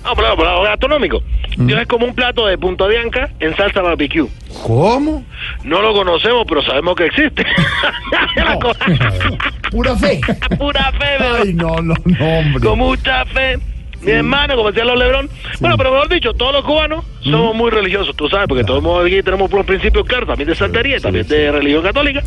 Ah, 0.04 0.16
por 0.16 0.24
lado, 0.24 0.36
por 0.36 0.46
lado 0.46 0.64
gastronómico. 0.64 1.22
Mm. 1.58 1.68
Dios 1.68 1.82
es 1.82 1.88
como 1.88 2.06
un 2.06 2.16
plato 2.16 2.48
de 2.48 2.58
punta 2.58 2.88
de 2.88 2.98
anca 2.98 3.30
en 3.40 3.56
salsa 3.56 3.82
barbecue. 3.82 4.28
¿Cómo? 4.64 5.24
No 5.64 5.82
lo 5.82 5.94
conocemos, 5.94 6.46
pero 6.48 6.64
sabemos 6.64 6.96
que 6.96 7.06
existe. 7.06 7.46
Pura 9.72 9.96
fe. 9.96 10.20
Pura 10.58 10.92
fe, 10.94 11.18
bebé. 11.20 11.40
Ay, 11.44 11.54
no, 11.54 11.82
no, 11.82 11.94
no, 12.06 12.26
hombre. 12.26 12.64
Con 12.64 12.80
mucha 12.80 13.26
fe. 13.26 13.60
Mi 14.02 14.12
hermano, 14.12 14.56
como 14.56 14.70
decían 14.72 14.88
los 14.88 14.98
Lebrón. 14.98 15.30
Bueno, 15.60 15.78
pero 15.78 15.92
mejor 15.92 16.10
dicho, 16.10 16.34
todos 16.34 16.54
los 16.54 16.66
cubanos 16.66 17.06
Mm. 17.24 17.32
somos 17.32 17.56
muy 17.56 17.70
religiosos, 17.70 18.16
tú 18.16 18.28
sabes, 18.30 18.48
porque 18.48 18.64
todos 18.64 19.06
aquí 19.06 19.22
tenemos 19.22 19.52
unos 19.52 19.66
principios 19.66 20.06
claros, 20.08 20.28
también 20.28 20.50
de 20.50 20.56
santería, 20.56 21.00
también 21.00 21.28
de 21.28 21.52
religión 21.52 21.84
católica. 21.84 22.24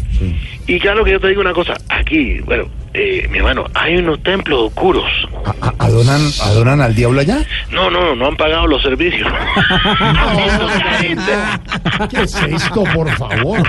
Y 0.69 0.79
claro 0.79 1.05
que 1.05 1.11
yo 1.13 1.21
te 1.21 1.29
digo 1.29 1.41
una 1.41 1.53
cosa, 1.53 1.75
aquí, 1.89 2.39
bueno, 2.41 2.69
eh, 2.95 3.27
mi 3.29 3.39
hermano, 3.39 3.65
hay 3.75 3.97
unos 3.97 4.23
templos 4.23 4.69
oscuros. 4.69 5.05
¿A- 5.61 5.75
¿Adoran, 5.85 6.21
¿Adoran 6.45 6.81
al 6.81 6.95
diablo 6.95 7.21
allá? 7.21 7.45
No, 7.73 7.91
no, 7.91 8.15
no 8.15 8.29
han 8.29 8.37
pagado 8.37 8.69
los 8.69 8.81
servicios. 8.83 9.29
¿Qué 12.11 12.23
es 12.23 12.35
esto, 12.35 12.85
por 12.95 13.11
favor? 13.17 13.61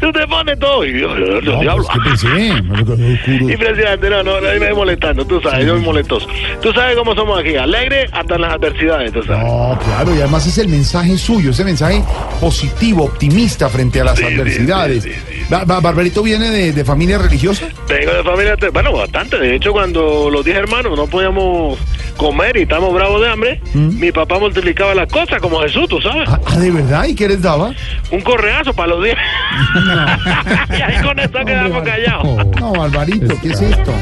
Tú 0.00 0.12
te 0.12 0.26
pones 0.26 0.58
todo 0.58 0.84
y 0.86 0.98
yo, 1.00 1.16
yo, 1.18 1.40
yo, 1.40 1.52
No, 1.52 1.60
diablo. 1.60 1.84
pues. 2.04 2.24
Impresionante, 3.40 4.08
no, 4.10 4.22
no, 4.22 4.34
ahí 4.36 4.58
me 4.58 4.66
voy 4.68 4.76
molestando, 4.76 5.24
tú 5.26 5.40
sabes, 5.42 5.66
yo 5.66 5.74
me 5.74 5.80
molestoso. 5.80 6.26
Tú 6.62 6.72
sabes 6.72 6.96
cómo 6.96 7.01
somos 7.14 7.40
aquí, 7.40 7.56
alegre 7.56 8.08
hasta 8.12 8.34
en 8.36 8.40
las 8.42 8.52
adversidades, 8.54 9.12
tú 9.12 9.22
sabes. 9.22 9.42
No, 9.44 9.78
claro, 9.84 10.14
y 10.14 10.18
además 10.20 10.46
es 10.46 10.58
el 10.58 10.68
mensaje 10.68 11.16
suyo, 11.18 11.50
ese 11.50 11.64
mensaje 11.64 12.02
positivo, 12.40 13.04
optimista 13.04 13.68
frente 13.68 14.00
a 14.00 14.04
las 14.04 14.20
adversidades. 14.22 15.06
Ba- 15.50 15.64
Ba- 15.64 15.80
¿Barbarito 15.80 16.22
viene 16.22 16.50
de, 16.50 16.72
de 16.72 16.84
familia 16.84 17.18
religiosa? 17.18 17.66
Vengo 17.88 18.12
de 18.12 18.22
familia, 18.22 18.56
bueno, 18.72 18.92
bastante. 18.92 19.38
De 19.38 19.56
hecho, 19.56 19.72
cuando 19.72 20.30
los 20.30 20.44
10 20.44 20.56
hermanos 20.56 20.96
no 20.96 21.06
podíamos 21.06 21.78
comer 22.16 22.56
y 22.56 22.62
estamos 22.62 22.92
bravos 22.94 23.20
de 23.20 23.28
hambre, 23.28 23.60
mi 23.74 24.12
papá 24.12 24.38
multiplicaba 24.38 24.94
las 24.94 25.10
cosas 25.10 25.40
como 25.40 25.60
Jesús, 25.60 25.88
tú 25.88 26.00
sabes. 26.00 26.28
Ah, 26.28 26.58
¿de 26.58 26.70
verdad? 26.70 27.04
¿Y 27.06 27.14
qué 27.14 27.28
les 27.28 27.42
daba? 27.42 27.72
Un 28.10 28.20
correazo 28.20 28.72
para 28.72 28.88
los 28.94 29.02
10. 29.04 29.16
y 30.78 30.80
ahí 30.82 31.02
con 31.02 31.18
eso 31.18 31.38
quedamos 31.44 31.82
callados. 31.82 32.46
No, 32.60 32.72
Barbarito, 32.72 33.34
¿qué 33.40 33.48
es 33.48 33.60
esto? 33.60 33.92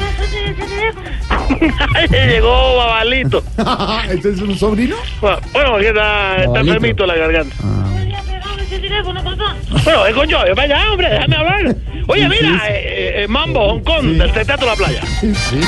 Llegó 2.10 2.76
Babalito. 2.76 3.42
¿Este 4.10 4.30
es 4.30 4.40
un 4.40 4.56
sobrino? 4.56 4.96
Bueno, 5.20 5.76
aquí 5.76 5.86
está, 5.86 6.36
está 6.36 6.46
Babalito. 6.48 6.74
enfermito 6.74 7.06
la 7.06 7.14
garganta. 7.16 7.56
Bueno, 9.84 10.02
con 10.14 10.28
yo, 10.28 10.42
ven 10.44 10.54
para 10.54 10.76
allá, 10.76 10.92
hombre, 10.92 11.08
déjame 11.10 11.36
hablar. 11.36 11.76
Oye, 12.06 12.28
mira, 12.28 12.68
eh, 12.68 13.22
eh, 13.22 13.28
Mambo, 13.28 13.68
Hong 13.68 13.80
Kong, 13.82 14.04
del 14.16 14.32
Teatro 14.32 14.66
La 14.66 14.74
Playa. 14.76 15.02
Sí, 15.20 15.34
sí. 15.34 15.60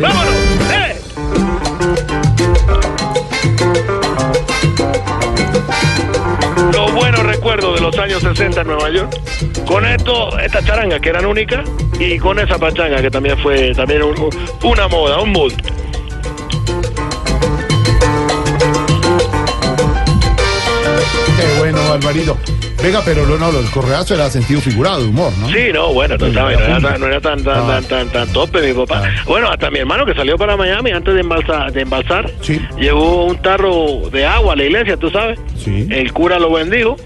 ¡Vámonos! 0.00 0.57
Recuerdos 7.38 7.74
de 7.76 7.80
los 7.80 7.96
años 7.98 8.08
años 8.24 8.36
60 8.36 8.62
en 8.62 8.66
Nueva 8.66 8.90
York. 8.90 9.10
Con 9.66 9.84
esto, 9.84 10.36
esta 10.38 10.62
charanga 10.64 10.98
que 10.98 11.10
eran 11.10 11.24
únicas 11.26 11.68
y 12.00 12.18
con 12.18 12.38
esa 12.38 12.58
pachanga 12.58 13.00
que 13.02 13.10
también 13.10 13.36
fue 13.38 13.72
también 13.74 14.02
un- 14.02 14.18
un- 14.18 14.30
una 14.64 14.88
moda, 14.88 15.20
un 15.20 15.30
mood. 15.32 15.52
Qué 21.36 21.58
bueno, 21.58 21.78
Alvarito. 21.92 22.36
Venga, 22.82 23.02
pero 23.04 23.26
no, 23.26 23.36
no, 23.36 23.58
el 23.58 23.68
correazo 23.70 24.14
era 24.14 24.30
sentido 24.30 24.60
figurado, 24.60 25.08
humor, 25.08 25.32
¿no? 25.40 25.48
Sí, 25.48 25.72
no, 25.74 25.92
bueno, 25.92 26.16
sabes, 26.32 26.32
no 26.60 26.64
era 26.64 26.80
tan, 26.80 27.00
no 27.00 27.06
era 27.08 27.20
tan, 27.20 27.42
tan, 27.42 27.66
tan, 27.66 27.84
tan, 27.84 28.08
tan 28.10 28.32
tope 28.32 28.60
mi 28.62 28.72
papá. 28.72 29.02
Bueno, 29.26 29.48
hasta 29.50 29.68
mi 29.70 29.80
hermano 29.80 30.06
que 30.06 30.14
salió 30.14 30.38
para 30.38 30.56
Miami 30.56 30.92
antes 30.92 31.12
de 31.14 31.20
embalsar, 31.20 31.72
de 31.72 31.80
embalsar 31.82 32.30
llevó 32.78 33.24
un 33.26 33.36
tarro 33.42 34.08
de 34.12 34.24
agua 34.24 34.52
a 34.52 34.56
la 34.56 34.62
iglesia, 34.64 34.96
tú 34.96 35.10
sabes. 35.10 35.40
El 35.66 36.12
cura 36.12 36.38
lo 36.38 36.52
bendijo. 36.52 36.96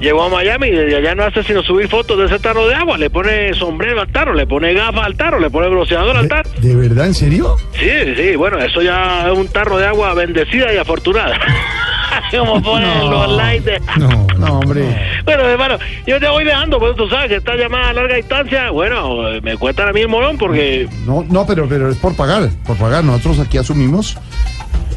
Llegó 0.00 0.24
a 0.24 0.28
Miami 0.28 0.68
y 0.68 0.72
desde 0.72 0.96
allá 0.96 1.14
no 1.14 1.24
hace 1.24 1.42
sino 1.42 1.62
subir 1.62 1.88
fotos 1.88 2.18
de 2.18 2.26
ese 2.26 2.38
tarro 2.38 2.66
de 2.66 2.74
agua. 2.74 2.98
Le 2.98 3.10
pone 3.10 3.54
sombrero 3.54 4.00
al 4.00 4.08
tarro, 4.08 4.34
le 4.34 4.46
pone 4.46 4.72
gafas 4.74 5.04
al 5.04 5.16
tarro, 5.16 5.38
le 5.38 5.50
pone 5.50 5.68
bronceador 5.68 6.16
al 6.16 6.28
tarro. 6.28 6.50
¿De 6.60 6.74
verdad, 6.74 7.06
en 7.06 7.14
serio? 7.14 7.56
Sí, 7.72 8.14
sí, 8.16 8.36
bueno, 8.36 8.58
eso 8.58 8.82
ya 8.82 9.28
es 9.30 9.38
un 9.38 9.48
tarro 9.48 9.78
de 9.78 9.86
agua 9.86 10.14
bendecida 10.14 10.72
y 10.72 10.76
afortunada. 10.76 11.38
Como 12.30 12.62
ponen 12.62 13.10
los 13.10 13.36
likes 13.36 13.70
de... 13.70 13.80
No, 13.98 14.26
no, 14.38 14.58
hombre. 14.58 14.82
Bueno, 15.24 15.44
hermano, 15.44 15.78
yo 16.06 16.18
te 16.18 16.28
voy 16.28 16.44
dejando, 16.44 16.78
pues 16.78 16.96
tú 16.96 17.08
sabes 17.08 17.28
que 17.28 17.36
esta 17.36 17.54
llamada 17.56 17.90
a 17.90 17.92
larga 17.92 18.16
distancia, 18.16 18.70
bueno, 18.70 19.18
me 19.42 19.56
cuentan 19.56 19.88
a 19.88 19.92
mí 19.92 20.00
el 20.00 20.08
molón 20.08 20.38
porque... 20.38 20.88
No, 21.04 21.24
no, 21.28 21.46
pero, 21.46 21.68
pero 21.68 21.90
es 21.90 21.96
por 21.98 22.16
pagar, 22.16 22.48
por 22.66 22.76
pagar. 22.76 23.04
Nosotros 23.04 23.40
aquí 23.40 23.58
asumimos 23.58 24.16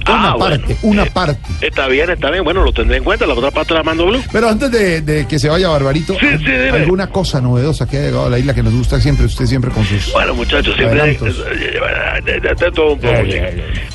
una 0.07 0.31
Ah, 0.31 0.35
bueno. 0.35 0.57
parte, 0.65 0.77
una 0.81 1.05
parte. 1.05 1.39
Está 1.61 1.87
bien, 1.87 2.09
está 2.09 2.31
bien, 2.31 2.43
bueno, 2.43 2.63
lo 2.63 2.71
tendré 2.73 2.97
en 2.97 3.03
cuenta, 3.03 3.27
la 3.27 3.33
otra 3.35 3.51
parte 3.51 3.73
la 3.75 3.83
mando 3.83 4.07
blue. 4.07 4.21
Pero 4.31 4.49
antes 4.49 4.71
de, 4.71 5.01
de 5.01 5.27
que 5.27 5.37
se 5.37 5.49
vaya 5.49 5.69
Barbarito. 5.69 6.15
¿alguna 6.73 7.07
cosa 7.07 7.39
novedosa 7.41 7.87
que 7.87 7.97
haya 7.97 8.07
llegado 8.07 8.25
a 8.25 8.29
la 8.29 8.39
isla 8.39 8.53
que 8.55 8.63
nos 8.63 8.73
gusta 8.73 8.99
siempre, 8.99 9.25
usted 9.27 9.45
siempre 9.45 9.69
con 9.71 9.85
sus... 9.85 10.11
Bueno, 10.11 10.33
muchachos, 10.33 10.75
siempre... 10.75 11.15
de- 12.23 12.39
de 12.39 12.71
todo 12.71 12.93
un 12.93 12.99
poco. 12.99 13.13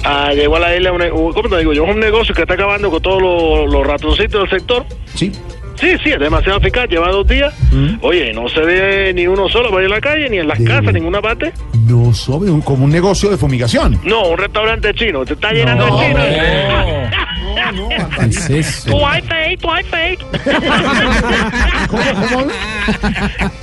Ah, 0.05 0.33
llegó 0.35 0.57
a 0.57 0.61
la 0.61 0.77
isla, 0.77 0.93
un- 0.93 1.33
¿cómo 1.33 1.49
te 1.49 1.59
digo 1.59 1.73
yo? 1.73 1.85
Es 1.85 1.91
un 1.91 2.01
negocio 2.01 2.35
que 2.35 2.43
está 2.43 2.55
acabando 2.55 2.91
con 2.91 3.03
todos 3.03 3.21
los, 3.21 3.73
los 3.73 3.87
ratoncitos 3.87 4.43
del 4.43 4.51
sector. 4.61 4.85
Sí. 5.15 5.33
Sí, 5.77 5.97
sí, 6.03 6.11
es 6.11 6.21
demasiado 6.21 6.59
eficaz, 6.59 6.89
lleva 6.89 7.09
dos 7.11 7.27
días. 7.27 7.53
Mm. 7.73 7.97
Oye, 8.01 8.33
no 8.33 8.49
se 8.49 8.61
ve 8.61 9.13
ni 9.15 9.27
uno 9.27 9.49
solo 9.49 9.71
por 9.71 9.81
ahí 9.81 9.87
en 9.87 9.91
la 9.91 10.01
calle, 10.01 10.29
ni 10.31 10.39
en 10.39 10.49
las 10.49 10.59
casas, 10.61 10.89
en 10.89 10.95
ninguna 10.95 11.21
parte. 11.21 11.53
No 11.87 12.13
sabe, 12.15 12.51
un- 12.51 12.63
como 12.63 12.85
un 12.85 12.91
negocio 12.91 13.29
de 13.31 13.37
fumigación. 13.37 13.99
No, 14.05 14.29
un 14.29 14.39
restaurante 14.39 14.95
chino, 14.95 15.25
te 15.25 15.35
está 15.35 15.53
llenando 15.53 15.85
de 15.87 16.07
chinos. 16.07 16.25
¿Qué 18.19 18.25
es 18.27 18.51
eso? 18.51 18.91
Tú 18.91 19.07
hay 19.07 19.23
fake, 19.23 19.61
tú 19.61 19.71
hay 19.71 19.85
fake. 19.85 20.25
¿Cómo, 21.89 22.03
cómo? 22.33 22.47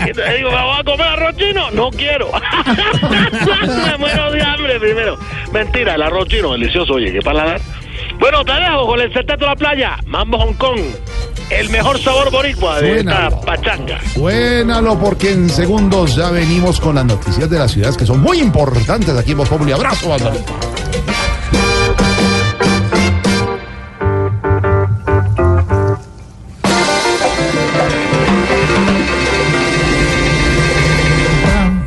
Y 0.08 0.12
te 0.14 0.34
digo, 0.38 0.52
¿me 0.52 0.62
voy 0.64 0.80
a 0.80 0.84
comer 0.84 1.08
arroz 1.08 1.36
chino? 1.38 1.72
No 1.72 1.90
quiero. 1.92 2.30
Me 3.92 3.98
muero 3.98 4.32
de 4.32 4.42
hambre 4.42 4.80
primero. 4.80 5.18
Mentira, 5.52 5.96
el 5.96 6.02
arroz 6.02 6.28
chino, 6.28 6.52
delicioso, 6.54 6.94
oye, 6.94 7.12
qué 7.12 7.22
paladar. 7.22 7.60
Bueno, 8.20 8.44
te 8.46 8.54
dejo 8.54 8.88
con 8.88 9.02
el 9.02 9.14
secreto 9.14 9.46
de 9.46 9.46
la 9.48 9.56
playa, 9.56 9.98
Mambo 10.06 10.38
Hong 10.38 10.54
Kong. 10.54 10.80
El 11.50 11.70
mejor 11.70 12.00
sabor 12.00 12.32
boricua 12.32 12.80
de 12.80 13.00
esta 13.00 13.30
pachanga. 13.42 14.00
Suénalo 14.14 14.98
porque 14.98 15.32
en 15.32 15.50
segundos 15.50 16.16
ya 16.16 16.32
venimos 16.32 16.80
con 16.80 16.96
las 16.96 17.06
noticias 17.06 17.50
de 17.50 17.60
las 17.60 17.72
ciudades 17.72 17.98
que 17.98 18.06
son 18.06 18.22
muy 18.22 18.40
importantes 18.40 19.18
aquí 19.18 19.32
en 19.32 19.38
Voz 19.38 19.50
Populi. 19.50 19.74
Abrazo, 19.74 20.10
Barbarito. 20.10 20.54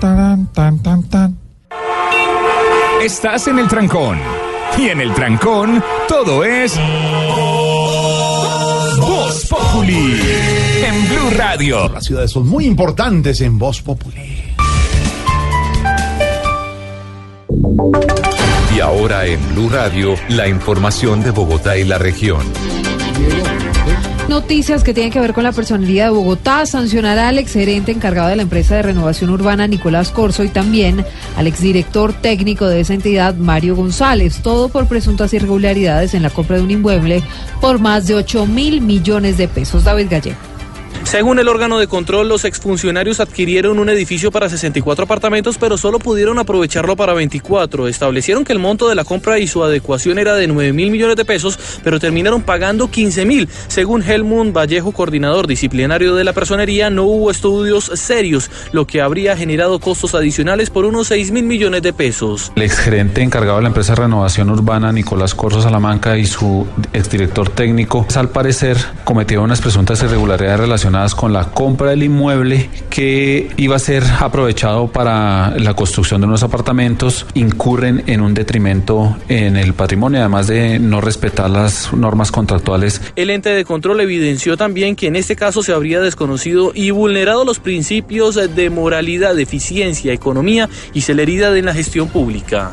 Tan, 0.01 0.47
tan, 0.53 0.79
tan, 0.83 1.03
tan. 1.09 1.39
Estás 3.01 3.49
en 3.49 3.59
el 3.59 3.69
trancón. 3.69 4.34
Y 4.79 4.89
en 4.89 5.01
el 5.01 5.15
trancón, 5.15 5.83
todo 6.09 6.45
es. 6.45 6.77
Voz 8.99 9.47
Populi. 9.47 10.21
En 10.85 11.09
Blue 11.09 11.31
Radio. 11.37 11.89
Las 11.89 12.05
ciudades 12.05 12.31
son 12.31 12.49
muy 12.49 12.67
importantes 12.67 13.41
en 13.41 13.59
Voz 13.59 13.83
Populi. 13.83 14.43
Y 18.75 18.81
ahora 18.81 19.27
en 19.27 19.41
Blue 19.55 19.69
Radio, 19.69 20.15
la 20.29 20.49
información 20.49 21.23
de 21.23 21.31
Bogotá 21.31 21.77
y 21.77 21.85
la 21.85 21.99
región. 21.99 22.43
Noticias 24.29 24.83
que 24.83 24.95
tienen 24.95 25.13
que 25.13 25.21
ver 25.21 25.35
con 25.35 25.45
la 25.45 25.53
personalidad 25.53 26.07
de 26.07 26.11
Bogotá. 26.11 26.65
Sancionará 26.65 27.29
al 27.29 27.39
exgerente 27.39 27.93
encargado 27.93 28.29
de 28.29 28.37
la 28.37 28.43
empresa 28.43 28.75
de 28.75 28.83
renovación 28.83 29.29
urbana, 29.31 29.67
Nicolás 29.67 30.11
Corso, 30.11 30.45
y 30.45 30.49
también 30.49 31.05
al 31.37 31.47
exdirector 31.47 32.15
técnico 32.15 32.67
de 32.67 32.81
esa 32.81 32.95
entidad, 32.95 33.35
Mario 33.35 33.77
González. 33.77 34.41
Todo 34.43 34.71
por 34.71 34.89
presuntas 34.89 35.35
irregularidades 35.35 36.15
en 36.15 36.23
la 36.23 36.31
compra 36.31 36.57
de 36.57 36.63
un 36.63 36.71
inmueble 36.71 37.23
por 37.61 37.79
más 37.79 38.07
de 38.07 38.15
8 38.15 38.47
mil 38.47 38.81
millones 38.81 39.37
de 39.37 39.47
pesos. 39.47 39.85
David 39.85 40.09
Gallego. 40.11 40.54
Según 41.05 41.39
el 41.39 41.49
órgano 41.49 41.79
de 41.79 41.87
control, 41.87 42.29
los 42.29 42.45
exfuncionarios 42.45 43.21
adquirieron 43.21 43.79
un 43.79 43.89
edificio 43.89 44.33
para 44.33 44.49
64 44.49 45.05
apartamentos, 45.05 45.59
pero 45.59 45.77
solo 45.77 45.99
pudieron 45.99 46.39
aprovecharlo 46.39 46.97
para 46.97 47.13
24. 47.13 47.87
Establecieron 47.89 48.43
que 48.43 48.53
el 48.53 48.59
monto 48.59 48.89
de 48.89 48.95
la 48.95 49.05
compra 49.05 49.39
y 49.39 49.47
su 49.47 49.63
adecuación 49.63 50.19
era 50.19 50.35
de 50.35 50.49
9 50.49 50.73
mil 50.73 50.91
millones 50.91 51.17
de 51.17 51.25
pesos, 51.25 51.59
pero 51.85 52.01
terminaron 52.01 52.43
pagando 52.43 52.91
15 52.91 53.27
mil. 53.27 53.49
Según 53.69 54.03
Helmut 54.03 54.53
Vallejo, 54.53 54.93
coordinador 54.93 55.47
disciplinario 55.47 56.15
de 56.15 56.25
la 56.25 56.33
personería, 56.33 56.89
no 56.91 57.05
hubo 57.05 57.31
estudios 57.31 57.85
serios, 57.95 58.51
lo 58.73 58.87
que 58.87 59.03
habría 59.03 59.37
generado 59.37 59.79
costos 59.79 60.15
adicionales 60.15 60.71
por 60.71 60.87
unos 60.87 61.09
6 61.09 61.31
mil 61.33 61.45
millones 61.45 61.83
de 61.83 61.93
pesos. 61.93 62.51
El 62.57 62.63
exgerente 62.63 63.23
encargado 63.23 63.59
de 63.59 63.63
la 63.63 63.69
empresa 63.69 63.95
renovación 63.95 64.49
urbana, 64.51 64.91
Nicolás 64.91 65.35
Corso 65.35 65.61
Salamanca, 65.61 66.17
y 66.17 66.25
su 66.27 66.67
exdirector 66.93 67.51
técnico, 67.51 68.07
al 68.17 68.31
parecer, 68.31 68.79
cometieron 69.05 69.45
unas 69.45 69.61
presuntas 69.61 70.03
irregularidades 70.03 70.61
relacionadas 70.61 70.94
con 71.17 71.33
la 71.33 71.51
compra 71.51 71.91
del 71.91 72.05
inmueble 72.05 72.71
que 72.89 73.51
iba 73.57 73.77
a 73.77 73.79
ser 73.81 74.05
aprovechado 74.21 74.87
para 74.87 75.59
la 75.59 75.75
construcción 75.75 76.21
de 76.21 76.27
unos 76.29 76.43
apartamentos, 76.43 77.27
incurren 77.35 78.05
en 78.07 78.21
un 78.21 78.33
detrimento 78.33 79.17
en 79.29 79.57
el 79.57 79.75
patrimonio, 79.75 80.21
además 80.21 80.47
de 80.47 80.79
no 80.79 81.01
respetar 81.01 81.51
las 81.51 81.93
normas 81.93 82.31
contractuales 82.31 83.01
El 83.17 83.31
ente 83.31 83.51
de 83.51 83.65
control 83.65 84.01
evidenció 84.01 84.57
también 84.57 84.95
que 84.97 85.09
en 85.09 85.17
este 85.17 85.37
caso 85.37 85.63
se 85.63 85.73
habría 85.73 86.01
desconocido 86.01 86.73
y 86.75 86.91
vulnerado 86.91 87.45
los 87.45 87.59
principios 87.59 88.35
de 88.35 88.71
moralidad, 88.71 89.39
eficiencia, 89.39 90.13
economía 90.13 90.69
y 90.93 91.01
celeridad 91.01 91.57
en 91.57 91.67
la 91.67 91.75
gestión 91.75 92.09
pública. 92.09 92.73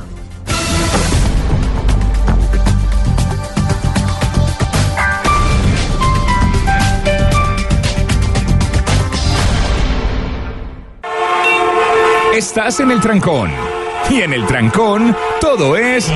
Estás 12.41 12.79
en 12.79 12.89
el 12.89 12.99
trancón. 12.99 13.51
Y 14.09 14.21
en 14.21 14.33
el 14.33 14.47
trancón, 14.47 15.15
todo 15.39 15.77
es. 15.77 16.07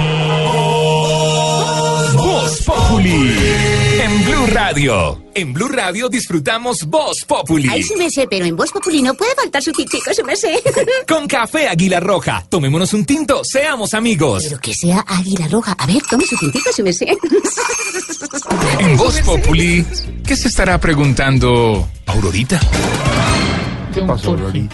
Voz 2.15 2.61
Populi. 2.65 3.37
En 4.01 4.25
Blue 4.25 4.47
Radio. 4.47 5.21
En 5.35 5.53
Blue 5.53 5.67
Radio 5.67 6.09
disfrutamos 6.09 6.83
Voz 6.87 7.23
Populi. 7.27 7.69
Ay, 7.71 7.83
su 7.83 7.95
merced, 7.95 8.25
pero 8.27 8.43
en 8.45 8.55
Voz 8.55 8.71
Populi 8.71 9.03
no 9.03 9.13
puede 9.13 9.35
faltar 9.35 9.61
su 9.61 9.71
tintico, 9.71 10.11
su 10.15 10.23
merced. 10.23 10.55
Con 11.07 11.27
café 11.27 11.67
Águila 11.67 11.99
Roja. 11.99 12.43
Tomémonos 12.49 12.91
un 12.95 13.05
tinto, 13.05 13.41
seamos 13.43 13.93
amigos. 13.93 14.45
Pero 14.47 14.59
que 14.59 14.73
sea 14.73 15.05
águila 15.07 15.47
roja. 15.47 15.73
A 15.77 15.85
ver, 15.85 16.01
tome 16.09 16.25
su 16.25 16.35
tintico, 16.37 16.73
su 16.73 16.81
merced. 16.81 17.05
En 18.79 18.97
Voz 18.97 19.21
Populi, 19.21 19.85
¿qué 20.25 20.35
se 20.35 20.47
estará 20.47 20.79
preguntando 20.79 21.87
Aurorita? 22.07 22.59
Don 23.95 24.07
Jorge, 24.17 24.43
ve- 24.51 24.69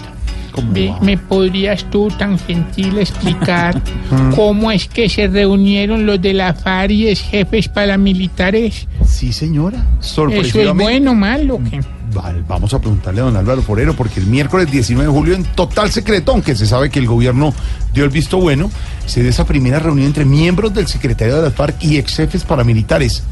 ¿Me 1.02 1.18
podrías 1.18 1.90
tú 1.90 2.10
tan 2.18 2.38
gentil 2.40 2.98
explicar 2.98 3.82
cómo 4.36 4.72
es 4.72 4.88
que 4.88 5.10
se 5.10 5.28
reunieron 5.28 6.06
los 6.06 6.22
de 6.22 6.34
la 6.34 6.54
FARC 6.54 6.92
y 6.92 7.10
los 7.10 7.22
jefes 7.22 7.68
paramilitares? 7.68 8.88
Sí, 9.06 9.32
señora. 9.34 9.78
¿Eso 9.78 10.00
es 10.00 10.08
Sorpresivamente. 10.08 10.84
bueno 10.84 11.12
o 11.12 11.16
malo? 11.16 11.60
qué? 11.70 11.82
Vale, 12.14 12.44
vamos 12.46 12.74
a 12.74 12.80
preguntarle 12.80 13.22
a 13.22 13.24
don 13.24 13.38
Álvaro 13.38 13.62
Forero, 13.62 13.96
porque 13.96 14.20
el 14.20 14.28
miércoles 14.28 14.70
19 14.70 15.10
de 15.10 15.18
julio, 15.18 15.34
en 15.34 15.46
total 15.46 15.92
secreto, 15.92 16.34
aunque 16.34 16.56
se 16.56 16.66
sabe 16.66 16.90
que 16.90 17.00
el 17.00 17.08
gobierno 17.08 17.54
dio 17.94 18.04
el 18.04 18.10
visto 18.10 18.38
bueno, 18.38 18.70
se 19.06 19.22
dio 19.22 19.30
esa 19.30 19.46
primera 19.46 19.80
reunión 19.80 20.08
entre 20.08 20.26
miembros 20.26 20.74
del 20.74 20.88
secretariado 20.88 21.42
de 21.42 21.50
la 21.50 21.56
FARC 21.56 21.82
y 21.84 21.98
ex 21.98 22.18
jefes 22.18 22.44
paramilitares. 22.44 23.24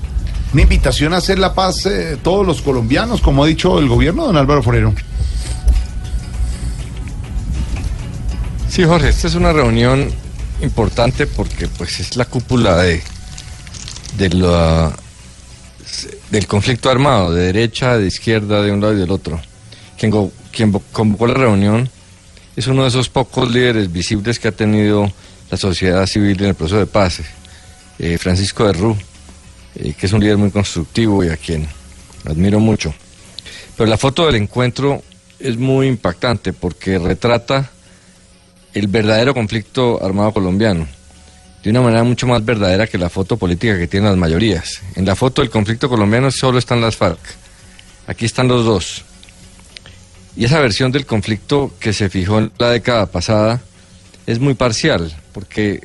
Una 0.54 0.62
invitación 0.64 1.14
a 1.14 1.18
hacer 1.18 1.40
la 1.40 1.54
paz 1.54 1.86
eh, 1.86 2.18
todos 2.24 2.48
los 2.48 2.62
colombianos, 2.62 3.22
como 3.22 3.44
ha 3.44 3.48
dicho 3.48 3.80
el 3.80 3.88
gobierno, 3.90 4.26
don 4.26 4.38
Álvaro 4.38 4.64
Forero. 4.64 4.94
Sí, 8.70 8.84
Jorge, 8.84 9.10
esta 9.10 9.28
es 9.28 9.34
una 9.34 9.52
reunión 9.52 10.12
importante 10.62 11.26
porque 11.26 11.68
pues 11.68 12.00
es 12.00 12.16
la 12.16 12.26
cúpula 12.26 12.78
de, 12.78 13.02
del 16.30 16.48
conflicto 16.48 16.92
armado, 16.92 17.34
de 17.34 17.46
derecha, 17.46 17.98
de 17.98 18.06
izquierda, 18.06 18.62
de 18.62 18.72
un 18.72 18.80
lado 18.80 18.94
y 18.94 19.00
del 19.00 19.10
otro. 19.10 19.42
Quien, 19.98 20.12
convocó 20.92 21.26
la 21.26 21.34
reunión 21.34 21.90
es 22.56 22.68
uno 22.68 22.84
de 22.84 22.90
esos 22.90 23.10
pocos 23.10 23.52
líderes 23.52 23.92
visibles 23.92 24.38
que 24.38 24.50
ha 24.50 24.52
tenido 24.52 25.12
la 25.50 25.58
sociedad 25.58 26.06
civil 26.06 26.40
en 26.44 26.50
el 26.50 26.56
proceso 26.56 26.78
de 26.78 26.86
paz, 26.86 27.22
eh, 27.98 28.20
Francisco 28.20 28.68
de 28.68 28.74
Rú, 28.74 28.96
eh, 29.76 29.94
que 29.98 30.06
es 30.06 30.14
un 30.14 30.22
líder 30.22 30.38
muy 30.38 30.52
constructivo 30.52 31.24
y 31.24 31.30
a 31.30 31.38
quien 31.38 31.68
admiro 32.24 32.60
mucho. 32.60 32.94
Pero 33.76 33.90
la 33.90 33.98
foto 33.98 34.28
del 34.28 34.36
encuentro 34.36 35.02
es 35.40 35.58
muy 35.58 35.88
impactante 35.88 36.54
porque 36.54 37.00
retrata 37.00 37.72
el 38.74 38.88
verdadero 38.88 39.34
conflicto 39.34 40.04
armado 40.04 40.34
colombiano 40.34 40.88
de 41.64 41.70
una 41.70 41.82
manera 41.82 42.04
mucho 42.04 42.28
más 42.28 42.44
verdadera 42.44 42.88
que 42.88 42.98
la 42.98 43.10
foto 43.10 43.38
política 43.38 43.78
que 43.78 43.88
tienen 43.88 44.10
las 44.10 44.18
mayorías. 44.18 44.82
En 44.96 45.06
la 45.06 45.16
foto 45.16 45.42
del 45.42 45.52
conflicto 45.52 45.90
colombiano 45.90 46.32
solo 46.32 46.58
están 46.58 46.82
las 46.82 46.96
FARC. 46.96 47.20
Aquí 48.08 48.26
están 48.26 48.48
los 48.48 48.66
dos. 48.66 49.04
Y 50.36 50.46
esa 50.46 50.60
versión 50.60 50.92
del 50.92 51.06
conflicto 51.06 51.74
que 51.80 51.92
se 51.92 52.10
fijó 52.10 52.40
en 52.40 52.52
la 52.58 52.70
década 52.70 53.08
pasada 53.08 53.62
es 54.26 54.40
muy 54.40 54.54
parcial, 54.54 55.14
porque 55.34 55.82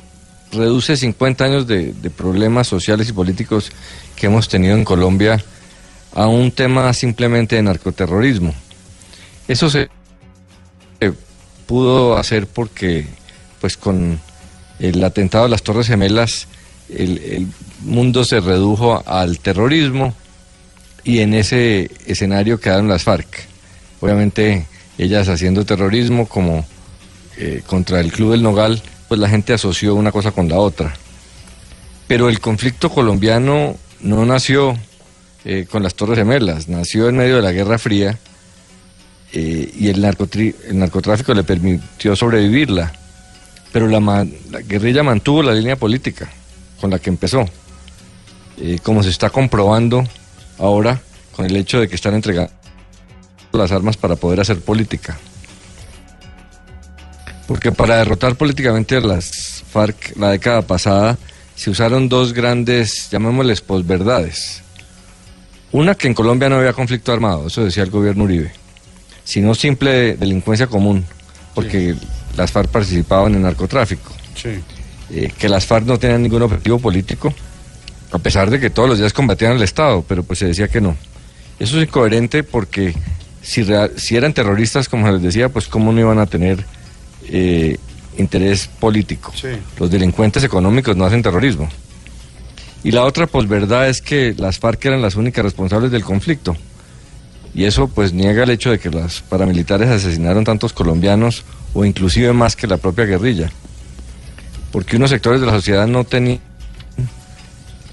reduce 0.51 0.95
50 0.95 1.43
años 1.43 1.67
de, 1.67 1.91
de 1.93 2.09
problemas 2.09 2.67
sociales 2.67 3.09
y 3.09 3.13
políticos 3.13 3.71
que 4.15 4.27
hemos 4.27 4.47
tenido 4.47 4.75
en 4.75 4.85
Colombia 4.85 5.43
a 6.13 6.27
un 6.27 6.51
tema 6.51 6.93
simplemente 6.93 7.57
de 7.57 7.63
narcoterrorismo. 7.63 8.53
Eso 9.47 9.69
se 9.69 9.89
pudo 11.65 12.17
hacer 12.17 12.47
porque, 12.47 13.05
pues 13.61 13.77
con 13.77 14.19
el 14.79 15.03
atentado 15.03 15.45
a 15.45 15.49
las 15.49 15.63
Torres 15.63 15.87
Gemelas, 15.87 16.47
el, 16.89 17.47
mundo 17.81 18.25
se 18.25 18.39
redujo 18.39 19.03
al 19.05 19.39
terrorismo 19.39 20.15
y 21.03 21.19
en 21.19 21.33
ese 21.35 21.91
escenario 22.07 22.59
quedaron 22.59 22.87
las 22.87 23.03
FARC. 23.03 23.27
Obviamente 24.01 24.65
ellas 24.97 25.29
haciendo 25.29 25.65
terrorismo 25.65 26.27
como 26.27 26.65
eh, 27.37 27.61
contra 27.67 27.99
el 27.99 28.11
Club 28.11 28.31
del 28.31 28.41
Nogal, 28.41 28.81
pues 29.07 29.19
la 29.19 29.29
gente 29.29 29.53
asoció 29.53 29.93
una 29.93 30.11
cosa 30.11 30.31
con 30.31 30.49
la 30.49 30.57
otra. 30.57 30.95
Pero 32.07 32.29
el 32.29 32.39
conflicto 32.39 32.89
colombiano 32.89 33.75
no 34.01 34.25
nació 34.25 34.75
eh, 35.43 35.67
con 35.69 35.83
las 35.83 35.95
Torres 35.95 36.17
Gemelas, 36.17 36.67
nació 36.67 37.09
en 37.09 37.17
medio 37.17 37.35
de 37.35 37.41
la 37.41 37.51
Guerra 37.51 37.77
Fría 37.77 38.17
eh, 39.33 39.71
y 39.73 39.89
el, 39.89 40.03
el 40.03 40.79
narcotráfico 40.79 41.33
le 41.33 41.43
permitió 41.43 42.15
sobrevivirla. 42.15 42.91
Pero 43.71 43.87
la 43.87 43.99
guerrilla 44.65 45.03
mantuvo 45.03 45.43
la 45.43 45.53
línea 45.53 45.75
política 45.75 46.29
con 46.79 46.91
la 46.91 46.99
que 46.99 47.09
empezó, 47.09 47.45
eh, 48.57 48.79
como 48.81 49.03
se 49.03 49.09
está 49.09 49.29
comprobando 49.29 50.03
ahora 50.57 51.01
con 51.35 51.45
el 51.45 51.55
hecho 51.57 51.79
de 51.79 51.89
que 51.89 51.95
están 51.95 52.13
entregando 52.13 52.53
las 53.51 53.71
armas 53.71 53.97
para 53.97 54.15
poder 54.15 54.39
hacer 54.39 54.59
política. 54.61 55.17
Porque 57.47 57.71
para 57.71 57.97
derrotar 57.97 58.35
políticamente 58.35 58.95
a 58.95 59.01
las 59.01 59.63
FARC 59.71 60.15
la 60.17 60.31
década 60.31 60.61
pasada 60.61 61.17
se 61.55 61.69
usaron 61.69 62.09
dos 62.09 62.33
grandes, 62.33 63.09
llamémosles 63.11 63.61
posverdades. 63.61 64.61
Una 65.71 65.95
que 65.95 66.07
en 66.07 66.13
Colombia 66.13 66.49
no 66.49 66.55
había 66.55 66.73
conflicto 66.73 67.11
armado, 67.11 67.47
eso 67.47 67.63
decía 67.63 67.83
el 67.83 67.91
gobierno 67.91 68.23
Uribe, 68.23 68.51
sino 69.25 69.53
simple 69.53 70.15
delincuencia 70.15 70.67
común, 70.67 71.03
porque 71.53 71.95
las 72.37 72.51
FARC 72.51 72.69
participaban 72.69 73.35
en 73.35 73.41
narcotráfico. 73.41 74.13
Eh, 75.09 75.31
que 75.37 75.49
las 75.49 75.65
FARC 75.65 75.85
no 75.85 75.97
tenían 75.99 76.23
ningún 76.23 76.43
objetivo 76.43 76.79
político, 76.79 77.33
a 78.11 78.19
pesar 78.19 78.49
de 78.49 78.59
que 78.59 78.69
todos 78.69 78.87
los 78.87 78.99
días 78.99 79.11
combatían 79.11 79.53
al 79.53 79.63
Estado, 79.63 80.05
pero 80.07 80.23
pues 80.23 80.39
se 80.39 80.47
decía 80.47 80.69
que 80.69 80.79
no. 80.79 80.95
Eso 81.59 81.77
es 81.77 81.87
incoherente 81.87 82.43
porque 82.43 82.93
si, 83.41 83.65
si 83.97 84.15
eran 84.15 84.33
terroristas, 84.33 84.87
como 84.87 85.09
les 85.09 85.21
decía, 85.21 85.49
pues 85.49 85.67
cómo 85.67 85.91
no 85.91 85.99
iban 85.99 86.19
a 86.19 86.25
tener 86.25 86.63
eh, 87.27 87.77
interés 88.17 88.67
político. 88.67 89.33
Los 89.79 89.89
delincuentes 89.89 90.43
económicos 90.43 90.95
no 90.95 91.05
hacen 91.05 91.21
terrorismo. 91.21 91.69
Y 92.83 92.91
la 92.91 93.03
otra 93.03 93.25
posverdad 93.25 93.89
es 93.89 94.01
que 94.01 94.35
las 94.37 94.59
FARC 94.59 94.85
eran 94.85 95.01
las 95.01 95.15
únicas 95.15 95.43
responsables 95.43 95.91
del 95.91 96.03
conflicto. 96.03 96.55
Y 97.55 97.63
eso 97.63 97.87
pues 97.87 98.11
niega 98.11 98.43
el 98.43 98.49
hecho 98.49 98.69
de 98.69 98.79
que 98.79 98.89
los 98.89 99.21
paramilitares 99.21 99.87
asesinaron 99.87 100.43
tantos 100.43 100.73
colombianos 100.73 101.45
o 101.73 101.85
inclusive 101.85 102.33
más 102.33 102.57
que 102.57 102.67
la 102.67 102.75
propia 102.75 103.05
guerrilla. 103.05 103.49
Porque 104.73 104.97
unos 104.97 105.09
sectores 105.09 105.39
de 105.39 105.47
la 105.47 105.53
sociedad 105.53 105.87
no 105.87 106.03
tenían 106.03 106.41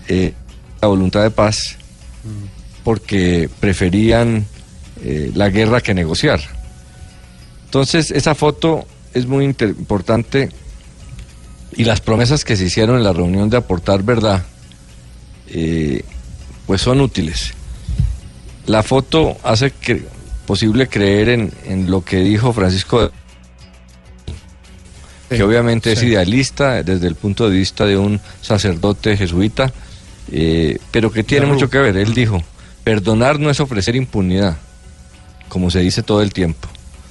eh, 0.09 0.35
la 0.81 0.89
voluntad 0.89 1.23
de 1.23 1.31
paz 1.31 1.77
porque 2.83 3.49
preferían 3.61 4.45
eh, 5.05 5.31
la 5.37 5.49
guerra 5.49 5.81
que 5.81 5.95
negociar. 5.95 6.41
Entonces, 7.67 8.11
esa 8.11 8.35
foto 8.35 8.85
es 9.15 9.27
muy 9.27 9.45
importante 9.45 10.49
y 11.77 11.85
las 11.85 12.01
promesas 12.01 12.45
que 12.45 12.57
se 12.57 12.65
hicieron 12.65 12.97
en 12.97 13.05
la 13.05 13.13
reunión 13.13 13.49
de 13.49 13.59
aportar 13.59 14.03
verdad, 14.03 14.45
eh, 15.47 16.05
pues 16.67 16.81
son 16.81 17.01
útiles. 17.01 17.55
La 18.67 18.83
foto 18.83 19.37
hace 19.43 19.71
que- 19.71 20.05
posible 20.47 20.89
creer 20.89 21.29
en, 21.31 21.53
en 21.65 21.91
lo 21.91 22.05
que 22.05 22.19
dijo 22.19 22.53
Francisco, 22.53 23.11
que 25.29 25.43
obviamente 25.43 25.93
es 25.93 26.03
idealista 26.03 26.83
desde 26.83 27.07
el 27.07 27.15
punto 27.15 27.49
de 27.49 27.57
vista 27.57 27.87
de 27.87 27.97
un 27.97 28.21
sacerdote 28.43 29.17
jesuita, 29.17 29.73
eh, 30.31 30.79
pero 30.91 31.11
que 31.11 31.23
tiene 31.25 31.47
mucho 31.47 31.71
que 31.71 31.79
ver. 31.79 31.97
Él 31.97 32.13
dijo, 32.13 32.43
perdonar 32.85 33.39
no 33.41 33.49
es 33.51 33.61
ofrecer 33.61 33.97
impunidad, 33.97 34.59
como 35.49 35.71
se 35.71 35.79
dice 35.81 36.03
todo 36.03 36.21
el 36.23 36.33
tiempo. 36.33 36.69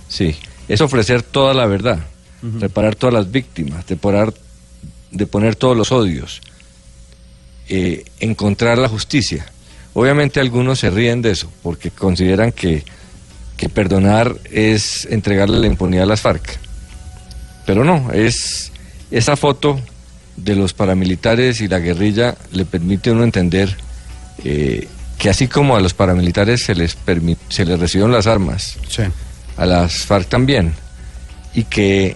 Sí, 0.07 0.35
es 0.67 0.81
ofrecer 0.81 1.23
toda 1.23 1.53
la 1.53 1.65
verdad, 1.65 1.99
reparar 2.59 2.95
todas 2.95 3.13
las 3.13 3.31
víctimas, 3.31 3.87
depurar, 3.87 4.33
deponer 5.09 5.55
todos 5.55 5.75
los 5.75 5.91
odios, 5.91 6.41
eh, 7.69 8.03
encontrar 8.19 8.77
la 8.77 8.87
justicia. 8.89 9.51
Obviamente 9.93 10.39
algunos 10.39 10.79
se 10.79 10.89
ríen 10.89 11.21
de 11.21 11.31
eso, 11.31 11.51
porque 11.63 11.91
consideran 11.91 12.51
que, 12.51 12.83
que 13.57 13.69
perdonar 13.69 14.35
es 14.49 15.05
entregarle 15.09 15.59
la 15.59 15.67
impunidad 15.67 16.03
a 16.03 16.07
las 16.07 16.21
FARC. 16.21 16.59
Pero 17.65 17.83
no, 17.83 18.11
es 18.13 18.71
esa 19.11 19.35
foto 19.35 19.79
de 20.37 20.55
los 20.55 20.73
paramilitares 20.73 21.61
y 21.61 21.67
la 21.67 21.79
guerrilla 21.79 22.35
le 22.51 22.65
permite 22.65 23.09
a 23.09 23.13
uno 23.13 23.23
entender 23.23 23.75
eh, 24.43 24.87
que 25.17 25.29
así 25.29 25.47
como 25.47 25.75
a 25.75 25.81
los 25.81 25.93
paramilitares 25.93 26.63
se 26.63 26.73
les, 26.73 26.97
se 27.49 27.65
les 27.65 27.79
recibieron 27.79 28.11
las 28.11 28.27
armas, 28.27 28.77
a 29.57 29.65
las 29.65 30.05
FARC 30.05 30.27
también, 30.27 30.73
y 31.53 31.65
que 31.65 32.15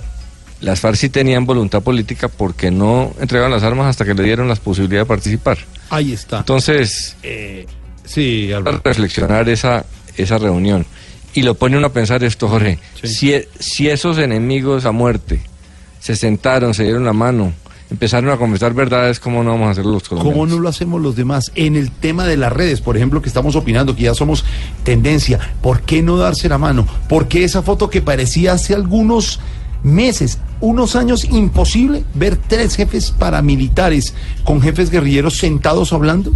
las 0.61 0.79
FARC 0.79 0.95
sí 0.95 1.09
tenían 1.09 1.45
voluntad 1.45 1.81
política 1.81 2.27
porque 2.27 2.71
no 2.71 3.13
entregaron 3.19 3.51
las 3.51 3.63
armas 3.63 3.87
hasta 3.87 4.05
que 4.05 4.13
le 4.13 4.23
dieron 4.23 4.47
la 4.47 4.55
posibilidad 4.55 5.01
de 5.01 5.05
participar. 5.05 5.57
Ahí 5.89 6.13
está. 6.13 6.39
Entonces, 6.39 7.15
sí, 8.05 8.49
para 8.63 8.81
reflexionar 8.83 9.49
esa, 9.49 9.85
esa 10.17 10.37
reunión. 10.37 10.85
Y 11.33 11.41
lo 11.41 11.55
pone 11.55 11.77
uno 11.77 11.87
a 11.87 11.93
pensar 11.93 12.23
esto, 12.23 12.47
Jorge. 12.47 12.79
Si, 13.03 13.33
e- 13.33 13.49
si 13.59 13.89
esos 13.89 14.17
enemigos 14.17 14.85
a 14.85 14.91
muerte 14.91 15.41
se 15.99 16.15
sentaron, 16.15 16.73
se 16.73 16.83
dieron 16.83 17.03
la 17.03 17.11
mano, 17.11 17.51
empezaron 17.91 18.29
a 18.29 18.37
conversar 18.37 18.73
verdades, 18.73 19.19
¿cómo 19.19 19.43
no 19.43 19.51
vamos 19.51 19.67
a 19.67 19.71
hacerlo 19.71 19.91
los 19.91 20.07
colombianos? 20.07 20.39
¿Cómo 20.39 20.47
no 20.47 20.59
lo 20.61 20.69
hacemos 20.69 21.01
los 21.01 21.15
demás? 21.15 21.51
En 21.55 21.75
el 21.75 21.91
tema 21.91 22.25
de 22.25 22.37
las 22.37 22.53
redes, 22.53 22.79
por 22.79 22.95
ejemplo, 22.95 23.21
que 23.21 23.27
estamos 23.27 23.55
opinando, 23.57 23.95
que 23.95 24.03
ya 24.03 24.13
somos 24.13 24.45
tendencia, 24.83 25.39
¿por 25.61 25.81
qué 25.81 26.01
no 26.01 26.17
darse 26.17 26.47
la 26.47 26.57
mano? 26.57 26.87
¿Por 27.09 27.27
qué 27.27 27.43
esa 27.43 27.61
foto 27.61 27.89
que 27.89 28.01
parecía 28.01 28.53
hace 28.53 28.73
algunos 28.73 29.41
meses, 29.85 30.39
unos 30.59 30.95
años 30.95 31.23
imposible 31.25 32.03
ver 32.15 32.35
tres 32.35 32.75
jefes 32.75 33.11
paramilitares 33.11 34.13
con 34.43 34.61
jefes 34.61 34.89
guerrilleros 34.89 35.37
sentados 35.37 35.93
hablando? 35.93 36.33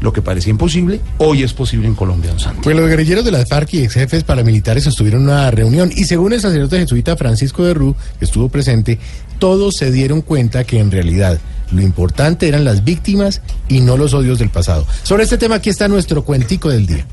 Lo 0.00 0.12
que 0.12 0.20
parecía 0.20 0.50
imposible, 0.50 1.00
hoy 1.16 1.42
es 1.42 1.54
posible 1.54 1.88
en 1.88 1.94
Colombia, 1.94 2.30
don 2.30 2.38
Santi. 2.38 2.60
Pues 2.62 2.76
los 2.76 2.86
guerrilleros 2.86 3.24
de 3.24 3.30
las 3.30 3.48
FARC 3.48 3.74
y 3.74 3.82
ex 3.82 3.94
jefes 3.94 4.24
paramilitares 4.24 4.84
sostuvieron 4.84 5.22
una 5.22 5.50
reunión 5.50 5.90
y 5.94 6.04
según 6.04 6.34
el 6.34 6.40
sacerdote 6.40 6.78
jesuita 6.78 7.16
Francisco 7.16 7.64
de 7.64 7.72
Rú, 7.72 7.96
que 8.18 8.26
estuvo 8.26 8.50
presente, 8.50 8.98
todos 9.38 9.76
se 9.76 9.90
dieron 9.90 10.20
cuenta 10.20 10.64
que 10.64 10.78
en 10.78 10.90
realidad 10.90 11.40
lo 11.72 11.80
importante 11.80 12.46
eran 12.46 12.64
las 12.64 12.84
víctimas 12.84 13.40
y 13.68 13.80
no 13.80 13.96
los 13.96 14.12
odios 14.12 14.38
del 14.38 14.50
pasado. 14.50 14.86
Sobre 15.02 15.24
este 15.24 15.38
tema 15.38 15.56
aquí 15.56 15.70
está 15.70 15.88
nuestro 15.88 16.24
cuentico 16.24 16.68
del 16.68 16.86
día. 16.86 17.06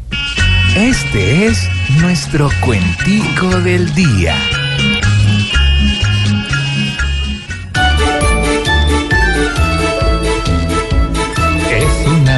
Este 0.75 1.45
es 1.45 1.59
nuestro 2.01 2.49
cuentico 2.61 3.47
del 3.61 3.93
día. 3.95 4.35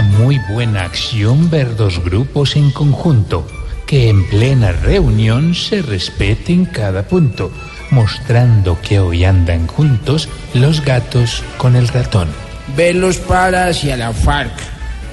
Muy 0.05 0.39
buena 0.49 0.83
acción 0.83 1.49
ver 1.49 1.75
dos 1.75 2.03
grupos 2.03 2.55
en 2.55 2.71
conjunto, 2.71 3.47
que 3.85 4.09
en 4.09 4.27
plena 4.27 4.71
reunión 4.71 5.53
se 5.53 5.81
respeten 5.81 6.65
cada 6.65 7.03
punto, 7.03 7.51
mostrando 7.91 8.79
que 8.81 8.99
hoy 8.99 9.25
andan 9.25 9.67
juntos 9.67 10.29
los 10.53 10.83
gatos 10.83 11.43
con 11.57 11.75
el 11.75 11.87
ratón. 11.87 12.29
Velos 12.75 13.17
para 13.17 13.67
hacia 13.67 13.97
la 13.97 14.13
FARC, 14.13 14.53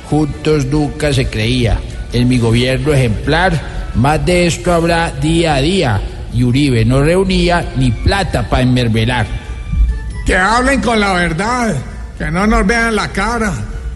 juntos 0.09 0.67
nunca 0.67 1.13
se 1.13 1.27
creía. 1.27 1.79
En 2.13 2.29
mi 2.29 2.39
gobierno 2.39 2.93
ejemplar, 2.93 3.91
más 3.95 4.25
de 4.25 4.47
esto 4.47 4.73
habrá 4.73 5.11
día 5.11 5.55
a 5.55 5.61
día. 5.61 6.01
Y 6.35 6.45
Uribe 6.45 6.85
no 6.85 7.03
reunía 7.03 7.73
ni 7.77 7.91
plata 7.91 8.49
para 8.49 8.63
enmervelar. 8.63 9.27
Que 10.25 10.37
hablen 10.37 10.81
con 10.81 10.99
la 10.99 11.13
verdad, 11.13 11.77
que 12.17 12.31
no 12.31 12.47
nos 12.47 12.67
vean 12.67 12.97
la 12.97 13.09
cara, 13.09 13.53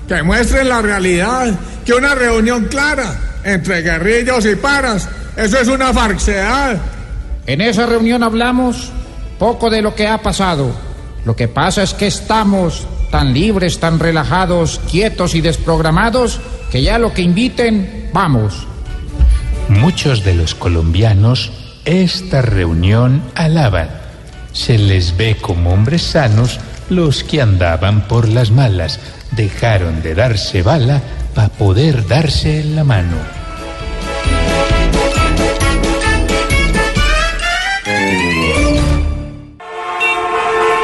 que 0.08 0.22
muestren 0.22 0.68
la 0.68 0.82
realidad, 0.82 1.52
que 1.84 1.92
una 1.92 2.14
reunión 2.14 2.66
clara 2.66 3.40
entre 3.44 3.82
guerrillos 3.82 4.44
y 4.46 4.56
paras, 4.56 5.08
eso 5.36 5.58
es 5.58 5.68
una 5.68 5.92
falsedad. 5.92 6.76
En 7.46 7.60
esa 7.60 7.86
reunión 7.86 8.22
hablamos 8.22 8.90
poco 9.38 9.70
de 9.70 9.82
lo 9.82 9.94
que 9.94 10.08
ha 10.08 10.18
pasado. 10.18 10.74
Lo 11.24 11.36
que 11.36 11.48
pasa 11.48 11.82
es 11.82 11.94
que 11.94 12.06
estamos 12.06 12.86
tan 13.10 13.32
libres, 13.32 13.78
tan 13.78 13.98
relajados, 13.98 14.80
quietos 14.90 15.34
y 15.34 15.40
desprogramados, 15.40 16.40
que 16.70 16.82
ya 16.82 16.98
lo 16.98 17.12
que 17.12 17.22
inviten, 17.22 18.10
vamos. 18.12 18.66
Muchos 19.68 20.24
de 20.24 20.34
los 20.34 20.54
colombianos 20.54 21.52
esta 21.84 22.42
reunión 22.42 23.22
alaban. 23.34 23.88
Se 24.52 24.76
les 24.76 25.16
ve 25.16 25.36
como 25.40 25.72
hombres 25.72 26.02
sanos 26.02 26.58
los 26.88 27.22
que 27.22 27.40
andaban 27.40 28.08
por 28.08 28.28
las 28.28 28.50
malas. 28.50 28.98
Dejaron 29.36 30.02
de 30.02 30.14
darse 30.14 30.62
bala 30.62 31.02
para 31.34 31.50
poder 31.50 32.06
darse 32.06 32.64
la 32.64 32.84
mano. 32.84 33.18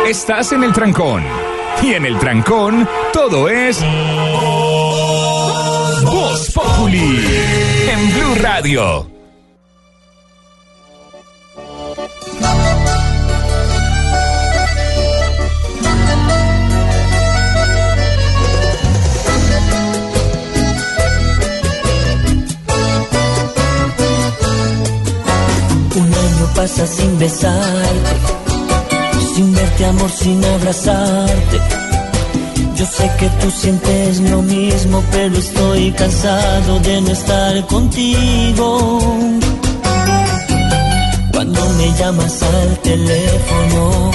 Estás 0.06 0.52
en 0.52 0.64
el 0.64 0.72
trancón. 0.74 1.22
Y 1.82 1.94
en 1.94 2.04
el 2.04 2.18
trancón, 2.18 2.86
todo 3.14 3.48
es. 3.48 3.80
Voz 6.04 6.50
Populi. 6.52 7.24
En 7.90 8.12
Blue 8.12 8.34
Radio. 8.42 9.21
Pasa 26.54 26.86
sin 26.86 27.18
besarte, 27.18 28.16
sin 29.34 29.52
verte 29.54 29.84
amor, 29.86 30.10
sin 30.10 30.44
abrazarte. 30.44 31.58
Yo 32.76 32.86
sé 32.86 33.10
que 33.18 33.28
tú 33.40 33.50
sientes 33.50 34.20
lo 34.20 34.42
mismo, 34.42 35.02
pero 35.12 35.36
estoy 35.36 35.92
cansado 35.92 36.80
de 36.80 37.00
no 37.00 37.10
estar 37.12 37.66
contigo. 37.66 38.98
Cuando 41.32 41.68
me 41.78 41.92
llamas 41.98 42.42
al 42.42 42.78
teléfono, 42.78 44.10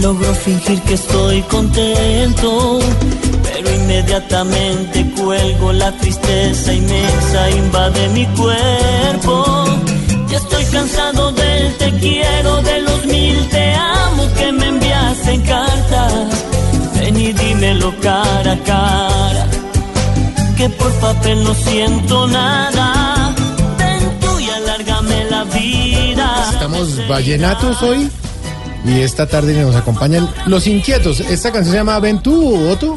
logro 0.00 0.34
fingir 0.34 0.80
que 0.82 0.94
estoy 0.94 1.42
contento, 1.42 2.78
pero 3.42 3.74
inmediatamente 3.74 5.10
cuelgo 5.16 5.72
la 5.72 5.90
tristeza 5.92 6.72
inmensa, 6.72 7.50
invade 7.50 8.08
mi 8.10 8.26
cuerpo. 8.26 9.85
Estoy 10.36 10.64
cansado 10.66 11.32
del 11.32 11.74
te 11.76 11.90
quiero, 11.98 12.62
de 12.62 12.82
los 12.82 13.06
mil 13.06 13.48
te 13.48 13.74
amo 13.74 14.28
que 14.38 14.52
me 14.52 14.66
envías 14.66 15.26
en 15.28 15.40
cartas. 15.42 16.12
Ven 16.94 17.16
y 17.16 17.32
dímelo 17.32 17.94
cara 18.00 18.52
a 18.52 18.58
cara, 18.64 19.46
que 20.56 20.68
por 20.70 20.92
papel 20.94 21.42
no 21.42 21.54
siento 21.54 22.26
nada. 22.26 23.34
Ven 23.78 24.20
tú 24.20 24.38
y 24.38 24.50
alárgame 24.50 25.24
la 25.30 25.44
vida. 25.44 26.50
Estamos 26.52 27.08
vallenatos 27.08 27.82
hoy 27.82 28.10
y 28.84 29.00
esta 29.00 29.26
tarde 29.26 29.60
nos 29.60 29.74
acompañan 29.74 30.28
Los 30.46 30.66
Inquietos. 30.66 31.20
Esta 31.20 31.50
canción 31.50 31.72
se 31.72 31.78
llama 31.78 31.98
Ven 31.98 32.22
tú, 32.22 32.68
Otto. 32.68 32.96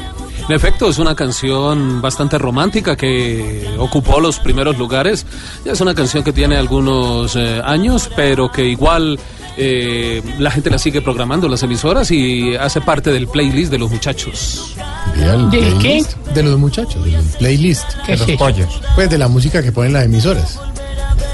En 0.50 0.56
efecto, 0.56 0.90
es 0.90 0.98
una 0.98 1.14
canción 1.14 2.02
bastante 2.02 2.40
romántica 2.40 2.96
que 2.96 3.70
ocupó 3.78 4.20
los 4.20 4.40
primeros 4.40 4.80
lugares. 4.80 5.24
Ya 5.64 5.74
es 5.74 5.82
una 5.82 5.94
canción 5.94 6.24
que 6.24 6.34
tiene 6.34 6.58
algunos 6.58 7.36
eh, 7.36 7.62
años, 7.64 8.10
pero 8.16 8.52
que 8.52 8.66
igual 8.66 9.20
eh, 9.58 10.24
la 10.40 10.50
gente 10.50 10.72
la 10.72 10.80
sigue 10.80 11.04
programando 11.04 11.48
las 11.48 11.62
emisoras 11.62 12.10
y 12.10 12.56
hace 12.56 12.82
parte 12.82 13.12
del 13.12 13.28
playlist 13.28 13.72
de 13.72 13.78
los 13.78 13.92
muchachos. 13.92 14.74
Bien, 15.16 15.52
¿De 15.52 15.60
playlist 15.60 16.18
De 16.34 16.42
los 16.42 16.58
muchachos, 16.58 17.06
del 17.06 17.24
playlist. 17.38 17.88
¿Qué 18.08 18.08
de 18.08 18.14
es 18.14 18.20
los 18.22 18.30
eso? 18.30 18.38
pollos. 18.40 18.82
Pues 18.96 19.08
de 19.08 19.20
la 19.20 19.28
música 19.28 19.62
que 19.62 19.72
ponen 19.72 19.94
las 19.94 20.06
emisoras. 20.06 20.60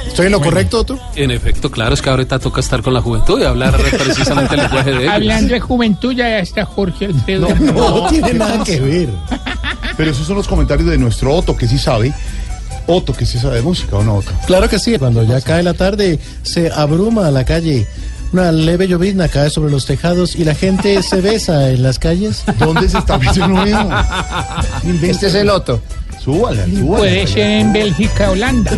¿Estoy 0.08 0.28
en 0.28 0.32
lo 0.32 0.42
correcto, 0.42 0.80
Otto? 0.80 1.00
En 1.16 1.32
efecto, 1.32 1.70
claro, 1.70 1.94
es 1.94 2.02
que 2.02 2.10
ahorita 2.10 2.40
toca 2.40 2.62
estar 2.62 2.82
con 2.82 2.94
la 2.94 3.02
juventud 3.02 3.40
y 3.40 3.44
hablar 3.44 3.76
precisamente 3.92 4.56
el 4.56 4.62
lenguaje 4.62 4.92
de 4.92 4.98
ellos. 5.04 5.14
Hablando 5.14 5.54
de 5.54 5.60
juventud, 5.60 6.14
ya 6.14 6.40
está 6.40 6.66
Jorge 6.66 7.06
Alfredo. 7.06 7.48
No, 7.60 8.08
tiene 8.08 8.34
nada 8.34 8.64
que 8.64 8.80
ver. 8.80 9.10
Pero 9.98 10.12
esos 10.12 10.26
son 10.26 10.38
los 10.38 10.48
comentarios 10.48 10.90
de 10.90 10.98
nuestro 10.98 11.34
Otto, 11.34 11.56
que 11.56 11.68
sí 11.68 11.78
sabe. 11.78 12.14
Otto, 12.88 13.14
que 13.14 13.26
sí 13.26 13.40
sabe 13.40 13.58
de 13.58 13.62
música, 13.62 13.98
¿o 13.98 14.04
no, 14.04 14.16
Otto? 14.16 14.32
Claro 14.46 14.70
que 14.70 14.80
sí, 14.80 14.98
cuando 14.98 15.24
ya 15.24 15.42
cae 15.42 15.64
la 15.64 15.74
tarde 15.74 16.20
se 16.44 16.72
abruma 16.72 17.30
la 17.32 17.44
calle. 17.44 17.88
Una 18.32 18.52
leve 18.52 18.88
llovizna 18.88 19.28
cae 19.28 19.50
sobre 19.50 19.72
los 19.72 19.86
tejados 19.86 20.36
y 20.36 20.44
la 20.44 20.56
gente 20.56 21.02
se 21.04 21.22
besa 21.22 21.70
en 21.70 21.84
las 21.84 22.00
calles. 22.00 22.44
¿Dónde 22.60 22.90
se 22.90 22.98
está 22.98 23.18
viendo 23.18 23.48
mismo? 23.48 23.90
Este 25.02 25.28
es 25.28 25.36
el 25.36 25.50
Otto. 25.50 25.82
Súbala, 26.26 26.66
súbala. 26.66 26.98
Puede 26.98 27.28
ser 27.28 27.52
en 27.52 27.72
Bélgica, 27.72 28.32
Holanda. 28.32 28.72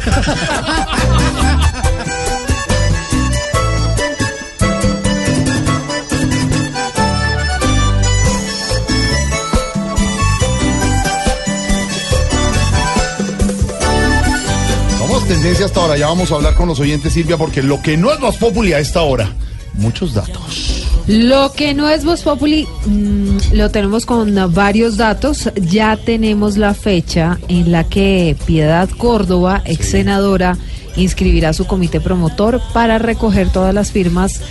Vamos 14.99 15.26
tendencia 15.30 15.68
hasta 15.68 15.80
ahora. 15.80 15.95
Ya 15.95 16.07
vamos 16.07 16.30
a 16.34 16.36
hablar 16.36 16.53
con 16.56 16.68
los 16.68 16.82
oyentes, 16.82 17.14
Silvia, 17.14 17.38
porque 17.38 17.64
lo 17.64 17.82
que 17.82 17.95
no 17.95 18.11
es 18.11 18.19
más 18.19 18.36
popular 18.36 18.74
a 18.74 18.80
esta 18.80 19.03
hora, 19.03 19.32
muchos 19.76 20.14
datos. 20.14 20.77
Lo 21.07 21.53
que 21.53 21.73
no 21.73 21.89
es 21.89 22.03
Voz 22.03 22.21
Populi 22.21 22.67
mm, 22.85 23.53
lo 23.53 23.71
tenemos 23.71 24.05
con 24.05 24.53
varios 24.53 24.97
datos. 24.97 25.49
Ya 25.55 25.95
tenemos 25.95 26.57
la 26.57 26.73
fecha 26.73 27.38
en 27.47 27.71
la 27.71 27.85
que 27.85 28.35
Piedad 28.45 28.89
Córdoba, 28.89 29.61
ex 29.65 29.89
senadora, 29.89 30.57
inscribirá 30.97 31.53
su 31.53 31.65
comité 31.65 32.01
promotor 32.01 32.61
para 32.73 32.97
recoger 32.97 33.49
todas 33.49 33.73
las 33.73 33.91
firmas 33.91 34.41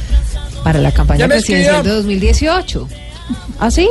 para 0.64 0.80
la 0.80 0.92
campaña 0.92 1.28
presidencial 1.28 1.84
de 1.84 1.90
escribió. 1.90 1.96
2018. 1.96 2.88
¿Ah, 3.60 3.70
sí? 3.70 3.88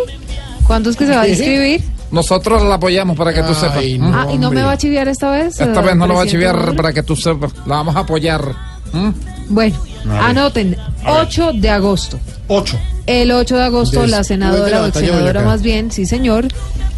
¿Cuándo 0.66 0.90
es 0.90 0.96
que 0.96 1.06
se 1.06 1.16
va 1.16 1.22
a 1.22 1.28
inscribir? 1.28 1.84
Nosotros 2.12 2.64
la 2.64 2.76
apoyamos 2.76 3.16
para 3.18 3.34
que 3.34 3.44
tú 3.44 3.54
sepas. 3.54 3.84
Ah, 4.14 4.28
¿y 4.32 4.38
no 4.38 4.50
me 4.50 4.64
va 4.64 4.72
a 4.72 4.78
chiviar 4.78 5.08
esta 5.08 5.30
vez? 5.30 5.60
Esta 5.60 5.82
eh, 5.82 5.84
vez 5.84 5.96
no 5.96 6.08
lo 6.08 6.16
va 6.16 6.24
a 6.24 6.28
chiviar 6.28 6.76
para 6.76 6.94
que 6.94 7.04
tú 7.04 7.16
sepas. 7.16 7.54
La 7.68 7.76
vamos 7.76 7.96
a 7.96 8.00
apoyar. 8.00 8.42
¿Mm? 8.92 9.35
Bueno, 9.50 9.78
anoten, 10.22 10.76
8 11.06 11.52
de 11.54 11.70
agosto. 11.70 12.20
8. 12.48 12.80
El 13.08 13.32
8 13.32 13.56
de 13.58 13.64
agosto 13.64 13.92
Después 14.02 14.12
la 14.12 14.24
senadora 14.24 14.78
la 14.80 14.82
o 14.84 14.88
ex 14.88 14.98
senadora 14.98 15.42
más 15.44 15.62
bien, 15.62 15.92
sí 15.92 16.06
señor, 16.08 16.48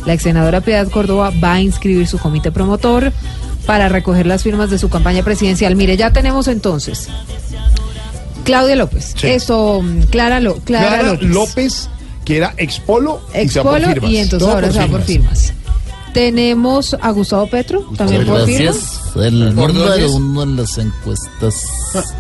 la 0.06 0.14
ex 0.14 0.24
senadora 0.24 0.62
Piedad 0.62 0.88
Córdoba 0.90 1.32
va 1.44 1.54
a 1.56 1.62
inscribir 1.62 2.08
su 2.08 2.18
comité 2.18 2.52
promotor 2.52 3.12
para 3.66 3.90
recoger 3.90 4.26
las 4.26 4.44
firmas 4.44 4.70
de 4.70 4.78
su 4.78 4.88
campaña 4.90 5.24
presidencial. 5.24 5.76
Mire, 5.76 5.98
ya 5.98 6.12
tenemos 6.14 6.48
entonces 6.48 7.10
Claudia 8.46 8.78
López, 8.78 9.14
Sí. 9.18 9.28
esto, 9.28 9.82
mm, 9.82 10.04
Clara, 10.04 10.40
Lo- 10.40 10.56
Clara 10.58 10.88
Clara 11.00 11.04
López, 11.14 11.28
López, 11.30 11.90
que 12.24 12.38
era 12.38 12.54
expolo, 12.58 13.20
y 13.34 13.50
se 13.50 13.60
va 13.60 13.64
por 13.72 13.76
Expolo 13.78 13.94
firmas. 13.94 14.12
y 14.12 14.18
entonces 14.18 14.40
Todo 14.40 14.52
ahora 14.56 14.72
se 14.72 14.80
va 14.80 14.88
por 14.88 15.02
firmas. 15.04 15.54
Tenemos 16.18 16.96
a 17.00 17.12
Gustavo 17.12 17.46
Petro, 17.46 17.86
también 17.96 18.26
por 18.26 18.44
firmas. 18.44 19.02
El 19.18 19.54
¿Por 19.54 19.72
número 19.72 20.12
uno 20.16 20.42
en 20.44 20.56
las 20.56 20.76
encuestas. 20.80 21.64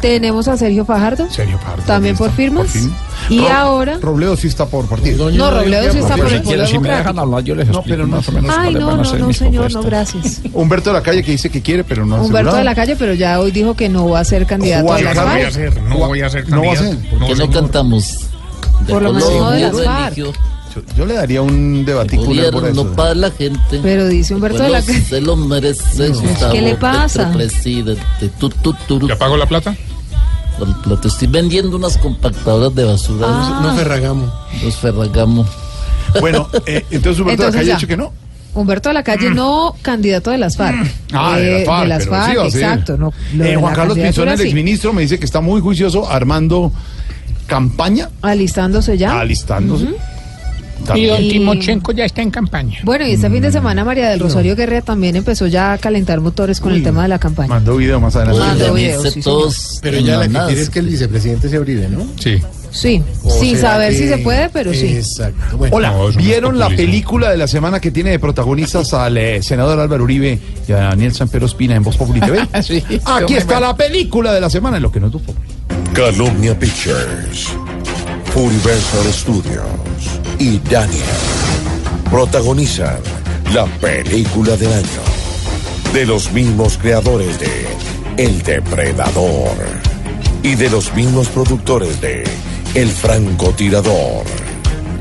Tenemos 0.02 0.48
a 0.48 0.56
Sergio 0.56 0.86
Fajardo, 0.86 1.28
Sergio 1.32 1.60
Pardo. 1.60 1.82
también 1.84 2.16
por 2.16 2.30
firmas. 2.32 2.68
Y 3.30 3.40
Ro- 3.40 3.50
ahora... 3.50 3.98
Robledo 4.00 4.38
sí 4.38 4.48
está 4.50 4.68
por 4.68 4.86
partido. 4.88 5.32
No, 5.32 5.50
Robledo 5.50 5.92
sí 5.92 5.98
está 5.98 6.16
por 6.16 6.28
el 6.32 6.40
Si 6.40 6.46
Polo 6.76 6.82
me 6.82 6.90
dejan 6.90 7.18
hablar, 7.18 7.44
yo 7.44 7.56
les 7.56 7.68
No, 7.70 7.80
explico 7.80 7.96
pero 7.98 8.08
no- 8.08 8.18
más 8.18 8.30
o 8.30 8.32
menos 8.34 8.56
Ay, 8.56 8.74
no, 8.76 8.98
no, 8.98 9.14
no, 9.16 9.34
señor, 9.34 9.74
no, 9.74 9.82
gracias. 9.82 10.42
Humberto 10.54 10.92
de 10.92 10.94
la 10.94 11.02
Calle 11.02 11.24
que 11.24 11.32
dice 11.32 11.50
que 11.50 11.64
quiere, 11.64 11.84
pero 11.84 12.06
no 12.06 12.18
ha 12.18 12.22
Humberto 12.22 12.38
asegurado. 12.50 12.58
de 12.58 12.64
la 12.66 12.76
calle, 12.76 12.96
pero 12.98 13.14
ya 13.16 13.40
hoy 13.40 13.50
dijo 13.50 13.74
que 13.76 13.90
no 13.90 14.10
va 14.10 14.20
a 14.20 14.24
ser 14.26 14.46
candidato 14.46 14.86
Juan 14.86 15.08
a. 15.08 15.14
FARC. 15.16 15.82
No 15.90 15.98
voy 15.98 16.22
a 16.22 16.30
ser 16.30 16.48
No 16.50 16.62
va 16.64 16.72
a 16.72 16.76
candidato. 16.76 17.02
ser. 17.02 17.10
¿Por 17.20 17.28
qué 17.28 17.36
no 17.36 17.50
cantamos? 17.52 18.18
Por 18.88 19.02
lo 19.02 19.12
menos 19.14 19.34
no 19.34 19.50
de 19.52 19.60
las 19.62 19.82
FARC. 19.84 20.18
Yo, 20.88 20.96
yo 20.98 21.06
le 21.06 21.14
daría 21.16 21.42
un 21.42 21.86
debaticular 21.86 22.52
por 22.52 22.62
Gobierno 22.62 22.82
eso. 22.84 22.96
para 22.96 23.14
la 23.16 23.32
gente. 23.32 23.80
Pero 23.82 24.08
dice 24.08 24.36
Humberto 24.36 24.64
de 24.64 24.70
la 24.70 24.82
calle. 24.82 25.02
se 25.02 25.22
lo 25.22 25.36
merece, 25.36 26.10
Gustavo 26.10 26.54
¿Qué 26.54 26.62
le 26.62 26.76
pasa? 26.76 27.32
Presidente. 27.32 28.02
Tu, 28.40 28.50
tu, 28.50 28.74
turu. 28.88 29.08
¿Ya 29.08 29.18
pagó 29.18 29.38
la 29.38 29.46
plata? 29.46 29.76
Por 30.60 30.68
el 30.68 30.76
plato. 30.76 31.08
Estoy 31.08 31.28
vendiendo 31.28 31.78
unas 31.78 31.98
compactadoras 31.98 32.74
de 32.76 32.84
basura. 32.84 33.28
Ah. 33.30 33.60
No 33.64 33.76
Ferragamo. 33.76 34.32
Los 34.64 34.76
Ferragamo. 34.78 35.46
Bueno, 36.20 36.48
eh, 36.66 36.86
entonces 36.92 37.20
Humberto 37.22 37.44
de 37.44 37.52
la 37.52 37.58
Calle 37.58 37.72
ha 37.72 37.76
dicho 37.76 37.88
que 37.88 37.98
no. 37.98 38.12
Humberto 38.56 38.90
de 38.90 38.94
la 38.94 39.04
Calle 39.04 39.30
no 39.30 39.76
candidato 39.84 40.32
de 40.32 40.40
las 40.40 40.58
FARC. 40.58 40.78
Ah, 41.14 41.38
de 41.38 41.62
Eh, 41.62 41.66
las 41.66 41.66
FARC, 41.68 41.82
de 41.84 41.88
las 41.90 42.04
pero 42.06 42.12
FARC, 42.16 42.52
sí 42.52 42.58
exacto. 42.58 42.98
No, 42.98 43.14
Eh, 43.44 43.56
Juan 43.60 43.76
Carlos 43.76 43.98
Pinzón, 44.00 44.30
el 44.30 44.38
sí. 44.38 44.44
exministro, 44.46 44.94
me 44.94 45.04
dice 45.04 45.20
que 45.20 45.26
está 45.26 45.42
muy 45.42 45.62
juicioso 45.62 46.10
armando 46.10 46.72
campaña, 47.46 48.10
Alistándose 48.24 48.98
ya. 48.98 49.20
alistándose. 49.20 49.90
Y 50.80 50.86
También. 50.86 51.10
don 51.10 51.30
Timochenko 51.30 51.92
ya 51.92 52.06
está 52.06 52.22
en 52.22 52.32
campaña. 52.32 52.80
Bueno, 52.84 53.06
y 53.06 53.12
este 53.12 53.30
fin 53.30 53.42
de 53.42 53.52
semana 53.52 53.84
María 53.84 54.10
del 54.10 54.20
Rosario 54.20 54.56
Guerra 54.56 54.82
también 54.82 55.16
empezó 55.16 55.48
ya 55.48 55.74
a 55.74 55.78
calentar 55.78 56.22
motores 56.22 56.60
con 56.60 56.74
el 56.74 56.84
tema 56.84 57.04
de 57.04 57.10
la 57.10 57.20
campaña. 57.20 57.50
Mandó 57.50 57.78
video 57.78 58.00
más 58.00 58.16
adelante. 58.16 58.40
Mandó 58.40 58.74
video, 58.74 59.02
sí. 59.10 59.22
Pero 59.82 60.00
ya 60.00 60.18
la 60.18 60.28
que 60.28 60.48
quiere 60.48 60.62
es 60.62 60.70
que 60.70 60.80
el 60.80 60.88
vicepresidente 60.88 61.50
sea 61.50 61.60
Uribe, 61.60 61.88
¿no? 61.90 62.06
Sí. 62.20 62.42
Sí, 62.70 63.02
¿O 63.24 63.32
sin 63.32 63.58
saber 63.58 63.94
si 63.94 64.08
se 64.08 64.18
puede, 64.20 64.50
pero 64.50 64.74
sí. 64.74 64.88
Exacto. 64.88 65.58
Bueno, 65.58 65.76
Hola, 65.76 65.92
no, 65.92 66.10
¿vieron 66.10 66.60
la 66.60 66.68
película 66.68 67.32
de 67.32 67.38
la 67.38 67.48
semana 67.48 67.80
que 67.80 67.92
tiene 67.92 68.12
de 68.12 68.20
protagonistas 68.20 68.94
al 68.94 69.18
eh, 69.18 69.42
senador 69.42 69.80
Álvaro 69.80 70.04
Uribe 70.04 70.38
y 70.68 70.72
a 70.74 70.78
Daniel 70.78 71.14
Sanpero 71.14 71.46
Espina 71.46 71.76
en 71.76 71.84
Voz 71.84 71.98
Populi 71.98 72.20
TV? 72.20 72.46
Sí, 72.62 72.84
Aquí 73.06 73.36
está 73.36 73.60
la 73.60 73.76
película 73.76 74.34
de 74.34 74.42
la 74.42 74.50
semana 74.50 74.78
en 74.78 74.84
lo 74.84 74.92
que 74.92 75.00
no 75.00 75.08
es 75.08 75.14
Voz 75.14 75.22
Populi. 75.24 75.48
Calumnia 75.94 76.58
Pictures, 76.60 77.48
Universal 78.36 79.14
Studios 79.14 80.27
y 80.40 80.60
Daniel 80.60 81.04
protagonizan 82.10 83.00
la 83.54 83.66
película 83.66 84.56
del 84.56 84.74
año 84.74 85.02
de 85.94 86.06
los 86.06 86.32
mismos 86.32 86.78
creadores 86.78 87.40
de 87.40 87.68
El 88.18 88.42
Depredador 88.44 89.56
y 90.44 90.56
de 90.56 90.70
los 90.70 90.94
mismos 90.94 91.28
productores 91.30 92.00
de 92.02 92.24
El 92.74 92.90
Francotirador. 92.90 94.24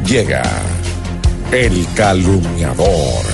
Llega 0.07 0.43
El 1.53 1.87
Calumniador, 1.95 3.25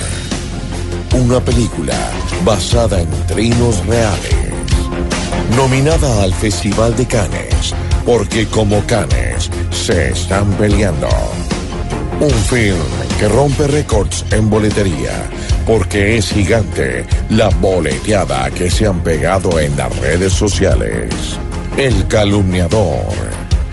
una 1.13 1.39
película 1.39 1.97
basada 2.43 3.01
en 3.01 3.09
trinos 3.27 3.85
reales 3.85 4.43
nominada 5.55 6.23
al 6.23 6.33
Festival 6.33 6.95
de 6.95 7.05
Cannes, 7.05 7.73
porque 8.05 8.47
como 8.47 8.83
Cannes 8.85 9.49
se 9.71 10.11
están 10.11 10.51
peleando. 10.53 11.07
Un 12.19 12.29
film 12.29 12.77
que 13.19 13.27
rompe 13.27 13.67
récords 13.67 14.25
en 14.31 14.49
boletería, 14.49 15.29
porque 15.65 16.17
es 16.17 16.29
gigante 16.29 17.05
la 17.29 17.49
boleteada 17.49 18.49
que 18.51 18.69
se 18.69 18.87
han 18.87 19.01
pegado 19.03 19.59
en 19.59 19.75
las 19.75 19.95
redes 19.99 20.33
sociales. 20.33 21.09
El 21.77 22.07
calumniador 22.07 23.13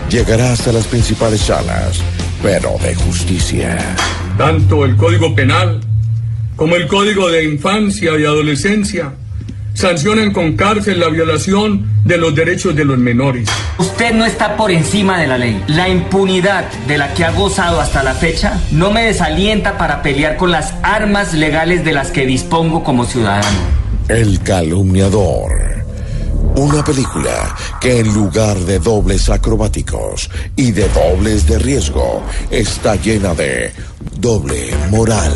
llegará 0.09 0.53
hasta 0.53 0.71
las 0.73 0.87
principales 0.87 1.41
salas, 1.41 2.01
pero 2.41 2.77
de 2.79 2.95
justicia. 2.95 3.77
Tanto 4.37 4.85
el 4.85 4.97
Código 4.97 5.33
Penal 5.35 5.79
como 6.55 6.75
el 6.75 6.87
Código 6.87 7.29
de 7.29 7.45
Infancia 7.45 8.11
y 8.19 8.25
Adolescencia 8.25 9.13
sancionan 9.81 10.31
con 10.31 10.55
cárcel 10.55 10.99
la 10.99 11.09
violación 11.09 11.89
de 12.05 12.15
los 12.15 12.35
derechos 12.35 12.75
de 12.75 12.85
los 12.85 12.99
menores. 12.99 13.49
Usted 13.79 14.13
no 14.13 14.25
está 14.25 14.55
por 14.55 14.69
encima 14.69 15.19
de 15.19 15.25
la 15.25 15.39
ley. 15.39 15.63
La 15.65 15.89
impunidad 15.89 16.71
de 16.87 16.99
la 16.99 17.11
que 17.15 17.25
ha 17.25 17.31
gozado 17.31 17.81
hasta 17.81 18.03
la 18.03 18.13
fecha 18.13 18.61
no 18.71 18.91
me 18.91 19.05
desalienta 19.05 19.79
para 19.79 20.03
pelear 20.03 20.37
con 20.37 20.51
las 20.51 20.75
armas 20.83 21.33
legales 21.33 21.83
de 21.83 21.93
las 21.93 22.11
que 22.11 22.27
dispongo 22.27 22.83
como 22.83 23.05
ciudadano. 23.05 23.47
El 24.07 24.39
calumniador. 24.43 25.51
Una 26.57 26.83
película 26.83 27.55
que 27.79 28.01
en 28.01 28.13
lugar 28.13 28.59
de 28.59 28.77
dobles 28.77 29.29
acrobáticos 29.31 30.29
y 30.55 30.73
de 30.73 30.87
dobles 30.89 31.47
de 31.47 31.57
riesgo 31.57 32.21
está 32.51 32.97
llena 32.97 33.33
de 33.33 33.73
doble 34.19 34.75
moral. 34.91 35.33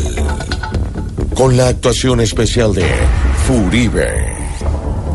Con 1.34 1.56
la 1.56 1.66
actuación 1.66 2.20
especial 2.20 2.72
de 2.74 2.86
Furibe, 3.46 4.08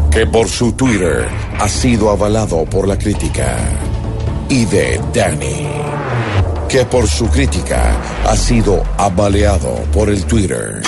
que 0.10 0.26
por 0.26 0.48
su 0.48 0.72
Twitter 0.72 1.28
ha 1.60 1.68
sido 1.68 2.10
avalado 2.10 2.64
por 2.64 2.88
la 2.88 2.98
crítica, 2.98 3.58
y 4.48 4.64
de 4.64 5.02
Danny, 5.14 5.68
que 6.70 6.86
por 6.86 7.10
su 7.10 7.28
crítica 7.28 7.94
ha 8.26 8.38
sido 8.38 8.84
abaleado 8.98 9.84
por 9.92 10.10
el 10.10 10.24
Twitter. 10.24 10.82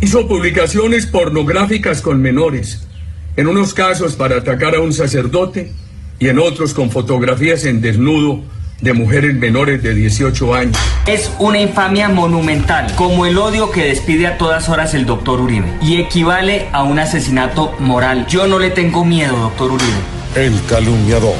Hizo 0.00 0.26
publicaciones 0.26 1.06
pornográficas 1.06 2.02
con 2.02 2.20
menores, 2.20 2.88
en 3.36 3.46
unos 3.46 3.72
casos 3.72 4.16
para 4.16 4.38
atacar 4.38 4.74
a 4.74 4.80
un 4.80 4.92
sacerdote 4.92 5.72
y 6.18 6.26
en 6.26 6.40
otros 6.40 6.74
con 6.74 6.90
fotografías 6.90 7.66
en 7.66 7.80
desnudo 7.80 8.42
de 8.80 8.92
mujeres 8.92 9.34
menores 9.34 9.82
de 9.82 9.94
18 9.94 10.54
años. 10.54 10.76
Es 11.06 11.30
una 11.38 11.60
infamia 11.60 12.08
monumental, 12.08 12.94
como 12.96 13.26
el 13.26 13.38
odio 13.38 13.70
que 13.70 13.84
despide 13.84 14.26
a 14.26 14.38
todas 14.38 14.68
horas 14.68 14.94
el 14.94 15.06
doctor 15.06 15.40
Uribe, 15.40 15.68
y 15.82 16.00
equivale 16.00 16.68
a 16.72 16.82
un 16.82 16.98
asesinato 16.98 17.74
moral. 17.78 18.26
Yo 18.28 18.46
no 18.46 18.58
le 18.58 18.70
tengo 18.70 19.04
miedo, 19.04 19.36
doctor 19.36 19.72
Uribe. 19.72 19.90
El 20.34 20.60
calumniador. 20.68 21.34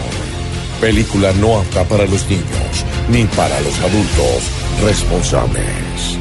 Película 0.80 1.32
no 1.34 1.58
apta 1.58 1.84
para 1.84 2.06
los 2.06 2.26
niños 2.28 2.84
ni 3.10 3.24
para 3.24 3.60
los 3.60 3.78
adultos 3.80 4.50
responsables. 4.82 6.18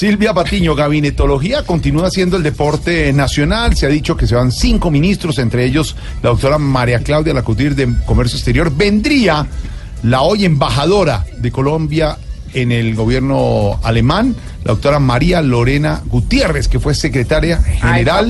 Silvia 0.00 0.32
Patiño, 0.32 0.74
gabinetología 0.74 1.62
continúa 1.62 2.10
siendo 2.10 2.38
el 2.38 2.42
deporte 2.42 3.12
nacional. 3.12 3.76
Se 3.76 3.84
ha 3.84 3.90
dicho 3.90 4.16
que 4.16 4.26
se 4.26 4.34
van 4.34 4.50
cinco 4.50 4.90
ministros, 4.90 5.38
entre 5.38 5.66
ellos 5.66 5.94
la 6.22 6.30
doctora 6.30 6.56
María 6.56 7.00
Claudia 7.00 7.34
Lacutir 7.34 7.74
de 7.74 7.86
Comercio 8.06 8.38
Exterior. 8.38 8.74
Vendría 8.74 9.46
la 10.02 10.22
hoy 10.22 10.46
embajadora 10.46 11.26
de 11.36 11.52
Colombia 11.52 12.16
en 12.54 12.72
el 12.72 12.94
gobierno 12.94 13.78
alemán, 13.82 14.34
la 14.64 14.72
doctora 14.72 15.00
María 15.00 15.42
Lorena 15.42 16.00
Gutiérrez, 16.06 16.66
que 16.68 16.80
fue 16.80 16.94
secretaria 16.94 17.58
general 17.58 18.26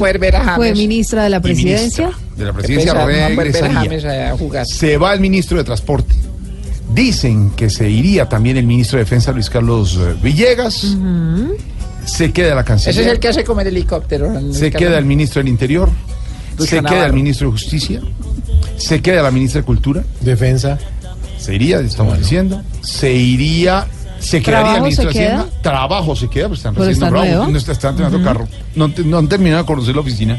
Fue 0.56 0.72
ministra 0.72 1.22
de 1.22 1.30
la 1.30 1.40
presidencia. 1.40 2.10
de 2.36 2.46
la 2.46 2.52
presidencia. 2.52 2.94
Regresaría. 3.06 4.36
Jugar. 4.36 4.66
Se 4.66 4.96
va 4.96 5.14
el 5.14 5.20
ministro 5.20 5.56
de 5.56 5.62
Transporte. 5.62 6.16
Dicen 6.94 7.50
que 7.50 7.70
se 7.70 7.88
iría 7.88 8.28
también 8.28 8.56
el 8.56 8.66
ministro 8.66 8.98
de 8.98 9.04
Defensa, 9.04 9.32
Luis 9.32 9.48
Carlos 9.48 9.96
eh, 10.00 10.14
Villegas. 10.22 10.96
Se 12.04 12.32
queda 12.32 12.54
la 12.54 12.64
canciller. 12.64 12.92
Ese 12.92 13.02
es 13.02 13.06
el 13.08 13.20
que 13.20 13.28
hace 13.28 13.44
comer 13.44 13.66
helicóptero. 13.68 14.28
Se 14.52 14.70
queda 14.70 14.98
el 14.98 15.04
ministro 15.04 15.40
del 15.40 15.48
Interior. 15.48 15.88
Luis 16.58 16.68
se 16.70 16.76
Navarro. 16.76 16.96
queda 16.96 17.06
el 17.06 17.12
ministro 17.12 17.46
de 17.48 17.52
Justicia. 17.52 18.00
Se 18.76 19.00
queda 19.00 19.22
la 19.22 19.30
ministra 19.30 19.60
de 19.60 19.66
Cultura. 19.66 20.02
Defensa. 20.20 20.78
Se 21.38 21.54
iría, 21.54 21.78
estamos 21.80 22.18
diciendo. 22.18 22.62
Se 22.82 23.12
iría. 23.12 23.86
Se 24.18 24.42
quedaría 24.42 24.42
el 24.42 24.42
¿Trabajo 24.42 24.84
ministro 24.84 25.12
se 25.12 25.18
de 25.18 25.24
queda? 25.24 25.40
Hacienda. 25.40 25.62
Trabajo 25.62 26.16
se 26.16 26.28
queda, 26.28 26.48
pues 26.48 26.58
están 26.60 26.74
recién 26.74 26.98
nombrados. 27.00 27.48
No 27.50 27.56
está- 27.58 27.72
están 27.72 27.96
terminando 27.96 28.28
carro. 28.28 28.48
No, 28.74 28.90
te- 28.92 29.02
no 29.04 29.16
han 29.18 29.28
terminado 29.28 29.62
de 29.62 29.66
conocer 29.66 29.94
la 29.94 30.00
oficina. 30.02 30.38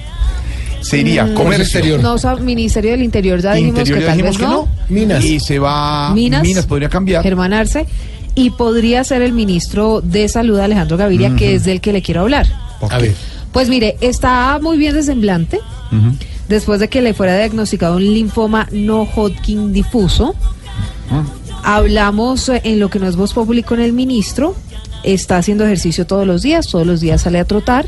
Se 0.81 0.97
iría. 0.97 1.25
Mm, 1.25 1.33
Comercio 1.33 1.97
No, 1.99 2.13
o 2.13 2.17
sea, 2.17 2.35
Ministerio 2.35 2.91
del 2.91 3.03
Interior 3.03 3.39
ya 3.41 3.53
dijimos 3.53 3.79
Interior 3.79 3.99
que 3.99 4.03
ya 4.03 4.07
tal 4.07 4.17
dijimos 4.17 4.37
vez 4.37 4.47
que 4.47 4.51
no. 4.51 4.61
no. 4.63 4.69
Minas. 4.89 5.23
Y 5.23 5.39
se 5.39 5.59
va. 5.59 6.13
Minas. 6.13 6.65
podría 6.65 6.89
cambiar. 6.89 7.23
Germán 7.23 7.53
Arce. 7.53 7.85
Y 8.33 8.51
podría 8.51 9.03
ser 9.03 9.21
el 9.21 9.33
ministro 9.33 9.99
de 10.01 10.29
Salud, 10.29 10.57
Alejandro 10.59 10.95
Gaviria, 10.95 11.35
que 11.35 11.55
es 11.55 11.65
del 11.65 11.81
que 11.81 11.91
le 11.91 12.01
quiero 12.01 12.21
hablar. 12.21 12.47
A 12.89 12.97
ver. 12.97 13.13
Pues 13.51 13.67
mire, 13.67 13.97
está 13.99 14.57
muy 14.61 14.77
bien 14.77 14.95
de 14.95 15.03
semblante. 15.03 15.59
Después 16.47 16.79
de 16.79 16.87
que 16.87 17.01
le 17.01 17.13
fuera 17.13 17.37
diagnosticado 17.37 17.97
un 17.97 18.03
linfoma 18.03 18.67
no 18.71 19.03
Hodgkin 19.03 19.73
difuso. 19.73 20.35
Hablamos 21.63 22.49
eh, 22.49 22.61
en 22.63 22.79
lo 22.79 22.89
que 22.89 22.99
no 22.99 23.07
es 23.07 23.15
voz 23.15 23.33
pública 23.33 23.69
con 23.69 23.79
el 23.79 23.93
ministro. 23.93 24.55
Está 25.03 25.37
haciendo 25.37 25.65
ejercicio 25.65 26.07
todos 26.07 26.25
los 26.25 26.41
días, 26.41 26.67
todos 26.67 26.87
los 26.87 27.01
días 27.01 27.21
sale 27.21 27.39
a 27.39 27.45
trotar. 27.45 27.87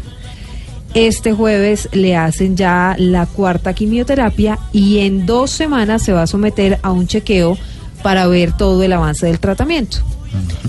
Este 0.93 1.33
jueves 1.33 1.89
le 1.91 2.15
hacen 2.15 2.55
ya 2.55 2.95
la 2.99 3.25
cuarta 3.25 3.73
quimioterapia 3.73 4.59
y 4.71 4.99
en 4.99 5.25
dos 5.25 5.49
semanas 5.49 6.03
se 6.03 6.13
va 6.13 6.23
a 6.23 6.27
someter 6.27 6.79
a 6.83 6.91
un 6.91 7.07
chequeo 7.07 7.57
para 8.03 8.27
ver 8.27 8.55
todo 8.55 8.83
el 8.83 8.93
avance 8.93 9.25
del 9.25 9.39
tratamiento. 9.39 9.97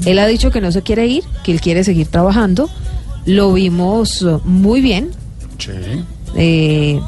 Él 0.07 0.19
ha 0.19 0.27
dicho 0.27 0.51
que 0.51 0.61
no 0.61 0.73
se 0.73 0.83
quiere 0.83 1.07
ir, 1.07 1.25
que 1.43 1.53
él 1.53 1.61
quiere 1.61 1.85
seguir 1.85 2.07
trabajando. 2.07 2.71
Lo 3.27 3.53
vimos 3.53 4.23
eh, 4.23 4.39
muy 4.45 4.81
bien. 4.81 5.11
Eh, 6.37 7.01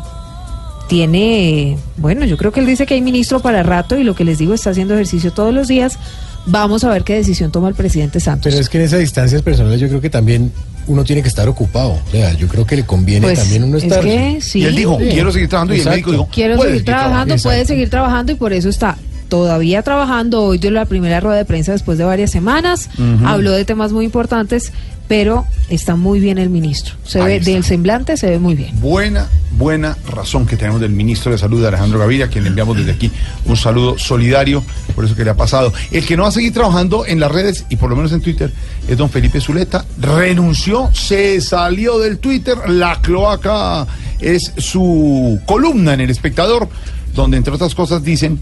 tiene, 0.88 1.76
bueno, 1.96 2.24
yo 2.26 2.36
creo 2.36 2.52
que 2.52 2.60
él 2.60 2.66
dice 2.66 2.86
que 2.86 2.94
hay 2.94 3.02
ministro 3.02 3.40
para 3.40 3.62
rato 3.62 3.98
y 3.98 4.04
lo 4.04 4.14
que 4.14 4.24
les 4.24 4.38
digo 4.38 4.54
está 4.54 4.70
haciendo 4.70 4.94
ejercicio 4.94 5.32
todos 5.32 5.52
los 5.52 5.68
días. 5.68 5.98
Vamos 6.46 6.84
a 6.84 6.90
ver 6.90 7.02
qué 7.02 7.14
decisión 7.14 7.50
toma 7.50 7.68
el 7.68 7.74
presidente 7.74 8.20
Santos. 8.20 8.44
Pero 8.44 8.60
es 8.60 8.68
que 8.68 8.78
en 8.78 8.84
esas 8.84 9.00
distancias 9.00 9.42
personales 9.42 9.80
yo 9.80 9.88
creo 9.88 10.00
que 10.00 10.10
también 10.10 10.52
uno 10.86 11.04
tiene 11.04 11.22
que 11.22 11.28
estar 11.28 11.48
ocupado. 11.48 11.92
O 11.92 12.10
sea, 12.10 12.32
yo 12.34 12.48
creo 12.48 12.66
que 12.66 12.76
le 12.76 12.84
conviene 12.84 13.26
Pues, 13.26 13.38
también 13.38 13.64
uno 13.64 13.76
es 13.78 13.84
estar. 13.84 14.02
que 14.02 14.38
sí. 14.40 14.60
Y 14.60 14.64
él 14.64 14.76
dijo, 14.76 14.98
Sí. 15.00 15.08
quiero 15.10 15.32
seguir 15.32 15.48
trabajando. 15.48 15.74
Y 15.74 15.80
el 15.80 15.88
médico 15.88 16.10
dijo, 16.12 16.28
Quiero 16.32 16.56
"Puede 16.56 16.70
seguir 16.70 16.84
trabajando, 16.84 17.12
trabajando". 17.34 17.42
puede 17.42 17.64
seguir 17.64 17.90
trabajando 17.90 18.32
y 18.32 18.34
por 18.36 18.52
eso 18.52 18.68
está. 18.68 18.96
Todavía 19.28 19.82
trabajando. 19.82 20.42
Hoy 20.42 20.58
dio 20.58 20.70
la 20.70 20.84
primera 20.84 21.20
rueda 21.20 21.36
de 21.38 21.44
prensa 21.44 21.72
después 21.72 21.98
de 21.98 22.04
varias 22.04 22.30
semanas. 22.30 22.88
Habló 23.24 23.52
de 23.52 23.64
temas 23.64 23.92
muy 23.92 24.04
importantes, 24.04 24.72
pero 25.08 25.46
está 25.68 25.94
muy 25.96 26.18
bien 26.20 26.38
el 26.38 26.50
ministro. 26.50 26.94
Se 27.04 27.20
Ahí 27.20 27.26
ve 27.26 27.36
está. 27.36 27.50
del 27.52 27.64
semblante, 27.64 28.16
se 28.16 28.28
ve 28.28 28.38
muy 28.38 28.54
bien. 28.54 28.70
Buena, 28.80 29.28
buena 29.56 29.96
razón 30.08 30.46
que 30.46 30.56
tenemos 30.56 30.80
del 30.80 30.90
ministro 30.90 31.30
de 31.30 31.38
Salud, 31.38 31.64
Alejandro 31.64 31.98
Gaviria, 31.98 32.26
a 32.26 32.28
quien 32.28 32.44
le 32.44 32.50
enviamos 32.50 32.76
desde 32.76 32.92
aquí 32.92 33.10
un 33.44 33.56
saludo 33.56 33.96
solidario 33.98 34.62
por 34.94 35.04
eso 35.04 35.14
que 35.14 35.24
le 35.24 35.30
ha 35.30 35.36
pasado. 35.36 35.72
El 35.92 36.04
que 36.06 36.16
no 36.16 36.24
va 36.24 36.30
a 36.30 36.32
seguir 36.32 36.52
trabajando 36.52 37.06
en 37.06 37.20
las 37.20 37.30
redes 37.30 37.66
y 37.68 37.76
por 37.76 37.90
lo 37.90 37.96
menos 37.96 38.12
en 38.12 38.20
Twitter 38.20 38.52
es 38.88 38.96
don 38.96 39.08
Felipe 39.10 39.40
Zuleta. 39.40 39.84
Renunció, 40.00 40.90
se 40.92 41.40
salió 41.40 41.98
del 41.98 42.18
Twitter. 42.18 42.56
La 42.68 43.00
cloaca 43.00 43.86
es 44.20 44.52
su 44.56 45.38
columna 45.46 45.94
en 45.94 46.00
El 46.00 46.10
Espectador, 46.10 46.68
donde 47.14 47.36
entre 47.36 47.52
otras 47.54 47.74
cosas 47.74 48.02
dicen 48.02 48.40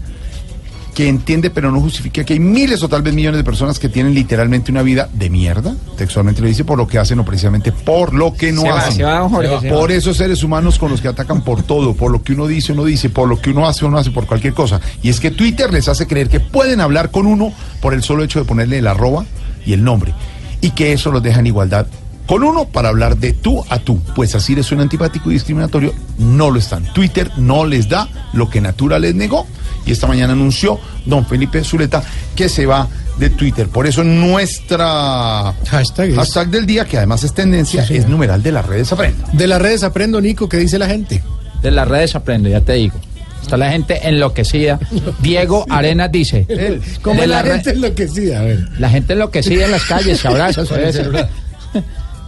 que 0.95 1.09
entiende 1.09 1.49
pero 1.49 1.71
no 1.71 1.81
justifica 1.81 2.23
que 2.23 2.33
hay 2.33 2.39
miles 2.39 2.81
o 2.81 2.87
tal 2.87 3.01
vez 3.01 3.13
millones 3.13 3.37
de 3.37 3.43
personas 3.43 3.77
que 3.77 3.89
tienen 3.89 4.15
literalmente 4.15 4.71
una 4.71 4.81
vida 4.81 5.09
de 5.13 5.29
mierda, 5.29 5.75
textualmente 5.97 6.41
lo 6.41 6.47
dice, 6.47 6.63
por 6.63 6.77
lo 6.77 6.87
que 6.87 6.97
hacen 6.97 7.19
o 7.19 7.25
precisamente 7.25 7.73
por 7.73 8.13
lo 8.13 8.33
que 8.33 8.53
no 8.53 8.61
Se 8.61 8.69
hacen. 8.69 9.05
va, 9.05 9.29
Jorge, 9.29 9.69
por 9.69 9.91
esos 9.91 10.15
seres 10.15 10.41
humanos 10.41 10.79
con 10.79 10.89
los 10.89 11.01
que 11.01 11.09
atacan 11.09 11.43
por 11.43 11.63
todo, 11.63 11.93
por 11.93 12.11
lo 12.11 12.23
que 12.23 12.31
uno 12.33 12.47
dice, 12.47 12.71
uno 12.71 12.85
dice, 12.85 13.09
por 13.09 13.27
lo 13.27 13.39
que 13.39 13.49
uno 13.49 13.67
hace, 13.67 13.85
uno 13.85 13.97
hace, 13.97 14.11
por 14.11 14.25
cualquier 14.25 14.53
cosa. 14.53 14.79
Y 15.03 15.09
es 15.09 15.19
que 15.19 15.31
Twitter 15.31 15.71
les 15.71 15.89
hace 15.89 16.07
creer 16.07 16.29
que 16.29 16.39
pueden 16.39 16.79
hablar 16.79 17.11
con 17.11 17.27
uno 17.27 17.51
por 17.81 17.93
el 17.93 18.01
solo 18.01 18.23
hecho 18.23 18.39
de 18.39 18.45
ponerle 18.45 18.77
el 18.77 18.87
arroba 18.87 19.25
y 19.65 19.73
el 19.73 19.83
nombre. 19.83 20.13
Y 20.61 20.71
que 20.71 20.93
eso 20.93 21.11
los 21.11 21.21
deja 21.21 21.41
en 21.41 21.47
igualdad 21.47 21.87
con 22.25 22.43
uno 22.43 22.65
para 22.65 22.89
hablar 22.89 23.17
de 23.17 23.33
tú 23.33 23.63
a 23.69 23.79
tú. 23.79 23.99
Pues 24.15 24.35
así 24.35 24.55
les 24.55 24.65
suena 24.65 24.83
antipático 24.83 25.29
y 25.29 25.33
discriminatorio. 25.33 25.93
No 26.17 26.49
lo 26.51 26.59
están. 26.59 26.83
Twitter 26.93 27.29
no 27.37 27.65
les 27.65 27.87
da 27.89 28.07
lo 28.33 28.49
que 28.49 28.61
Natura 28.61 28.99
les 28.99 29.15
negó. 29.15 29.45
Y 29.85 29.91
esta 29.91 30.07
mañana 30.07 30.33
anunció 30.33 30.79
don 31.05 31.25
Felipe 31.25 31.63
Zuleta 31.63 32.03
que 32.35 32.49
se 32.49 32.65
va 32.65 32.87
de 33.19 33.29
Twitter. 33.29 33.67
Por 33.67 33.85
eso 33.87 34.03
nuestra 34.03 35.53
hashtag, 35.69 36.49
del 36.49 36.65
día, 36.65 36.85
que 36.85 36.97
además 36.97 37.23
es 37.23 37.33
tendencia, 37.33 37.83
es 37.89 38.07
numeral 38.07 38.41
de 38.43 38.51
las 38.51 38.65
redes 38.65 38.91
aprendo. 38.91 39.25
De 39.33 39.47
las 39.47 39.61
redes 39.61 39.83
aprendo, 39.83 40.19
Nico, 40.21 40.49
¿qué 40.49 40.57
dice 40.57 40.79
la 40.79 40.87
gente? 40.87 41.21
De 41.61 41.71
las 41.71 41.87
redes 41.87 42.15
aprendo, 42.15 42.49
ya 42.49 42.61
te 42.61 42.73
digo. 42.73 42.95
Está 43.41 43.57
la 43.57 43.69
gente 43.71 44.07
enloquecida. 44.07 44.79
Diego 45.21 45.65
Arenas 45.69 46.11
dice. 46.11 46.47
¿Cómo 47.03 47.23
la, 47.25 47.43
re- 47.43 47.51
gente 47.53 47.69
enloquecida? 47.71 48.39
A 48.39 48.43
ver. 48.43 48.67
La 48.79 48.89
gente 48.89 49.13
enloquecida 49.13 49.65
en 49.65 49.71
las 49.71 49.83
calles, 49.83 50.19
se 50.19 50.27
abraza, 50.27 50.63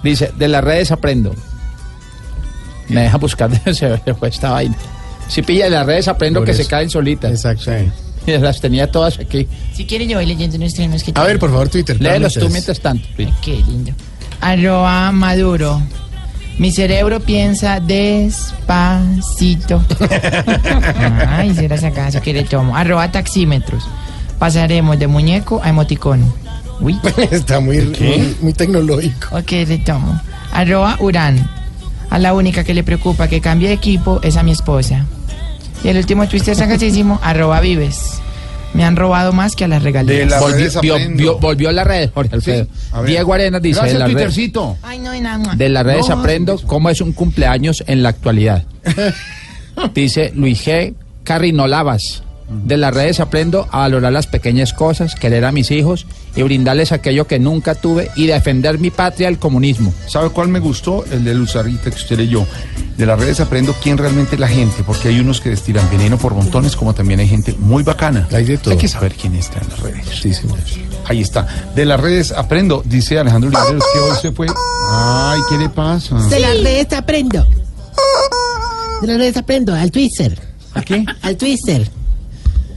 Dice, 0.03 0.31
de 0.37 0.47
las 0.47 0.63
redes 0.63 0.91
aprendo. 0.91 1.33
Me 2.89 3.01
deja 3.01 3.17
buscar 3.17 3.49
se 3.73 4.01
me 4.05 4.13
fue 4.13 4.29
esta 4.29 4.51
vaina. 4.51 4.75
Si 5.27 5.41
pilla 5.41 5.65
de 5.65 5.71
las 5.71 5.85
redes 5.85 6.07
aprendo 6.07 6.39
Por 6.39 6.45
que 6.45 6.51
eso. 6.53 6.63
se 6.63 6.69
caen 6.69 6.89
solitas. 6.89 7.31
Exacto. 7.31 7.71
Y 8.27 8.37
las 8.37 8.59
tenía 8.59 8.91
todas 8.91 9.19
aquí. 9.19 9.47
Si 9.73 9.85
quieren 9.85 10.09
yo 10.09 10.17
voy 10.17 10.25
leyendo 10.25 10.57
unos 10.57 10.73
temas 10.73 11.01
que 11.01 11.13
A 11.15 11.23
ver, 11.23 11.39
por 11.39 11.49
favor, 11.49 11.69
Twitter. 11.69 11.95
Léelos 12.01 12.33
tú 12.33 12.49
mientras 12.49 12.77
tanto. 12.81 13.07
Qué 13.41 13.55
lindo. 13.65 13.93
Arroba 14.41 15.13
Maduro. 15.13 15.81
Mi 16.57 16.73
cerebro 16.73 17.21
piensa 17.21 17.79
despacito. 17.79 19.81
Ay, 21.29 21.55
si 21.55 21.63
era 21.63 21.75
acaso 21.75 22.19
que 22.21 22.33
le 22.33 22.43
tomo. 22.43 22.75
Arroba 22.75 23.09
taxímetros. 23.13 23.87
Pasaremos 24.39 24.99
de 24.99 25.07
muñeco 25.07 25.61
a 25.63 25.69
emoticón. 25.69 26.29
Uy. 26.79 26.97
Está 27.31 27.59
muy, 27.59 27.79
muy, 27.99 28.35
muy 28.41 28.53
tecnológico. 28.53 29.35
Ok, 29.37 29.51
le 29.51 29.77
tomo. 29.79 30.19
Arroba 30.51 30.97
Urán. 30.99 31.49
A 32.09 32.19
la 32.19 32.33
única 32.33 32.63
que 32.63 32.73
le 32.73 32.83
preocupa 32.83 33.27
que 33.27 33.41
cambie 33.41 33.67
de 33.67 33.73
equipo 33.73 34.19
es 34.23 34.37
a 34.37 34.43
mi 34.43 34.51
esposa. 34.51 35.05
Y 35.83 35.89
el 35.89 35.97
último 35.97 36.27
twister 36.27 36.55
sagacísimo, 36.55 37.19
arroba 37.23 37.59
Vives. 37.59 38.21
Me 38.73 38.83
han 38.83 38.95
robado 38.95 39.33
más 39.33 39.55
que 39.55 39.63
a 39.63 39.67
las 39.67 39.81
regalías. 39.81 40.39
volvió, 40.39 40.69
vio- 40.81 40.97
vio- 41.15 41.39
volvió 41.39 41.69
a 41.69 41.71
la 41.71 41.83
red, 41.83 42.09
Jorge 42.13 42.35
Alfredo. 42.35 42.67
Diego 43.05 43.33
Arenas 43.33 43.61
dice 43.61 43.79
Gracias, 43.79 43.93
de, 43.93 43.99
la 43.99 44.05
red- 44.07 44.13
Twittercito. 44.13 44.77
Ay, 44.83 44.99
no, 44.99 45.19
nada. 45.19 45.55
de 45.55 45.69
las 45.69 45.85
redes 45.85 46.09
No, 46.09 46.19
aprendo 46.19 46.59
cómo 46.67 46.89
es 46.89 47.01
un 47.01 47.13
cumpleaños 47.13 47.83
en 47.87 48.03
la 48.03 48.09
actualidad. 48.09 48.63
dice 49.93 50.31
Luis 50.35 50.65
G. 50.65 50.93
Carrinolavas. 51.23 52.23
De 52.49 52.77
las 52.77 52.93
redes 52.93 53.19
aprendo 53.19 53.67
a 53.71 53.79
valorar 53.79 54.13
las 54.13 54.25
pequeñas 54.25 54.71
cosas, 54.71 55.15
querer 55.15 55.43
a 55.43 55.51
mis 55.51 55.69
hijos 55.69 56.07
y 56.33 56.43
brindarles 56.43 56.93
aquello 56.93 57.27
que 57.27 57.39
nunca 57.39 57.75
tuve 57.75 58.09
y 58.15 58.27
defender 58.27 58.79
mi 58.79 58.89
patria 58.89 59.27
del 59.27 59.37
comunismo. 59.37 59.93
¿Sabe 60.07 60.29
cuál 60.29 60.47
me 60.47 60.59
gustó? 60.59 61.03
El 61.11 61.25
de 61.25 61.33
Luzarrita 61.33 61.89
que 61.89 61.97
usted 61.97 62.17
leyó. 62.17 62.47
De 62.95 63.05
las 63.05 63.19
redes 63.19 63.41
aprendo 63.41 63.75
quién 63.83 63.97
realmente 63.97 64.35
es 64.35 64.39
la 64.39 64.47
gente, 64.47 64.81
porque 64.85 65.09
hay 65.09 65.19
unos 65.19 65.41
que 65.41 65.49
destilan 65.49 65.89
veneno 65.89 66.17
por 66.17 66.33
montones, 66.33 66.77
como 66.77 66.93
también 66.93 67.19
hay 67.19 67.27
gente 67.27 67.53
muy 67.59 67.83
bacana. 67.83 68.27
Hay 68.31 68.45
de 68.45 68.57
todo. 68.57 68.71
Hay 68.71 68.77
que 68.77 68.87
saber 68.87 69.13
quién 69.13 69.35
está 69.35 69.59
en 69.59 69.69
las 69.69 69.79
redes. 69.81 70.05
Sí, 70.21 70.33
señor. 70.33 70.57
Ahí 71.05 71.21
está. 71.21 71.47
De 71.75 71.85
las 71.85 71.99
redes 71.99 72.31
aprendo, 72.31 72.81
dice 72.85 73.19
Alejandro 73.19 73.49
Olivares, 73.49 73.83
que 73.93 73.99
hoy 73.99 74.17
se 74.21 74.31
fue. 74.31 74.47
Ay, 74.89 75.39
¿qué 75.49 75.57
le 75.57 75.69
pasa? 75.69 76.15
De 76.27 76.39
las 76.39 76.63
redes 76.63 76.93
aprendo. 76.93 77.45
De 79.01 79.07
las 79.07 79.17
redes 79.17 79.35
aprendo, 79.37 79.75
al 79.75 79.91
Twitter. 79.91 80.39
¿A 80.73 80.81
qué? 80.81 81.05
Al 81.21 81.35
Twitter. 81.35 81.89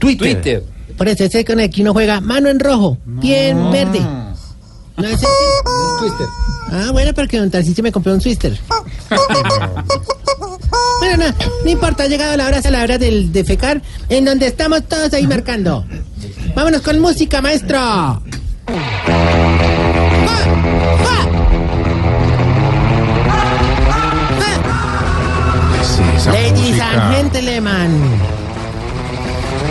Twitter. 0.00 0.64
Por 0.96 1.08
eso 1.08 1.24
ese 1.24 1.44
con 1.44 1.60
el 1.60 1.70
que 1.70 1.82
uno 1.82 1.92
juega 1.92 2.20
mano 2.20 2.48
en 2.48 2.58
rojo, 2.58 2.98
bien 3.04 3.70
verde. 3.70 4.00
¿No 4.96 5.04
es 5.04 5.14
ese? 5.14 5.26
Twitter. 5.98 6.26
Ah, 6.72 6.90
bueno, 6.92 7.12
porque 7.14 7.38
don 7.38 7.50
Tarcisio 7.50 7.82
me 7.82 7.90
compró 7.90 8.12
un 8.12 8.20
Twister. 8.20 8.58
bueno, 11.00 11.16
no, 11.16 11.34
no 11.64 11.70
importa, 11.70 12.04
ha 12.04 12.06
llegado 12.06 12.36
la 12.36 12.46
hora, 12.46 12.58
es 12.58 12.70
la 12.70 12.82
hora 12.82 12.98
del 12.98 13.32
defecar, 13.32 13.82
en 14.08 14.24
donde 14.24 14.46
estamos 14.46 14.84
todos 14.84 15.12
ahí 15.14 15.26
marcando. 15.26 15.84
Vámonos 16.54 16.82
con 16.82 16.98
música, 17.00 17.40
maestro. 17.40 18.22
Ladies 26.26 26.78
and 26.80 27.32
gentlemen, 27.32 27.90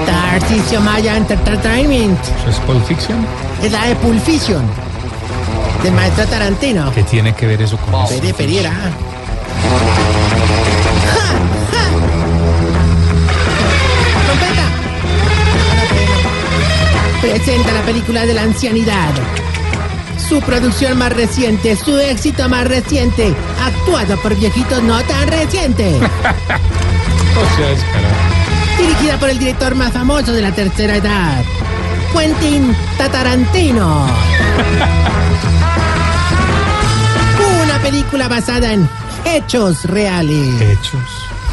Tarcisio 0.06 0.82
Maya 0.82 1.18
Entertainment. 1.18 2.20
¿Eso 2.24 2.50
es 2.50 2.60
Pulp 2.60 2.86
Fiction? 2.86 3.26
Es 3.64 3.72
la 3.72 3.86
de 3.86 3.96
Pulp 3.96 4.22
Fiction, 4.24 4.64
del 5.84 5.94
maestro 5.94 6.26
Tarantino. 6.28 6.92
¿Qué 6.92 7.04
tiene 7.04 7.34
que 7.34 7.46
ver 7.48 7.62
eso 7.62 7.78
con 7.78 8.04
eso? 8.04 8.16
Pere, 8.16 8.34
periera. 8.34 8.72
Presenta 17.22 17.74
la 17.74 17.82
película 17.82 18.26
de 18.26 18.34
la 18.34 18.44
ancianidad. 18.44 19.12
Su 20.30 20.40
producción 20.42 20.98
más 20.98 21.12
reciente, 21.12 21.76
su 21.76 21.98
éxito 21.98 22.48
más 22.48 22.66
reciente, 22.66 23.34
actuado 23.62 24.18
por 24.22 24.36
viejitos 24.36 24.82
no 24.84 25.02
tan 25.04 25.28
recientes. 25.28 25.96
O 27.30 27.56
sea, 27.56 27.70
descarado. 27.70 28.39
Dirigida 28.80 29.18
por 29.20 29.30
el 29.30 29.38
director 29.38 29.76
más 29.76 29.92
famoso 29.92 30.32
de 30.32 30.42
la 30.42 30.52
tercera 30.52 30.96
edad, 30.96 31.44
Quentin 32.14 32.76
Tatarantino. 32.98 34.08
Una 37.64 37.80
película 37.82 38.28
basada 38.28 38.74
en 38.74 38.90
hechos 39.26 39.86
reales. 39.86 40.62
Hechos. 40.62 41.02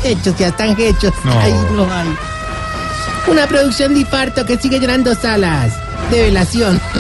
Hechos, 0.04 0.36
ya 0.38 0.48
están 0.48 0.78
hechos. 0.80 1.12
No. 1.24 1.38
Ay, 1.38 1.52
no 1.72 1.82
hay. 1.92 2.16
Una 3.28 3.46
producción 3.46 3.94
de 3.94 4.00
infarto 4.00 4.44
que 4.46 4.56
sigue 4.56 4.78
llenando 4.78 5.14
salas. 5.14 5.74
De 6.10 6.22
velación. 6.22 6.80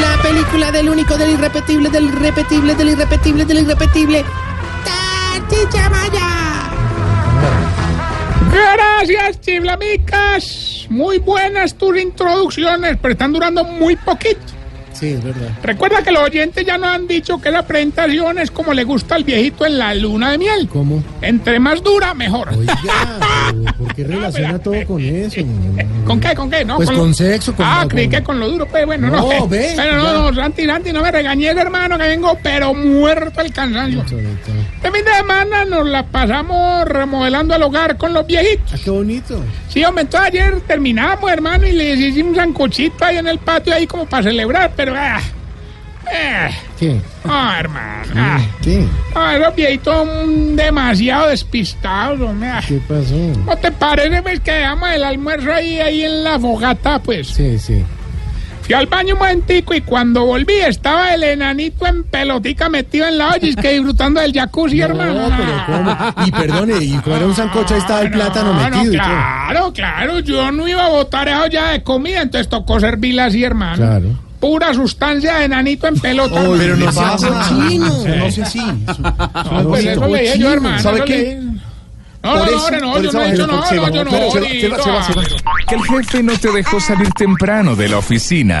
La 0.00 0.22
película 0.22 0.72
del 0.72 0.88
único, 0.88 1.16
del 1.18 1.30
irrepetible, 1.30 1.90
del 1.90 2.04
irrepetible, 2.04 2.74
del 2.74 2.88
irrepetible, 2.90 3.44
del 3.44 3.58
irrepetible. 3.58 4.24
¡Tarcisio 4.84 5.90
Maya! 5.90 6.37
Gracias, 8.58 9.40
chiflamicas. 9.40 10.86
Muy 10.88 11.18
buenas 11.18 11.74
tus 11.74 11.98
introducciones, 11.98 12.96
pero 13.00 13.12
están 13.12 13.32
durando 13.32 13.64
muy 13.64 13.96
poquito. 13.96 14.57
Sí, 14.98 15.08
es 15.10 15.22
verdad. 15.22 15.48
Recuerda 15.62 16.02
que 16.02 16.10
los 16.10 16.22
oyentes 16.24 16.64
ya 16.66 16.76
nos 16.78 16.88
han 16.88 17.06
dicho 17.06 17.40
que 17.40 17.50
la 17.50 17.66
presentación 17.66 18.38
es 18.38 18.50
como 18.50 18.72
le 18.74 18.84
gusta 18.84 19.14
al 19.14 19.24
viejito 19.24 19.64
en 19.66 19.78
la 19.78 19.94
luna 19.94 20.32
de 20.32 20.38
miel. 20.38 20.68
¿Cómo? 20.72 21.02
Entre 21.22 21.58
más 21.60 21.82
dura, 21.82 22.14
mejor. 22.14 22.48
¿Por 23.78 23.94
qué 23.94 24.04
relaciona 24.04 24.58
todo 24.58 24.74
con 24.86 25.00
eso? 25.02 25.40
¿Con 26.04 26.20
qué? 26.20 26.34
¿Con 26.34 26.50
qué? 26.50 26.64
No, 26.64 26.76
Pues 26.76 26.90
lo- 26.90 26.98
con 26.98 27.14
sexo, 27.14 27.54
con 27.54 27.64
Ah, 27.66 27.78
con- 27.80 27.88
creí 27.90 28.08
que 28.08 28.22
con 28.22 28.38
lo 28.40 28.48
duro, 28.48 28.66
pues 28.66 28.86
bueno, 28.86 29.08
no. 29.08 29.16
No, 29.32 29.48
ve, 29.48 29.72
Pero 29.76 29.96
no, 29.96 30.30
no, 30.30 30.34
Santi, 30.34 30.64
Santi, 30.66 30.92
no 30.92 31.02
me 31.02 31.10
regañes, 31.10 31.56
hermano, 31.56 31.96
que 31.98 32.04
vengo, 32.04 32.36
pero 32.42 32.74
muerto 32.74 33.40
el 33.40 33.52
cansancio. 33.52 34.00
Este 34.02 34.90
fin 34.90 35.04
de 35.04 35.14
semana 35.16 35.64
nos 35.64 35.86
la 35.86 36.04
pasamos 36.06 36.84
remodelando 36.86 37.54
el 37.54 37.62
hogar 37.62 37.96
con 37.96 38.12
los 38.12 38.26
viejitos. 38.26 38.72
Ah, 38.74 38.78
qué 38.82 38.90
bonito. 38.90 39.40
Sí, 39.68 39.84
hombre, 39.84 40.02
entonces 40.02 40.28
ayer 40.28 40.60
terminamos, 40.66 41.30
hermano, 41.30 41.66
y 41.66 41.72
les 41.72 41.98
hicimos 41.98 42.30
un 42.30 42.36
sancochito 42.36 43.04
ahí 43.04 43.18
en 43.18 43.28
el 43.28 43.38
patio, 43.38 43.74
ahí 43.74 43.86
como 43.86 44.06
para 44.06 44.22
celebrar, 44.24 44.72
pero 44.76 44.87
ah, 44.96 45.20
Eh, 46.10 46.50
¿Qué? 46.78 47.00
ah, 47.24 47.56
hermano. 47.60 48.12
Ah, 48.16 48.40
¿Qué? 48.62 48.86
ah, 49.14 49.36
esos 49.36 49.54
viejitos 49.54 50.06
mm, 50.06 50.54
demasiado 50.56 51.28
despistados, 51.28 52.20
hombre. 52.20 52.48
Ah, 52.48 52.62
¿Qué 52.66 52.80
pasó? 52.88 53.14
¿No 53.44 53.56
te 53.56 53.70
parece 53.72 54.22
pues, 54.22 54.40
que 54.40 54.52
dejamos 54.52 54.88
el 54.90 55.04
almuerzo 55.04 55.52
ahí, 55.52 55.78
ahí 55.80 56.04
en 56.04 56.24
la 56.24 56.38
fogata, 56.38 56.98
pues? 57.00 57.28
Sí, 57.28 57.58
sí. 57.58 57.84
Fui 58.62 58.74
al 58.74 58.86
baño 58.86 59.14
un 59.14 59.20
momentico 59.20 59.72
y 59.74 59.80
cuando 59.80 60.26
volví 60.26 60.52
estaba 60.60 61.14
el 61.14 61.22
enanito 61.24 61.86
en 61.86 62.04
pelotica 62.04 62.68
metido 62.68 63.06
en 63.08 63.16
la 63.16 63.28
olla 63.28 63.38
y 63.46 63.48
es 63.50 63.56
que 63.56 63.72
disfrutando 63.72 64.20
del 64.20 64.32
jacuzzi, 64.32 64.80
hermano. 64.82 65.28
No, 65.30 65.36
pero 65.36 65.52
¿cómo? 65.66 65.96
Y 66.26 66.30
perdone, 66.30 66.84
y 66.84 66.92
como 66.98 67.16
era 67.16 67.26
un 67.26 67.34
sancocho, 67.34 67.74
ahí 67.74 67.80
estaba 67.80 68.00
el 68.02 68.10
plátano 68.10 68.52
No, 68.52 68.60
no, 68.68 68.76
metido 68.76 68.92
y 68.94 68.96
todo. 68.98 69.06
claro, 69.06 69.72
claro, 69.72 70.18
yo 70.20 70.52
no 70.52 70.68
iba 70.68 70.84
a 70.84 70.88
botar 70.90 71.28
eso 71.28 71.46
ya 71.46 71.70
de 71.70 71.82
comida, 71.82 72.20
entonces 72.22 72.48
tocó 72.50 72.78
servirla 72.78 73.26
así, 73.26 73.42
hermano. 73.42 73.76
Claro. 73.76 74.08
Pura 74.40 74.72
sustancia 74.72 75.36
de 75.38 75.44
enanito 75.46 75.88
en 75.88 75.98
pelota. 75.98 76.40
Oye, 76.40 76.58
Pero 76.62 76.76
no 76.76 76.86
¿qué 76.86 76.92
sea 76.92 77.02
pasa? 77.12 77.30
no 77.30 78.30
sea 78.30 78.44
así. 78.44 78.60
No, 78.60 79.68
pues 79.68 79.84
eso 79.84 80.06
le 80.06 80.20
dije 80.22 80.38
yo, 80.38 80.52
hermano. 80.52 80.78
¿Sabe 80.78 81.04
qué? 81.04 81.40
No, 82.22 82.34
no, 82.34 82.44
Por 82.44 82.50
no, 82.50 82.56
eso- 82.58 82.70
no, 82.80 82.92
por 82.92 83.02
yo 83.02 83.08
eso 83.08 83.18
no 83.18 83.24
he 83.24 83.30
no, 83.30 83.66
se 83.66 83.76
no, 83.76 83.90
yo 83.90 84.04
no. 84.04 84.10
Se 84.10 84.16
va, 84.18 84.30
se 84.30 84.40
va, 84.40 84.46
Orito, 84.46 84.82
se 84.82 84.90
va, 84.90 85.02
se 85.02 85.12
va. 85.14 85.22
Que 85.68 85.74
el 85.74 85.82
jefe 85.84 86.22
no 86.22 86.38
te 86.38 86.52
dejó 86.52 86.80
salir 86.80 87.10
temprano 87.12 87.74
de 87.76 87.88
la 87.88 87.98
oficina. 87.98 88.58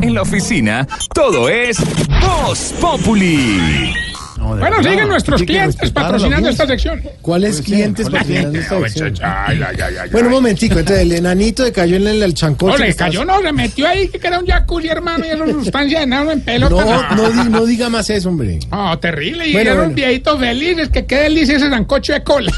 En 0.00 0.14
la 0.14 0.22
oficina, 0.22 0.86
todo 1.14 1.48
es 1.50 1.78
Voz 2.20 2.74
Populi. 2.80 3.92
Bueno, 4.54 4.82
siguen 4.82 5.08
nuestros 5.08 5.42
clientes 5.42 5.90
patrocinando 5.90 6.48
esta 6.48 6.66
sección. 6.66 7.02
¿Cuáles 7.20 7.60
clientes 7.62 8.08
¿Cuál 8.08 8.20
patrocinando 8.22 8.58
esta 8.58 8.80
sección? 8.80 9.14
Bueno, 10.12 10.28
un 10.28 10.34
momentico, 10.34 10.78
entonces 10.78 11.02
el 11.04 11.12
enanito 11.12 11.64
de 11.64 11.72
cayó 11.72 11.96
en 11.96 12.06
el, 12.06 12.22
el 12.22 12.34
chancocho. 12.34 12.78
No, 12.78 12.84
le 12.84 12.94
cayó, 12.94 13.24
no, 13.24 13.40
se 13.42 13.52
metió 13.52 13.88
ahí 13.88 14.08
que 14.08 14.26
era 14.26 14.38
un 14.38 14.46
jacuzzi, 14.46 14.88
hermano, 14.88 15.24
y 15.24 15.28
era 15.28 15.46
sustancia 15.46 15.98
de 15.98 16.04
enano 16.04 16.32
en 16.32 16.40
pelota. 16.40 16.74
No, 17.14 17.16
no, 17.16 17.30
di- 17.44 17.48
no 17.50 17.66
diga 17.66 17.88
más 17.88 18.08
eso, 18.10 18.28
hombre. 18.28 18.58
No, 18.70 18.98
terrible. 18.98 19.48
Y 19.48 19.52
Bueno, 19.52 19.70
eran 19.70 19.84
bueno. 19.84 19.94
viejitos 19.94 20.38
felices, 20.38 20.88
que 20.88 21.06
qué 21.06 21.16
delicia 21.16 21.56
ese 21.56 21.68
sancocho 21.70 22.12
de 22.12 22.22
cola. 22.22 22.52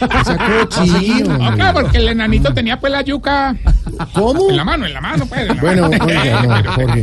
Hombre. 0.00 1.54
claro, 1.56 1.80
porque 1.80 1.98
el 1.98 2.08
enanito 2.08 2.52
tenía 2.54 2.78
pues 2.78 2.92
la 2.92 3.02
yuca 3.02 3.54
¿Cómo? 4.12 4.50
en 4.50 4.56
la 4.56 4.64
mano, 4.64 4.86
en 4.86 4.94
la 4.94 5.00
mano, 5.00 5.26
pues. 5.26 5.40
en 5.42 5.48
la 5.48 5.54
Bueno, 5.54 5.90
mano. 5.90 6.04
oiga, 6.06 6.42
no, 6.42 6.72
Jorge. 6.74 7.02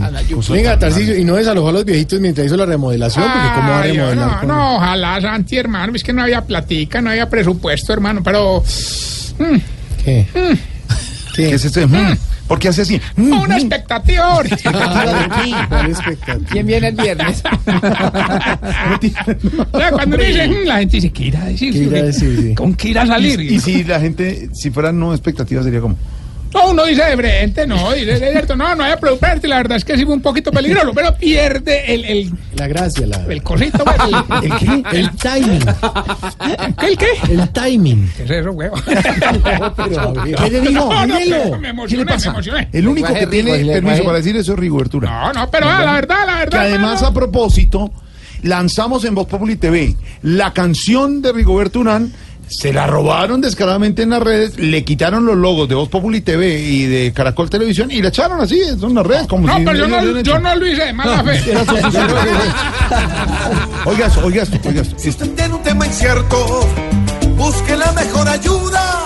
Venga, 0.53 0.79
Tarcisio, 0.79 1.17
y 1.17 1.23
no 1.23 1.35
desalojó 1.35 1.69
a 1.69 1.71
los 1.73 1.85
viejitos 1.85 2.19
mientras 2.19 2.47
hizo 2.47 2.57
la 2.57 2.65
remodelación, 2.65 3.25
porque 3.31 3.47
cómo 3.55 3.69
va 3.71 3.79
a 3.79 3.83
remodelar. 3.83 4.15
no, 4.31 4.39
con- 4.39 4.47
no, 4.47 4.75
ojalá, 4.77 5.21
Santi, 5.21 5.57
hermano, 5.57 5.93
es 5.95 6.03
que 6.03 6.13
no 6.13 6.21
había 6.23 6.41
platica, 6.41 7.01
no 7.01 7.09
había 7.09 7.29
presupuesto, 7.29 7.93
hermano, 7.93 8.21
pero... 8.23 8.63
mm, 9.39 9.57
¿Qué? 10.03 10.27
¿Qué 11.35 11.55
es 11.55 11.65
ese? 11.65 11.85
Mm. 11.85 12.17
¿Por 12.47 12.59
qué 12.59 12.69
hace 12.69 12.83
así? 12.83 13.01
Mm. 13.15 13.31
una 13.39 13.57
expectativa. 13.57 14.33
¿Cuál 15.69 15.89
expectativa? 15.89 16.49
¿Quién 16.49 16.67
viene 16.67 16.87
el 16.89 16.95
viernes? 16.95 17.43
O 19.71 19.77
sea, 19.77 19.91
cuando 19.91 20.15
uno 20.15 20.25
dice, 20.25 20.47
mm, 20.47 20.65
la 20.65 20.77
gente 20.79 20.97
dice, 20.97 21.11
¿qué 21.11 21.23
irá 21.25 21.41
a 21.41 21.45
decir? 21.45 21.73
¿Qué 21.73 21.79
irá 21.79 21.99
a 21.99 22.03
decir, 22.03 22.39
sí? 22.41 22.55
¿Con 22.55 22.73
qué 22.75 22.89
irá 22.89 23.03
a 23.03 23.07
salir? 23.07 23.39
Y, 23.41 23.55
y 23.55 23.59
si 23.59 23.83
la 23.83 23.99
gente, 23.99 24.49
si 24.53 24.71
fuera 24.71 24.91
no 24.91 25.13
expectativa, 25.13 25.63
sería 25.63 25.81
como. 25.81 25.97
No, 26.55 26.71
uno 26.71 26.85
dice 26.85 27.03
de 27.03 27.17
frente, 27.17 27.67
no, 27.67 27.91
dice, 27.91 28.13
es 28.13 28.19
cierto, 28.19 28.55
no, 28.55 28.73
no 28.75 28.83
hay 28.83 28.93
que 28.93 28.97
preocuparte, 28.99 29.47
la 29.47 29.57
verdad 29.57 29.77
es 29.77 29.83
que 29.85 29.97
sí 29.97 30.05
fue 30.05 30.13
un 30.15 30.21
poquito 30.21 30.51
peligroso, 30.51 30.91
pero 30.95 31.13
pierde 31.15 31.93
el, 31.93 32.05
el, 32.05 32.31
La 32.55 32.67
gracia, 32.67 33.05
la... 33.05 33.17
el 33.29 33.43
cosito, 33.43 33.83
pues, 33.83 33.97
el, 34.07 34.43
¿El 34.51 34.57
qué? 34.57 34.97
El 34.97 35.09
timing. 35.17 35.65
¿Qué, 36.79 36.87
el 36.87 36.97
qué? 36.97 37.07
El 37.29 37.49
timing. 37.49 38.09
¿Qué 38.15 38.23
es 38.23 38.29
eso, 38.31 38.51
huevo? 38.51 38.75
Pero, 38.85 40.01
a 40.01 40.23
ver, 40.23 40.35
¿Qué 40.35 40.49
le 40.49 40.61
digo? 40.61 40.71
No, 40.93 41.05
no, 41.05 41.13
me 41.13 41.19
¿Qué 41.19 41.25
le 41.25 41.69
emocioné, 41.69 42.05
me 42.05 42.11
emocioné. 42.29 42.69
El 42.71 42.87
único 42.87 43.13
que 43.13 43.27
tiene 43.27 43.51
permiso 43.51 43.73
lenguaje- 43.73 44.03
para 44.03 44.17
decir 44.17 44.37
eso 44.37 44.53
es 44.53 44.59
Rigobertura. 44.59 45.09
No, 45.09 45.33
no, 45.33 45.51
pero 45.51 45.67
ah, 45.69 45.83
la 45.83 45.93
verdad, 45.93 46.17
la 46.25 46.33
Que 46.33 46.39
verdad. 46.45 46.61
además, 46.61 46.91
hermano, 47.01 47.07
a 47.07 47.13
propósito, 47.13 47.91
lanzamos 48.43 49.03
en 49.05 49.15
Voz 49.15 49.27
Populi 49.27 49.55
TV 49.55 49.95
la 50.21 50.53
canción 50.53 51.21
de 51.21 51.33
Rigoberto 51.33 51.79
Urán. 51.79 52.11
Se 52.47 52.71
la 52.71 52.85
robaron 52.87 53.41
descaradamente 53.41 54.03
en 54.03 54.11
las 54.11 54.21
redes, 54.21 54.57
le 54.59 54.83
quitaron 54.85 55.25
los 55.25 55.35
logos 55.35 55.67
de 55.67 55.75
Voz 55.75 55.89
Populi 55.89 56.21
TV 56.21 56.59
y 56.59 56.85
de 56.85 57.11
Caracol 57.13 57.49
Televisión 57.49 57.89
y 57.91 58.01
la 58.01 58.09
echaron 58.09 58.39
así, 58.39 58.59
son 58.79 58.93
las 58.93 59.05
redes 59.05 59.27
como 59.27 59.47
No, 59.47 59.57
si 59.57 59.65
pero 59.65 59.77
yo 59.77 59.87
no, 59.87 60.21
yo 60.21 60.39
no 60.39 60.55
lo 60.55 60.67
hice 60.67 60.85
de 60.85 60.93
mala 60.93 61.23
fe. 61.23 61.51
Era 61.51 61.65
su- 61.65 61.75
su- 61.75 61.91
su- 61.91 63.89
Oiga 63.89 64.07
esto, 64.07 64.21
oiga 64.25 64.43
esto, 64.43 64.57
oiga 64.67 64.81
esto. 64.81 64.95
Si 64.97 65.09
usted 65.09 65.29
tiene 65.31 65.53
un 65.55 65.63
tema 65.63 65.85
incierto, 65.87 66.67
busque 67.35 67.75
la 67.75 67.91
mejor 67.93 68.27
ayuda 68.27 69.03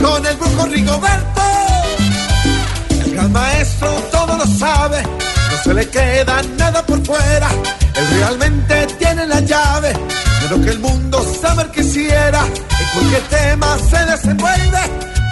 con 0.00 0.24
el 0.26 0.36
brujo 0.36 0.66
Rigoberto. 0.66 1.40
El 3.04 3.12
gran 3.14 3.32
maestro 3.32 3.88
todo 4.10 4.36
lo 4.38 4.46
sabe, 4.46 5.02
no 5.52 5.62
se 5.62 5.74
le 5.74 5.88
queda 5.88 6.42
nada 6.56 6.84
por 6.84 7.04
fuera. 7.04 7.48
Él 7.94 8.06
realmente 8.18 8.86
tiene 8.98 9.26
la 9.26 9.40
llave 9.40 9.92
de 9.92 10.48
lo 10.48 10.64
que 10.64 10.70
el 10.70 10.78
mundo 10.78 11.22
saber 11.40 11.70
quisiera. 11.70 12.42
En 12.44 12.86
cualquier 12.94 13.22
tema 13.22 13.78
se 13.90 14.04
desenvuelve, 14.06 14.80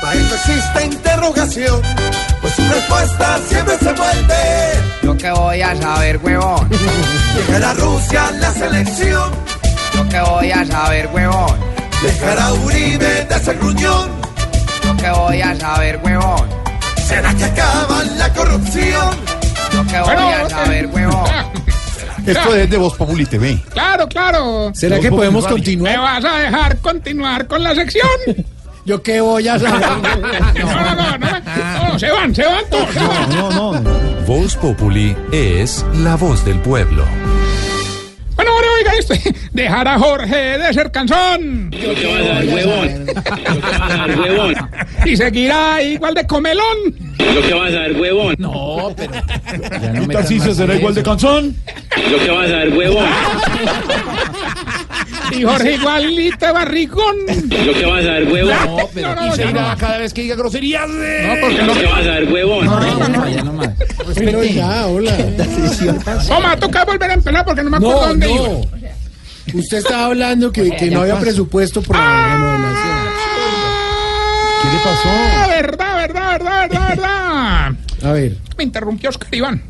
para 0.01 0.15
eso 0.15 0.35
existe 0.35 0.85
interrogación, 0.85 1.83
pues 2.41 2.55
su 2.55 2.63
respuesta 2.63 3.39
siempre 3.49 3.79
se 3.79 3.93
vuelve. 3.93 5.01
Yo 5.03 5.17
que 5.17 5.31
voy 5.31 5.63
a 5.63 5.77
saber, 5.77 6.21
huevón. 6.23 6.69
Llegar 6.69 7.65
a 7.65 7.75
Rusia 7.75 8.29
a 8.29 8.33
la 8.33 8.53
selección. 8.53 9.31
Yo 9.95 10.09
que 10.09 10.21
voy 10.21 10.51
a 10.51 10.65
saber, 10.67 11.09
huevón. 11.13 11.57
Dejar 12.03 12.39
a 12.39 12.53
Uribe 12.53 13.25
de 13.25 13.41
ser 13.41 13.59
gruñón. 13.59 14.11
Yo 14.85 14.97
que 14.97 15.11
voy 15.11 15.43
a 15.43 15.59
saber, 15.59 16.01
huevón. 16.03 16.49
¿Será 17.07 17.35
que 17.35 17.45
acaba 17.45 18.05
la 18.17 18.33
corrupción? 18.33 19.40
Yo 19.93 20.05
que 20.05 20.15
voy 20.15 20.15
Bueno, 20.15 20.29
a 20.47 20.51
saber, 20.51 20.87
huevón. 20.87 21.25
Esto 22.27 22.55
es 22.55 22.71
de 22.71 22.77
Voz 22.77 22.95
Populi 22.95 23.27
TV. 23.27 23.61
Claro, 23.73 24.07
claro. 24.07 24.71
¿Será 24.75 25.01
que 25.01 25.11
podemos 25.11 25.47
continuar? 25.47 25.93
¿Me 25.93 25.99
vas 25.99 26.25
a 26.25 26.39
dejar 26.39 26.79
continuar 26.79 27.47
con 27.47 27.63
la 27.63 27.75
sección? 27.75 28.09
¿Yo 28.85 29.03
qué 29.03 29.21
voy 29.21 29.47
a 29.49 29.59
saber? 29.59 29.81
No, 29.81 29.97
no, 29.97 30.17
no, 30.17 30.95
no, 30.95 31.19
no, 31.19 31.93
no, 31.93 31.99
se 31.99 32.11
van, 32.11 32.35
se 32.35 32.45
van 32.45 32.65
todos. 32.71 32.89
se 32.93 33.01
van. 33.01 33.29
No, 33.31 33.73
no. 33.73 33.91
Voz 34.27 34.57
Populi 34.57 35.17
es 35.33 35.85
la 35.99 36.17
voz 36.17 36.45
del 36.45 36.59
pueblo. 36.61 37.05
Bueno, 38.37 38.53
ahora 38.53 38.69
oiga 38.79 38.93
esto. 38.99 39.15
Dejar 39.53 39.87
a 39.89 39.99
Jorge 39.99 40.59
de 40.59 40.73
ser 40.73 40.91
cansón. 40.91 41.71
Y 45.05 45.17
seguirá 45.17 45.83
igual 45.83 46.15
de 46.15 46.27
comelón. 46.27 47.10
Lo 47.35 47.43
que 47.43 47.55
vas 47.55 47.75
a 47.75 47.81
ver, 47.81 48.01
huevón. 48.01 48.35
No, 48.39 48.93
pero. 48.97 49.13
Ya 49.13 49.93
no 49.93 50.03
¿Y 50.03 50.07
más 50.07 50.57
será 50.57 50.75
igual 50.75 50.95
de 50.95 51.03
canzón? 51.03 51.57
Lo 52.11 52.19
que 52.19 52.31
vas 52.31 52.51
a 52.51 52.57
ver, 52.57 52.77
huevón. 52.77 53.07
Y 55.33 55.43
Jorge 55.45 55.75
igualito 55.75 56.47
de 56.47 56.53
barrigón. 56.53 57.17
Lo 57.67 57.73
que 57.73 57.87
vas 57.87 58.05
a 58.05 58.11
ver, 58.13 58.33
huevón. 58.33 58.57
No, 58.67 58.89
pero. 58.95 59.15
No, 59.15 59.27
no, 59.27 59.37
ya 59.37 59.51
no. 59.53 59.77
cada 59.79 59.99
vez 59.99 60.13
que 60.13 60.23
diga 60.23 60.35
groserías. 60.37 60.89
No, 60.89 61.35
porque 61.41 61.59
no. 61.59 61.67
Lo 61.67 61.75
que 61.75 61.87
vas 61.87 62.07
a 62.07 62.11
ver, 62.11 62.33
huevón. 62.33 62.65
No, 62.67 62.81
no, 63.09 63.29
ya 63.29 63.43
no 63.43 63.53
más. 63.53 63.71
Pero 64.15 64.43
ya, 64.45 64.87
hola. 64.87 65.17
Toma, 66.27 66.57
toca 66.57 66.85
volver 66.85 67.11
a 67.11 67.15
empezar 67.15 67.45
porque 67.45 67.63
no 67.63 67.71
me 67.71 67.77
acuerdo 67.77 68.01
No, 68.01 68.07
dónde 68.09 68.33
iba. 68.33 68.49
no. 68.49 68.61
Usted 69.55 69.79
estaba 69.79 70.07
hablando 70.07 70.53
que, 70.53 70.71
que 70.77 70.91
no 70.91 71.01
había 71.03 71.19
presupuesto 71.19 71.83
por 71.83 71.97
la 71.97 72.35
remodelación. 72.35 73.00
¿Qué 74.71 74.77
pasó? 74.85 75.09
Ah, 75.09 75.47
verdad, 75.49 75.97
verdad, 75.97 76.31
verdad, 76.33 76.61
verdad, 76.69 76.89
verdad. 76.89 77.73
A 78.03 78.13
ver. 78.13 78.37
Me 78.57 78.65
interrumpió 78.65 79.11
Oscar 79.11 79.35
Iván. 79.35 79.63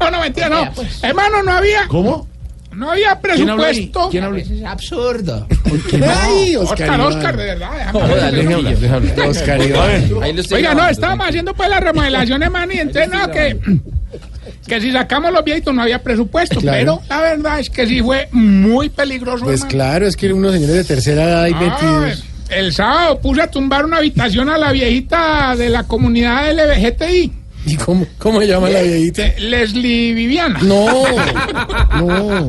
no, 0.00 0.10
no, 0.10 0.20
mentira, 0.20 0.48
no. 0.48 0.70
Hermano, 1.02 1.42
no 1.42 1.52
había, 1.52 1.86
¿Cómo? 1.88 2.28
no 2.72 2.90
había 2.92 3.18
presupuesto. 3.20 4.08
¿Quién 4.10 4.24
habló? 4.24 4.38
Es 4.38 4.50
absurdo. 4.64 5.46
Ay, 6.22 6.56
Oscar. 6.56 6.90
Oscar. 6.90 7.00
Oscar, 7.00 7.36
de 7.36 7.44
verdad. 7.44 7.70
déjame 8.32 8.54
hablar. 8.54 8.76
déjame 8.78 9.10
hablar. 9.10 9.28
Oscar 9.28 9.62
Iván. 9.62 10.10
Oiga, 10.52 10.74
no, 10.74 10.88
estábamos 10.88 11.28
haciendo 11.28 11.54
pues 11.54 11.68
la 11.68 11.80
remodelación, 11.80 12.42
hermano, 12.42 12.72
y 12.72 12.78
entonces 12.78 13.10
no, 13.10 13.30
que, 13.30 13.58
que 14.66 14.80
si 14.80 14.92
sacamos 14.92 15.32
los 15.32 15.44
viejitos 15.44 15.74
no 15.74 15.82
había 15.82 16.02
presupuesto, 16.02 16.60
Claro. 16.60 16.78
pero 16.78 17.02
la 17.08 17.20
verdad 17.20 17.60
es 17.60 17.68
que 17.70 17.86
sí 17.86 18.00
fue 18.02 18.28
muy 18.32 18.88
peligroso. 18.88 19.44
Pues 19.44 19.60
hermano. 19.60 19.70
claro, 19.70 20.06
es 20.06 20.16
que 20.16 20.32
unos 20.32 20.52
señores 20.52 20.76
de 20.76 20.84
tercera 20.84 21.24
edad 21.24 21.42
ahí 21.42 21.52
Ah, 21.54 21.60
metidos. 21.60 22.24
El 22.50 22.72
sábado 22.72 23.20
puse 23.20 23.42
a 23.42 23.50
tumbar 23.50 23.84
una 23.84 23.98
habitación 23.98 24.48
a 24.48 24.58
la 24.58 24.72
viejita 24.72 25.54
de 25.56 25.70
la 25.70 25.84
comunidad 25.84 26.52
LGBTI, 26.52 27.32
¿Y 27.66 27.76
cómo, 27.76 28.06
cómo 28.18 28.40
se 28.40 28.46
llama 28.46 28.70
la 28.70 28.80
viejita? 28.82 29.22
de 29.22 29.40
Leslie 29.40 30.14
Viviana. 30.14 30.58
No, 30.62 31.04
no. 31.98 32.48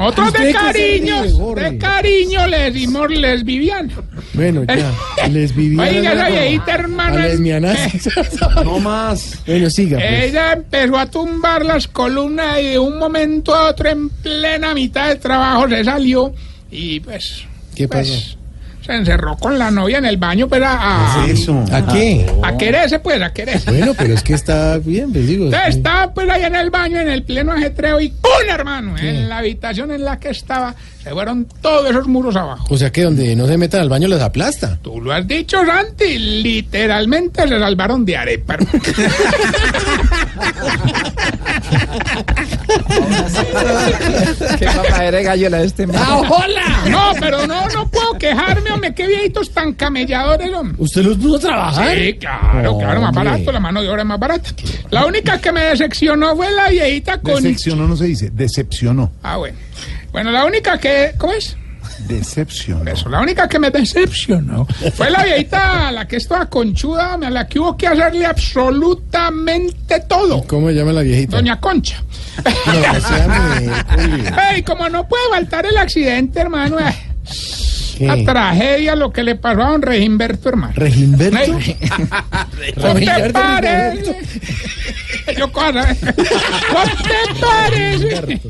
Otros 0.00 0.28
¿Usted 0.28 0.46
de 0.46 0.52
cariño, 0.52 1.54
de 1.54 1.78
cariño 1.78 2.46
le 2.46 2.70
decimos 2.70 3.10
lesbiviana. 3.10 3.92
Bueno, 4.34 4.64
ya. 4.64 5.28
Les 5.28 5.54
vivía. 5.54 5.82
Oiga, 5.82 6.12
esa 6.12 6.28
viejita, 6.28 6.74
hermano. 6.74 7.16
A 7.16 7.20
lesbianas. 7.22 7.78
No 8.64 8.78
más. 8.78 9.42
Bueno, 9.46 9.68
siga. 9.68 9.98
Pues. 9.98 10.24
Ella 10.24 10.52
empezó 10.52 10.98
a 10.98 11.06
tumbar 11.06 11.64
las 11.64 11.88
columnas 11.88 12.60
y 12.60 12.68
de 12.70 12.78
un 12.78 12.98
momento 12.98 13.54
a 13.54 13.70
otro, 13.70 13.88
en 13.88 14.08
plena 14.08 14.74
mitad 14.74 15.08
del 15.08 15.18
trabajo, 15.18 15.68
se 15.68 15.84
salió 15.84 16.32
y 16.70 17.00
pues. 17.00 17.44
¿Qué 17.74 17.88
pues, 17.88 18.10
pasó? 18.10 18.41
Se 18.84 18.94
encerró 18.94 19.36
con 19.36 19.58
la 19.58 19.70
novia 19.70 19.98
en 19.98 20.06
el 20.06 20.16
baño, 20.16 20.48
pero 20.48 20.66
a, 20.66 21.22
a, 21.22 21.26
eso? 21.26 21.64
¿A 21.72 21.86
qué? 21.86 22.26
a 22.42 22.56
quererse, 22.56 22.98
pues, 22.98 23.22
a 23.22 23.32
quererse. 23.32 23.70
Bueno, 23.70 23.94
pero 23.96 24.14
es 24.14 24.22
que 24.22 24.34
está 24.34 24.78
bien, 24.78 25.12
pues 25.12 25.26
digo. 25.26 25.46
Entonces 25.46 25.76
estaba 25.76 26.12
pues 26.12 26.28
ahí 26.28 26.42
en 26.44 26.56
el 26.56 26.70
baño, 26.70 27.00
en 27.00 27.08
el 27.08 27.22
pleno 27.22 27.52
ajetreo, 27.52 28.00
y 28.00 28.08
¡pum, 28.08 28.30
hermano! 28.48 28.98
En 28.98 29.28
la 29.28 29.38
habitación 29.38 29.90
en 29.92 30.04
la 30.04 30.18
que 30.18 30.30
estaba, 30.30 30.74
se 31.02 31.10
fueron 31.10 31.46
todos 31.60 31.88
esos 31.90 32.06
muros 32.08 32.36
abajo. 32.36 32.66
O 32.70 32.76
sea 32.76 32.90
que 32.90 33.02
donde 33.02 33.34
no 33.36 33.46
se 33.46 33.56
metan 33.56 33.80
al 33.80 33.88
baño 33.88 34.08
les 34.08 34.20
aplasta. 34.20 34.78
Tú 34.82 35.00
lo 35.00 35.12
has 35.12 35.26
dicho, 35.26 35.64
Santi, 35.64 36.18
literalmente 36.18 37.46
se 37.48 37.58
salvaron 37.58 38.04
de 38.04 38.16
arepa. 38.16 38.56
Qué 44.58 44.66
mamadera 44.66 45.18
de 45.18 45.22
gallo 45.22 45.50
la 45.50 45.58
de 45.58 45.66
este 45.66 45.86
man. 45.86 45.96
¡Ah, 45.98 46.18
hola! 46.18 46.84
No, 46.88 47.12
pero 47.18 47.46
no, 47.46 47.51
no 47.74 47.88
puedo 47.88 48.12
quejarme, 48.18 48.70
hombre, 48.70 48.94
qué 48.94 49.06
viejitos 49.06 49.50
tan 49.50 49.72
camelladores, 49.74 50.52
hombre. 50.52 50.76
¿Usted 50.78 51.02
los 51.02 51.16
pudo 51.18 51.38
trabajar? 51.38 51.96
Sí, 51.96 52.14
claro, 52.14 52.78
claro, 52.78 53.00
más 53.00 53.08
Hombre. 53.16 53.30
barato, 53.30 53.52
la 53.52 53.60
mano 53.60 53.82
de 53.82 53.88
obra 53.88 54.02
es 54.02 54.08
más 54.08 54.18
barata. 54.20 54.50
La 54.90 55.06
única 55.06 55.38
que 55.40 55.52
me 55.52 55.60
decepcionó 55.62 56.36
fue 56.36 56.50
la 56.52 56.68
viejita 56.68 57.20
con... 57.20 57.42
Decepcionó 57.42 57.86
no 57.88 57.96
se 57.96 58.04
dice, 58.06 58.30
decepcionó. 58.30 59.12
Ah, 59.22 59.36
bueno. 59.36 59.56
Bueno, 60.12 60.30
la 60.30 60.44
única 60.44 60.78
que... 60.78 61.12
¿Cómo 61.18 61.32
es? 61.32 61.56
Decepcionó. 62.08 62.90
Eso, 62.90 63.08
la 63.08 63.20
única 63.20 63.48
que 63.48 63.58
me 63.58 63.70
decepcionó 63.70 64.66
fue 64.94 65.10
la 65.10 65.22
viejita, 65.22 65.92
la 65.92 66.06
que 66.08 66.16
estaba 66.16 66.46
conchuda, 66.46 67.14
a 67.14 67.30
la 67.30 67.46
que 67.46 67.58
hubo 67.60 67.76
que 67.76 67.86
hacerle 67.86 68.26
absolutamente 68.26 70.00
todo. 70.08 70.42
¿Cómo 70.46 70.68
se 70.68 70.74
llama 70.74 70.92
la 70.92 71.02
viejita? 71.02 71.36
Doña 71.36 71.60
Concha. 71.60 72.02
No, 72.66 72.72
llame. 72.98 73.70
Ey, 74.54 74.62
como 74.62 74.88
no 74.88 75.06
puede 75.06 75.22
faltar 75.30 75.66
el 75.66 75.76
accidente, 75.76 76.40
hermano. 76.40 76.78
eh, 76.80 76.94
La 78.00 78.24
tragedia, 78.24 78.96
lo 78.96 79.12
que 79.12 79.22
le 79.22 79.36
pasó 79.36 79.62
a 79.62 79.70
don 79.70 79.82
Regimberto, 79.82 80.48
hermano. 80.48 80.72
¿Regimberto? 80.74 81.52
¿No 82.76 82.94
te 82.94 83.30
parece? 83.32 84.16
Yo 85.36 85.52
cosa. 85.52 85.82
¿No 85.82 86.82
te 87.02 87.40
parece? 87.40 88.40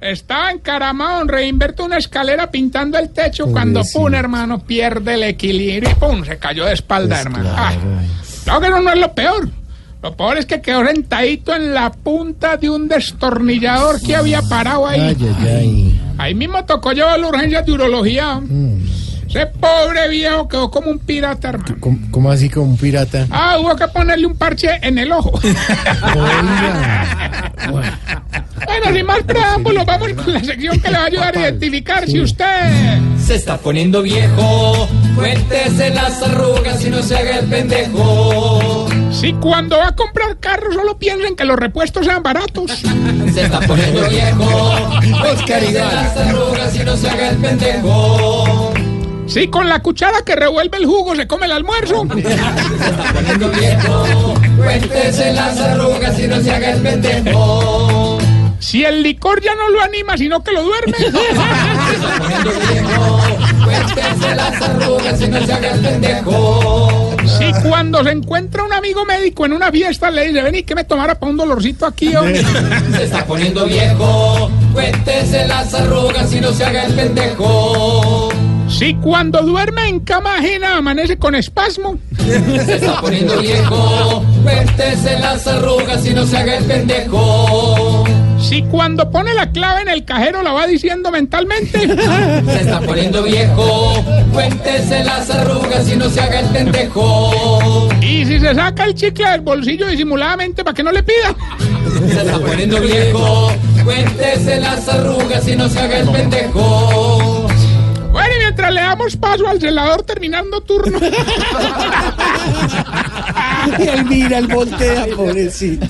Estaba 0.00 0.50
encaramado 0.50 1.20
don 1.20 1.28
Reinverto 1.28 1.84
una 1.84 1.98
escalera 1.98 2.50
pintando 2.50 2.98
el 2.98 3.10
techo 3.10 3.46
cuando 3.46 3.82
pum, 3.92 4.12
hermano, 4.14 4.58
pierde 4.64 5.14
el 5.14 5.22
equilibrio 5.22 5.90
y 5.90 5.94
pum, 5.94 6.24
se 6.24 6.38
cayó 6.38 6.64
de 6.64 6.72
espalda, 6.72 7.16
Pues 7.16 7.26
hermano. 7.26 7.50
Ah, 7.54 7.72
claro 8.44 8.60
que 8.60 8.68
no, 8.70 8.80
no 8.80 8.92
es 8.92 8.98
lo 8.98 9.14
peor. 9.14 9.48
Lo 10.02 10.16
peor 10.16 10.36
es 10.36 10.46
que 10.46 10.60
quedó 10.60 10.84
sentadito 10.84 11.54
en 11.54 11.72
la 11.74 11.92
punta 11.92 12.56
de 12.56 12.68
un 12.68 12.88
destornillador 12.88 14.00
que 14.02 14.16
había 14.16 14.42
parado 14.42 14.86
ahí. 14.86 15.00
Ay, 15.00 15.16
ay, 15.20 15.48
ay. 15.48 16.00
Ahí 16.18 16.34
mismo 16.34 16.64
tocó 16.64 16.92
llevar 16.92 17.20
la 17.20 17.28
urgencia 17.28 17.62
de 17.62 17.72
urología. 17.72 18.40
Ese 19.34 19.46
pobre 19.46 20.10
viejo 20.10 20.46
quedó 20.46 20.70
como 20.70 20.90
un 20.90 20.98
pirata, 20.98 21.48
hermano. 21.48 21.76
¿Cómo, 21.80 21.98
cómo 22.10 22.30
así 22.30 22.50
como 22.50 22.66
un 22.66 22.76
pirata? 22.76 23.26
Ah, 23.30 23.56
hubo 23.58 23.74
que 23.74 23.88
ponerle 23.88 24.26
un 24.26 24.36
parche 24.36 24.78
en 24.82 24.98
el 24.98 25.10
ojo. 25.10 25.40
Bueno, 28.66 28.94
sin 28.94 29.06
más 29.06 29.22
preámbulos, 29.22 29.86
vamos 29.86 30.12
con 30.12 30.34
la 30.34 30.44
sección 30.44 30.78
que 30.80 30.90
le 30.90 30.96
va 30.98 31.04
a 31.04 31.06
ayudar 31.06 31.36
a 31.36 31.40
identificar 31.40 32.06
si 32.06 32.20
usted... 32.20 32.98
Se 33.24 33.36
está 33.36 33.56
poniendo 33.56 34.02
viejo, 34.02 34.88
cuéntese 35.14 35.90
las 35.90 36.22
arrugas 36.22 36.84
y 36.84 36.90
no 36.90 37.02
se 37.02 37.16
haga 37.16 37.38
el 37.38 37.46
pendejo. 37.46 38.88
Si 39.12 39.32
cuando 39.34 39.78
va 39.78 39.88
a 39.88 39.96
comprar 39.96 40.38
carro 40.38 40.72
solo 40.72 40.98
piensen 40.98 41.36
que 41.36 41.44
los 41.44 41.56
repuestos 41.58 42.04
sean 42.04 42.22
baratos. 42.22 42.70
Se 43.32 43.42
está 43.42 43.60
poniendo 43.60 44.08
viejo, 44.08 44.90
cuéntese 45.20 45.72
las 45.72 46.16
arrugas 46.16 46.76
y 46.76 46.84
no 46.84 46.96
se 46.96 47.08
haga 47.08 47.30
el 47.30 47.36
pendejo. 47.36 48.72
Si 49.32 49.48
con 49.48 49.66
la 49.66 49.80
cuchara 49.80 50.20
que 50.20 50.36
revuelve 50.36 50.76
el 50.76 50.84
jugo 50.84 51.16
se 51.16 51.26
come 51.26 51.46
el 51.46 51.52
almuerzo. 51.52 52.06
Se 52.12 52.20
está 52.20 53.12
poniendo 53.14 53.48
viejo, 53.48 54.34
cuéntese 54.58 55.32
las 55.32 55.58
arrugas 55.58 56.18
y 56.18 56.28
no 56.28 56.38
se 56.40 56.50
haga 56.50 56.70
el 56.72 56.82
pendejo. 56.82 58.18
Si 58.58 58.84
el 58.84 59.02
licor 59.02 59.40
ya 59.42 59.54
no 59.54 59.70
lo 59.70 59.80
anima, 59.80 60.18
sino 60.18 60.42
que 60.44 60.52
lo 60.52 60.62
duerme. 60.62 60.96
Se 60.98 61.06
está 61.06 62.18
poniendo 62.18 62.50
viejo, 62.50 63.20
cuéntese 63.64 64.34
las 64.34 64.62
arrugas 64.62 65.20
y 65.22 65.28
no 65.28 65.46
se 65.46 65.52
haga 65.54 65.70
el 65.72 65.80
pendejo. 65.80 67.16
Si 67.38 67.52
cuando 67.66 68.04
se 68.04 68.10
encuentra 68.10 68.64
un 68.64 68.72
amigo 68.74 69.06
médico 69.06 69.46
en 69.46 69.54
una 69.54 69.72
fiesta 69.72 70.10
le 70.10 70.28
dice, 70.28 70.42
vení 70.42 70.62
que 70.62 70.74
me 70.74 70.84
tomara 70.84 71.18
para 71.18 71.30
un 71.30 71.38
dolorcito 71.38 71.86
aquí. 71.86 72.14
hombre". 72.14 72.42
Se 72.96 73.04
está 73.04 73.24
poniendo 73.24 73.64
viejo, 73.64 74.50
cuéntese 74.74 75.46
las 75.48 75.72
arrugas 75.72 76.30
y 76.34 76.40
no 76.40 76.52
se 76.52 76.64
haga 76.66 76.84
el 76.84 76.94
pendejo. 76.94 78.28
Si 78.72 78.94
cuando 78.94 79.42
duerme 79.42 79.86
en 79.88 80.00
cama 80.00 80.38
ajena 80.38 80.78
amanece 80.78 81.18
con 81.18 81.34
espasmo. 81.34 81.98
Se 82.16 82.76
está 82.76 83.00
poniendo 83.00 83.38
viejo, 83.38 84.24
cuéntese 84.42 85.18
las 85.18 85.46
arrugas 85.46 86.06
y 86.06 86.14
no 86.14 86.24
se 86.24 86.38
haga 86.38 86.56
el 86.56 86.64
pendejo. 86.64 88.04
Si 88.40 88.62
cuando 88.62 89.10
pone 89.10 89.34
la 89.34 89.52
clave 89.52 89.82
en 89.82 89.88
el 89.88 90.04
cajero 90.04 90.42
la 90.42 90.52
va 90.52 90.66
diciendo 90.66 91.10
mentalmente. 91.10 91.80
Se 91.80 92.60
está 92.60 92.80
poniendo 92.80 93.22
viejo, 93.22 94.02
cuéntese 94.32 95.04
las 95.04 95.30
arrugas 95.30 95.88
y 95.88 95.96
no 95.96 96.08
se 96.08 96.20
haga 96.20 96.40
el 96.40 96.46
pendejo. 96.46 97.88
Y 98.00 98.24
si 98.24 98.40
se 98.40 98.54
saca 98.54 98.86
el 98.86 98.94
chicle 98.94 99.28
del 99.28 99.42
bolsillo 99.42 99.86
disimuladamente 99.86 100.64
para 100.64 100.74
que 100.74 100.82
no 100.82 100.92
le 100.92 101.02
pida. 101.02 101.36
Se 102.08 102.22
está 102.22 102.38
poniendo 102.38 102.80
viejo, 102.80 103.52
cuéntese 103.84 104.60
las 104.60 104.88
arrugas 104.88 105.46
y 105.46 105.56
no 105.56 105.68
se 105.68 105.78
haga 105.78 105.98
el 105.98 106.08
pendejo. 106.08 107.31
Mientras 108.62 108.74
le 108.74 108.88
damos 108.88 109.16
paso 109.16 109.48
al 109.48 109.60
celador 109.60 110.02
terminando 110.04 110.60
turno. 110.60 111.00
Y 113.78 113.82
él 113.82 114.04
mira, 114.04 114.38
él 114.38 114.46
voltea, 114.46 115.06
pobrecito. 115.16 115.86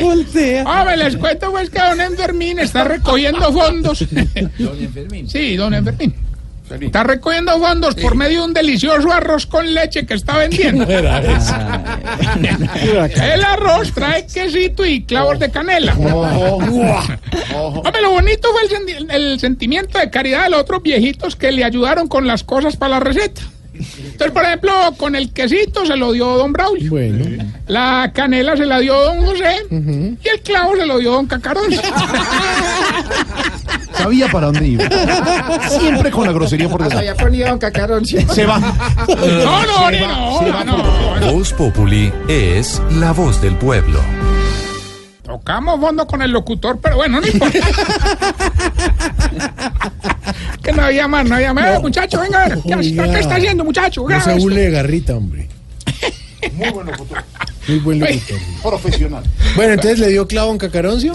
voltea. 0.00 0.64
Hombre, 0.64 0.96
les 0.96 1.16
cuento 1.16 1.52
pues 1.52 1.70
que 1.70 1.78
don 1.78 2.00
Enfermín 2.00 2.58
está 2.58 2.82
recogiendo 2.84 3.52
fondos. 3.52 4.04
Don 4.58 4.82
Enfermín. 4.82 5.28
Sí, 5.30 5.56
don 5.56 5.72
Enfermín. 5.74 6.14
Está 6.80 7.04
recogiendo 7.04 7.58
fondos 7.58 7.94
por 7.94 8.14
medio 8.14 8.40
de 8.40 8.46
un 8.46 8.54
delicioso 8.54 9.12
arroz 9.12 9.46
con 9.46 9.72
leche 9.72 10.04
que 10.06 10.14
está 10.14 10.38
vendiendo. 10.38 10.86
El 13.22 13.44
arroz 13.44 13.92
trae 13.92 14.26
quesito 14.26 14.84
y 14.84 15.04
clavos 15.04 15.38
de 15.38 15.50
canela. 15.50 15.94
Hombre, 17.54 18.02
lo 18.02 18.10
bonito 18.10 18.48
fue 18.52 18.62
el, 19.10 19.40
sentimiento 19.40 19.98
de 19.98 20.10
caridad 20.10 20.44
de 20.44 20.50
los 20.50 20.60
otros 20.60 20.82
viejitos 20.82 21.36
que 21.36 21.52
le 21.52 21.64
ayudaron 21.64 22.08
con 22.08 22.26
las 22.26 22.44
cosas 22.44 22.76
para 22.76 22.94
la 22.94 23.00
receta. 23.00 23.42
Entonces, 23.74 24.32
por 24.32 24.44
ejemplo, 24.44 24.72
con 24.96 25.14
el 25.14 25.32
quesito 25.32 25.86
se 25.86 25.96
lo 25.96 26.12
dio 26.12 26.26
don 26.36 26.52
Braulio. 26.52 26.90
Bueno. 26.90 27.44
La 27.68 28.10
canela 28.14 28.56
se 28.56 28.66
la 28.66 28.80
dio 28.80 28.94
don 29.00 29.24
José. 29.24 29.56
Y 29.70 30.28
el 30.28 30.40
clavo 30.42 30.76
se 30.76 30.86
lo 30.86 30.98
dio 30.98 31.12
don 31.12 31.26
Cacarón. 31.26 31.70
Sabía 33.98 34.28
para 34.28 34.46
dónde 34.46 34.66
iba. 34.66 34.84
Siempre 35.68 36.10
con 36.10 36.26
la 36.26 36.32
grosería 36.32 36.68
por 36.68 36.82
delante. 36.82 37.08
Había 37.08 37.14
ponido 37.14 37.52
un 37.52 37.58
cacarón. 37.58 38.04
Se 38.04 38.46
va. 38.46 38.58
No, 38.58 39.66
no, 39.66 39.90
no, 39.90 40.64
no, 40.64 41.20
no. 41.20 41.32
Voz 41.32 41.52
Populi 41.52 42.12
es 42.28 42.82
la 42.98 43.12
voz 43.12 43.40
del 43.40 43.54
pueblo. 43.56 44.00
Tocamos 45.28 45.78
fondo 45.78 46.06
con 46.06 46.22
el 46.22 46.30
locutor, 46.30 46.78
pero 46.80 46.96
bueno, 46.96 47.20
no 47.20 47.26
importa. 47.26 47.58
que 50.62 50.72
no 50.72 50.82
había 50.82 51.06
más, 51.06 51.28
no 51.28 51.34
había 51.34 51.52
más. 51.52 51.76
Eh, 51.76 51.80
muchacho, 51.80 52.20
venga 52.20 52.44
a 52.44 52.48
ver. 52.48 52.58
¿Qué, 52.62 53.18
está 53.18 53.36
haciendo, 53.36 53.62
muchacho? 53.62 54.08
No 54.08 54.20
se 54.22 54.36
hule 54.36 54.70
garrita, 54.70 55.14
hombre. 55.14 55.46
Muy 56.54 56.70
buen 56.70 56.86
locutor. 56.86 57.22
Muy 57.68 57.78
buen 57.80 58.00
locutor. 58.00 58.38
Profesional. 58.62 59.22
Bueno, 59.54 59.74
entonces 59.74 59.98
le 59.98 60.08
dio 60.08 60.26
clavo 60.26 60.48
a 60.48 60.52
un 60.52 60.58
cacaroncio. 60.58 61.12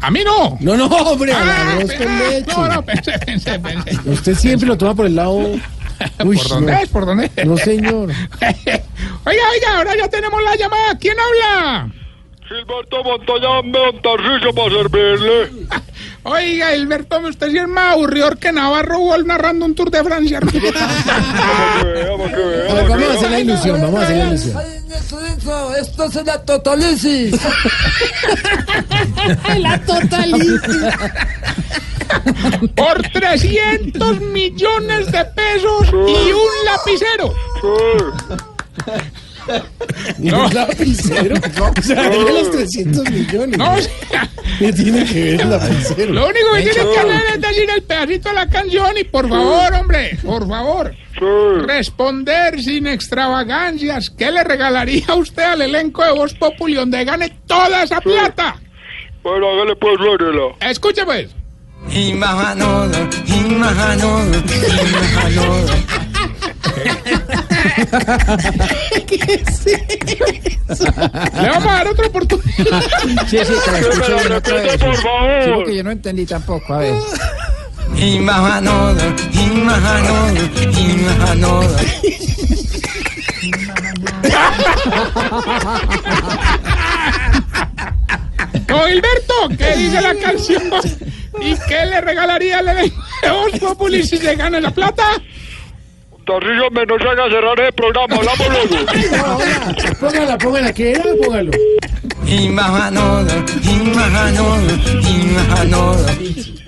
A 0.00 0.10
mí 0.10 0.20
no. 0.24 0.56
No, 0.60 0.76
no, 0.76 0.86
hombre, 0.86 1.32
Ah, 1.34 1.72
arroz 1.76 1.92
con 1.92 2.18
leche. 2.18 2.44
no, 2.56 2.68
no, 2.68 2.82
pensé, 2.84 3.12
pensé, 3.18 3.58
pensé. 3.58 3.98
Usted 4.10 4.34
siempre 4.34 4.66
lo 4.68 4.78
toma 4.78 4.94
por 4.94 5.06
el 5.06 5.16
lado. 5.16 5.36
Uy, 6.24 6.36
¿Por 6.38 6.48
dónde 6.48 6.72
no. 6.72 6.78
es? 6.78 6.88
¿Por 6.88 7.06
dónde 7.06 7.30
es? 7.36 7.44
No, 7.46 7.56
señor. 7.58 8.08
Oiga, 9.24 9.42
oiga, 9.52 9.76
ahora 9.76 9.94
ya 9.98 10.08
tenemos 10.08 10.42
la 10.42 10.56
llamada. 10.56 10.96
¿Quién 10.98 11.14
habla? 11.18 11.92
Gilberto 12.50 13.04
Montoya 13.04 13.62
Montarrillo 13.62 14.52
para 14.52 14.70
servirle. 14.70 15.68
Oiga, 16.24 16.70
Alberto, 16.70 17.20
usted 17.20 17.48
sí 17.48 17.58
es 17.58 17.68
más 17.68 17.92
aburridor 17.92 18.38
que 18.38 18.50
Navarro 18.50 18.98
Wall 18.98 19.24
narrando 19.24 19.64
un 19.66 19.76
Tour 19.76 19.88
de 19.88 20.02
Francia. 20.02 20.38
A 20.38 21.84
ver, 21.84 22.08
vamos 22.08 22.32
a 22.32 23.12
hacer 23.14 23.30
la 23.30 23.38
ilusión, 23.38 23.80
vamos 23.80 24.00
a 24.00 24.02
hacer 24.02 24.16
la 24.16 24.26
ilusión. 24.26 24.60
Esto 25.80 26.04
es 26.06 26.26
la 26.26 26.44
totalisis. 26.44 27.40
La 29.58 29.78
totalitis. 29.82 30.60
Por 32.74 33.02
300 33.12 34.20
millones 34.20 35.12
de 35.12 35.24
pesos 35.24 35.88
y 35.92 36.32
un 36.32 36.50
lapicero. 36.64 37.32
¿Y 40.18 40.30
un 40.30 40.54
lapicero? 40.54 41.36
O 41.80 41.82
sea, 41.82 42.08
de 42.08 42.32
los 42.32 42.50
300 42.50 43.10
millones. 43.10 43.58
No, 43.58 43.74
¿Qué 44.58 44.72
tiene 44.72 45.04
que 45.04 45.24
ver 45.24 45.40
el 45.40 45.50
lapicero? 45.50 46.12
Lo 46.12 46.28
único 46.28 46.52
que 46.54 46.62
tienes 46.62 46.84
que 46.84 46.98
hacer 46.98 47.22
es 47.34 47.40
decir 47.40 47.70
el 47.74 47.82
pedacito 47.82 48.28
de 48.28 48.34
la 48.34 48.48
canción 48.48 48.98
y 48.98 49.04
por 49.04 49.28
favor, 49.28 49.74
hombre, 49.74 50.18
por 50.24 50.48
favor, 50.48 50.94
responder 51.66 52.60
sin 52.62 52.86
extravagancias. 52.86 54.10
¿Qué 54.10 54.30
le 54.30 54.44
regalaría 54.44 55.14
usted 55.14 55.42
al 55.42 55.62
elenco 55.62 56.04
de 56.04 56.12
Voz 56.12 56.34
Populi 56.34 56.74
donde 56.74 57.04
gane 57.04 57.30
toda 57.46 57.82
esa 57.82 58.00
plata? 58.00 58.56
Bueno, 59.22 59.48
hágale 59.50 59.76
pues, 59.76 59.98
Lorela. 60.00 60.54
Escuche 60.60 61.04
pues. 61.04 61.30
Imaganodo, 61.92 63.08
imaganodo, 63.26 64.36
imaganodo. 64.86 65.74
¿Qué 69.06 69.42
es 69.44 69.66
eso? 69.66 70.84
Le 71.40 71.48
vamos 71.48 71.66
a 71.66 71.72
dar 71.72 71.88
otra 71.88 72.06
oportunidad. 72.06 72.82
Sí, 73.28 73.38
sí, 73.44 73.52
que 73.64 73.70
la 73.70 73.78
escuche 73.78 74.14
bien 74.14 74.32
otra 74.32 74.54
vez. 74.54 74.76
por 74.78 74.96
favor. 74.96 75.44
Sí, 75.44 75.50
porque 75.54 75.76
yo 75.76 75.84
no 75.84 75.90
entendí 75.90 76.26
tampoco. 76.26 76.74
A 76.74 76.78
ver. 76.78 76.94
Imaganodo, 77.96 79.02
imaganodo. 79.32 80.40
Don 88.66 88.88
Gilberto, 88.88 89.34
¿qué 89.58 89.76
dice 89.76 90.00
la 90.00 90.14
canción? 90.14 90.62
¿Y 91.40 91.56
qué 91.68 91.86
le 91.86 92.00
regalaría 92.00 92.58
al 92.58 92.92
Voz 93.32 93.58
Populi 93.58 94.04
si 94.04 94.18
se 94.18 94.34
gana 94.36 94.60
la 94.60 94.70
plata? 94.70 95.04
Tarrillo, 96.30 96.68
hombre, 96.68 96.86
no 96.86 96.96
se 96.96 97.08
haga 97.08 97.28
cerrar 97.28 97.58
el 97.58 97.72
programa, 97.72 98.14
hablamos 98.14 98.48
luego. 98.48 98.86
Póngala, 100.00 100.38
póngala, 100.38 100.72
¿qué 100.72 100.92
era? 100.92 101.02
Póngalo. 101.24 101.50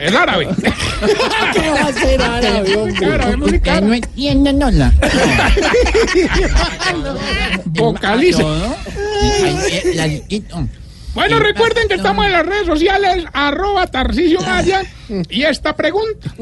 Es 0.01 0.15
árabe. 0.17 0.49
¿Qué 1.53 1.71
va 1.71 1.81
a 1.81 1.93
ser 1.93 2.23
árabe, 2.23 2.77
hombre? 2.77 3.15
Árabe 3.15 3.37
musical. 3.37 3.87
No 3.87 3.95
entiendo, 3.95 4.53
no 4.53 4.71
la. 4.73 4.93
Vocalice. 7.67 8.45
Bueno, 11.15 11.39
recuerden 11.39 11.89
que 11.89 11.95
estamos 11.95 12.25
en 12.27 12.33
las 12.33 12.47
redes 12.47 12.67
sociales, 12.67 13.25
arroba 13.33 13.87
Tarcisio 13.87 14.41
Maya, 14.41 14.83
y 15.29 15.43
esta 15.43 15.77
pregunta. 15.77 16.35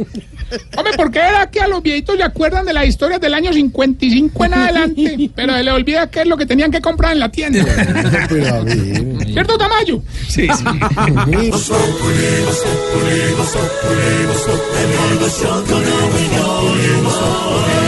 Hombre, 0.77 0.93
¿por 0.97 1.11
qué 1.11 1.19
era 1.19 1.51
que 1.51 1.61
a 1.61 1.69
los 1.69 1.83
viejitos 1.83 2.17
le 2.17 2.25
acuerdan 2.25 2.65
de 2.65 2.73
las 2.73 2.87
historias 2.87 3.21
del 3.21 3.35
año 3.35 3.53
55 3.53 4.45
en 4.45 4.55
adelante? 4.55 5.31
Pero 5.35 5.55
se 5.55 5.65
le 5.65 5.71
olvida 5.73 6.09
qué 6.09 6.21
es 6.21 6.27
lo 6.27 6.37
que 6.37 6.47
tenían 6.47 6.71
que 6.71 6.81
comprar 6.81 7.13
en 7.13 7.21
la 7.21 7.31
tienda. 7.31 7.65
¿Cierto, 9.27 9.59
Tamayo? 9.59 10.03
Sí, 10.29 10.47
sí. 10.47 10.65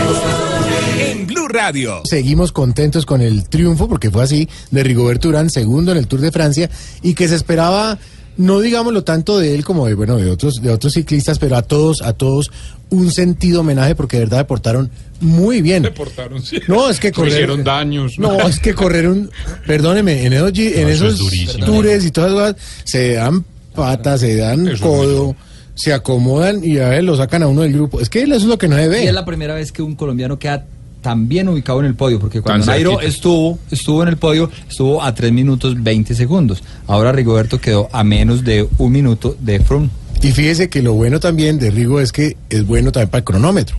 Radio. 1.53 2.01
Seguimos 2.05 2.53
contentos 2.53 3.07
con 3.07 3.21
el 3.21 3.49
triunfo, 3.49 3.89
porque 3.89 4.11
fue 4.11 4.23
así, 4.23 4.49
de 4.71 4.83
Rigoberto 4.83 5.29
Urán, 5.29 5.51
segundo 5.51 5.93
en 5.93 5.99
el 5.99 6.07
Tour 6.07 6.21
de 6.21 6.33
Francia, 6.33 6.71
y 7.03 7.15
que 7.15 7.29
se 7.29 7.35
esperaba, 7.35 7.99
no 8.37 8.61
digámoslo 8.61 9.05
tanto 9.05 9.39
de 9.39 9.55
él 9.55 9.65
como 9.65 9.87
de, 9.87 9.95
bueno, 9.95 10.17
de 10.17 10.31
otros, 10.31 10.63
de 10.63 10.71
otros 10.71 10.95
ciclistas, 10.95 11.39
pero 11.39 11.57
a 11.57 11.63
todos, 11.63 12.03
a 12.03 12.13
todos, 12.15 12.51
un 12.91 13.11
sentido 13.11 13.61
homenaje, 13.61 13.95
porque 13.95 14.17
de 14.19 14.25
verdad 14.25 14.39
deportaron 14.39 14.91
muy 15.21 15.63
bien. 15.63 15.83
Deportaron, 15.85 16.43
sí. 16.43 16.59
No, 16.69 16.89
es 16.91 16.99
que 16.99 17.09
No 17.13 17.15
correr. 17.15 17.33
hicieron 17.33 17.63
daños. 17.65 18.15
No, 18.19 18.41
es 18.49 18.59
que 18.59 18.75
correr 18.75 19.09
un. 19.09 19.31
Perdóneme, 19.67 20.27
en 20.27 20.33
esos, 20.33 20.53
en 20.59 20.83
No, 20.83 20.89
eso 20.89 21.07
es 21.07 21.15
esos 21.15 21.19
durísimo. 21.19 21.65
tours 21.67 22.05
y 22.05 22.11
todas 22.11 22.33
esas 22.33 22.53
cosas, 22.55 22.83
se 22.85 23.13
dan 23.15 23.45
patas, 23.75 24.21
se 24.21 24.37
dan 24.37 24.69
Eso 24.69 24.83
codo, 24.85 25.37
se 25.75 25.93
acomodan 25.93 26.61
y 26.65 26.79
a 26.79 26.89
ver, 26.91 27.05
lo 27.05 27.17
sacan 27.17 27.43
a 27.43 27.47
uno 27.49 27.63
del 27.63 27.73
grupo. 27.73 28.01
Es 28.01 28.11
que 28.11 28.23
eso 28.23 28.35
es 28.35 28.43
lo 28.45 28.59
que 28.59 28.69
no 28.69 28.77
se 28.77 28.85
Y 28.85 28.89
ve. 28.89 29.05
es 29.07 29.15
la 29.15 29.25
primera 29.25 29.55
vez 29.55 29.73
que 29.73 29.81
un 29.83 29.95
colombiano 29.95 30.39
queda 30.39 30.67
tan 31.03 31.29
bien 31.29 31.49
ubicado 31.49 31.81
en 31.81 31.87
el 31.87 31.95
podio, 31.95 32.19
porque 32.19 32.41
cuando 32.41 32.65
Tan 32.65 32.75
Nairo 32.75 32.93
cerquita. 32.93 33.09
estuvo, 33.09 33.59
estuvo 33.71 34.03
en 34.03 34.09
el 34.09 34.17
podio, 34.17 34.51
estuvo 34.69 35.03
a 35.03 35.15
3 35.15 35.33
minutos 35.33 35.83
20 35.83 36.15
segundos. 36.15 36.63
Ahora 36.87 37.13
Rigoberto 37.13 37.61
quedó 37.61 37.89
a 37.93 38.05
menos 38.05 38.45
de 38.45 38.67
un 38.79 38.93
minuto 38.93 39.37
de 39.41 39.61
Froome. 39.61 39.91
Y 40.23 40.31
fíjese 40.31 40.71
que 40.71 40.81
lo 40.83 40.95
bueno 40.95 41.19
también 41.19 41.59
de 41.59 41.71
Rigo 41.71 42.01
es 42.01 42.13
que 42.13 42.37
es 42.49 42.65
bueno 42.65 42.93
también 42.93 43.11
para 43.11 43.19
el 43.19 43.25
cronómetro. 43.25 43.77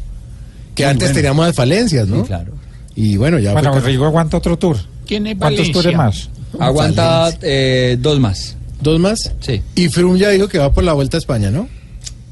Que 0.76 0.84
Muy 0.84 0.92
antes 0.92 1.08
bueno. 1.10 1.16
teníamos 1.16 1.46
las 1.48 1.56
falencias, 1.56 2.08
¿no? 2.08 2.22
Sí, 2.22 2.28
claro. 2.28 2.52
Y 2.96 3.18
bueno, 3.18 3.40
ya. 3.40 3.54
Bueno, 3.54 3.80
Rigo 3.80 4.06
aguanta 4.06 4.38
otro 4.38 4.58
tour. 4.58 4.78
¿Quién 5.08 5.26
es 5.28 5.38
¿Cuántos 5.38 5.72
tours 5.72 5.96
más? 5.96 6.30
Aguanta 6.60 7.32
eh, 7.42 7.98
dos 8.00 8.20
más. 8.20 8.58
¿Dos 8.82 9.00
más? 9.00 9.32
Sí. 9.40 9.62
Y 9.76 9.88
Froome 9.88 10.20
ya 10.20 10.30
dijo 10.30 10.50
que 10.50 10.60
va 10.60 10.72
por 10.74 10.84
la 10.84 10.94
Vuelta 10.94 11.16
a 11.18 11.20
España, 11.20 11.50
¿no? 11.50 11.70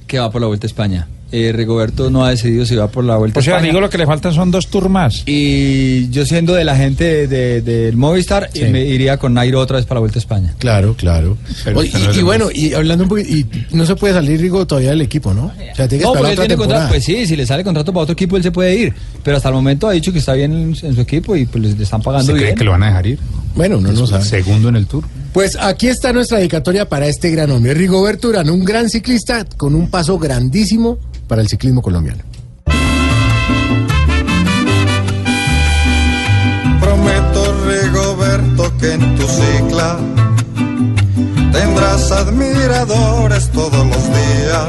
Que 0.07 0.19
va 0.19 0.30
por 0.30 0.41
la 0.41 0.47
Vuelta 0.47 0.65
a 0.65 0.69
España. 0.69 1.07
Eh, 1.33 1.51
Rigoberto 1.53 2.09
no 2.09 2.25
ha 2.25 2.29
decidido 2.31 2.65
si 2.65 2.75
va 2.75 2.89
por 2.89 3.05
la 3.05 3.15
Vuelta 3.15 3.39
O 3.39 3.43
sea, 3.43 3.57
a 3.57 3.61
digo, 3.61 3.79
lo 3.79 3.89
que 3.89 3.97
le 3.97 4.05
faltan 4.05 4.33
son 4.33 4.51
dos 4.51 4.67
tours 4.67 4.89
más. 4.89 5.23
Y 5.25 6.09
yo 6.09 6.25
siendo 6.25 6.53
de 6.53 6.65
la 6.65 6.75
gente 6.75 7.25
de- 7.27 7.27
de- 7.27 7.61
del 7.61 7.95
Movistar, 7.97 8.49
Sí. 8.53 8.65
me 8.65 8.83
iría 8.85 9.17
con 9.17 9.33
Nairo 9.33 9.59
otra 9.59 9.77
vez 9.77 9.85
para 9.85 9.95
la 9.95 9.99
Vuelta 10.01 10.17
a 10.17 10.21
España. 10.21 10.53
Claro, 10.57 10.93
claro. 10.97 11.37
Oye, 11.73 11.87
usted 11.87 11.99
no 11.99 12.11
y, 12.11 12.13
y 12.13 12.17
de 12.17 12.23
bueno, 12.23 12.49
y 12.53 12.73
hablando 12.73 13.03
un 13.05 13.09
poquito, 13.09 13.29
y 13.29 13.45
no 13.75 13.85
se 13.85 13.95
puede 13.95 14.13
salir 14.13 14.41
Rigo 14.41 14.67
todavía 14.67 14.89
del 14.89 15.01
equipo, 15.01 15.33
¿no? 15.33 15.45
O 15.45 15.75
sea, 15.75 15.87
tiene 15.87 15.99
que 15.99 16.03
No, 16.03 16.13
esperar 16.15 16.31
otra 16.33 16.43
tiene 16.43 16.57
contrato. 16.57 16.57
temporada. 16.57 16.89
Pues 16.89 17.03
sí, 17.05 17.25
si 17.25 17.35
le 17.37 17.45
sale 17.45 17.63
contrato 17.63 17.93
para 17.93 18.03
otro 18.03 18.13
equipo, 18.13 18.35
él 18.37 18.43
se 18.43 18.51
puede 18.51 18.75
ir. 18.77 18.93
Pero 19.23 19.37
hasta 19.37 19.49
el 19.49 19.55
momento 19.55 19.87
ha 19.87 19.93
dicho 19.93 20.11
que 20.11 20.19
está 20.19 20.33
bien 20.33 20.51
en, 20.51 20.75
en 20.85 20.95
su 20.95 21.01
equipo 21.01 21.35
y 21.37 21.45
pues 21.45 21.63
le 21.77 21.83
están 21.83 22.01
pagando 22.01 22.25
¿Se 22.27 22.33
cree 22.33 22.45
bien. 22.47 22.57
que 22.57 22.63
lo 22.65 22.71
van 22.71 22.83
a 22.83 22.87
dejar 22.87 23.07
ir? 23.07 23.19
Bueno, 23.55 23.79
no 23.79 24.05
sabe. 24.07 24.25
Segundo 24.25 24.69
en 24.69 24.75
el 24.75 24.85
tour. 24.87 25.03
Pues 25.33 25.57
aquí 25.61 25.87
está 25.87 26.11
nuestra 26.11 26.39
dedicatoria 26.39 26.89
para 26.89 27.07
este 27.07 27.29
gran 27.31 27.49
hombre, 27.51 27.73
Rigoberto 27.73 28.27
Urán, 28.27 28.49
un 28.49 28.65
gran 28.65 28.89
ciclista 28.89 29.45
con 29.57 29.75
un 29.75 29.89
paso 29.89 30.19
grandísimo 30.19 30.97
para 31.31 31.43
el 31.43 31.47
ciclismo 31.47 31.81
colombiano. 31.81 32.21
Prometo, 36.81 37.55
Rigoberto, 37.65 38.77
que 38.77 38.91
en 38.95 39.15
tu 39.15 39.25
cicla 39.29 39.97
tendrás 41.53 42.11
admiradores 42.11 43.49
todos 43.51 43.87
los 43.87 44.03
días. 44.07 44.67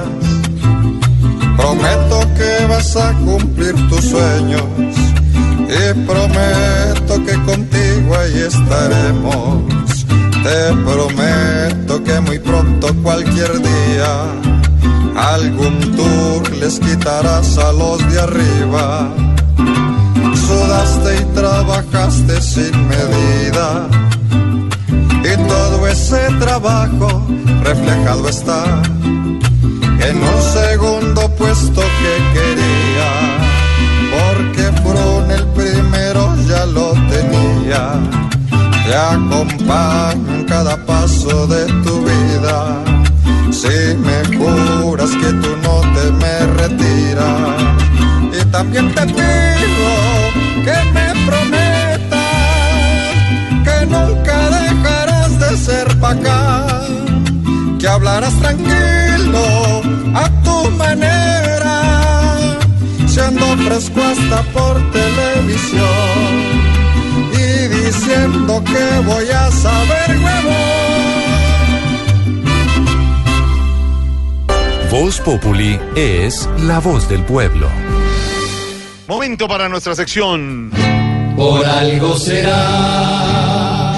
Prometo 1.57 2.21
que 2.37 2.67
vas 2.69 2.95
a 2.95 3.13
cumplir 3.15 3.75
tus 3.89 4.05
sueños 4.05 4.63
y 5.67 5.95
prometo 6.07 7.25
que 7.27 7.43
contigo 7.43 8.15
ahí 8.17 8.39
estaremos. 8.39 9.65
Te 10.45 10.73
prometo 10.85 12.05
que 12.05 12.21
muy 12.21 12.39
pronto 12.39 12.95
cualquier 13.03 13.51
día 13.61 14.62
algún 15.17 15.81
tour 15.97 16.57
les 16.57 16.79
quitarás 16.79 17.59
a 17.59 17.73
los 17.73 17.99
de 18.13 18.21
arriba. 18.21 19.09
Sudaste 20.47 21.17
y 21.21 21.25
trabajaste 21.35 22.41
sin 22.41 22.89
medida 22.89 23.89
y 25.25 25.37
todo 25.49 25.87
ese 25.87 26.19
trabajo 26.41 27.27
reflejado 27.63 28.29
está 28.29 28.83
en 30.01 30.17
un 30.17 30.43
segundo 30.53 31.29
puesto 31.37 31.81
que 31.81 32.15
quería, 32.35 33.11
porque 34.13 34.65
Frun 34.83 35.31
el 35.31 35.47
primero 35.49 36.35
ya 36.49 36.67
lo 36.67 36.93
tenía. 37.09 38.01
Te 38.85 38.95
acompaño 38.97 40.35
en 40.35 40.45
cada 40.45 40.77
paso 40.85 41.47
de 41.47 41.67
tu 41.85 42.03
vida. 42.03 43.02
Si 43.53 43.95
me 43.97 44.19
juras 44.39 45.11
que 45.11 45.31
tú 45.43 45.51
no 45.63 45.81
te 45.95 46.11
me 46.13 46.47
retiras, 46.59 47.63
y 48.33 48.45
también 48.51 48.93
te 48.95 49.03
pido 49.03 49.91
que 50.65 50.77
me 50.95 51.07
prometas 51.27 52.23
que 53.67 53.87
nunca 53.87 54.51
dejarás 54.51 55.39
de 55.39 55.57
ser 55.57 55.89
acá, 56.03 56.67
que 57.79 57.87
hablarás 57.89 58.35
tranquilo 58.41 59.83
a 60.15 60.29
tu 60.45 60.71
manera, 60.73 61.83
siendo 63.07 63.47
fresco 63.65 64.01
hasta 64.03 64.43
por 64.55 64.75
televisión 64.93 66.33
y 67.33 67.69
diciendo 67.69 68.63
que 68.65 69.07
voy 69.07 69.29
a 69.31 69.51
saber 69.51 70.11
huevón. 70.25 71.22
Voz 74.93 75.21
Populi 75.21 75.81
es 75.97 76.47
la 76.59 76.79
voz 76.79 77.09
del 77.09 77.25
pueblo. 77.25 77.67
Momento 79.09 79.49
para 79.49 79.67
nuestra 79.67 79.95
sección. 79.95 80.71
Por 81.35 81.65
algo 81.65 82.19
será. 82.19 83.95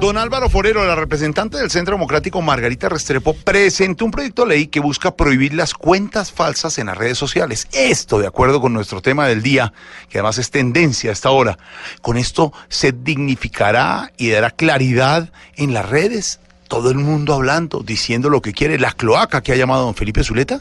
Don 0.00 0.16
Álvaro 0.16 0.48
Forero, 0.48 0.86
la 0.86 0.94
representante 0.94 1.58
del 1.58 1.72
Centro 1.72 1.96
Democrático 1.96 2.40
Margarita 2.42 2.88
Restrepo, 2.88 3.34
presentó 3.34 4.04
un 4.04 4.12
proyecto 4.12 4.42
de 4.42 4.50
ley 4.50 4.68
que 4.68 4.78
busca 4.78 5.16
prohibir 5.16 5.52
las 5.52 5.74
cuentas 5.74 6.30
falsas 6.30 6.78
en 6.78 6.86
las 6.86 6.96
redes 6.96 7.18
sociales. 7.18 7.66
Esto 7.72 8.20
de 8.20 8.28
acuerdo 8.28 8.60
con 8.60 8.72
nuestro 8.72 9.02
tema 9.02 9.26
del 9.26 9.42
día, 9.42 9.72
que 10.08 10.18
además 10.18 10.38
es 10.38 10.52
tendencia 10.52 11.10
a 11.10 11.12
esta 11.12 11.30
hora. 11.30 11.58
Con 12.02 12.16
esto 12.16 12.52
se 12.68 12.92
dignificará 12.92 14.12
y 14.16 14.30
dará 14.30 14.52
claridad 14.52 15.32
en 15.56 15.74
las 15.74 15.88
redes. 15.88 16.38
Todo 16.68 16.90
el 16.90 16.98
mundo 16.98 17.34
hablando, 17.34 17.82
diciendo 17.84 18.28
lo 18.28 18.42
que 18.42 18.52
quiere. 18.52 18.78
La 18.78 18.92
cloaca 18.92 19.42
que 19.42 19.52
ha 19.52 19.56
llamado 19.56 19.84
don 19.84 19.94
Felipe 19.94 20.24
Zuleta. 20.24 20.60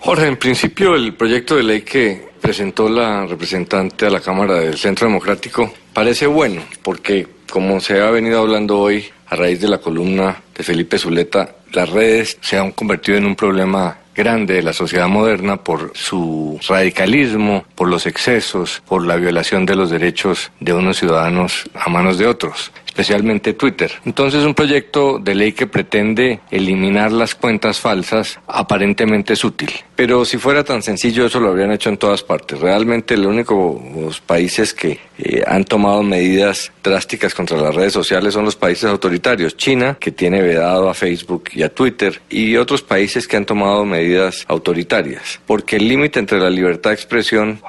Jorge, 0.00 0.26
en 0.26 0.36
principio 0.36 0.94
el 0.94 1.14
proyecto 1.14 1.56
de 1.56 1.62
ley 1.62 1.82
que 1.82 2.28
presentó 2.40 2.90
la 2.90 3.24
representante 3.24 4.04
a 4.04 4.10
la 4.10 4.20
Cámara 4.20 4.56
del 4.56 4.76
Centro 4.76 5.06
Democrático 5.06 5.72
parece 5.94 6.26
bueno, 6.26 6.60
porque 6.82 7.26
como 7.50 7.80
se 7.80 8.02
ha 8.02 8.10
venido 8.10 8.40
hablando 8.40 8.80
hoy 8.80 9.06
a 9.28 9.36
raíz 9.36 9.60
de 9.62 9.68
la 9.68 9.78
columna 9.78 10.42
de 10.54 10.62
Felipe 10.62 10.98
Zuleta, 10.98 11.56
las 11.72 11.88
redes 11.88 12.36
se 12.42 12.58
han 12.58 12.72
convertido 12.72 13.16
en 13.16 13.24
un 13.24 13.34
problema 13.34 13.96
grande 14.14 14.54
de 14.54 14.62
la 14.62 14.72
sociedad 14.72 15.08
moderna 15.08 15.56
por 15.56 15.92
su 15.94 16.60
radicalismo, 16.68 17.64
por 17.74 17.88
los 17.88 18.06
excesos, 18.06 18.82
por 18.86 19.06
la 19.06 19.16
violación 19.16 19.64
de 19.64 19.76
los 19.76 19.90
derechos 19.90 20.52
de 20.60 20.74
unos 20.74 20.98
ciudadanos 20.98 21.64
a 21.74 21.88
manos 21.88 22.18
de 22.18 22.26
otros 22.26 22.72
especialmente 22.94 23.54
Twitter. 23.54 23.90
Entonces 24.04 24.44
un 24.44 24.54
proyecto 24.54 25.18
de 25.18 25.34
ley 25.34 25.50
que 25.50 25.66
pretende 25.66 26.38
eliminar 26.52 27.10
las 27.10 27.34
cuentas 27.34 27.80
falsas 27.80 28.38
aparentemente 28.46 29.32
es 29.32 29.44
útil. 29.44 29.70
Pero 29.96 30.24
si 30.24 30.38
fuera 30.38 30.62
tan 30.62 30.80
sencillo 30.80 31.26
eso 31.26 31.40
lo 31.40 31.48
habrían 31.48 31.72
hecho 31.72 31.88
en 31.88 31.96
todas 31.96 32.22
partes. 32.22 32.60
Realmente 32.60 33.16
los 33.16 33.26
únicos 33.26 34.20
países 34.20 34.72
que 34.72 35.00
eh, 35.18 35.42
han 35.44 35.64
tomado 35.64 36.04
medidas 36.04 36.70
drásticas 36.84 37.34
contra 37.34 37.56
las 37.56 37.74
redes 37.74 37.92
sociales 37.92 38.32
son 38.32 38.44
los 38.44 38.54
países 38.54 38.84
autoritarios. 38.84 39.56
China, 39.56 39.96
que 39.98 40.12
tiene 40.12 40.40
vedado 40.40 40.88
a 40.88 40.94
Facebook 40.94 41.50
y 41.52 41.64
a 41.64 41.74
Twitter, 41.74 42.20
y 42.30 42.54
otros 42.56 42.82
países 42.82 43.26
que 43.26 43.36
han 43.36 43.44
tomado 43.44 43.84
medidas 43.84 44.44
autoritarias. 44.46 45.40
Porque 45.46 45.76
el 45.76 45.88
límite 45.88 46.20
entre 46.20 46.38
la 46.38 46.50
libertad 46.50 46.90
de 46.90 46.94
expresión 46.94 47.60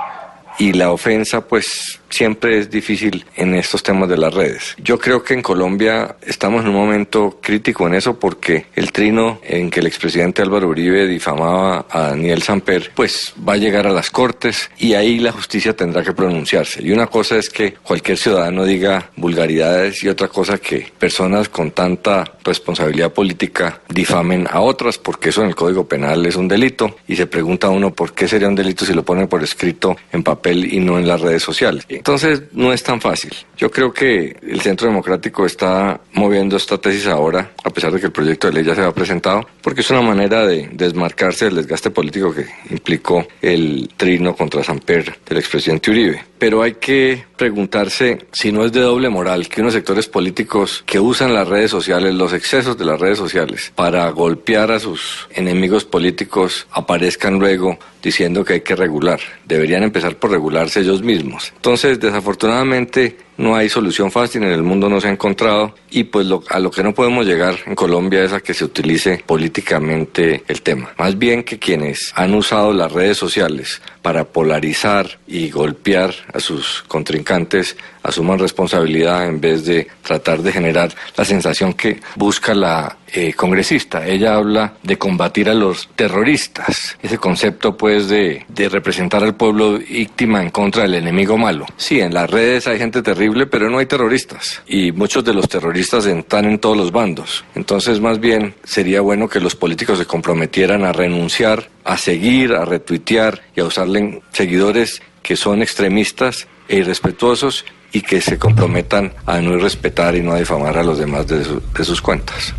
y 0.59 0.73
la 0.73 0.91
ofensa 0.91 1.47
pues 1.47 1.99
siempre 2.15 2.59
es 2.59 2.69
difícil 2.69 3.25
en 3.35 3.55
estos 3.55 3.83
temas 3.83 4.07
de 4.07 4.17
las 4.17 4.33
redes. 4.33 4.75
Yo 4.77 4.97
creo 4.97 5.23
que 5.23 5.33
en 5.33 5.41
Colombia 5.41 6.15
estamos 6.25 6.63
en 6.63 6.69
un 6.69 6.75
momento 6.75 7.39
crítico 7.41 7.85
en 7.87 7.95
eso 7.95 8.17
porque 8.17 8.67
el 8.75 8.91
trino 8.91 9.39
en 9.43 9.69
que 9.69 9.81
el 9.81 9.87
expresidente 9.87 10.41
Álvaro 10.41 10.69
Uribe 10.69 11.07
difamaba 11.07 11.85
a 11.89 12.09
Daniel 12.09 12.41
Samper 12.41 12.91
pues 12.95 13.33
va 13.47 13.53
a 13.53 13.57
llegar 13.57 13.85
a 13.85 13.91
las 13.91 14.09
cortes 14.11 14.69
y 14.77 14.93
ahí 14.93 15.19
la 15.19 15.31
justicia 15.31 15.75
tendrá 15.75 16.03
que 16.03 16.13
pronunciarse. 16.13 16.81
Y 16.81 16.91
una 16.91 17.07
cosa 17.07 17.37
es 17.37 17.49
que 17.49 17.73
cualquier 17.73 18.17
ciudadano 18.17 18.63
diga 18.63 19.11
vulgaridades 19.17 20.03
y 20.03 20.07
otra 20.07 20.29
cosa 20.29 20.57
que 20.57 20.91
personas 20.97 21.49
con 21.49 21.71
tanta 21.71 22.23
responsabilidad 22.43 23.11
política 23.11 23.81
difamen 23.89 24.47
a 24.49 24.61
otras 24.61 24.97
porque 24.97 25.29
eso 25.29 25.41
en 25.41 25.49
el 25.49 25.55
Código 25.55 25.87
Penal 25.87 26.25
es 26.25 26.37
un 26.37 26.47
delito 26.47 26.95
y 27.07 27.15
se 27.15 27.27
pregunta 27.27 27.69
uno 27.69 27.93
por 27.93 28.13
qué 28.13 28.27
sería 28.27 28.47
un 28.47 28.55
delito 28.55 28.85
si 28.85 28.93
lo 28.93 29.03
ponen 29.03 29.27
por 29.27 29.43
escrito 29.43 29.97
en 30.11 30.23
papel 30.23 30.73
y 30.73 30.79
no 30.79 30.97
en 30.97 31.07
las 31.07 31.19
redes 31.19 31.43
sociales. 31.43 31.85
Entonces 32.05 32.43
no 32.51 32.71
es 32.71 32.83
tan 32.83 33.01
fácil. 33.01 33.31
Yo 33.57 33.71
creo 33.71 33.91
que 33.91 34.37
el 34.43 34.61
Centro 34.61 34.87
Democrático 34.87 35.43
está 35.43 35.99
moviendo 36.13 36.55
esta 36.55 36.77
tesis 36.77 37.07
ahora, 37.07 37.53
a 37.63 37.71
pesar 37.71 37.91
de 37.91 37.99
que 37.99 38.05
el 38.05 38.11
proyecto 38.11 38.45
de 38.45 38.53
ley 38.53 38.63
ya 38.63 38.75
se 38.75 38.83
ha 38.83 38.91
presentado, 38.91 39.41
porque 39.63 39.81
es 39.81 39.89
una 39.89 40.03
manera 40.03 40.45
de 40.45 40.69
desmarcarse 40.71 41.45
del 41.45 41.55
desgaste 41.55 41.89
político 41.89 42.31
que 42.31 42.45
implicó 42.69 43.25
el 43.41 43.89
trino 43.97 44.35
contra 44.35 44.63
Samper 44.63 45.17
del 45.27 45.37
expresidente 45.39 45.89
Uribe. 45.89 46.23
Pero 46.45 46.61
hay 46.61 46.73
que 46.73 47.25
preguntarse 47.37 48.27
si 48.31 48.51
no 48.51 48.63
es 48.65 48.71
de 48.71 48.81
doble 48.81 49.09
moral 49.09 49.49
que 49.49 49.61
unos 49.61 49.73
sectores 49.73 50.07
políticos 50.07 50.83
que 50.85 50.99
usan 50.99 51.33
las 51.33 51.47
redes 51.47 51.71
sociales, 51.71 52.13
los 52.13 52.33
excesos 52.33 52.77
de 52.77 52.85
las 52.85 52.99
redes 52.99 53.17
sociales, 53.17 53.73
para 53.73 54.07
golpear 54.11 54.69
a 54.69 54.79
sus 54.79 55.27
enemigos 55.31 55.85
políticos, 55.85 56.67
aparezcan 56.69 57.39
luego 57.39 57.79
diciendo 58.03 58.45
que 58.45 58.53
hay 58.53 58.61
que 58.61 58.75
regular. 58.75 59.19
Deberían 59.43 59.81
empezar 59.81 60.17
por 60.17 60.29
regularse 60.29 60.81
ellos 60.81 61.01
mismos. 61.01 61.51
Entonces, 61.55 61.99
desafortunadamente, 61.99 63.17
no 63.37 63.55
hay 63.55 63.69
solución 63.69 64.11
fácil, 64.11 64.43
en 64.43 64.51
el 64.51 64.63
mundo 64.63 64.87
no 64.89 65.01
se 65.01 65.07
ha 65.07 65.11
encontrado 65.11 65.75
y 65.91 66.05
pues 66.05 66.25
lo- 66.27 66.43
a 66.49 66.59
lo 66.59 66.71
que 66.71 66.83
no 66.83 66.93
podemos 66.93 67.25
llegar 67.25 67.55
en 67.65 67.75
Colombia 67.75 68.23
es 68.23 68.31
a 68.33 68.39
que 68.39 68.53
se 68.53 68.63
utilice 68.65 69.23
políticamente 69.25 70.43
el 70.47 70.61
tema. 70.61 70.93
Más 70.97 71.17
bien 71.17 71.43
que 71.43 71.57
quienes 71.59 72.11
han 72.15 72.33
usado 72.35 72.71
las 72.73 72.91
redes 72.91 73.17
sociales 73.17 73.81
para 74.01 74.25
polarizar 74.25 75.19
y 75.27 75.49
golpear 75.49 76.13
a 76.33 76.39
sus 76.39 76.83
contrincantes 76.87 77.75
asuman 78.05 78.39
responsabilidad 78.39 79.27
en 79.27 79.41
vez 79.41 79.65
de 79.65 79.87
tratar 80.01 80.41
de 80.41 80.51
generar 80.51 80.93
la 81.17 81.25
sensación 81.25 81.73
que 81.73 81.99
busca 82.15 82.53
la 82.53 82.97
eh, 83.13 83.33
congresista. 83.33 84.05
Ella 84.05 84.35
habla 84.35 84.73
de 84.83 84.97
combatir 84.97 85.49
a 85.49 85.53
los 85.53 85.89
terroristas, 85.95 86.97
ese 87.01 87.17
concepto 87.17 87.77
pues 87.77 88.07
de, 88.07 88.45
de 88.47 88.69
representar 88.69 89.23
al 89.23 89.35
pueblo 89.35 89.79
víctima 89.79 90.41
en 90.41 90.49
contra 90.49 90.83
del 90.83 90.95
enemigo 90.95 91.37
malo. 91.37 91.65
Sí, 91.77 91.99
en 91.99 92.13
las 92.13 92.29
redes 92.29 92.67
hay 92.67 92.77
gente 92.77 93.01
terrible, 93.01 93.47
pero 93.47 93.69
no 93.69 93.77
hay 93.77 93.85
terroristas 93.85 94.61
y 94.67 94.91
muchos 94.91 95.23
de 95.23 95.33
los 95.33 95.47
terroristas 95.47 96.05
están 96.05 96.45
en 96.45 96.59
todos 96.59 96.77
los 96.77 96.91
bandos. 96.91 97.45
Entonces 97.55 97.99
más 97.99 98.19
bien 98.19 98.55
sería 98.63 99.01
bueno 99.01 99.27
que 99.29 99.39
los 99.39 99.55
políticos 99.55 99.97
se 99.99 100.05
comprometieran 100.05 100.83
a 100.83 100.91
renunciar, 100.91 101.69
a 101.83 101.97
seguir, 101.97 102.53
a 102.53 102.65
retuitear 102.65 103.41
y 103.55 103.61
a 103.61 103.65
usarle 103.65 104.21
seguidores 104.31 105.01
que 105.21 105.35
son 105.35 105.61
extremistas 105.61 106.47
e 106.67 106.77
irrespetuosos 106.77 107.65
y 107.95 108.01
que 108.01 108.19
se 108.19 108.37
comprometan 108.37 109.13
a 109.25 109.39
no 109.39 109.55
irrespetar 109.57 110.15
y 110.15 110.21
no 110.21 110.33
a 110.33 110.39
difamar 110.39 110.77
a 110.77 110.83
los 110.83 110.97
demás 110.99 111.25
de, 111.27 111.43
su- 111.45 111.61
de 111.77 111.83
sus 111.85 112.01
cuentas. 112.01 112.53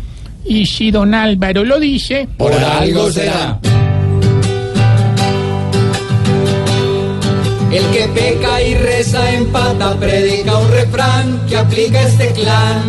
Y 0.45 0.65
si 0.65 0.89
don 0.91 1.13
Álvaro 1.13 1.63
lo 1.63 1.79
dice, 1.79 2.27
Por 2.37 2.53
algo 2.53 3.11
será. 3.11 3.59
El 7.71 7.83
que 7.91 8.07
peca 8.15 8.61
y 8.63 8.73
reza 8.75 9.31
empata, 9.33 9.95
predica 9.99 10.57
un 10.57 10.71
refrán 10.71 11.41
que 11.47 11.57
aplica 11.57 12.01
este 12.01 12.31
clan. 12.31 12.81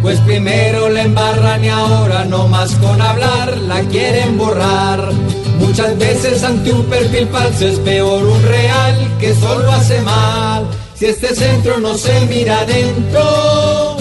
Pues 0.00 0.18
primero 0.20 0.88
la 0.88 1.02
embarran 1.02 1.62
y 1.64 1.68
ahora 1.68 2.24
no 2.24 2.48
más 2.48 2.74
con 2.76 3.02
hablar 3.02 3.58
la 3.58 3.80
quieren 3.82 4.38
borrar. 4.38 5.10
Muchas 5.58 5.98
veces 5.98 6.42
ante 6.42 6.72
un 6.72 6.84
perfil 6.86 7.26
falso 7.30 7.66
es 7.68 7.78
peor 7.80 8.24
un 8.24 8.42
real 8.44 8.96
que 9.20 9.34
solo 9.34 9.70
hace 9.72 10.00
mal. 10.00 10.64
Si 11.00 11.06
este 11.06 11.34
centro 11.34 11.78
no 11.78 11.96
se 11.96 12.26
mira 12.26 12.60
adentro, 12.60 13.96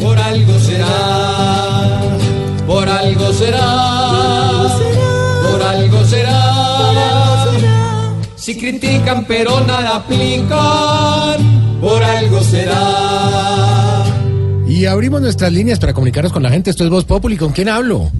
por 0.00 0.18
algo 0.18 0.58
será, 0.58 2.00
por 2.66 2.88
algo 2.88 3.32
será, 3.32 4.66
por 5.44 5.62
algo 5.62 6.04
será. 6.04 7.46
Si 8.34 8.58
critican 8.58 9.26
pero 9.26 9.60
nada 9.60 9.98
aplican, 9.98 11.38
por 11.80 12.02
algo 12.02 12.40
será. 12.40 13.99
Y 14.80 14.86
abrimos 14.86 15.20
nuestras 15.20 15.52
líneas 15.52 15.78
para 15.78 15.92
comunicarnos 15.92 16.32
con 16.32 16.42
la 16.42 16.48
gente. 16.48 16.70
Esto 16.70 16.84
es 16.84 16.88
Voz 16.90 17.04
Populi. 17.04 17.36
¿Con 17.36 17.52
quién 17.52 17.68
hablo? 17.68 18.10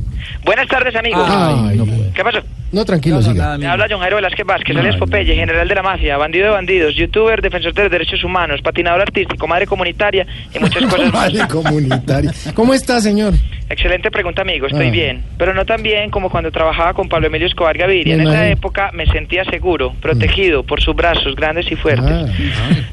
Buenas 0.44 0.68
tardes, 0.68 0.94
amigos. 0.94 1.26
Ay, 1.26 1.78
no 1.78 1.86
¿Qué 2.14 2.22
pasó? 2.22 2.40
No, 2.70 2.84
tranquilo, 2.84 3.20
siga. 3.22 3.56
Me 3.58 3.66
habla 3.66 3.86
John 3.90 3.98
Jairo 3.98 4.16
Velázquez 4.16 4.46
Vázquez, 4.46 4.76
alias 4.76 4.94
Popeye, 4.96 5.34
general 5.34 5.66
de 5.66 5.74
la 5.74 5.82
mafia, 5.82 6.16
bandido 6.18 6.44
de 6.44 6.50
bandidos, 6.52 6.94
youtuber, 6.94 7.40
defensor 7.42 7.72
de 7.74 7.82
los 7.84 7.90
derechos 7.90 8.22
humanos, 8.22 8.60
patinador 8.62 9.00
artístico, 9.00 9.48
madre 9.48 9.66
comunitaria 9.66 10.24
y 10.54 10.58
muchas 10.60 10.84
cosas 10.88 11.12
más. 11.12 11.32
Madre 11.34 11.48
comunitaria. 11.48 12.32
¿Cómo 12.54 12.72
está, 12.74 13.00
señor? 13.00 13.34
Excelente 13.68 14.10
pregunta, 14.12 14.42
amigo. 14.42 14.66
Estoy 14.68 14.86
Ah. 14.88 14.90
bien, 14.92 15.24
pero 15.36 15.52
no 15.52 15.64
tan 15.64 15.82
bien 15.82 16.10
como 16.10 16.28
cuando 16.30 16.52
trabajaba 16.52 16.92
con 16.94 17.08
Pablo 17.08 17.26
Emilio 17.26 17.48
Escobar 17.48 17.76
Gaviria. 17.76 18.14
En 18.14 18.20
esa 18.20 18.48
época 18.50 18.90
me 18.92 19.06
sentía 19.06 19.44
seguro, 19.46 19.94
protegido 20.00 20.62
por 20.62 20.80
sus 20.80 20.94
brazos 20.94 21.34
grandes 21.34 21.70
y 21.72 21.74
fuertes, 21.76 22.04
Ah. 22.08 22.26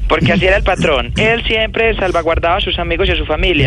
porque 0.08 0.32
así 0.32 0.44
era 0.46 0.56
el 0.56 0.64
patrón. 0.64 1.12
Él 1.16 1.44
siempre 1.44 1.94
salvaguardaba 1.94 2.56
a 2.56 2.60
sus 2.60 2.78
amigos 2.80 3.08
y 3.08 3.12
a 3.12 3.16
su 3.16 3.26
familia. 3.26 3.57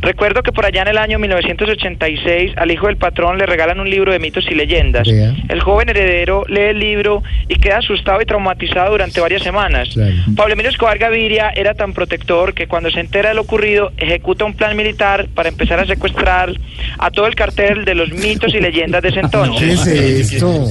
Recuerdo 0.00 0.42
que 0.42 0.52
por 0.52 0.64
allá 0.66 0.82
en 0.82 0.88
el 0.88 0.98
año 0.98 1.18
1986 1.18 2.52
al 2.56 2.70
hijo 2.70 2.86
del 2.86 2.96
patrón 2.96 3.38
le 3.38 3.46
regalan 3.46 3.80
un 3.80 3.88
libro 3.90 4.12
de 4.12 4.18
mitos 4.18 4.44
y 4.50 4.54
leyendas. 4.54 5.06
El 5.08 5.60
joven 5.60 5.88
heredero 5.88 6.44
lee 6.48 6.60
el 6.70 6.78
libro 6.78 7.22
y 7.48 7.56
queda 7.56 7.78
asustado 7.78 8.20
y 8.20 8.24
traumatizado 8.26 8.92
durante 8.92 9.20
varias 9.20 9.42
semanas. 9.42 9.88
Claro. 9.92 10.14
Pablo 10.36 10.54
Emilio 10.54 10.70
Escobar 10.70 10.98
Gaviria 10.98 11.50
era 11.54 11.74
tan 11.74 11.92
protector 11.92 12.54
que 12.54 12.66
cuando 12.66 12.90
se 12.90 13.00
entera 13.00 13.30
de 13.30 13.34
lo 13.34 13.42
ocurrido 13.42 13.92
ejecuta 13.96 14.44
un 14.44 14.54
plan 14.54 14.76
militar 14.76 15.26
para 15.34 15.48
empezar 15.48 15.78
a 15.80 15.86
secuestrar 15.86 16.52
a 16.98 17.10
todo 17.10 17.26
el 17.26 17.34
cartel 17.34 17.84
de 17.84 17.94
los 17.94 18.10
mitos 18.12 18.54
y 18.54 18.60
leyendas 18.60 19.02
de 19.02 19.08
ese 19.10 19.20
entonces. 19.26 19.80
¿Qué 19.84 20.20
es 20.20 20.32
esto? 20.32 20.64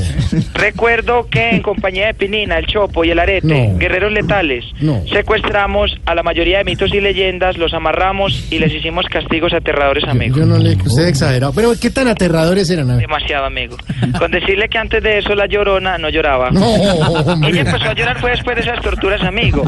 Recuerdo 0.54 1.28
que 1.30 1.50
en 1.52 1.62
compañía 1.62 2.08
de 2.08 2.14
Pinina, 2.14 2.58
el 2.58 2.66
Chopo 2.68 3.04
y 3.06 3.12
el 3.12 3.20
Arete, 3.20 3.48
No. 3.48 3.78
guerreros 3.78 4.12
letales, 4.12 4.66
No. 4.80 5.04
secuestramos 5.08 5.96
a 6.06 6.16
la 6.16 6.24
mayoría 6.24 6.60
de 6.60 6.64
mitos 6.66 6.94
y 6.94 7.00
leyendas, 7.02 7.58
los 7.58 7.74
amarramos 7.74 8.45
y 8.50 8.60
les 8.60 8.74
hicimos 8.74 9.06
castigos 9.12 9.54
aterradores, 9.54 10.04
amigo. 10.06 10.38
Yo 10.38 10.46
no 10.46 10.58
le... 10.58 10.76
Usted 10.76 11.08
exagerado. 11.08 11.54
Pero 11.54 11.74
¿qué 11.80 11.90
tan 11.90 12.08
aterradores 12.08 12.70
eran? 12.70 12.90
A 12.90 12.94
ver. 12.96 13.02
Demasiado, 13.08 13.46
amigo. 13.46 13.78
Con 14.20 14.32
decirle 14.32 14.68
que 14.70 14.78
antes 14.78 15.02
de 15.04 15.20
eso 15.20 15.36
la 15.36 15.46
llorona 15.48 15.98
no 15.98 16.10
lloraba. 16.10 16.50
No, 16.52 16.66
hombre. 16.66 17.50
Ella 17.50 17.62
empezó 17.62 17.86
a 17.90 17.94
llorar 17.94 18.20
fue 18.20 18.32
después 18.32 18.56
de 18.56 18.62
esas 18.64 18.82
torturas, 18.82 19.22
amigo. 19.24 19.64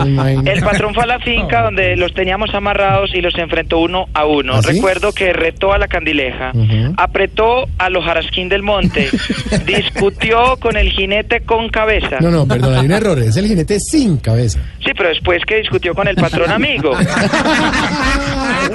El 0.46 0.62
patrón 0.62 0.94
fue 0.94 1.04
a 1.04 1.08
la 1.08 1.20
finca 1.20 1.64
donde 1.64 1.96
los 1.96 2.14
teníamos 2.14 2.54
amarrados 2.54 3.12
y 3.14 3.22
los 3.22 3.36
enfrentó 3.38 3.80
uno 3.80 4.06
a 4.14 4.26
uno. 4.26 4.54
¿Ah, 4.56 4.62
sí? 4.62 4.74
Recuerdo 4.74 5.12
que 5.12 5.34
retó 5.34 5.74
a 5.74 5.78
la 5.78 5.88
candileja, 5.88 6.52
Ujú. 6.54 6.94
apretó 6.98 7.66
a 7.78 7.90
los 7.90 8.04
jarasquín 8.06 8.50
del 8.50 8.64
monte, 8.64 9.10
discutió 9.66 10.58
con 10.60 10.78
el 10.78 10.90
jinete 10.92 11.42
con 11.42 11.70
cabeza. 11.70 12.18
No, 12.22 12.30
no, 12.32 12.48
perdón, 12.48 12.76
hay 12.76 12.86
un 12.86 12.92
error. 12.92 13.20
Es 13.20 13.38
el 13.38 13.48
jinete 13.48 13.80
sin 13.80 14.18
cabeza. 14.18 14.60
Sí, 14.84 14.92
pero 14.96 15.10
después 15.10 15.42
que 15.46 15.58
discutió 15.58 15.94
con 15.94 16.08
el 16.08 16.16
patrón 16.16 16.52
amigo. 16.52 16.92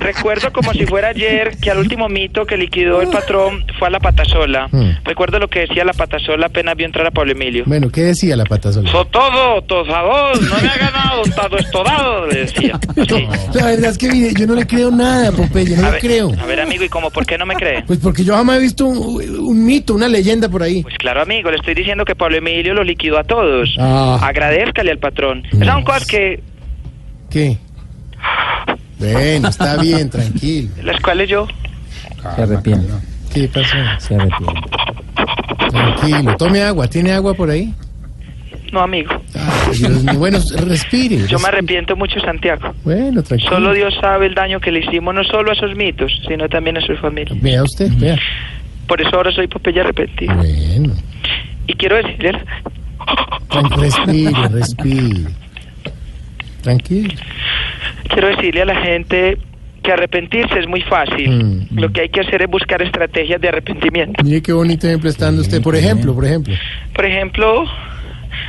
Recuerdo 0.00 0.52
como 0.52 0.72
si 0.72 0.86
fuera 0.86 1.08
ayer 1.08 1.56
que 1.60 1.70
al 1.70 1.78
último 1.78 2.08
mito 2.08 2.44
que 2.46 2.56
liquidó 2.56 3.00
el 3.02 3.08
patrón 3.08 3.64
fue 3.78 3.88
a 3.88 3.90
la 3.90 4.00
patasola. 4.00 4.68
Hmm. 4.70 4.90
Recuerdo 5.04 5.38
lo 5.38 5.48
que 5.48 5.60
decía 5.60 5.84
la 5.84 5.92
patasola 5.92 6.46
apenas 6.46 6.76
vio 6.76 6.86
entrar 6.86 7.06
a 7.06 7.10
Pablo 7.10 7.32
Emilio. 7.32 7.64
Bueno, 7.66 7.88
¿qué 7.90 8.02
decía 8.02 8.36
la 8.36 8.44
pata 8.44 8.72
sola? 8.72 8.90
So 8.90 9.04
todo, 9.06 9.62
tozador, 9.62 10.42
no 10.42 10.58
me 10.60 10.68
ha 10.68 10.76
ganado, 10.76 11.22
todo 11.34 11.58
estodado, 11.58 12.26
le 12.26 12.40
decía. 12.40 12.78
La 13.54 13.66
verdad 13.66 13.90
es 13.90 13.98
que 13.98 14.08
mire, 14.08 14.32
yo 14.38 14.46
no 14.46 14.54
le 14.54 14.66
creo 14.66 14.90
nada, 14.90 15.32
Popeye, 15.32 15.76
no 15.76 15.82
A 15.82 15.86
le 15.86 15.90
ver, 15.92 16.00
creo. 16.00 16.32
a 16.40 16.46
ver, 16.46 16.60
amigo, 16.60 16.84
¿y 16.84 16.88
cómo? 16.88 17.10
¿Por 17.10 17.26
qué 17.26 17.36
no 17.38 17.46
me 17.46 17.54
cree? 17.54 17.82
Pues 17.86 17.98
porque 17.98 18.24
yo 18.24 18.34
jamás 18.34 18.58
he 18.58 18.60
visto 18.60 18.86
un, 18.86 18.98
un 19.40 19.64
mito, 19.64 19.94
una 19.94 20.08
leyenda 20.08 20.48
por 20.48 20.62
ahí. 20.62 20.82
Pues 20.82 20.96
claro, 20.98 21.22
amigo, 21.22 21.50
le 21.50 21.56
estoy 21.56 21.74
diciendo 21.74 22.04
que 22.04 22.14
Pablo 22.14 22.36
Emilio 22.36 22.74
lo 22.74 22.84
liquidó 22.84 23.18
a 23.18 23.24
todos. 23.24 23.74
Ah. 23.78 24.18
Agradezcale 24.22 24.90
al 24.90 24.98
patrón. 24.98 25.42
Son 25.64 25.82
cosas 25.84 26.06
que, 26.06 26.40
¿Qué? 27.30 27.58
Bueno, 29.00 29.48
está 29.48 29.76
bien, 29.78 30.08
tranquilo. 30.10 30.70
las 30.82 31.00
cuales 31.00 31.28
yo... 31.28 31.46
Se 32.36 32.42
arrepiente. 32.42 32.92
¿Qué 33.32 33.48
pasó? 33.48 33.76
Se 33.98 34.14
arrepiente. 34.14 34.60
Tranquilo, 35.70 36.36
tome 36.36 36.62
agua. 36.62 36.86
¿Tiene 36.86 37.12
agua 37.12 37.34
por 37.34 37.50
ahí? 37.50 37.74
No, 38.72 38.80
amigo. 38.80 39.10
Ay, 39.34 39.78
Dios 39.78 40.04
mío. 40.04 40.18
Bueno, 40.18 40.38
respire. 40.66 41.26
Yo 41.26 41.38
me 41.38 41.48
arrepiento 41.48 41.96
mucho, 41.96 42.20
Santiago. 42.20 42.72
Bueno, 42.84 43.22
tranquilo. 43.22 43.50
Solo 43.50 43.72
Dios 43.72 43.94
sabe 44.00 44.26
el 44.26 44.34
daño 44.34 44.60
que 44.60 44.70
le 44.70 44.80
hicimos 44.80 45.14
no 45.14 45.24
solo 45.24 45.50
a 45.50 45.54
esos 45.54 45.74
mitos, 45.74 46.12
sino 46.28 46.48
también 46.48 46.76
a 46.76 46.80
su 46.80 46.94
familia. 46.96 47.34
Vea 47.40 47.62
usted, 47.62 47.90
vea. 47.96 48.18
Por 48.86 49.00
eso 49.00 49.16
ahora 49.16 49.32
soy 49.32 49.48
Popeye 49.48 49.80
arrepentido. 49.80 50.34
Bueno. 50.34 50.94
Y 51.66 51.74
quiero 51.74 51.96
decirle, 51.96 52.44
Respire, 53.76 54.48
respire. 54.48 55.30
Tranquilo. 56.62 57.14
Quiero 58.10 58.28
decirle 58.28 58.62
a 58.62 58.66
la 58.66 58.76
gente 58.76 59.38
que 59.82 59.92
arrepentirse 59.92 60.58
es 60.58 60.68
muy 60.68 60.82
fácil. 60.82 61.66
Mm, 61.70 61.78
Lo 61.78 61.90
que 61.90 62.02
hay 62.02 62.08
que 62.10 62.20
hacer 62.20 62.42
es 62.42 62.50
buscar 62.50 62.82
estrategias 62.82 63.40
de 63.40 63.48
arrepentimiento. 63.48 64.22
Mire 64.22 64.42
qué 64.42 64.52
bonito 64.52 64.86
ejemplo 64.86 65.08
está 65.08 65.26
dando 65.26 65.42
usted. 65.42 65.62
Por 65.62 65.74
ejemplo, 65.74 66.14
por 66.14 66.26
ejemplo. 66.26 66.54
Por 66.94 67.04
ejemplo, 67.06 67.64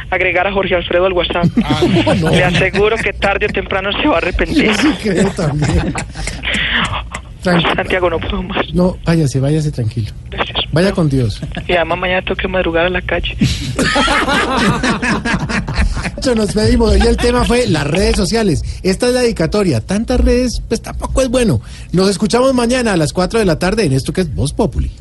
agregar 0.09 0.47
a 0.47 0.51
Jorge 0.51 0.75
Alfredo 0.75 1.05
al 1.05 1.13
WhatsApp. 1.13 1.45
no. 2.21 2.29
Le 2.29 2.43
aseguro 2.43 2.97
que 2.97 3.13
tarde 3.13 3.45
o 3.45 3.49
temprano 3.49 3.91
se 3.93 4.07
va 4.07 4.15
a 4.15 4.17
arrepentir. 4.17 4.65
Yo 4.65 4.73
sí 4.73 4.93
creo 5.01 5.29
también. 5.29 5.93
Santiago, 7.41 8.09
no 8.09 8.19
puedo 8.19 8.43
más. 8.43 8.71
No, 8.73 8.97
váyase, 9.03 9.39
váyase 9.39 9.71
tranquilo. 9.71 10.11
Gracias. 10.29 10.59
Vaya 10.71 10.91
con 10.91 11.09
Dios. 11.09 11.41
Y 11.67 11.73
además 11.73 11.97
mañana 11.97 12.21
tengo 12.21 12.35
que 12.35 12.47
madrugar 12.47 12.85
a 12.85 12.89
la 12.89 13.01
calle. 13.01 13.35
Nos 16.23 16.53
pedimos. 16.53 16.91
Hoy 16.91 17.02
el 17.02 17.18
tema 17.18 17.43
fue 17.45 17.65
las 17.65 17.85
redes 17.85 18.15
sociales. 18.15 18.64
Esta 18.84 19.07
es 19.07 19.14
la 19.14 19.22
dedicatoria. 19.22 19.81
Tantas 19.81 20.19
redes, 20.19 20.61
pues 20.68 20.80
tampoco 20.80 21.23
es 21.23 21.30
bueno. 21.30 21.61
Nos 21.93 22.10
escuchamos 22.11 22.53
mañana 22.53 22.93
a 22.93 22.98
las 22.98 23.11
4 23.11 23.39
de 23.39 23.45
la 23.45 23.57
tarde 23.57 23.85
en 23.85 23.93
esto 23.93 24.14
que 24.14 24.22
es 24.22 24.34
Voz 24.34 24.53
Populi. 24.53 24.91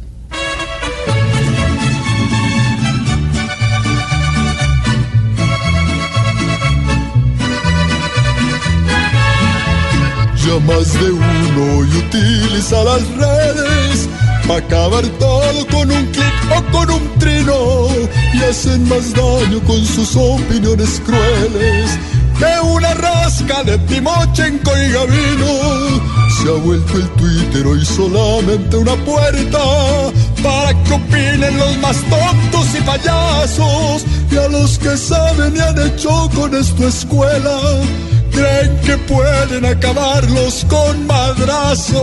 Ya 10.37 10.59
más 10.61 10.93
de 10.95 11.11
uno 11.11 11.85
y 11.85 11.99
utiliza 11.99 12.83
las 12.83 13.07
redes 13.09 14.09
para 14.47 14.65
acabar 14.65 15.07
todo 15.19 15.67
con 15.67 15.91
un 15.91 16.07
clic 16.07 16.35
o 16.57 16.73
con 16.73 16.91
un 16.91 17.19
trino 17.19 17.89
y 18.35 18.43
hacen 18.43 18.89
más 18.89 19.13
daño 19.13 19.61
con 19.67 19.85
sus 19.85 20.17
opiniones 20.17 21.01
crueles 21.05 21.91
que 22.39 22.61
una 22.67 22.95
rasca 22.95 23.63
de 23.65 23.77
Timochenko 23.79 24.71
y 24.79 24.93
Gavino. 24.93 26.01
Se 26.37 26.49
ha 26.49 26.65
vuelto 26.65 26.97
el 26.97 27.09
Twitter 27.11 27.67
hoy 27.67 27.85
solamente 27.85 28.77
una 28.77 28.97
puerta 29.05 29.59
para 30.43 30.85
que 30.85 30.95
opinen 30.95 31.59
los 31.59 31.77
más 31.79 31.97
tontos 32.09 32.67
y 32.79 32.81
payasos 32.83 34.07
y 34.31 34.37
a 34.37 34.49
los 34.49 34.79
que 34.79 34.97
saben 34.97 35.55
y 35.57 35.61
han 35.61 35.79
hecho 35.87 36.31
con 36.35 36.55
esto 36.55 36.89
escuela 36.89 37.61
creen 38.33 38.81
que 38.81 38.97
pueden 38.99 39.65
acabarlos 39.67 40.65
con 40.69 41.07
madrazos. 41.07 42.01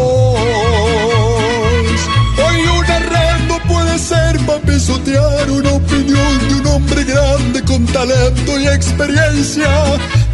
Hoy 2.37 2.61
una 2.79 2.99
red 2.99 3.47
no 3.47 3.57
puede 3.67 3.97
ser 3.97 4.37
para 4.45 4.59
pisotear 4.59 5.49
una 5.49 5.71
opinión 5.71 6.47
de 6.49 6.55
un 6.55 6.67
hombre 6.67 7.03
grande 7.03 7.63
con 7.63 7.85
talento 7.87 8.59
y 8.59 8.67
experiencia. 8.67 9.67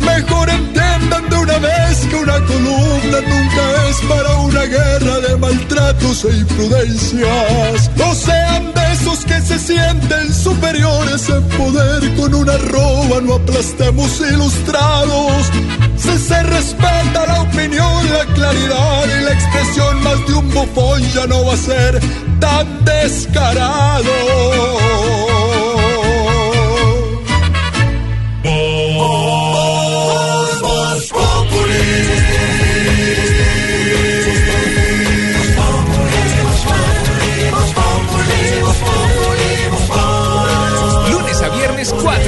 Mejor 0.05 0.49
entiendan 0.49 1.29
de 1.29 1.35
una 1.35 1.57
vez 1.59 1.99
que 2.09 2.15
una 2.15 2.39
columna 2.45 3.19
nunca 3.21 3.89
es 3.89 4.01
para 4.07 4.35
una 4.37 4.61
guerra 4.63 5.19
de 5.19 5.37
maltratos 5.37 6.25
e 6.25 6.37
imprudencias. 6.37 7.91
No 7.95 8.13
sean 8.13 8.73
de 8.73 8.93
esos 8.93 9.25
que 9.25 9.41
se 9.41 9.59
sienten 9.59 10.33
superiores 10.33 11.29
en 11.29 11.43
poder 11.49 12.15
con 12.15 12.33
una 12.33 12.53
arroba, 12.53 13.21
no 13.21 13.35
aplastemos 13.35 14.21
ilustrados. 14.21 15.49
Si 15.97 16.17
se 16.17 16.43
respeta 16.43 17.25
la 17.27 17.41
opinión, 17.41 18.11
la 18.11 18.25
claridad 18.33 19.05
y 19.05 19.23
la 19.23 19.33
expresión, 19.33 20.03
más 20.03 20.27
de 20.27 20.33
un 20.33 20.49
bufón 20.49 21.01
ya 21.13 21.25
no 21.27 21.45
va 21.45 21.53
a 21.53 21.57
ser 21.57 21.99
tan 22.39 22.85
descarado. 22.85 24.11